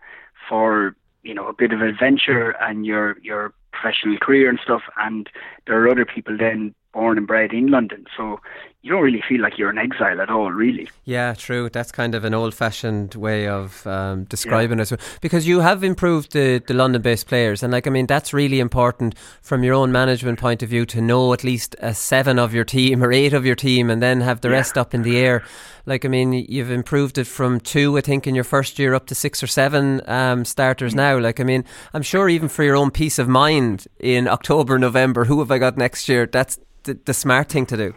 for 0.48 0.94
you 1.22 1.34
know 1.34 1.48
a 1.48 1.52
bit 1.52 1.72
of 1.72 1.80
adventure 1.82 2.50
and 2.60 2.86
your 2.86 3.18
your 3.22 3.52
professional 3.72 4.18
career 4.18 4.48
and 4.48 4.58
stuff 4.62 4.82
and 4.98 5.28
there 5.66 5.82
are 5.82 5.88
other 5.88 6.04
people 6.04 6.36
then 6.36 6.74
born 6.92 7.16
and 7.16 7.26
bred 7.26 7.52
in 7.52 7.68
London 7.68 8.04
so 8.16 8.38
you 8.82 8.90
don't 8.90 9.02
really 9.02 9.22
feel 9.28 9.40
like 9.40 9.58
you're 9.58 9.70
an 9.70 9.78
exile 9.78 10.20
at 10.20 10.28
all 10.28 10.50
really 10.50 10.88
Yeah, 11.04 11.34
true. 11.34 11.68
That's 11.68 11.92
kind 11.92 12.14
of 12.16 12.24
an 12.24 12.34
old-fashioned 12.34 13.14
way 13.14 13.46
of 13.46 13.86
um, 13.86 14.24
describing 14.24 14.80
it. 14.80 14.92
Because 15.20 15.46
you 15.46 15.60
have 15.60 15.84
improved 15.84 16.32
the, 16.32 16.60
the 16.66 16.74
London-based 16.74 17.28
players, 17.28 17.62
and 17.62 17.72
like 17.72 17.86
I 17.86 17.90
mean, 17.90 18.06
that's 18.06 18.32
really 18.32 18.58
important 18.58 19.14
from 19.40 19.62
your 19.62 19.74
own 19.74 19.92
management 19.92 20.40
point 20.40 20.62
of 20.62 20.68
view 20.68 20.84
to 20.86 21.00
know 21.00 21.32
at 21.32 21.44
least 21.44 21.76
a 21.78 21.94
seven 21.94 22.38
of 22.40 22.52
your 22.52 22.64
team 22.64 23.02
or 23.04 23.12
eight 23.12 23.32
of 23.32 23.46
your 23.46 23.54
team, 23.54 23.88
and 23.88 24.02
then 24.02 24.20
have 24.20 24.40
the 24.40 24.50
rest 24.50 24.76
up 24.76 24.94
in 24.94 25.02
the 25.02 25.16
air. 25.16 25.44
Like 25.86 26.04
I 26.04 26.08
mean, 26.08 26.32
you've 26.32 26.70
improved 26.70 27.18
it 27.18 27.26
from 27.26 27.60
two, 27.60 27.96
I 27.98 28.00
think, 28.00 28.26
in 28.26 28.34
your 28.34 28.44
first 28.44 28.78
year 28.78 28.94
up 28.94 29.06
to 29.06 29.14
six 29.14 29.42
or 29.42 29.46
seven 29.46 30.00
um, 30.08 30.44
starters 30.44 30.94
now. 30.94 31.18
Like 31.18 31.40
I 31.40 31.44
mean, 31.44 31.64
I'm 31.92 32.02
sure 32.02 32.28
even 32.28 32.48
for 32.48 32.62
your 32.62 32.76
own 32.76 32.90
peace 32.90 33.18
of 33.18 33.28
mind 33.28 33.86
in 33.98 34.28
October, 34.28 34.78
November, 34.78 35.24
who 35.24 35.40
have 35.40 35.50
I 35.50 35.58
got 35.58 35.76
next 35.76 36.08
year? 36.08 36.26
That's 36.26 36.58
the, 36.84 36.98
the 37.04 37.14
smart 37.14 37.48
thing 37.48 37.66
to 37.66 37.76
do. 37.76 37.94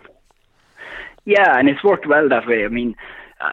Yeah, 1.26 1.58
and 1.58 1.68
it's 1.68 1.84
worked 1.84 2.08
well 2.08 2.30
that 2.30 2.48
way. 2.48 2.66
I 2.66 2.68
mean, 2.68 2.96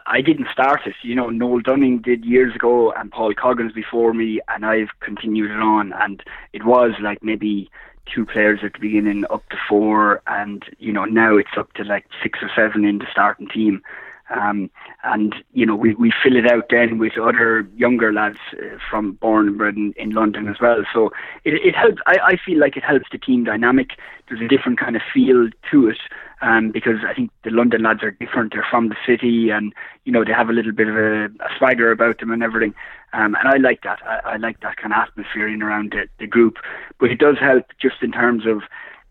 I- 0.05 0.21
didn't 0.21 0.47
start 0.51 0.81
it. 0.85 0.95
You 1.01 1.15
know, 1.15 1.29
Noel 1.29 1.59
Dunning 1.59 1.99
did 1.99 2.23
years 2.23 2.55
ago, 2.55 2.91
and 2.93 3.11
Paul 3.11 3.33
Coggins 3.33 3.73
before 3.73 4.13
me, 4.13 4.39
and 4.47 4.65
I've 4.65 4.99
continued 4.99 5.51
it 5.51 5.59
on. 5.59 5.93
And 5.93 6.23
it 6.53 6.65
was 6.65 6.91
like 7.01 7.23
maybe 7.23 7.69
two 8.13 8.25
players 8.25 8.59
at 8.63 8.73
the 8.73 8.79
beginning, 8.79 9.25
up 9.29 9.47
to 9.49 9.57
four, 9.67 10.21
and 10.27 10.63
you 10.77 10.93
know 10.93 11.05
now 11.05 11.37
it's 11.37 11.57
up 11.57 11.73
to 11.73 11.83
like 11.83 12.05
six 12.21 12.39
or 12.41 12.49
seven 12.55 12.85
in 12.85 12.99
the 12.99 13.07
starting 13.11 13.47
team. 13.47 13.81
Um, 14.29 14.69
and 15.03 15.35
you 15.51 15.65
know 15.65 15.75
we, 15.75 15.95
we 15.95 16.11
fill 16.23 16.35
it 16.35 16.49
out 16.49 16.65
then 16.69 16.97
with 16.97 17.17
other 17.17 17.67
younger 17.75 18.13
lads 18.13 18.37
uh, 18.53 18.77
from 18.89 19.13
born 19.13 19.49
and 19.49 19.57
bred 19.57 19.75
in, 19.75 19.93
in 19.97 20.11
London 20.11 20.47
as 20.47 20.55
well. 20.61 20.83
So 20.93 21.11
it, 21.43 21.55
it 21.55 21.75
helps. 21.75 22.01
I, 22.05 22.17
I 22.23 22.37
feel 22.43 22.59
like 22.59 22.77
it 22.77 22.83
helps 22.83 23.05
the 23.11 23.17
team 23.17 23.43
dynamic. 23.43 23.91
There's 24.27 24.41
a 24.41 24.47
different 24.47 24.79
kind 24.79 24.95
of 24.95 25.01
feel 25.13 25.49
to 25.71 25.89
it 25.89 25.99
um, 26.41 26.71
because 26.71 26.99
I 27.07 27.13
think 27.13 27.31
the 27.43 27.51
London 27.51 27.83
lads 27.83 28.01
are 28.01 28.11
different. 28.11 28.53
They're 28.53 28.65
from 28.69 28.89
the 28.89 28.95
city, 29.05 29.49
and 29.49 29.73
you 30.05 30.11
know 30.11 30.23
they 30.23 30.31
have 30.31 30.49
a 30.49 30.53
little 30.53 30.71
bit 30.71 30.87
of 30.87 30.95
a, 30.95 31.25
a 31.25 31.49
swagger 31.57 31.91
about 31.91 32.19
them 32.19 32.31
and 32.31 32.43
everything. 32.43 32.73
Um, 33.13 33.35
and 33.35 33.47
I 33.47 33.57
like 33.57 33.81
that. 33.83 33.99
I, 34.05 34.33
I 34.33 34.37
like 34.37 34.61
that 34.61 34.77
kind 34.77 34.93
of 34.93 34.99
atmosphere 34.99 35.47
in 35.47 35.61
around 35.61 35.91
the, 35.91 36.07
the 36.19 36.27
group. 36.27 36.55
But 36.99 37.11
it 37.11 37.19
does 37.19 37.37
help 37.39 37.65
just 37.79 38.01
in 38.01 38.11
terms 38.11 38.45
of 38.47 38.63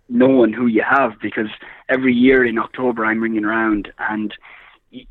knowing 0.08 0.52
who 0.52 0.66
you 0.66 0.82
have 0.82 1.12
because 1.20 1.48
every 1.88 2.12
year 2.12 2.44
in 2.44 2.58
October 2.58 3.04
I'm 3.04 3.22
ringing 3.22 3.44
around 3.44 3.92
and 3.98 4.34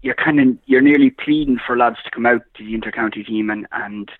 you're 0.01 0.15
kind 0.15 0.39
of 0.39 0.57
you're 0.65 0.81
nearly 0.81 1.09
pleading 1.09 1.59
for 1.65 1.77
lads 1.77 1.97
to 2.03 2.11
come 2.11 2.25
out 2.25 2.41
to 2.55 2.63
the 2.63 2.77
intercounty 2.77 3.25
team 3.25 3.49
and 3.49 3.67
and 3.71 4.11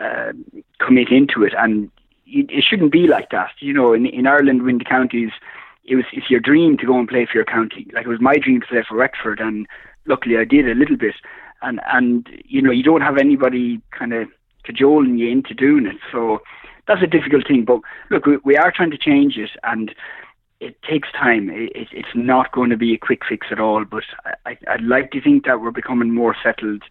uh, 0.00 0.32
commit 0.78 1.08
into 1.10 1.44
it. 1.44 1.54
And 1.56 1.90
it, 2.26 2.64
shouldn't 2.64 2.92
be 2.92 3.06
like 3.06 3.30
that. 3.30 3.50
You 3.60 3.72
know 3.72 3.92
in 3.92 4.06
in 4.06 4.26
Ireland 4.26 4.62
when 4.62 4.78
the 4.78 4.84
counties 4.84 5.30
it 5.84 5.94
was 5.94 6.04
it's 6.12 6.30
your 6.30 6.40
dream 6.40 6.76
to 6.78 6.86
go 6.86 6.98
and 6.98 7.08
play 7.08 7.26
for 7.26 7.38
your 7.38 7.44
county. 7.44 7.86
Like 7.92 8.06
it 8.06 8.10
was 8.10 8.20
my 8.20 8.36
dream 8.36 8.60
to 8.60 8.66
play 8.66 8.82
for 8.86 8.96
Wexford 8.96 9.40
and 9.40 9.66
luckily 10.06 10.36
I 10.36 10.44
did 10.44 10.68
a 10.68 10.74
little 10.74 10.96
bit. 10.96 11.14
And 11.62 11.80
and 11.92 12.28
you 12.44 12.60
know 12.60 12.72
you 12.72 12.82
don't 12.82 13.00
have 13.00 13.16
anybody 13.16 13.80
kind 13.92 14.12
of 14.12 14.28
cajoling 14.64 15.18
you 15.18 15.30
into 15.30 15.54
doing 15.54 15.86
it. 15.86 15.96
So 16.10 16.42
that's 16.88 17.02
a 17.02 17.06
difficult 17.06 17.46
thing. 17.46 17.64
But 17.64 17.80
look 18.10 18.26
we, 18.26 18.38
we 18.38 18.56
are 18.56 18.72
trying 18.72 18.90
to 18.90 18.98
change 18.98 19.36
it 19.38 19.50
and 19.62 19.94
it 20.60 20.82
takes 20.82 21.10
time. 21.12 21.50
It, 21.50 21.72
it, 21.74 21.88
it's 21.92 22.14
not 22.14 22.52
going 22.52 22.70
to 22.70 22.76
be 22.76 22.94
a 22.94 22.98
quick 22.98 23.22
fix 23.28 23.48
at 23.50 23.60
all, 23.60 23.84
but 23.84 24.04
I, 24.44 24.56
I'd 24.68 24.82
like 24.82 25.10
to 25.12 25.20
think 25.20 25.44
that 25.46 25.60
we're 25.60 25.70
becoming 25.70 26.14
more 26.14 26.36
settled 26.42 26.82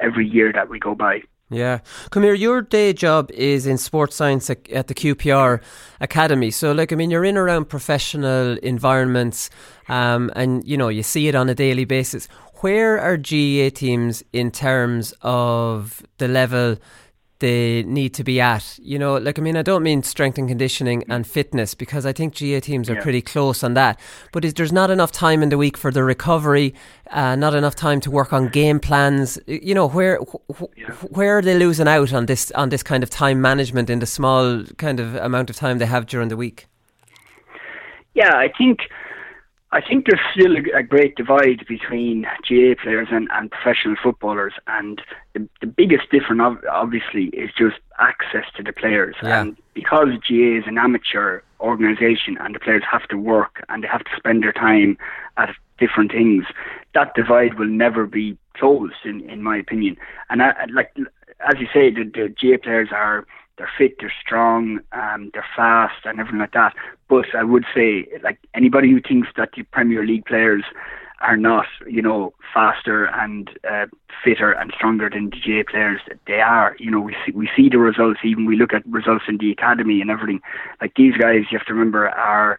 every 0.00 0.26
year 0.28 0.52
that 0.52 0.68
we 0.68 0.78
go 0.78 0.94
by. 0.94 1.22
Yeah. 1.48 1.78
Come 2.10 2.24
here, 2.24 2.34
your 2.34 2.60
day 2.60 2.92
job 2.92 3.30
is 3.30 3.68
in 3.68 3.78
sports 3.78 4.16
science 4.16 4.50
at 4.50 4.68
at 4.70 4.88
the 4.88 4.94
QPR 4.94 5.62
Academy. 6.00 6.50
So, 6.50 6.72
like, 6.72 6.92
I 6.92 6.96
mean, 6.96 7.08
you're 7.08 7.24
in 7.24 7.36
around 7.36 7.66
professional 7.66 8.58
environments 8.58 9.48
um, 9.88 10.32
and, 10.34 10.66
you 10.66 10.76
know, 10.76 10.88
you 10.88 11.04
see 11.04 11.28
it 11.28 11.36
on 11.36 11.48
a 11.48 11.54
daily 11.54 11.84
basis. 11.84 12.26
Where 12.62 12.98
are 12.98 13.16
GAA 13.16 13.70
teams 13.72 14.24
in 14.32 14.50
terms 14.50 15.14
of 15.22 16.02
the 16.18 16.26
level 16.26 16.78
they 17.38 17.82
need 17.82 18.14
to 18.14 18.24
be 18.24 18.40
at. 18.40 18.78
You 18.82 18.98
know, 18.98 19.16
like 19.16 19.38
I 19.38 19.42
mean, 19.42 19.56
I 19.56 19.62
don't 19.62 19.82
mean 19.82 20.02
strength 20.02 20.38
and 20.38 20.48
conditioning 20.48 21.04
and 21.08 21.26
fitness 21.26 21.74
because 21.74 22.06
I 22.06 22.12
think 22.12 22.34
GAA 22.34 22.60
teams 22.60 22.88
are 22.88 22.94
Yeah. 22.94 23.02
pretty 23.02 23.20
close 23.22 23.62
on 23.62 23.74
that. 23.74 24.00
But 24.32 24.44
is, 24.44 24.54
there's 24.54 24.72
not 24.72 24.90
enough 24.90 25.12
time 25.12 25.42
in 25.42 25.50
the 25.50 25.58
week 25.58 25.76
for 25.76 25.90
the 25.90 26.02
recovery, 26.02 26.74
uh, 27.10 27.36
not 27.36 27.54
enough 27.54 27.74
time 27.74 28.00
to 28.00 28.10
work 28.10 28.32
on 28.32 28.48
game 28.48 28.80
plans. 28.80 29.38
You 29.46 29.74
know, 29.74 29.86
where 29.88 30.18
wh- 30.18 31.16
where 31.16 31.36
are 31.38 31.42
they 31.42 31.58
losing 31.58 31.88
out 31.88 32.12
on 32.12 32.26
this 32.26 32.50
on 32.52 32.70
this 32.70 32.82
kind 32.82 33.02
of 33.02 33.10
time 33.10 33.40
management 33.40 33.90
in 33.90 33.98
the 33.98 34.06
small 34.06 34.64
kind 34.78 34.98
of 35.00 35.14
amount 35.16 35.50
of 35.50 35.56
time 35.56 35.78
they 35.78 35.86
have 35.86 36.06
during 36.06 36.28
the 36.28 36.36
week? 36.36 36.66
Yeah, 38.14 38.34
I 38.34 38.48
think 38.56 38.78
I 39.72 39.80
think 39.80 40.06
there's 40.06 40.20
still 40.32 40.56
a, 40.56 40.78
a 40.78 40.82
great 40.82 41.16
divide 41.16 41.66
between 41.68 42.22
GAA 42.48 42.74
players 42.80 43.08
and, 43.10 43.28
and 43.32 43.50
professional 43.50 43.96
footballers, 44.00 44.54
and 44.68 45.02
the, 45.34 45.48
the 45.60 45.66
biggest 45.66 46.10
difference, 46.10 46.40
ob- 46.40 46.64
obviously, 46.70 47.24
is 47.26 47.50
just 47.56 47.76
access 47.98 48.44
to 48.56 48.62
the 48.62 48.72
players. 48.72 49.16
Yeah. 49.22 49.40
And 49.42 49.56
because 49.74 50.08
GAA 50.28 50.58
is 50.58 50.64
an 50.66 50.78
amateur 50.78 51.40
organisation, 51.60 52.38
and 52.40 52.54
the 52.54 52.60
players 52.60 52.84
have 52.90 53.08
to 53.08 53.16
work 53.16 53.64
and 53.68 53.82
they 53.82 53.88
have 53.88 54.04
to 54.04 54.10
spend 54.16 54.42
their 54.42 54.52
time 54.52 54.96
at 55.36 55.54
different 55.78 56.12
things, 56.12 56.44
that 56.94 57.14
divide 57.14 57.58
will 57.58 57.66
never 57.68 58.06
be 58.06 58.38
closed, 58.54 58.94
in, 59.04 59.28
in 59.28 59.42
my 59.42 59.56
opinion. 59.56 59.96
And 60.30 60.42
I, 60.42 60.50
I- 60.50 60.66
like 60.72 60.94
as 61.46 61.60
you 61.60 61.66
say, 61.72 61.90
the, 61.90 62.04
the 62.04 62.28
GAA 62.40 62.56
players 62.62 62.88
are 62.92 63.26
they're 63.58 63.70
fit, 63.78 63.96
they're 64.00 64.12
strong, 64.20 64.80
um, 64.92 65.30
they're 65.32 65.46
fast, 65.54 66.04
and 66.04 66.20
everything 66.20 66.40
like 66.40 66.52
that. 66.52 66.74
But 67.08 67.26
I 67.34 67.44
would 67.44 67.64
say, 67.74 68.06
like 68.22 68.38
anybody 68.54 68.90
who 68.90 69.00
thinks 69.00 69.28
that 69.36 69.50
the 69.56 69.62
Premier 69.62 70.04
League 70.04 70.26
players 70.26 70.64
are 71.20 71.36
not, 71.36 71.66
you 71.88 72.02
know, 72.02 72.34
faster 72.52 73.06
and 73.06 73.48
uh, 73.68 73.86
fitter 74.22 74.52
and 74.52 74.72
stronger 74.76 75.08
than 75.08 75.30
the 75.30 75.36
GAA 75.40 75.70
players, 75.70 76.00
they 76.26 76.40
are. 76.40 76.76
You 76.78 76.90
know, 76.90 77.00
we 77.00 77.16
see 77.24 77.32
we 77.32 77.48
see 77.56 77.68
the 77.70 77.78
results. 77.78 78.20
Even 78.24 78.44
we 78.44 78.56
look 78.56 78.74
at 78.74 78.86
results 78.86 79.24
in 79.28 79.38
the 79.38 79.50
academy 79.50 80.00
and 80.00 80.10
everything. 80.10 80.40
Like 80.80 80.94
these 80.96 81.16
guys, 81.16 81.44
you 81.50 81.58
have 81.58 81.66
to 81.66 81.72
remember, 81.72 82.08
are 82.08 82.58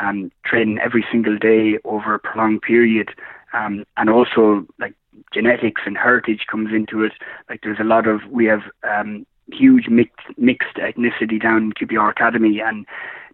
um, 0.00 0.30
training 0.44 0.78
every 0.78 1.06
single 1.10 1.38
day 1.38 1.78
over 1.84 2.14
a 2.14 2.18
prolonged 2.18 2.62
period, 2.62 3.10
um, 3.54 3.84
and 3.96 4.10
also 4.10 4.66
like 4.78 4.94
genetics 5.32 5.82
and 5.86 5.96
heritage 5.96 6.46
comes 6.50 6.74
into 6.74 7.02
it. 7.02 7.12
Like 7.48 7.60
there's 7.62 7.80
a 7.80 7.84
lot 7.84 8.06
of 8.06 8.20
we 8.30 8.44
have 8.46 8.62
um, 8.82 9.26
huge 9.52 9.88
mixed 9.88 10.26
mixed 10.36 10.76
ethnicity 10.76 11.40
down 11.40 11.64
in 11.64 11.72
QPR 11.72 12.10
Academy, 12.10 12.60
and 12.60 12.86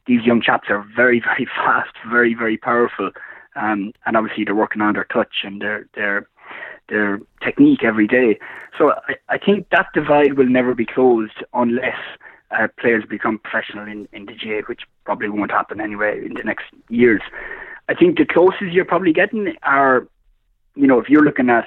these 0.07 0.23
young 0.25 0.43
chaps 0.43 0.69
are 0.71 0.87
very 0.95 1.21
very 1.25 1.47
fast, 1.47 1.95
very 2.11 2.35
very 2.35 2.57
powerful, 2.57 3.11
um, 3.57 3.93
and 4.07 4.17
obviously 4.17 4.45
they're 4.45 4.55
working 4.55 4.83
on 4.83 4.95
their 4.95 5.05
touch 5.05 5.45
and 5.45 5.61
their 5.61 5.87
their 5.95 6.27
their 6.89 7.21
technique 7.43 7.85
every 7.85 8.07
day. 8.07 8.39
So 8.79 8.93
I, 9.09 9.15
I 9.29 9.39
think 9.39 9.69
that 9.71 9.87
divide 9.95 10.35
will 10.35 10.49
never 10.49 10.75
be 10.75 10.85
closed 10.85 11.45
unless 11.55 11.97
uh, 12.51 12.69
players 12.79 13.05
become 13.09 13.39
professional 13.39 13.87
in, 13.87 14.09
in 14.13 14.27
the 14.27 14.35
GA, 14.35 14.63
which 14.63 14.83
probably 15.05 15.29
won't 15.29 15.51
happen 15.51 15.81
anyway 15.81 16.25
in 16.25 16.35
the 16.35 16.43
next 16.43 16.67
years. 16.89 17.23
I 17.89 17.95
think 17.95 18.19
the 18.19 18.27
closest 18.27 18.73
you're 18.73 18.85
probably 18.85 19.13
getting 19.13 19.55
are, 19.63 20.07
you 20.75 20.87
know, 20.87 21.01
if 21.01 21.09
you're 21.09 21.25
looking 21.25 21.51
at 21.51 21.67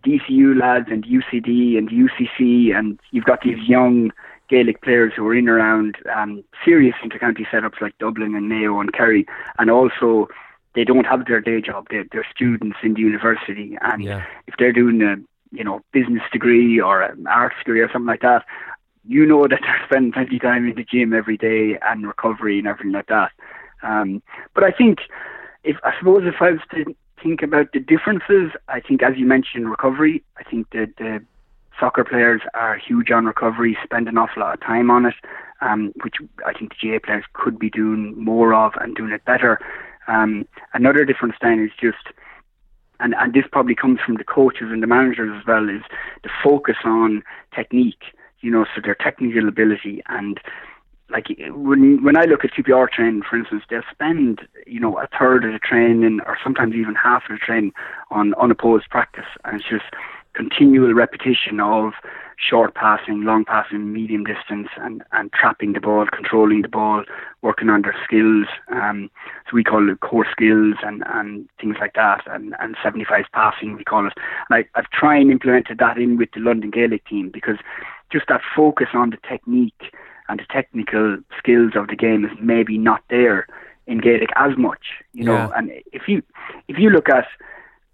DCU 0.00 0.58
lads 0.58 0.88
and 0.90 1.04
UCD 1.04 1.76
and 1.78 1.90
UCC, 1.90 2.74
and 2.76 2.98
you've 3.10 3.24
got 3.24 3.42
these 3.42 3.58
young 3.68 4.10
Gaelic 4.48 4.82
players 4.82 5.12
who 5.16 5.26
are 5.26 5.34
in 5.34 5.48
around 5.48 5.96
um, 6.14 6.44
serious 6.64 6.94
intercounty 7.04 7.46
setups 7.46 7.80
like 7.80 7.96
Dublin 7.98 8.34
and 8.34 8.48
Mayo 8.48 8.80
and 8.80 8.92
Kerry, 8.92 9.26
and 9.58 9.70
also 9.70 10.28
they 10.74 10.84
don't 10.84 11.04
have 11.06 11.26
their 11.26 11.40
day 11.40 11.60
job. 11.60 11.86
They're, 11.90 12.04
they're 12.10 12.26
students 12.34 12.78
in 12.82 12.94
the 12.94 13.00
university, 13.00 13.76
and 13.82 14.02
Yeah. 14.02 14.24
if 14.46 14.54
they're 14.58 14.72
doing 14.72 15.02
a 15.02 15.16
you 15.54 15.64
know 15.64 15.80
business 15.92 16.22
degree 16.32 16.80
or 16.80 17.02
an 17.02 17.26
arts 17.26 17.56
degree 17.58 17.80
or 17.80 17.90
something 17.92 18.06
like 18.06 18.22
that, 18.22 18.44
you 19.06 19.26
know 19.26 19.42
that 19.46 19.60
they're 19.62 19.80
spending 19.86 20.12
plenty 20.12 20.36
of 20.36 20.42
time 20.42 20.68
in 20.68 20.74
the 20.74 20.84
gym 20.84 21.12
every 21.12 21.36
day 21.36 21.78
and 21.82 22.06
recovery 22.06 22.58
and 22.58 22.66
everything 22.66 22.92
like 22.92 23.06
that. 23.08 23.32
Um, 23.82 24.22
but 24.54 24.64
I 24.64 24.70
think 24.70 25.00
if 25.64 25.76
I 25.84 25.92
suppose 25.98 26.22
if 26.26 26.40
I 26.40 26.52
was 26.52 26.60
to 26.74 26.94
think 27.22 27.42
about 27.42 27.72
the 27.72 27.80
differences, 27.80 28.52
I 28.68 28.80
think 28.80 29.02
as 29.02 29.16
you 29.16 29.26
mentioned 29.26 29.70
recovery, 29.70 30.22
I 30.36 30.42
think 30.44 30.70
that 30.70 30.94
the 30.98 31.24
soccer 31.78 32.04
players 32.04 32.42
are 32.54 32.76
huge 32.76 33.10
on 33.10 33.26
recovery, 33.26 33.76
spend 33.82 34.08
an 34.08 34.18
awful 34.18 34.42
lot 34.42 34.54
of 34.54 34.60
time 34.60 34.90
on 34.90 35.06
it, 35.06 35.14
um, 35.60 35.92
which 36.02 36.16
I 36.44 36.52
think 36.52 36.72
the 36.72 36.88
GAA 36.88 36.98
players 37.04 37.24
could 37.32 37.58
be 37.58 37.70
doing 37.70 38.14
more 38.22 38.54
of 38.54 38.72
and 38.80 38.94
doing 38.94 39.12
it 39.12 39.24
better. 39.24 39.60
Um, 40.08 40.46
another 40.74 41.04
difference 41.04 41.36
then 41.40 41.60
is 41.60 41.70
just 41.80 42.14
and, 43.02 43.14
and 43.18 43.34
this 43.34 43.44
probably 43.50 43.74
comes 43.74 43.98
from 44.04 44.14
the 44.14 44.24
coaches 44.24 44.68
and 44.70 44.82
the 44.82 44.86
managers 44.86 45.36
as 45.36 45.46
well, 45.46 45.68
is 45.68 45.82
the 46.22 46.30
focus 46.42 46.76
on 46.84 47.22
technique, 47.54 48.14
you 48.40 48.50
know, 48.50 48.64
so 48.74 48.80
their 48.80 48.94
technical 48.94 49.48
ability 49.48 50.02
and 50.08 50.40
like 51.12 51.26
when 51.50 52.02
when 52.02 52.16
I 52.16 52.24
look 52.24 52.44
at 52.44 52.52
QPR 52.52 52.90
training, 52.90 53.22
for 53.28 53.36
instance, 53.36 53.64
they'll 53.68 53.82
spend 53.90 54.42
you 54.66 54.80
know 54.80 54.98
a 54.98 55.06
third 55.18 55.44
of 55.44 55.52
the 55.52 55.58
training 55.58 56.20
or 56.26 56.38
sometimes 56.42 56.74
even 56.74 56.94
half 56.94 57.24
of 57.24 57.38
the 57.38 57.38
training 57.38 57.72
on 58.10 58.34
unopposed 58.34 58.88
practice, 58.90 59.26
and 59.44 59.60
it's 59.60 59.68
just 59.68 59.84
continual 60.34 60.94
repetition 60.94 61.60
of 61.60 61.92
short 62.38 62.74
passing, 62.74 63.22
long 63.22 63.44
passing, 63.44 63.92
medium 63.92 64.24
distance, 64.24 64.68
and 64.78 65.02
and 65.12 65.32
trapping 65.32 65.74
the 65.74 65.80
ball, 65.80 66.06
controlling 66.10 66.62
the 66.62 66.68
ball, 66.68 67.04
working 67.42 67.68
on 67.68 67.82
their 67.82 67.96
skills. 68.04 68.46
Um, 68.70 69.10
so 69.46 69.54
we 69.54 69.64
call 69.64 69.88
it 69.90 70.00
core 70.00 70.26
skills 70.30 70.76
and 70.82 71.04
and 71.06 71.48
things 71.60 71.76
like 71.80 71.94
that, 71.94 72.22
and 72.26 72.54
and 72.58 72.76
75 72.82 73.26
passing 73.32 73.76
we 73.76 73.84
call 73.84 74.06
it. 74.06 74.14
And 74.48 74.64
I, 74.64 74.78
I've 74.78 74.90
tried 74.90 75.22
and 75.22 75.30
implemented 75.30 75.78
that 75.78 75.98
in 75.98 76.16
with 76.16 76.30
the 76.32 76.40
London 76.40 76.70
Gaelic 76.70 77.04
team 77.06 77.30
because 77.32 77.58
just 78.10 78.26
that 78.28 78.42
focus 78.56 78.88
on 78.94 79.10
the 79.10 79.18
technique 79.28 79.92
and 80.32 80.40
the 80.40 80.46
technical 80.50 81.18
skills 81.38 81.72
of 81.76 81.88
the 81.88 81.94
game 81.94 82.24
is 82.24 82.30
maybe 82.40 82.78
not 82.78 83.02
there 83.10 83.46
in 83.86 83.98
Gaelic 83.98 84.30
as 84.34 84.56
much, 84.56 84.84
you 85.12 85.24
know. 85.24 85.34
Yeah. 85.34 85.50
And 85.54 85.70
if 85.92 86.08
you 86.08 86.22
if 86.68 86.78
you 86.78 86.88
look 86.88 87.10
at 87.10 87.26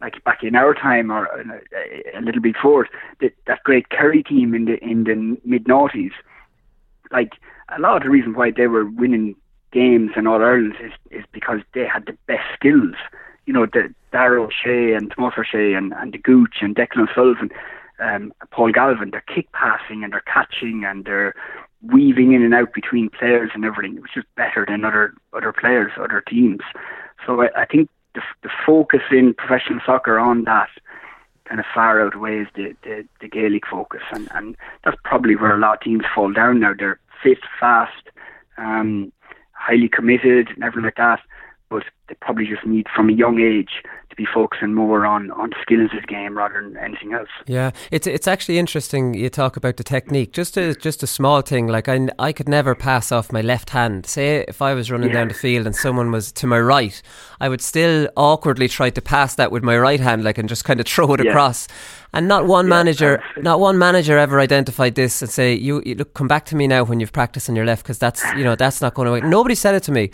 like 0.01 0.22
back 0.22 0.45
in 0.45 0.55
our 0.55 0.72
time 0.72 1.11
or 1.11 1.26
a, 1.26 2.16
a 2.16 2.20
little 2.20 2.41
bit 2.41 2.57
forward, 2.57 2.89
that 3.20 3.32
that 3.49 3.64
great 3.64 3.89
Kerry 3.89 4.22
team 4.22 4.55
in 4.55 4.66
the 4.66 4.78
in 4.78 5.03
the 5.03 5.36
mid 5.45 5.64
noughties, 5.64 6.12
like 7.11 7.32
a 7.76 7.80
lot 7.80 7.97
of 7.97 8.03
the 8.05 8.11
reason 8.11 8.34
why 8.34 8.53
they 8.53 8.68
were 8.68 8.84
winning 8.84 9.34
games 9.72 10.12
in 10.14 10.28
all 10.28 10.41
Ireland 10.41 10.76
is 10.80 10.93
is 11.11 11.24
because 11.32 11.59
they 11.74 11.86
had 11.86 12.07
the 12.07 12.16
best 12.28 12.47
skills. 12.55 12.95
You 13.47 13.53
know, 13.53 13.66
the 13.66 13.93
Darragh 14.12 14.47
Ó 14.47 14.51
Sé 14.64 14.97
and 14.97 15.11
Tomás 15.11 15.36
Ó 15.36 15.43
Sé 15.53 15.76
and, 15.76 15.93
and 15.95 16.12
the 16.12 16.18
Gooch 16.18 16.59
and 16.61 16.76
Declan 16.76 17.12
Sullivan, 17.12 17.51
um, 17.99 18.32
Paul 18.53 18.70
Galvin, 18.70 19.11
they're 19.11 19.24
kick 19.34 19.51
passing 19.53 20.05
and 20.05 20.12
they're 20.12 20.20
catching 20.20 20.84
and 20.84 21.05
they're 21.05 21.34
weaving 21.83 22.33
in 22.33 22.43
and 22.43 22.55
out 22.55 22.72
between 22.72 23.11
players 23.11 23.51
and 23.55 23.64
everything. 23.64 23.97
It 23.97 24.03
was 24.03 24.11
just 24.14 24.26
better 24.37 24.64
than 24.66 24.85
other 24.85 25.14
other 25.33 25.53
players, 25.53 25.93
other 25.97 26.22
teams. 26.29 26.61
So 27.26 27.43
I, 27.43 27.49
I 27.57 27.64
think 27.66 27.89
the, 28.14 28.22
the 28.43 28.51
focus 28.66 29.03
in 29.11 29.35
professional 29.35 29.81
soccer 29.85 30.18
on 30.18 30.45
that 30.45 30.70
kind 31.45 31.61
of 31.61 31.66
far 31.74 32.05
outweighs 32.05 32.47
the, 32.55 32.74
the, 32.83 33.07
the 33.20 33.29
Gaelic 33.29 33.66
focus, 33.66 34.03
and, 34.12 34.29
and 34.35 34.57
that's 34.85 34.99
probably 35.05 35.35
where 35.35 35.57
a 35.57 35.59
lot 35.59 35.74
of 35.74 35.81
teams 35.81 36.05
fall 36.14 36.33
down 36.33 36.61
now. 36.61 36.74
They're 36.79 37.01
fit, 37.22 37.39
fast, 37.59 38.11
um, 38.59 39.12
highly 39.53 39.89
committed, 39.89 40.49
and 40.49 40.62
everything 40.62 40.85
like 40.85 40.97
that, 40.97 41.20
but 41.71 41.83
they 42.09 42.14
probably 42.21 42.47
just 42.47 42.64
need 42.66 42.87
from 42.95 43.09
a 43.11 43.12
young 43.12 43.39
age 43.41 43.83
to 44.09 44.16
be 44.16 44.27
focusing 44.33 44.73
more 44.73 45.05
on, 45.05 45.31
on 45.33 45.51
skills 45.61 45.91
of 45.95 46.01
the 46.01 46.07
game 46.07 46.37
rather 46.37 46.62
than 46.62 46.77
anything 46.79 47.12
else. 47.12 47.29
Yeah, 47.47 47.73
it's 47.91 48.07
it's 48.07 48.27
actually 48.27 48.59
interesting. 48.59 49.12
You 49.14 49.29
talk 49.29 49.57
about 49.59 49.77
the 49.77 49.85
technique. 49.85 50.33
Just 50.33 50.57
a 50.57 50.75
just 50.75 51.03
a 51.03 51.07
small 51.07 51.43
thing. 51.43 51.66
Like 51.66 51.89
I, 51.89 52.09
I 52.19 52.33
could 52.33 52.49
never 52.49 52.75
pass 52.75 53.12
off 53.12 53.31
my 53.33 53.43
left 53.43 53.71
hand. 53.71 54.07
Say 54.07 54.47
if 54.49 54.62
I 54.62 54.73
was 54.73 54.91
running 54.91 55.09
Yeah. 55.11 55.16
down 55.16 55.29
the 55.29 55.35
field 55.35 55.66
and 55.66 55.77
someone 55.77 56.11
was 56.11 56.33
to 56.33 56.47
my 56.47 56.59
right, 56.59 57.01
I 57.41 57.49
would 57.51 57.61
still 57.61 58.09
awkwardly 58.16 58.69
try 58.69 58.89
to 58.91 59.03
pass 59.03 59.35
that 59.35 59.53
with 59.53 59.62
my 59.62 59.77
right 59.77 60.01
hand, 60.01 60.25
like 60.25 60.39
and 60.39 60.49
just 60.49 60.64
kind 60.64 60.81
of 60.81 60.87
throw 60.87 61.12
it 61.14 61.23
Yeah. 61.23 61.31
across. 61.33 61.69
And 62.14 62.27
not 62.27 62.47
one 62.47 62.66
manager, 62.69 63.23
not 63.37 63.61
one 63.61 63.77
manager 63.77 64.16
ever 64.16 64.41
identified 64.41 64.95
this 64.95 65.21
and 65.21 65.31
say, 65.31 65.53
"You, 65.53 65.83
you 65.85 65.95
look, 65.97 66.14
come 66.14 66.27
back 66.29 66.47
to 66.47 66.57
me 66.57 66.66
now 66.66 66.83
when 66.85 67.01
you've 67.01 67.12
practiced 67.12 67.51
on 67.51 67.57
your 67.57 67.66
left, 67.66 67.83
because 67.83 67.99
that's 67.99 68.25
you 68.35 68.45
know 68.45 68.57
that's 68.57 68.81
not 68.81 68.95
going 68.95 69.05
to 69.07 69.12
work." 69.12 69.25
Nobody 69.25 69.55
said 69.55 69.75
it 69.75 69.83
to 69.83 69.93
me. 69.93 70.11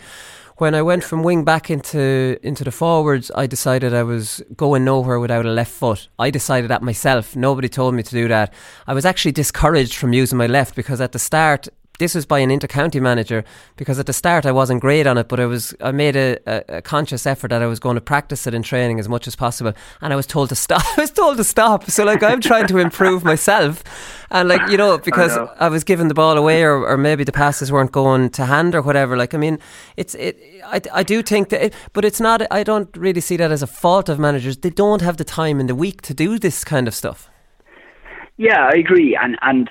When 0.57 0.73
I 0.73 0.81
went 0.81 1.03
from 1.03 1.21
wing 1.21 1.43
back 1.43 1.69
into 1.69 2.39
into 2.41 2.63
the 2.63 2.71
forwards, 2.71 3.29
I 3.35 3.45
decided 3.45 3.93
I 3.93 4.03
was 4.03 4.41
going 4.55 4.85
nowhere 4.85 5.19
without 5.19 5.45
a 5.45 5.51
left 5.51 5.71
foot. 5.71 6.07
I 6.17 6.29
decided 6.29 6.69
that 6.69 6.81
myself. 6.81 7.35
Nobody 7.35 7.67
told 7.67 7.93
me 7.93 8.03
to 8.03 8.11
do 8.11 8.29
that. 8.29 8.53
I 8.87 8.93
was 8.93 9.05
actually 9.05 9.33
discouraged 9.33 9.95
from 9.95 10.13
using 10.13 10.37
my 10.37 10.47
left 10.47 10.73
because 10.73 11.01
at 11.01 11.11
the 11.11 11.19
start 11.19 11.67
this 11.99 12.15
was 12.15 12.25
by 12.25 12.39
an 12.39 12.49
intercounty 12.49 13.01
manager 13.01 13.43
because 13.77 13.99
at 13.99 14.05
the 14.05 14.13
start 14.13 14.45
I 14.45 14.51
wasn't 14.51 14.81
great 14.81 15.07
on 15.07 15.17
it, 15.17 15.27
but 15.27 15.39
I 15.39 15.45
was 15.45 15.73
I 15.81 15.91
made 15.91 16.15
a, 16.15 16.37
a, 16.45 16.77
a 16.77 16.81
conscious 16.81 17.25
effort 17.25 17.49
that 17.49 17.61
I 17.61 17.67
was 17.67 17.79
going 17.79 17.95
to 17.95 18.01
practice 18.01 18.47
it 18.47 18.53
in 18.53 18.63
training 18.63 18.99
as 18.99 19.09
much 19.09 19.27
as 19.27 19.35
possible, 19.35 19.73
and 20.01 20.13
I 20.13 20.15
was 20.15 20.27
told 20.27 20.49
to 20.49 20.55
stop. 20.55 20.83
I 20.97 21.01
was 21.01 21.11
told 21.11 21.37
to 21.37 21.43
stop. 21.43 21.89
So 21.89 22.03
like 22.03 22.23
I'm 22.23 22.41
trying 22.41 22.67
to 22.67 22.77
improve 22.77 23.23
myself, 23.23 23.83
and 24.31 24.49
like 24.49 24.69
you 24.69 24.77
know 24.77 24.97
because 25.05 25.35
know. 25.35 25.51
I, 25.59 25.69
was 25.69 25.83
giving 25.83 26.07
the 26.07 26.13
ball 26.13 26.37
away, 26.37 26.63
or, 26.63 26.85
or 26.85 26.97
maybe 26.97 27.23
the 27.23 27.31
passes 27.31 27.71
weren't 27.71 27.91
going 27.91 28.29
to 28.31 28.45
hand 28.45 28.75
or 28.75 28.81
whatever. 28.81 29.17
Like 29.17 29.33
I 29.33 29.37
mean, 29.37 29.59
it's 29.97 30.15
it. 30.15 30.37
I, 30.65 30.81
I 30.93 31.03
do 31.03 31.21
think 31.21 31.49
that, 31.49 31.65
it, 31.65 31.73
but 31.93 32.05
it's 32.05 32.19
not. 32.19 32.41
I 32.51 32.63
don't 32.63 32.95
really 32.97 33.21
see 33.21 33.37
that 33.37 33.51
as 33.51 33.61
a 33.61 33.67
fault 33.67 34.09
of 34.09 34.19
managers. 34.19 34.57
They 34.57 34.69
don't 34.69 35.01
have 35.01 35.17
the 35.17 35.23
time 35.23 35.59
in 35.59 35.67
the 35.67 35.75
week 35.75 36.01
to 36.03 36.13
do 36.13 36.39
this 36.39 36.63
kind 36.63 36.87
of 36.87 36.95
stuff. 36.95 37.29
Yeah, 38.37 38.69
I 38.71 38.77
agree, 38.77 39.15
and 39.15 39.37
and 39.41 39.69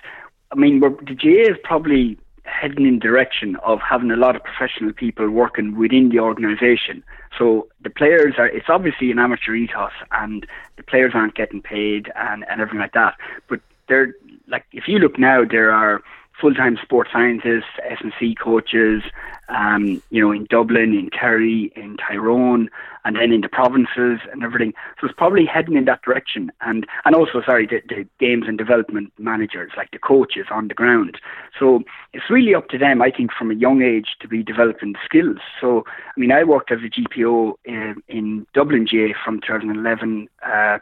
I 0.52 0.56
mean, 0.56 0.80
we're, 0.80 0.90
the 0.90 1.14
GAA 1.14 1.52
is 1.52 1.58
probably 1.62 2.18
heading 2.44 2.86
in 2.86 2.98
direction 2.98 3.56
of 3.56 3.80
having 3.80 4.10
a 4.10 4.16
lot 4.16 4.36
of 4.36 4.42
professional 4.44 4.92
people 4.92 5.28
working 5.30 5.76
within 5.76 6.10
the 6.10 6.20
organisation. 6.20 7.02
So 7.38 7.68
the 7.82 7.90
players 7.90 8.34
are, 8.38 8.46
it's 8.46 8.68
obviously 8.68 9.10
an 9.10 9.18
amateur 9.18 9.54
ethos 9.54 9.92
and 10.12 10.46
the 10.76 10.82
players 10.82 11.12
aren't 11.14 11.34
getting 11.34 11.62
paid 11.62 12.12
and, 12.14 12.44
and 12.48 12.60
everything 12.60 12.80
like 12.80 12.92
that. 12.92 13.16
But 13.48 13.60
they're, 13.88 14.14
like, 14.48 14.64
if 14.72 14.88
you 14.88 14.98
look 14.98 15.18
now, 15.18 15.44
there 15.44 15.72
are 15.72 16.02
full-time 16.40 16.78
sports 16.82 17.10
scientists, 17.12 17.70
S&C 17.88 18.34
coaches, 18.34 19.02
um, 19.48 20.02
you 20.10 20.20
know, 20.20 20.32
in 20.32 20.46
Dublin, 20.46 20.94
in 20.94 21.10
Kerry, 21.10 21.72
in 21.76 21.96
Tyrone, 21.96 22.68
and 23.04 23.16
then 23.16 23.30
in 23.30 23.42
the 23.42 23.48
provinces 23.48 24.20
and 24.32 24.42
everything. 24.42 24.72
So 25.00 25.06
it's 25.06 25.14
probably 25.16 25.44
heading 25.44 25.76
in 25.76 25.84
that 25.84 26.02
direction. 26.02 26.50
And 26.62 26.86
and 27.04 27.14
also, 27.14 27.42
sorry, 27.44 27.66
the, 27.66 27.82
the 27.88 28.06
games 28.18 28.44
and 28.48 28.56
development 28.56 29.12
managers, 29.18 29.72
like 29.76 29.90
the 29.90 29.98
coaches 29.98 30.46
on 30.50 30.68
the 30.68 30.74
ground. 30.74 31.18
So 31.58 31.82
it's 32.12 32.30
really 32.30 32.54
up 32.54 32.68
to 32.70 32.78
them, 32.78 33.02
I 33.02 33.10
think, 33.10 33.30
from 33.32 33.50
a 33.50 33.54
young 33.54 33.82
age 33.82 34.16
to 34.20 34.28
be 34.28 34.42
developing 34.42 34.94
skills. 35.04 35.38
So, 35.60 35.84
I 35.86 36.20
mean, 36.20 36.32
I 36.32 36.44
worked 36.44 36.72
as 36.72 36.78
a 36.78 36.88
GPO 36.88 37.54
in, 37.64 38.02
in 38.08 38.46
Dublin 38.54 38.86
GAA 38.90 39.12
from 39.24 39.40
2011. 39.40 40.28
Uh, 40.42 40.78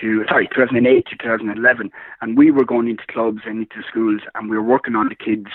to 0.00 0.24
sorry 0.28 0.48
2008 0.48 1.06
to 1.06 1.16
2011 1.16 1.90
and 2.20 2.36
we 2.38 2.50
were 2.50 2.64
going 2.64 2.88
into 2.88 3.06
clubs 3.08 3.42
and 3.46 3.58
into 3.62 3.86
schools 3.88 4.20
and 4.34 4.48
we 4.50 4.56
were 4.56 4.62
working 4.62 4.94
on 4.96 5.08
the 5.08 5.14
kids 5.14 5.48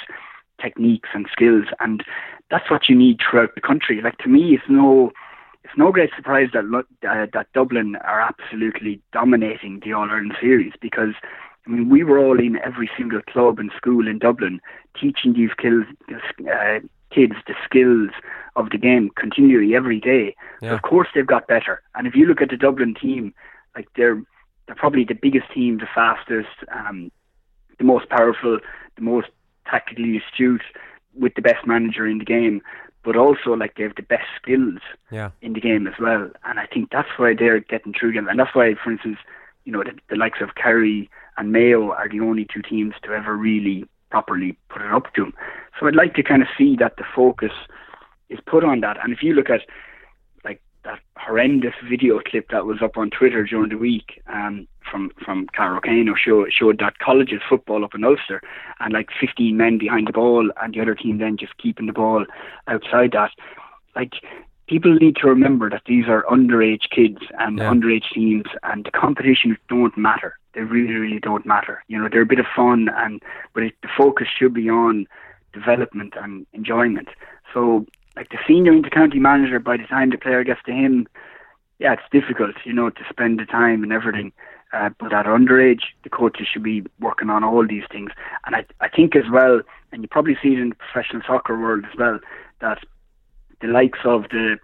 techniques 0.61 1.09
and 1.13 1.27
skills 1.31 1.65
and 1.79 2.03
that's 2.49 2.69
what 2.71 2.89
you 2.89 2.95
need 2.95 3.19
throughout 3.19 3.53
the 3.55 3.61
country 3.61 4.01
like 4.01 4.17
to 4.17 4.29
me 4.29 4.53
it's 4.55 4.63
no 4.69 5.11
it's 5.63 5.77
no 5.77 5.91
great 5.91 6.09
surprise 6.15 6.49
that 6.53 6.63
uh, 7.07 7.25
that 7.33 7.47
Dublin 7.53 7.95
are 7.97 8.21
absolutely 8.21 9.01
dominating 9.11 9.81
the 9.83 9.91
All 9.93 10.09
Ireland 10.09 10.33
series 10.39 10.73
because 10.81 11.13
I 11.65 11.69
mean 11.69 11.89
we 11.89 12.03
were 12.03 12.17
all 12.19 12.39
in 12.39 12.57
every 12.63 12.89
single 12.97 13.21
club 13.21 13.59
and 13.59 13.71
school 13.75 14.07
in 14.07 14.17
Dublin 14.19 14.61
teaching 14.99 15.33
these 15.33 15.51
kids 15.57 15.85
uh, 16.11 16.79
kids 17.11 17.33
the 17.47 17.53
skills 17.63 18.09
of 18.55 18.69
the 18.71 18.77
game 18.77 19.09
continually 19.15 19.75
every 19.75 19.99
day 19.99 20.35
Yeah. 20.61 20.73
of 20.73 20.81
course 20.81 21.07
they've 21.13 21.27
got 21.35 21.47
better 21.47 21.81
and 21.95 22.07
if 22.07 22.15
you 22.15 22.25
look 22.25 22.41
at 22.41 22.49
the 22.49 22.57
Dublin 22.57 22.95
team 22.95 23.33
like 23.77 23.87
they're 23.95 24.21
they're 24.65 24.75
probably 24.83 25.05
the 25.05 25.13
biggest 25.13 25.47
team, 25.53 25.77
the 25.77 25.87
fastest, 25.95 26.55
um, 26.75 27.09
the 27.77 27.85
most 27.85 28.09
powerful, 28.09 28.59
the 28.97 29.01
most 29.01 29.27
tactically 29.65 30.17
astute, 30.21 30.63
with 31.13 31.33
the 31.35 31.41
best 31.41 31.65
manager 31.65 32.05
in 32.05 32.17
the 32.17 32.25
game. 32.25 32.61
But 33.03 33.15
also, 33.15 33.53
like 33.53 33.75
they 33.75 33.83
have 33.83 33.95
the 33.95 34.01
best 34.15 34.27
skills 34.41 34.81
Yeah. 35.09 35.29
in 35.41 35.53
the 35.53 35.61
game 35.61 35.87
as 35.87 35.93
well. 35.97 36.29
And 36.43 36.59
I 36.59 36.65
think 36.65 36.89
that's 36.91 37.07
why 37.17 37.33
they're 37.33 37.61
getting 37.61 37.93
through 37.93 38.13
them. 38.13 38.27
And 38.27 38.37
that's 38.39 38.53
why, 38.53 38.75
for 38.83 38.91
instance, 38.91 39.19
you 39.63 39.71
know, 39.71 39.83
the, 39.83 39.93
the 40.09 40.17
likes 40.17 40.41
of 40.41 40.55
Kerry 40.55 41.09
and 41.37 41.53
Mayo 41.53 41.91
are 41.93 42.09
the 42.09 42.19
only 42.19 42.45
two 42.53 42.61
teams 42.61 42.95
to 43.03 43.13
ever 43.13 43.37
really 43.37 43.85
properly 44.09 44.57
put 44.69 44.81
it 44.81 44.91
up 44.91 45.13
to 45.13 45.23
them. 45.23 45.33
So 45.79 45.87
I'd 45.87 45.95
like 45.95 46.15
to 46.15 46.23
kind 46.23 46.41
of 46.41 46.49
see 46.57 46.75
that 46.77 46.97
the 46.97 47.05
focus 47.15 47.53
is 48.29 48.39
put 48.45 48.65
on 48.65 48.81
that. 48.81 48.97
And 49.01 49.13
if 49.13 49.23
you 49.23 49.33
look 49.33 49.49
at 49.49 49.61
that 50.87 50.99
horrendous 51.17 51.73
video 51.89 52.19
clip 52.19 52.49
that 52.49 52.65
was 52.65 52.81
up 52.81 52.97
on 52.97 53.09
Twitter 53.09 53.43
during 53.43 53.69
the 53.69 53.77
week 53.77 54.21
um, 54.27 54.67
from 54.89 55.11
from 55.23 55.47
Carol 55.53 55.81
Kane, 55.81 56.07
or 56.09 56.17
show, 56.17 56.45
showed 56.49 56.79
that 56.79 56.97
colleges 56.99 57.41
football 57.47 57.83
up 57.83 57.93
in 57.93 58.03
Ulster 58.05 58.41
and 58.79 58.93
like 58.93 59.09
15 59.19 59.55
men 59.55 59.77
behind 59.77 60.07
the 60.07 60.13
ball 60.13 60.49
and 60.61 60.73
the 60.73 60.81
other 60.81 60.95
team 60.95 61.17
then 61.17 61.37
just 61.37 61.57
keeping 61.57 61.87
the 61.87 61.93
ball 61.93 62.25
outside 62.67 63.11
that. 63.11 63.31
Like 63.95 64.13
people 64.67 64.95
need 64.95 65.17
to 65.17 65.27
remember 65.27 65.69
that 65.69 65.83
these 65.85 66.07
are 66.07 66.23
underage 66.31 66.89
kids 66.89 67.21
and 67.37 67.57
Yeah. 67.57 67.69
underage 67.73 68.09
teams 68.13 68.45
and 68.63 68.85
the 68.85 68.91
competitions 68.91 69.57
don't 69.67 69.97
matter. 69.97 70.37
They 70.53 70.61
really, 70.61 70.93
really 70.95 71.19
don't 71.19 71.45
matter. 71.45 71.83
You 71.89 71.99
know, 71.99 72.07
they're 72.09 72.21
a 72.29 72.33
bit 72.33 72.39
of 72.39 72.47
fun 72.55 72.89
and 72.95 73.21
but 73.53 73.63
it, 73.63 73.73
the 73.83 73.89
focus 73.97 74.27
should 74.37 74.53
be 74.53 74.69
on 74.69 75.05
development 75.53 76.13
and 76.15 76.47
enjoyment. 76.53 77.09
So 77.53 77.85
like 78.17 78.29
the 78.29 78.37
senior 78.47 78.73
inter-county 78.73 79.19
manager, 79.19 79.59
by 79.59 79.77
the 79.77 79.83
time 79.83 80.09
the 80.09 80.17
player 80.17 80.43
gets 80.43 80.61
to 80.65 80.71
him, 80.71 81.07
yeah, 81.77 81.93
it's 81.93 82.01
difficult, 82.11 82.55
you 82.65 82.73
know, 82.73 82.89
to 82.89 83.01
spend 83.09 83.39
the 83.39 83.45
time 83.45 83.83
and 83.83 83.93
everything. 83.93 84.31
Uh, 84.73 84.89
but 84.99 85.13
at 85.13 85.27
underage, 85.27 85.83
the 86.03 86.09
coaches 86.09 86.47
should 86.51 86.63
be 86.63 86.83
working 86.99 87.29
on 87.29 87.43
all 87.43 87.65
these 87.65 87.83
things. 87.91 88.09
And 88.45 88.55
I, 88.55 88.65
I 88.81 88.89
think 88.89 89.15
as 89.15 89.29
well, 89.31 89.61
and 89.91 90.01
you 90.01 90.07
probably 90.09 90.35
see 90.41 90.53
it 90.53 90.59
in 90.59 90.69
the 90.69 90.75
professional 90.75 91.21
soccer 91.25 91.57
world 91.59 91.85
as 91.89 91.97
well, 91.97 92.19
that 92.59 92.79
the 93.61 93.67
likes 93.67 93.99
of 94.03 94.23
the 94.31 94.57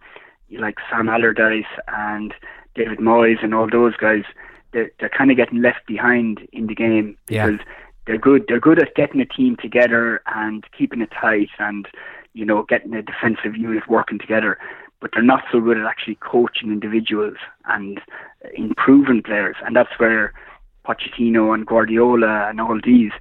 like 0.60 0.78
Sam 0.89 1.08
Allardyce 1.08 1.66
and 1.88 2.34
David 2.76 2.99
Moyes 2.99 3.43
and 3.43 3.54
all 3.54 3.70
those 3.70 3.95
guys, 3.95 4.24
they're, 4.72 4.91
they're 4.99 5.10
kind 5.10 5.30
of 5.32 5.38
getting 5.38 5.62
left 5.62 5.86
behind 5.88 6.47
in 6.51 6.68
the 6.68 6.76
game 6.76 7.18
Yeah. 7.30 7.47
because 7.47 7.66
they're 8.06 8.18
good. 8.18 8.45
They're 8.47 8.60
good 8.60 8.80
at 8.82 8.95
getting 8.95 9.22
a 9.22 9.26
team 9.26 9.56
together 9.56 10.22
and 10.36 10.66
keeping 10.78 11.01
it 11.01 11.12
tight 11.12 11.49
and 11.60 11.88
you 12.34 12.46
know 12.46 12.64
getting 12.64 12.94
a 12.94 13.02
defensive 13.02 13.56
unit 13.56 13.88
working 13.90 14.20
together. 14.20 14.58
But 15.00 15.12
they're 15.14 15.22
not 15.22 15.44
so 15.52 15.60
good 15.60 15.78
at 15.78 15.86
actually 15.86 16.18
coaching 16.22 16.72
individuals 16.72 17.36
and 17.66 18.00
improving 18.56 19.22
players, 19.22 19.58
and 19.66 19.76
that's 19.76 19.98
where 19.98 20.34
Pochettino 20.86 21.54
and 21.54 21.66
Guardiola 21.66 22.48
and 22.50 22.62
all 22.62 22.80
these 22.84 23.12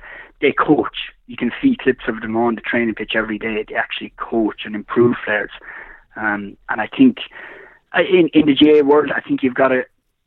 they 0.41 0.53
coach. 0.53 0.97
You 1.27 1.37
can 1.37 1.53
see 1.63 1.77
clips 1.81 2.05
of 2.09 2.21
them 2.21 2.37
on 2.37 2.57
the 2.57 2.61
training 2.61 2.95
pitch 2.95 3.13
every 3.15 3.39
day. 3.39 3.65
They 3.67 3.75
actually 3.75 4.13
coach 4.17 4.63
and 4.65 4.75
improve 4.75 5.17
players. 5.25 5.51
Um, 6.17 6.57
and 6.69 6.81
I 6.81 6.89
think 6.89 7.19
in 7.95 8.29
in 8.35 8.47
the 8.47 8.55
GAA 8.55 8.87
world, 8.87 9.11
I 9.15 9.21
think 9.21 9.43
you've 9.43 9.55
got 9.55 9.73
a 9.73 9.85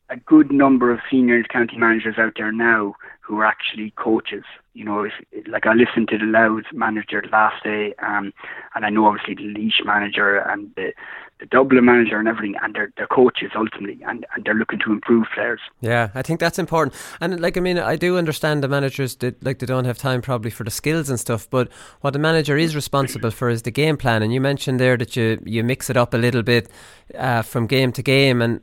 a 0.09 0.17
good 0.17 0.51
number 0.51 0.91
of 0.91 0.99
senior 1.09 1.41
county 1.43 1.77
managers 1.77 2.15
out 2.17 2.33
there 2.37 2.51
now 2.51 2.95
who 3.21 3.39
are 3.39 3.45
actually 3.45 3.91
coaches. 3.95 4.43
You 4.73 4.85
know, 4.85 5.03
if 5.03 5.13
like 5.47 5.65
I 5.65 5.73
listened 5.73 6.09
to 6.09 6.17
the 6.17 6.25
Louth 6.25 6.65
manager 6.73 7.23
last 7.31 7.63
day, 7.63 7.95
um, 7.99 8.33
and 8.75 8.85
I 8.85 8.89
know 8.89 9.07
obviously 9.07 9.35
the 9.35 9.53
Laois 9.53 9.85
manager 9.85 10.37
and 10.37 10.71
the 10.75 10.93
the 11.39 11.45
Dublin 11.47 11.83
manager 11.83 12.17
and 12.17 12.27
everything, 12.27 12.55
and 12.61 12.73
they're 12.73 12.91
they're 12.95 13.07
coaches 13.07 13.51
ultimately, 13.55 13.99
and, 14.07 14.25
and 14.35 14.45
they're 14.45 14.53
looking 14.53 14.79
to 14.79 14.91
improve 14.91 15.25
players. 15.33 15.59
Yeah, 15.81 16.09
I 16.13 16.21
think 16.21 16.39
that's 16.39 16.59
important. 16.59 16.95
And 17.19 17.41
like, 17.41 17.57
I 17.57 17.59
mean, 17.59 17.77
I 17.77 17.95
do 17.95 18.17
understand 18.17 18.63
the 18.63 18.67
managers 18.67 19.15
that 19.17 19.43
like 19.43 19.59
they 19.59 19.65
don't 19.65 19.85
have 19.85 19.97
time 19.97 20.21
probably 20.21 20.51
for 20.51 20.63
the 20.63 20.71
skills 20.71 21.09
and 21.09 21.19
stuff. 21.19 21.49
But 21.49 21.71
what 22.01 22.13
the 22.13 22.19
manager 22.19 22.57
is 22.57 22.75
responsible 22.75 23.31
for 23.31 23.49
is 23.49 23.63
the 23.63 23.71
game 23.71 23.97
plan. 23.97 24.23
And 24.23 24.33
you 24.33 24.39
mentioned 24.39 24.79
there 24.79 24.97
that 24.97 25.15
you 25.15 25.41
you 25.45 25.63
mix 25.63 25.89
it 25.89 25.97
up 25.97 26.13
a 26.13 26.17
little 26.17 26.43
bit 26.43 26.69
uh, 27.17 27.41
from 27.41 27.67
game 27.67 27.91
to 27.93 28.03
game. 28.03 28.41
And 28.41 28.61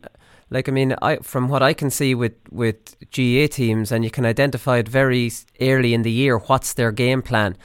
like, 0.53 0.68
I 0.68 0.72
mean, 0.72 0.94
I 1.03 1.16
from 1.16 1.48
what 1.48 1.62
I 1.62 1.72
can 1.72 1.90
see 1.90 2.14
with 2.14 2.34
with 2.50 2.96
GAA 3.11 3.46
teams, 3.50 3.90
and 3.92 4.05
you 4.05 4.11
can 4.11 4.24
identify 4.24 4.78
it 4.78 4.88
very 4.88 5.30
early 5.61 5.94
in 5.94 6.03
the 6.03 6.11
year 6.11 6.38
what's 6.38 6.74
their 6.74 6.92
game 6.92 7.22
plan, 7.22 7.57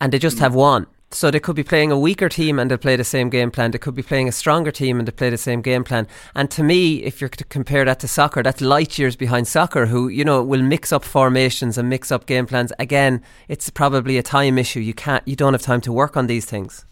and 0.00 0.12
they 0.12 0.18
just 0.18 0.38
mm. 0.38 0.40
have 0.40 0.54
one. 0.54 0.86
So 1.14 1.30
they 1.30 1.38
could 1.38 1.54
be 1.54 1.62
playing 1.62 1.92
a 1.92 1.98
weaker 1.98 2.28
team 2.28 2.58
and 2.58 2.68
they 2.68 2.76
play 2.76 2.96
the 2.96 3.04
same 3.04 3.30
game 3.30 3.52
plan. 3.52 3.70
They 3.70 3.78
could 3.78 3.94
be 3.94 4.02
playing 4.02 4.28
a 4.28 4.32
stronger 4.32 4.72
team 4.72 4.98
and 4.98 5.06
they 5.06 5.12
play 5.12 5.30
the 5.30 5.38
same 5.38 5.62
game 5.62 5.84
plan. 5.84 6.08
And 6.34 6.50
to 6.50 6.64
me, 6.64 7.04
if 7.04 7.20
you're 7.20 7.30
to 7.30 7.44
compare 7.44 7.84
that 7.84 8.00
to 8.00 8.08
soccer, 8.08 8.42
that's 8.42 8.60
light 8.60 8.98
years 8.98 9.14
behind 9.14 9.46
soccer, 9.46 9.86
who 9.86 10.08
you 10.08 10.24
know 10.24 10.42
will 10.42 10.62
mix 10.62 10.92
up 10.92 11.04
formations 11.04 11.78
and 11.78 11.88
mix 11.88 12.10
up 12.10 12.26
game 12.26 12.46
plans. 12.46 12.72
Again, 12.80 13.22
it's 13.46 13.70
probably 13.70 14.18
a 14.18 14.24
time 14.24 14.58
issue. 14.58 14.80
You 14.80 14.94
can't, 14.94 15.26
you 15.28 15.36
don't 15.36 15.52
have 15.52 15.62
time 15.62 15.80
to 15.82 15.92
work 15.92 16.16
on 16.16 16.26
these 16.26 16.46
things. 16.46 16.84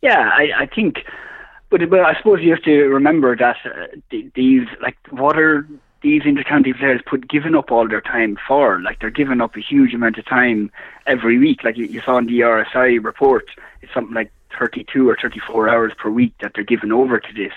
Yeah, 0.00 0.30
I, 0.32 0.62
I 0.62 0.66
think, 0.66 0.96
but 1.78 1.90
but 1.90 2.00
I 2.00 2.16
suppose 2.16 2.40
you 2.40 2.50
have 2.50 2.62
to 2.62 2.84
remember 2.84 3.34
that 3.36 3.56
uh, 3.64 3.86
these 4.34 4.66
like 4.80 4.96
what 5.10 5.36
are 5.36 5.66
these 6.02 6.22
intercounty 6.22 6.76
players 6.76 7.00
put 7.04 7.28
giving 7.28 7.56
up 7.56 7.72
all 7.72 7.88
their 7.88 8.00
time 8.00 8.38
for? 8.46 8.80
Like 8.80 9.00
they're 9.00 9.10
giving 9.10 9.40
up 9.40 9.56
a 9.56 9.60
huge 9.60 9.92
amount 9.92 10.18
of 10.18 10.24
time 10.26 10.70
every 11.06 11.36
week. 11.38 11.64
Like 11.64 11.76
you, 11.76 11.86
you 11.86 12.00
saw 12.02 12.18
in 12.18 12.26
the 12.26 12.40
ESRI 12.40 13.02
report, 13.02 13.46
it's 13.82 13.92
something 13.92 14.14
like 14.14 14.30
32 14.56 15.08
or 15.08 15.16
34 15.20 15.68
hours 15.68 15.92
per 15.98 16.10
week 16.10 16.34
that 16.40 16.52
they're 16.54 16.62
giving 16.62 16.92
over 16.92 17.18
to 17.18 17.32
this. 17.34 17.52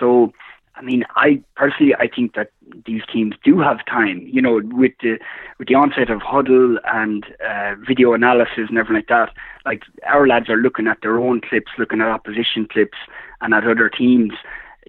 So. 0.00 0.32
I 0.74 0.80
mean, 0.80 1.04
I 1.16 1.42
personally, 1.56 1.92
I 1.96 2.06
think 2.06 2.36
that 2.36 2.52
these 2.86 3.02
teams 3.12 3.34
do 3.42 3.58
have 3.58 3.84
time. 3.86 4.24
You 4.24 4.40
know, 4.40 4.60
with 4.62 4.92
the 5.02 5.18
with 5.58 5.66
the 5.66 5.74
onset 5.74 6.08
of 6.08 6.20
Hudl 6.20 6.76
and 6.84 7.26
uh, 7.44 7.74
video 7.84 8.12
analysis 8.12 8.68
and 8.68 8.78
everything 8.78 8.94
like 8.94 9.08
that. 9.08 9.34
Like 9.66 9.82
our 10.06 10.28
lads 10.28 10.48
are 10.48 10.56
looking 10.56 10.86
at 10.86 10.98
their 11.02 11.18
own 11.18 11.40
clips, 11.40 11.72
looking 11.78 12.00
at 12.00 12.06
opposition 12.06 12.68
clips, 12.70 12.96
and 13.40 13.54
at 13.54 13.66
other 13.66 13.88
teams. 13.88 14.32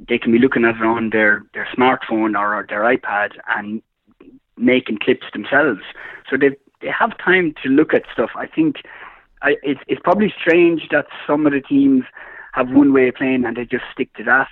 They 0.08 0.18
can 0.18 0.32
be 0.32 0.39
looking 0.39 0.66
at 0.66 0.76
it 0.76 0.82
on 0.82 1.10
their 1.10 1.43
their 1.54 1.68
smartphone 1.76 2.38
or 2.38 2.66
their 2.68 2.84
iPad 2.84 3.32
and 3.47 3.82
making 4.58 5.00
clips 5.00 5.26
themselves. 5.34 5.82
So 6.30 6.38
they 6.38 6.56
they 6.82 6.89
have 6.89 7.18
time 7.18 7.54
to 7.64 7.70
look 7.70 7.93
at 7.93 8.04
stuff. 8.14 8.32
I 8.36 8.47
think 8.47 8.78
I, 9.41 9.56
it's 9.64 9.82
it's 9.88 10.02
probably 10.04 10.34
strange 10.39 10.88
that 10.91 11.08
some 11.28 11.45
of 11.45 11.54
the 11.54 11.62
teams 11.62 12.04
have 12.54 12.70
one 12.70 12.93
way 12.93 13.10
of 13.10 13.16
playing 13.16 13.45
and 13.45 13.58
they 13.58 13.66
just 13.66 13.86
stick 13.93 14.14
to 14.16 14.24
that. 14.24 14.47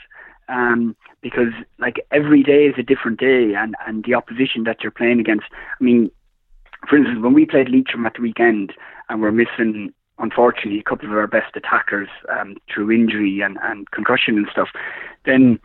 Um, 0.49 0.95
because 1.21 1.51
like 1.77 2.05
every 2.11 2.41
day 2.41 2.67
is 2.67 2.75
a 2.77 2.83
different 2.83 3.19
day, 3.19 3.53
and 3.53 3.75
and 3.85 4.03
the 4.05 4.13
opposition 4.13 4.63
that 4.63 4.81
you're 4.81 4.91
playing 4.91 5.19
against. 5.19 5.45
I 5.51 5.83
mean, 5.83 6.09
for 6.87 6.97
instance, 6.97 7.19
when 7.21 7.33
we 7.33 7.45
played 7.45 7.69
Leitrim 7.69 8.05
at 8.05 8.13
the 8.13 8.21
weekend, 8.21 8.73
and 9.09 9.21
we're 9.21 9.31
missing 9.31 9.93
unfortunately 10.19 10.79
a 10.79 10.83
couple 10.83 11.09
of 11.09 11.15
our 11.15 11.27
best 11.27 11.55
attackers 11.55 12.09
um, 12.29 12.55
through 12.73 12.91
injury 12.91 13.41
and 13.41 13.57
and 13.63 13.89
concussion 13.91 14.37
and 14.37 14.47
stuff, 14.51 14.69
then 15.25 15.59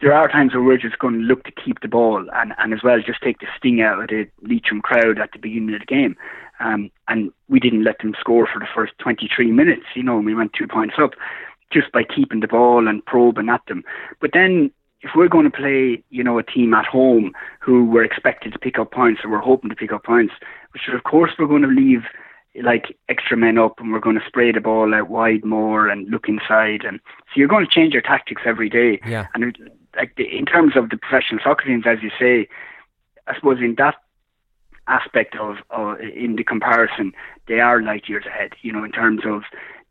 there 0.00 0.12
are 0.12 0.28
times 0.28 0.52
where 0.52 0.62
we're 0.62 0.76
just 0.76 0.98
going 0.98 1.14
to 1.14 1.20
look 1.20 1.44
to 1.44 1.52
keep 1.52 1.80
the 1.80 1.88
ball 1.88 2.26
and, 2.34 2.52
and 2.58 2.74
as 2.74 2.82
well 2.82 3.00
just 3.00 3.22
take 3.22 3.38
the 3.38 3.46
sting 3.56 3.80
out 3.80 4.02
of 4.02 4.08
the 4.08 4.26
Leitrim 4.42 4.82
crowd 4.82 5.18
at 5.18 5.32
the 5.32 5.38
beginning 5.38 5.74
of 5.74 5.80
the 5.80 5.86
game. 5.86 6.16
um, 6.60 6.90
and 7.08 7.32
we 7.48 7.60
didn't 7.60 7.84
let 7.84 7.98
them 8.00 8.14
score 8.18 8.46
for 8.46 8.58
the 8.58 8.66
first 8.74 8.92
23 8.98 9.50
minutes. 9.52 9.84
You 9.94 10.02
know, 10.02 10.16
and 10.18 10.26
we 10.26 10.34
went 10.34 10.52
two 10.52 10.66
points 10.66 10.96
up 10.98 11.12
just 11.72 11.90
by 11.92 12.02
keeping 12.04 12.40
the 12.40 12.48
ball 12.48 12.86
and 12.86 13.04
probing 13.06 13.48
at 13.48 13.62
them. 13.66 13.84
But 14.20 14.30
then 14.32 14.70
if 15.02 15.10
we're 15.14 15.28
going 15.28 15.50
to 15.50 15.56
play, 15.56 16.02
you 16.10 16.24
know, 16.24 16.38
a 16.38 16.42
team 16.42 16.74
at 16.74 16.86
home 16.86 17.32
who 17.60 17.84
we're 17.84 18.04
expected 18.04 18.52
to 18.52 18.58
pick 18.58 18.78
up 18.78 18.92
points 18.92 19.22
or 19.24 19.30
we're 19.30 19.38
hoping 19.38 19.70
to 19.70 19.76
pick 19.76 19.92
up 19.92 20.04
points, 20.04 20.34
which 20.72 20.82
of 20.92 21.02
course 21.04 21.32
we're 21.38 21.46
going 21.46 21.62
to 21.62 21.68
leave 21.68 22.02
like 22.62 22.96
extra 23.08 23.36
men 23.36 23.58
up 23.58 23.78
and 23.78 23.92
we're 23.92 24.00
going 24.00 24.18
to 24.18 24.26
spray 24.26 24.50
the 24.52 24.60
ball 24.60 24.94
out 24.94 25.08
wide 25.10 25.44
more 25.44 25.88
and 25.88 26.08
look 26.08 26.28
inside 26.28 26.84
and 26.84 27.00
so 27.26 27.32
you're 27.36 27.48
going 27.48 27.64
to 27.64 27.70
change 27.70 27.92
your 27.92 28.02
tactics 28.02 28.42
every 28.44 28.68
day 28.68 29.00
Yeah. 29.06 29.26
and 29.34 29.44
it- 29.44 29.56
like 29.96 30.14
the, 30.16 30.24
in 30.24 30.44
terms 30.44 30.76
of 30.76 30.90
the 30.90 30.98
professional 30.98 31.40
soccer 31.42 31.64
teams 31.66 31.84
as 31.86 32.02
you 32.02 32.10
say 32.18 32.46
I 33.26 33.34
suppose 33.34 33.60
in 33.60 33.74
that 33.76 33.94
aspect 34.88 35.34
of, 35.36 35.56
of 35.70 35.98
in 36.00 36.36
the 36.36 36.44
comparison 36.44 37.12
they 37.48 37.60
are 37.60 37.82
light 37.82 38.08
years 38.08 38.26
ahead 38.26 38.52
you 38.62 38.72
know 38.72 38.84
in 38.84 38.92
terms 38.92 39.22
of 39.24 39.42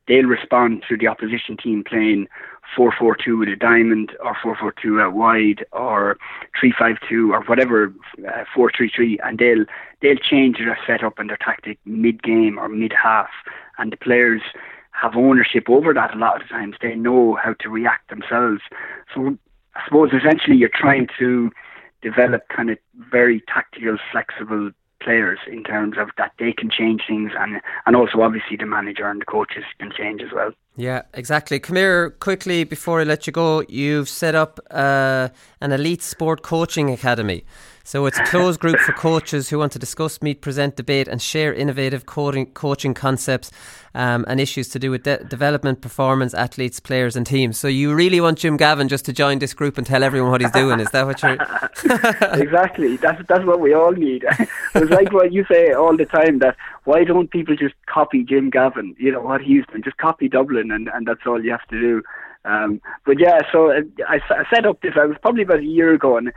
they'll 0.07 0.25
respond 0.25 0.83
to 0.87 0.97
the 0.97 1.07
opposition 1.07 1.57
team 1.57 1.83
playing 1.83 2.27
4-4-2 2.77 3.39
with 3.39 3.49
a 3.49 3.55
diamond 3.55 4.11
or 4.23 4.35
4-4-2 4.35 5.01
out 5.01 5.13
wide 5.13 5.65
or 5.71 6.17
3-5-2 6.61 7.31
or 7.31 7.41
whatever 7.43 7.93
uh, 8.27 8.43
4-3-3 8.55 9.17
and 9.23 9.39
they'll 9.39 9.65
they'll 10.01 10.17
change 10.17 10.57
their 10.57 10.77
setup 10.85 11.19
and 11.19 11.29
their 11.29 11.37
tactic 11.37 11.79
mid-game 11.85 12.57
or 12.59 12.67
mid-half. 12.69 13.29
And 13.77 13.91
the 13.91 13.97
players 13.97 14.41
have 14.91 15.15
ownership 15.15 15.69
over 15.69 15.93
that 15.93 16.13
a 16.13 16.17
lot 16.17 16.41
of 16.41 16.47
times. 16.47 16.75
They 16.81 16.95
know 16.95 17.37
how 17.41 17.53
to 17.59 17.69
react 17.69 18.09
themselves. 18.09 18.61
So 19.13 19.37
I 19.75 19.81
suppose 19.85 20.11
essentially 20.13 20.57
you're 20.57 20.69
trying 20.69 21.07
to 21.19 21.51
develop 22.01 22.47
kind 22.49 22.69
of 22.69 22.77
very 23.11 23.41
tactical 23.41 23.97
flexible 24.11 24.71
players 25.01 25.39
in 25.47 25.63
terms 25.63 25.97
of 25.99 26.09
that 26.17 26.31
they 26.39 26.53
can 26.53 26.69
change 26.69 27.01
things 27.07 27.31
and 27.37 27.61
and 27.85 27.95
also 27.95 28.21
obviously 28.21 28.57
the 28.57 28.65
manager 28.65 29.09
and 29.09 29.21
the 29.21 29.25
coaches 29.25 29.63
can 29.79 29.91
change 29.91 30.21
as 30.21 30.31
well 30.33 30.51
Yeah, 30.77 31.03
exactly. 31.13 31.59
Come 31.59 31.77
here 31.77 32.09
quickly 32.09 32.65
before 32.65 32.99
I 32.99 33.05
let 33.05 33.25
you 33.27 33.31
go. 33.33 33.63
You've 33.69 34.09
set 34.09 34.35
up 34.35 34.59
uh, 34.71 35.29
an 35.61 35.71
elite 35.71 36.01
sport 36.01 36.41
coaching 36.41 36.89
academy. 36.89 37.45
So 37.87 38.07
it's 38.07 38.17
a 38.17 38.23
closed 38.23 38.59
group 38.59 38.79
for 38.79 38.93
coaches 38.93 39.49
who 39.49 39.59
want 39.59 39.71
to 39.73 39.79
discuss, 39.79 40.19
meet, 40.19 40.41
present, 40.41 40.75
debate, 40.75 41.07
and 41.07 41.21
share 41.21 41.53
innovative 41.53 42.07
coding, 42.07 42.47
coaching 42.47 42.95
concepts 42.95 43.51
um, 43.93 44.25
and 44.27 44.41
issues 44.41 44.69
to 44.69 44.79
do 44.79 44.89
with 44.89 45.03
de- 45.03 45.23
development, 45.23 45.81
performance, 45.81 46.33
athletes, 46.33 46.79
players, 46.79 47.15
and 47.15 47.27
teams. 47.27 47.59
So 47.59 47.67
you 47.67 47.93
really 47.93 48.19
want 48.19 48.39
Jim 48.39 48.57
Gavin 48.57 48.87
just 48.87 49.05
to 49.05 49.13
join 49.13 49.37
this 49.37 49.53
group 49.53 49.77
and 49.77 49.85
tell 49.85 50.03
everyone 50.03 50.31
what 50.31 50.41
he's 50.41 50.49
doing? 50.49 50.79
Is 50.79 50.89
that 50.91 51.05
what 51.05 51.21
you're? 51.21 51.37
exactly. 52.41 52.97
That's 52.97 53.21
that's 53.27 53.45
what 53.45 53.59
we 53.59 53.75
all 53.75 53.91
need. 53.91 54.25
it's 54.73 54.89
like 54.91 55.13
what 55.13 55.31
you 55.31 55.45
say 55.45 55.71
all 55.71 55.95
the 55.95 56.05
time 56.05 56.39
that 56.39 56.57
why 56.85 57.03
don't 57.03 57.31
people 57.31 57.55
just 57.55 57.75
copy 57.87 58.23
Jim 58.23 58.49
Gavin? 58.49 58.95
You 58.97 59.11
know 59.11 59.21
what 59.21 59.41
he's 59.41 59.65
doing. 59.67 59.83
Just 59.83 59.97
copy 59.97 60.29
Dublin, 60.29 60.71
and 60.71 60.89
and 60.93 61.05
that's 61.07 61.25
all 61.25 61.43
you 61.43 61.51
have 61.51 61.67
to 61.67 61.79
do. 61.79 62.03
Um, 62.45 62.79
but 63.05 63.19
yeah, 63.19 63.41
so 63.51 63.71
I, 63.71 63.81
I, 64.07 64.19
I 64.29 64.43
set 64.53 64.65
up 64.65 64.81
this. 64.81 64.93
I 64.95 65.05
was 65.05 65.17
probably 65.21 65.41
about 65.41 65.59
a 65.59 65.65
year 65.65 65.93
ago, 65.93 66.15
and 66.15 66.31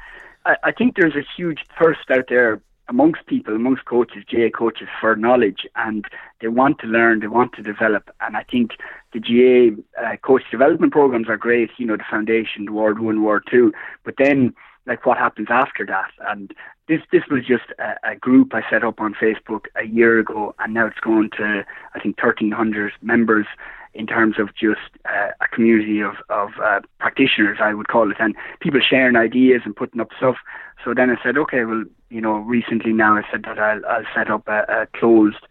I, 0.45 0.57
I 0.65 0.73
think 0.73 0.97
there's 0.97 1.15
a 1.15 1.27
huge 1.37 1.61
thirst 1.79 2.11
out 2.11 2.25
there 2.29 2.61
amongst 2.89 3.27
people, 3.27 3.55
amongst 3.55 3.85
coaches, 3.85 4.25
GAA 4.31 4.49
coaches, 4.49 4.89
for 4.99 5.15
knowledge, 5.15 5.67
and 5.77 6.07
they 6.41 6.49
want 6.49 6.79
to 6.79 6.87
learn, 6.87 7.21
they 7.21 7.27
want 7.27 7.53
to 7.53 7.63
develop, 7.63 8.11
and 8.23 8.35
I 8.35 8.45
think 8.45 8.73
the 9.13 9.21
GAA 9.21 10.03
uh, 10.03 10.17
coach 10.17 10.43
development 10.51 10.93
programs 10.93 11.29
are 11.29 11.37
great. 11.37 11.71
You 11.77 11.87
know, 11.87 11.99
the 11.99 12.05
foundation, 12.11 12.65
the 12.65 12.73
Ward 12.73 13.01
One, 13.01 13.23
Ward 13.23 13.45
Two, 13.51 13.73
but 14.05 14.15
then 14.17 14.55
like 14.87 15.05
what 15.05 15.19
happens 15.19 15.49
after 15.51 15.85
that, 15.87 16.11
and 16.27 16.55
this 16.89 17.03
this 17.13 17.23
was 17.31 17.45
just 17.47 17.65
a, 17.79 18.13
a 18.13 18.17
group 18.17 18.55
I 18.55 18.63
set 18.71 18.85
up 18.85 19.01
on 19.01 19.15
Facebook 19.15 19.67
a 19.77 19.85
year 19.85 20.19
ago, 20.19 20.55
and 20.59 20.75
now 20.75 20.87
it's 20.87 20.99
grown 20.99 21.31
to 21.37 21.65
I 21.95 22.01
think 22.01 22.21
1,300 22.23 22.93
members 23.03 23.47
in 23.95 24.07
terms 24.07 24.39
of 24.39 24.55
just 24.55 24.91
uh, 25.05 25.31
a 25.41 25.49
community 25.49 26.01
of 26.01 26.15
of 26.29 26.51
uh, 26.63 26.81
practitioners, 26.99 27.59
I 27.61 27.75
would 27.75 27.89
call 27.89 28.11
it, 28.11 28.17
and 28.19 28.35
people 28.61 28.81
sharing 28.81 29.17
ideas 29.17 29.63
and 29.65 29.77
putting 29.77 30.01
up 30.01 30.11
stuff. 30.17 30.37
So 30.85 30.95
then 30.95 31.11
I 31.11 31.23
said, 31.23 31.37
okay, 31.37 31.65
well, 31.65 31.85
you 32.09 32.21
know, 32.21 32.39
recently 32.39 32.93
now 32.93 33.17
I 33.17 33.23
said 33.31 33.43
that 33.45 33.59
I'll, 33.59 33.85
I'll 33.87 34.07
set 34.15 34.31
up 34.31 34.47
a, 34.49 34.65
a 34.69 34.87
closed 34.99 35.47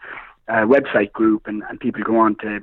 uh, 0.47 0.65
website 0.65 1.11
group 1.11 1.47
and, 1.47 1.63
and 1.69 1.79
people 1.79 2.01
go 2.03 2.17
on 2.17 2.35
to 2.37 2.61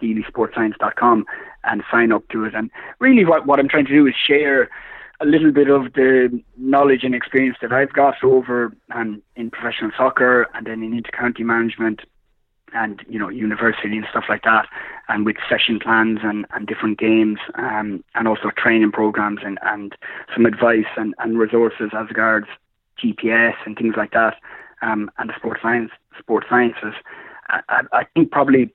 deelysportscience.com 0.00 1.26
and 1.64 1.82
sign 1.90 2.12
up 2.12 2.26
to 2.28 2.44
it. 2.44 2.54
And 2.54 2.70
really 2.98 3.24
what, 3.24 3.46
what 3.46 3.58
I'm 3.58 3.68
trying 3.68 3.86
to 3.86 3.92
do 3.92 4.06
is 4.06 4.14
share 4.14 4.70
a 5.20 5.26
little 5.26 5.50
bit 5.50 5.70
of 5.70 5.92
the 5.94 6.42
knowledge 6.56 7.04
and 7.04 7.14
experience 7.14 7.56
that 7.62 7.72
I've 7.72 7.92
got 7.92 8.22
over 8.22 8.72
and 8.90 9.22
in 9.34 9.50
professional 9.50 9.90
soccer 9.96 10.46
and 10.54 10.66
then 10.66 10.82
in 10.82 10.92
inter-county 10.92 11.42
management 11.42 12.00
and 12.74 13.02
you 13.08 13.18
know 13.18 13.28
university 13.28 13.96
and 13.96 14.06
stuff 14.10 14.24
like 14.28 14.42
that 14.42 14.66
and 15.08 15.24
with 15.24 15.36
session 15.48 15.78
plans 15.78 16.18
and, 16.22 16.44
and 16.50 16.66
different 16.66 16.98
games 16.98 17.38
um, 17.54 18.04
and 18.14 18.28
also 18.28 18.50
training 18.56 18.92
programs 18.92 19.40
and, 19.44 19.58
and 19.62 19.94
some 20.34 20.44
advice 20.44 20.86
and, 20.96 21.14
and 21.18 21.38
resources 21.38 21.90
as 21.96 22.08
regards 22.08 22.48
GPS 23.02 23.54
and 23.64 23.76
things 23.78 23.94
like 23.96 24.10
that 24.12 24.34
um, 24.82 25.10
and 25.18 25.30
the 25.30 25.34
sports 25.36 25.62
science 25.62 25.90
sports 26.18 26.46
sciences. 26.50 26.94
I 27.48 27.82
I 27.92 28.04
think 28.14 28.30
probably 28.32 28.72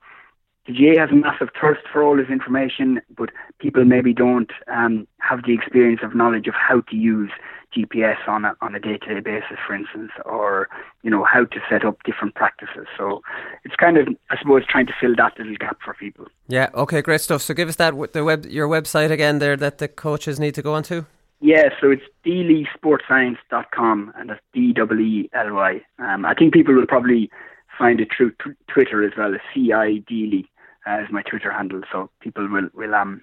the 0.66 0.72
GAA 0.72 1.00
has 1.00 1.10
a 1.10 1.14
massive 1.14 1.48
thirst 1.60 1.82
for 1.92 2.02
all 2.02 2.16
this 2.16 2.28
information, 2.28 3.00
but 3.16 3.30
people 3.58 3.84
maybe 3.84 4.12
don't 4.12 4.50
um, 4.68 5.08
have 5.18 5.40
the 5.44 5.52
experience 5.52 6.00
of 6.04 6.14
knowledge 6.14 6.46
of 6.46 6.54
how 6.54 6.80
to 6.82 6.96
use 6.96 7.30
GPS 7.76 8.28
on 8.28 8.44
a 8.44 8.54
on 8.60 8.74
a 8.74 8.80
day 8.80 8.98
to 8.98 9.14
day 9.14 9.20
basis, 9.20 9.58
for 9.66 9.74
instance, 9.74 10.12
or 10.24 10.68
you 11.02 11.10
know 11.10 11.24
how 11.24 11.44
to 11.46 11.60
set 11.70 11.84
up 11.84 12.02
different 12.04 12.34
practices. 12.34 12.86
So 12.96 13.22
it's 13.64 13.74
kind 13.76 13.96
of, 13.96 14.08
I 14.30 14.38
suppose, 14.38 14.64
trying 14.66 14.86
to 14.86 14.92
fill 15.00 15.14
that 15.16 15.38
little 15.38 15.56
gap 15.56 15.78
for 15.82 15.94
people. 15.94 16.26
Yeah. 16.48 16.68
Okay. 16.74 17.00
Great 17.02 17.22
stuff. 17.22 17.42
So 17.42 17.54
give 17.54 17.68
us 17.68 17.76
that 17.76 17.94
the 18.12 18.24
web 18.24 18.46
your 18.46 18.68
website 18.68 19.10
again 19.10 19.38
there 19.38 19.56
that 19.56 19.78
the 19.78 19.88
coaches 19.88 20.38
need 20.38 20.54
to 20.56 20.62
go 20.62 20.74
onto. 20.74 21.06
Yeah, 21.40 21.70
so 21.80 21.90
it's 21.90 22.04
deelysportscience.com 22.24 24.12
and 24.16 24.30
that's 24.30 24.40
D 24.52 24.72
W 24.74 25.00
E 25.00 25.30
L 25.32 25.54
Y. 25.54 25.80
Um, 25.98 26.24
I 26.24 26.34
think 26.34 26.54
people 26.54 26.72
will 26.72 26.86
probably 26.86 27.30
find 27.76 28.00
it 28.00 28.08
through 28.16 28.30
t- 28.44 28.52
Twitter 28.72 29.04
as 29.04 29.12
well. 29.16 29.34
C 29.52 29.72
I 29.72 30.04
Deely 30.08 30.48
uh, 30.86 31.00
is 31.02 31.08
my 31.10 31.22
Twitter 31.22 31.52
handle, 31.52 31.82
so 31.90 32.10
people 32.20 32.48
will 32.48 32.68
will 32.74 32.94
um 32.94 33.22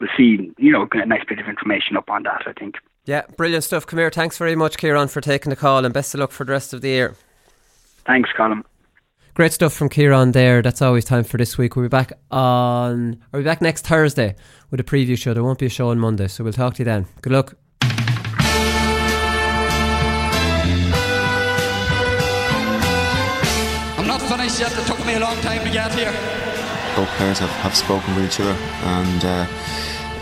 will 0.00 0.08
see 0.16 0.50
you 0.58 0.72
know 0.72 0.86
a 0.92 1.06
nice 1.06 1.24
bit 1.28 1.38
of 1.38 1.46
information 1.46 1.96
up 1.96 2.10
on 2.10 2.22
that. 2.24 2.42
I 2.46 2.52
think. 2.52 2.76
Yeah, 3.06 3.22
brilliant 3.36 3.64
stuff. 3.64 3.86
Come 3.86 3.98
here. 3.98 4.10
Thanks 4.10 4.38
very 4.38 4.54
much, 4.54 4.76
Ciaran, 4.76 5.08
for 5.08 5.20
taking 5.20 5.50
the 5.50 5.56
call, 5.56 5.84
and 5.84 5.94
best 5.94 6.14
of 6.14 6.20
luck 6.20 6.32
for 6.32 6.44
the 6.44 6.52
rest 6.52 6.72
of 6.72 6.80
the 6.82 6.88
year. 6.88 7.16
Thanks, 8.06 8.30
Colin. 8.36 8.64
Great 9.34 9.52
stuff 9.52 9.72
from 9.72 9.88
Ciaran 9.88 10.32
there. 10.32 10.60
That's 10.60 10.82
always 10.82 11.04
time 11.04 11.24
for 11.24 11.38
this 11.38 11.56
week. 11.56 11.76
We'll 11.76 11.84
be 11.84 11.88
back 11.88 12.12
on. 12.30 13.22
We'll 13.32 13.42
be 13.42 13.44
back 13.44 13.62
next 13.62 13.86
Thursday 13.86 14.34
with 14.70 14.80
a 14.80 14.84
preview 14.84 15.16
show. 15.16 15.32
There 15.32 15.44
won't 15.44 15.58
be 15.58 15.66
a 15.66 15.70
show 15.70 15.90
on 15.90 15.98
Monday, 15.98 16.28
so 16.28 16.44
we'll 16.44 16.52
talk 16.52 16.74
to 16.74 16.80
you 16.80 16.84
then. 16.84 17.06
Good 17.22 17.32
luck. 17.32 17.54
I'm 23.98 24.06
not 24.06 24.20
finished 24.22 24.60
yet. 24.60 24.76
It 24.76 24.86
took 24.86 25.06
me 25.06 25.14
a 25.14 25.20
long 25.20 25.36
time 25.40 25.64
to 25.64 25.70
get 25.70 25.94
here. 25.94 26.49
Both 27.00 27.16
players 27.16 27.38
have, 27.38 27.48
have 27.64 27.74
spoken 27.74 28.14
with 28.14 28.26
each 28.26 28.40
other 28.40 28.52
and 28.52 29.24
uh, 29.24 29.46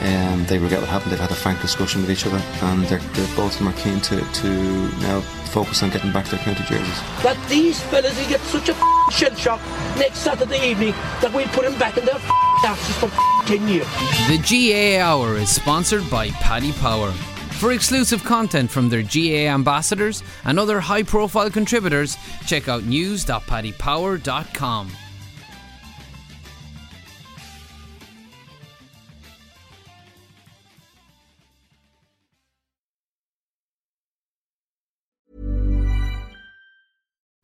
um, 0.00 0.44
they 0.44 0.58
regret 0.58 0.80
what 0.80 0.88
happened. 0.88 1.10
They've 1.10 1.18
had 1.18 1.32
a 1.32 1.34
frank 1.34 1.60
discussion 1.60 2.02
with 2.02 2.10
each 2.12 2.24
other 2.24 2.40
and 2.62 2.84
they're, 2.84 3.00
they're, 3.00 3.26
both 3.34 3.54
of 3.54 3.58
them 3.58 3.66
are 3.66 3.72
keen 3.72 4.00
to, 4.02 4.20
to 4.20 4.48
now 5.00 5.20
focus 5.50 5.82
on 5.82 5.90
getting 5.90 6.12
back 6.12 6.26
their 6.26 6.38
county 6.38 6.62
jerseys. 6.62 7.02
That 7.24 7.36
these 7.48 7.82
fellas 7.82 8.16
will 8.16 8.28
get 8.28 8.40
such 8.42 8.68
a 8.68 8.76
shell 9.10 9.34
shock 9.34 9.60
next 9.98 10.18
Saturday 10.18 10.70
evening 10.70 10.92
that 11.20 11.32
we'll 11.34 11.48
put 11.48 11.64
them 11.64 11.76
back 11.80 11.98
in 11.98 12.04
their 12.04 12.20
asses 12.64 12.96
for 12.98 13.10
10 13.48 13.66
years. 13.66 13.88
The 14.28 14.38
GAA 14.38 15.00
Hour 15.04 15.34
is 15.34 15.50
sponsored 15.50 16.08
by 16.08 16.30
Paddy 16.30 16.70
Power. 16.74 17.12
For 17.58 17.72
exclusive 17.72 18.22
content 18.22 18.70
from 18.70 18.88
their 18.88 19.02
GAA 19.02 19.50
ambassadors 19.52 20.22
and 20.44 20.60
other 20.60 20.78
high 20.78 21.02
profile 21.02 21.50
contributors, 21.50 22.16
check 22.46 22.68
out 22.68 22.84
news.paddypower.com. 22.84 24.92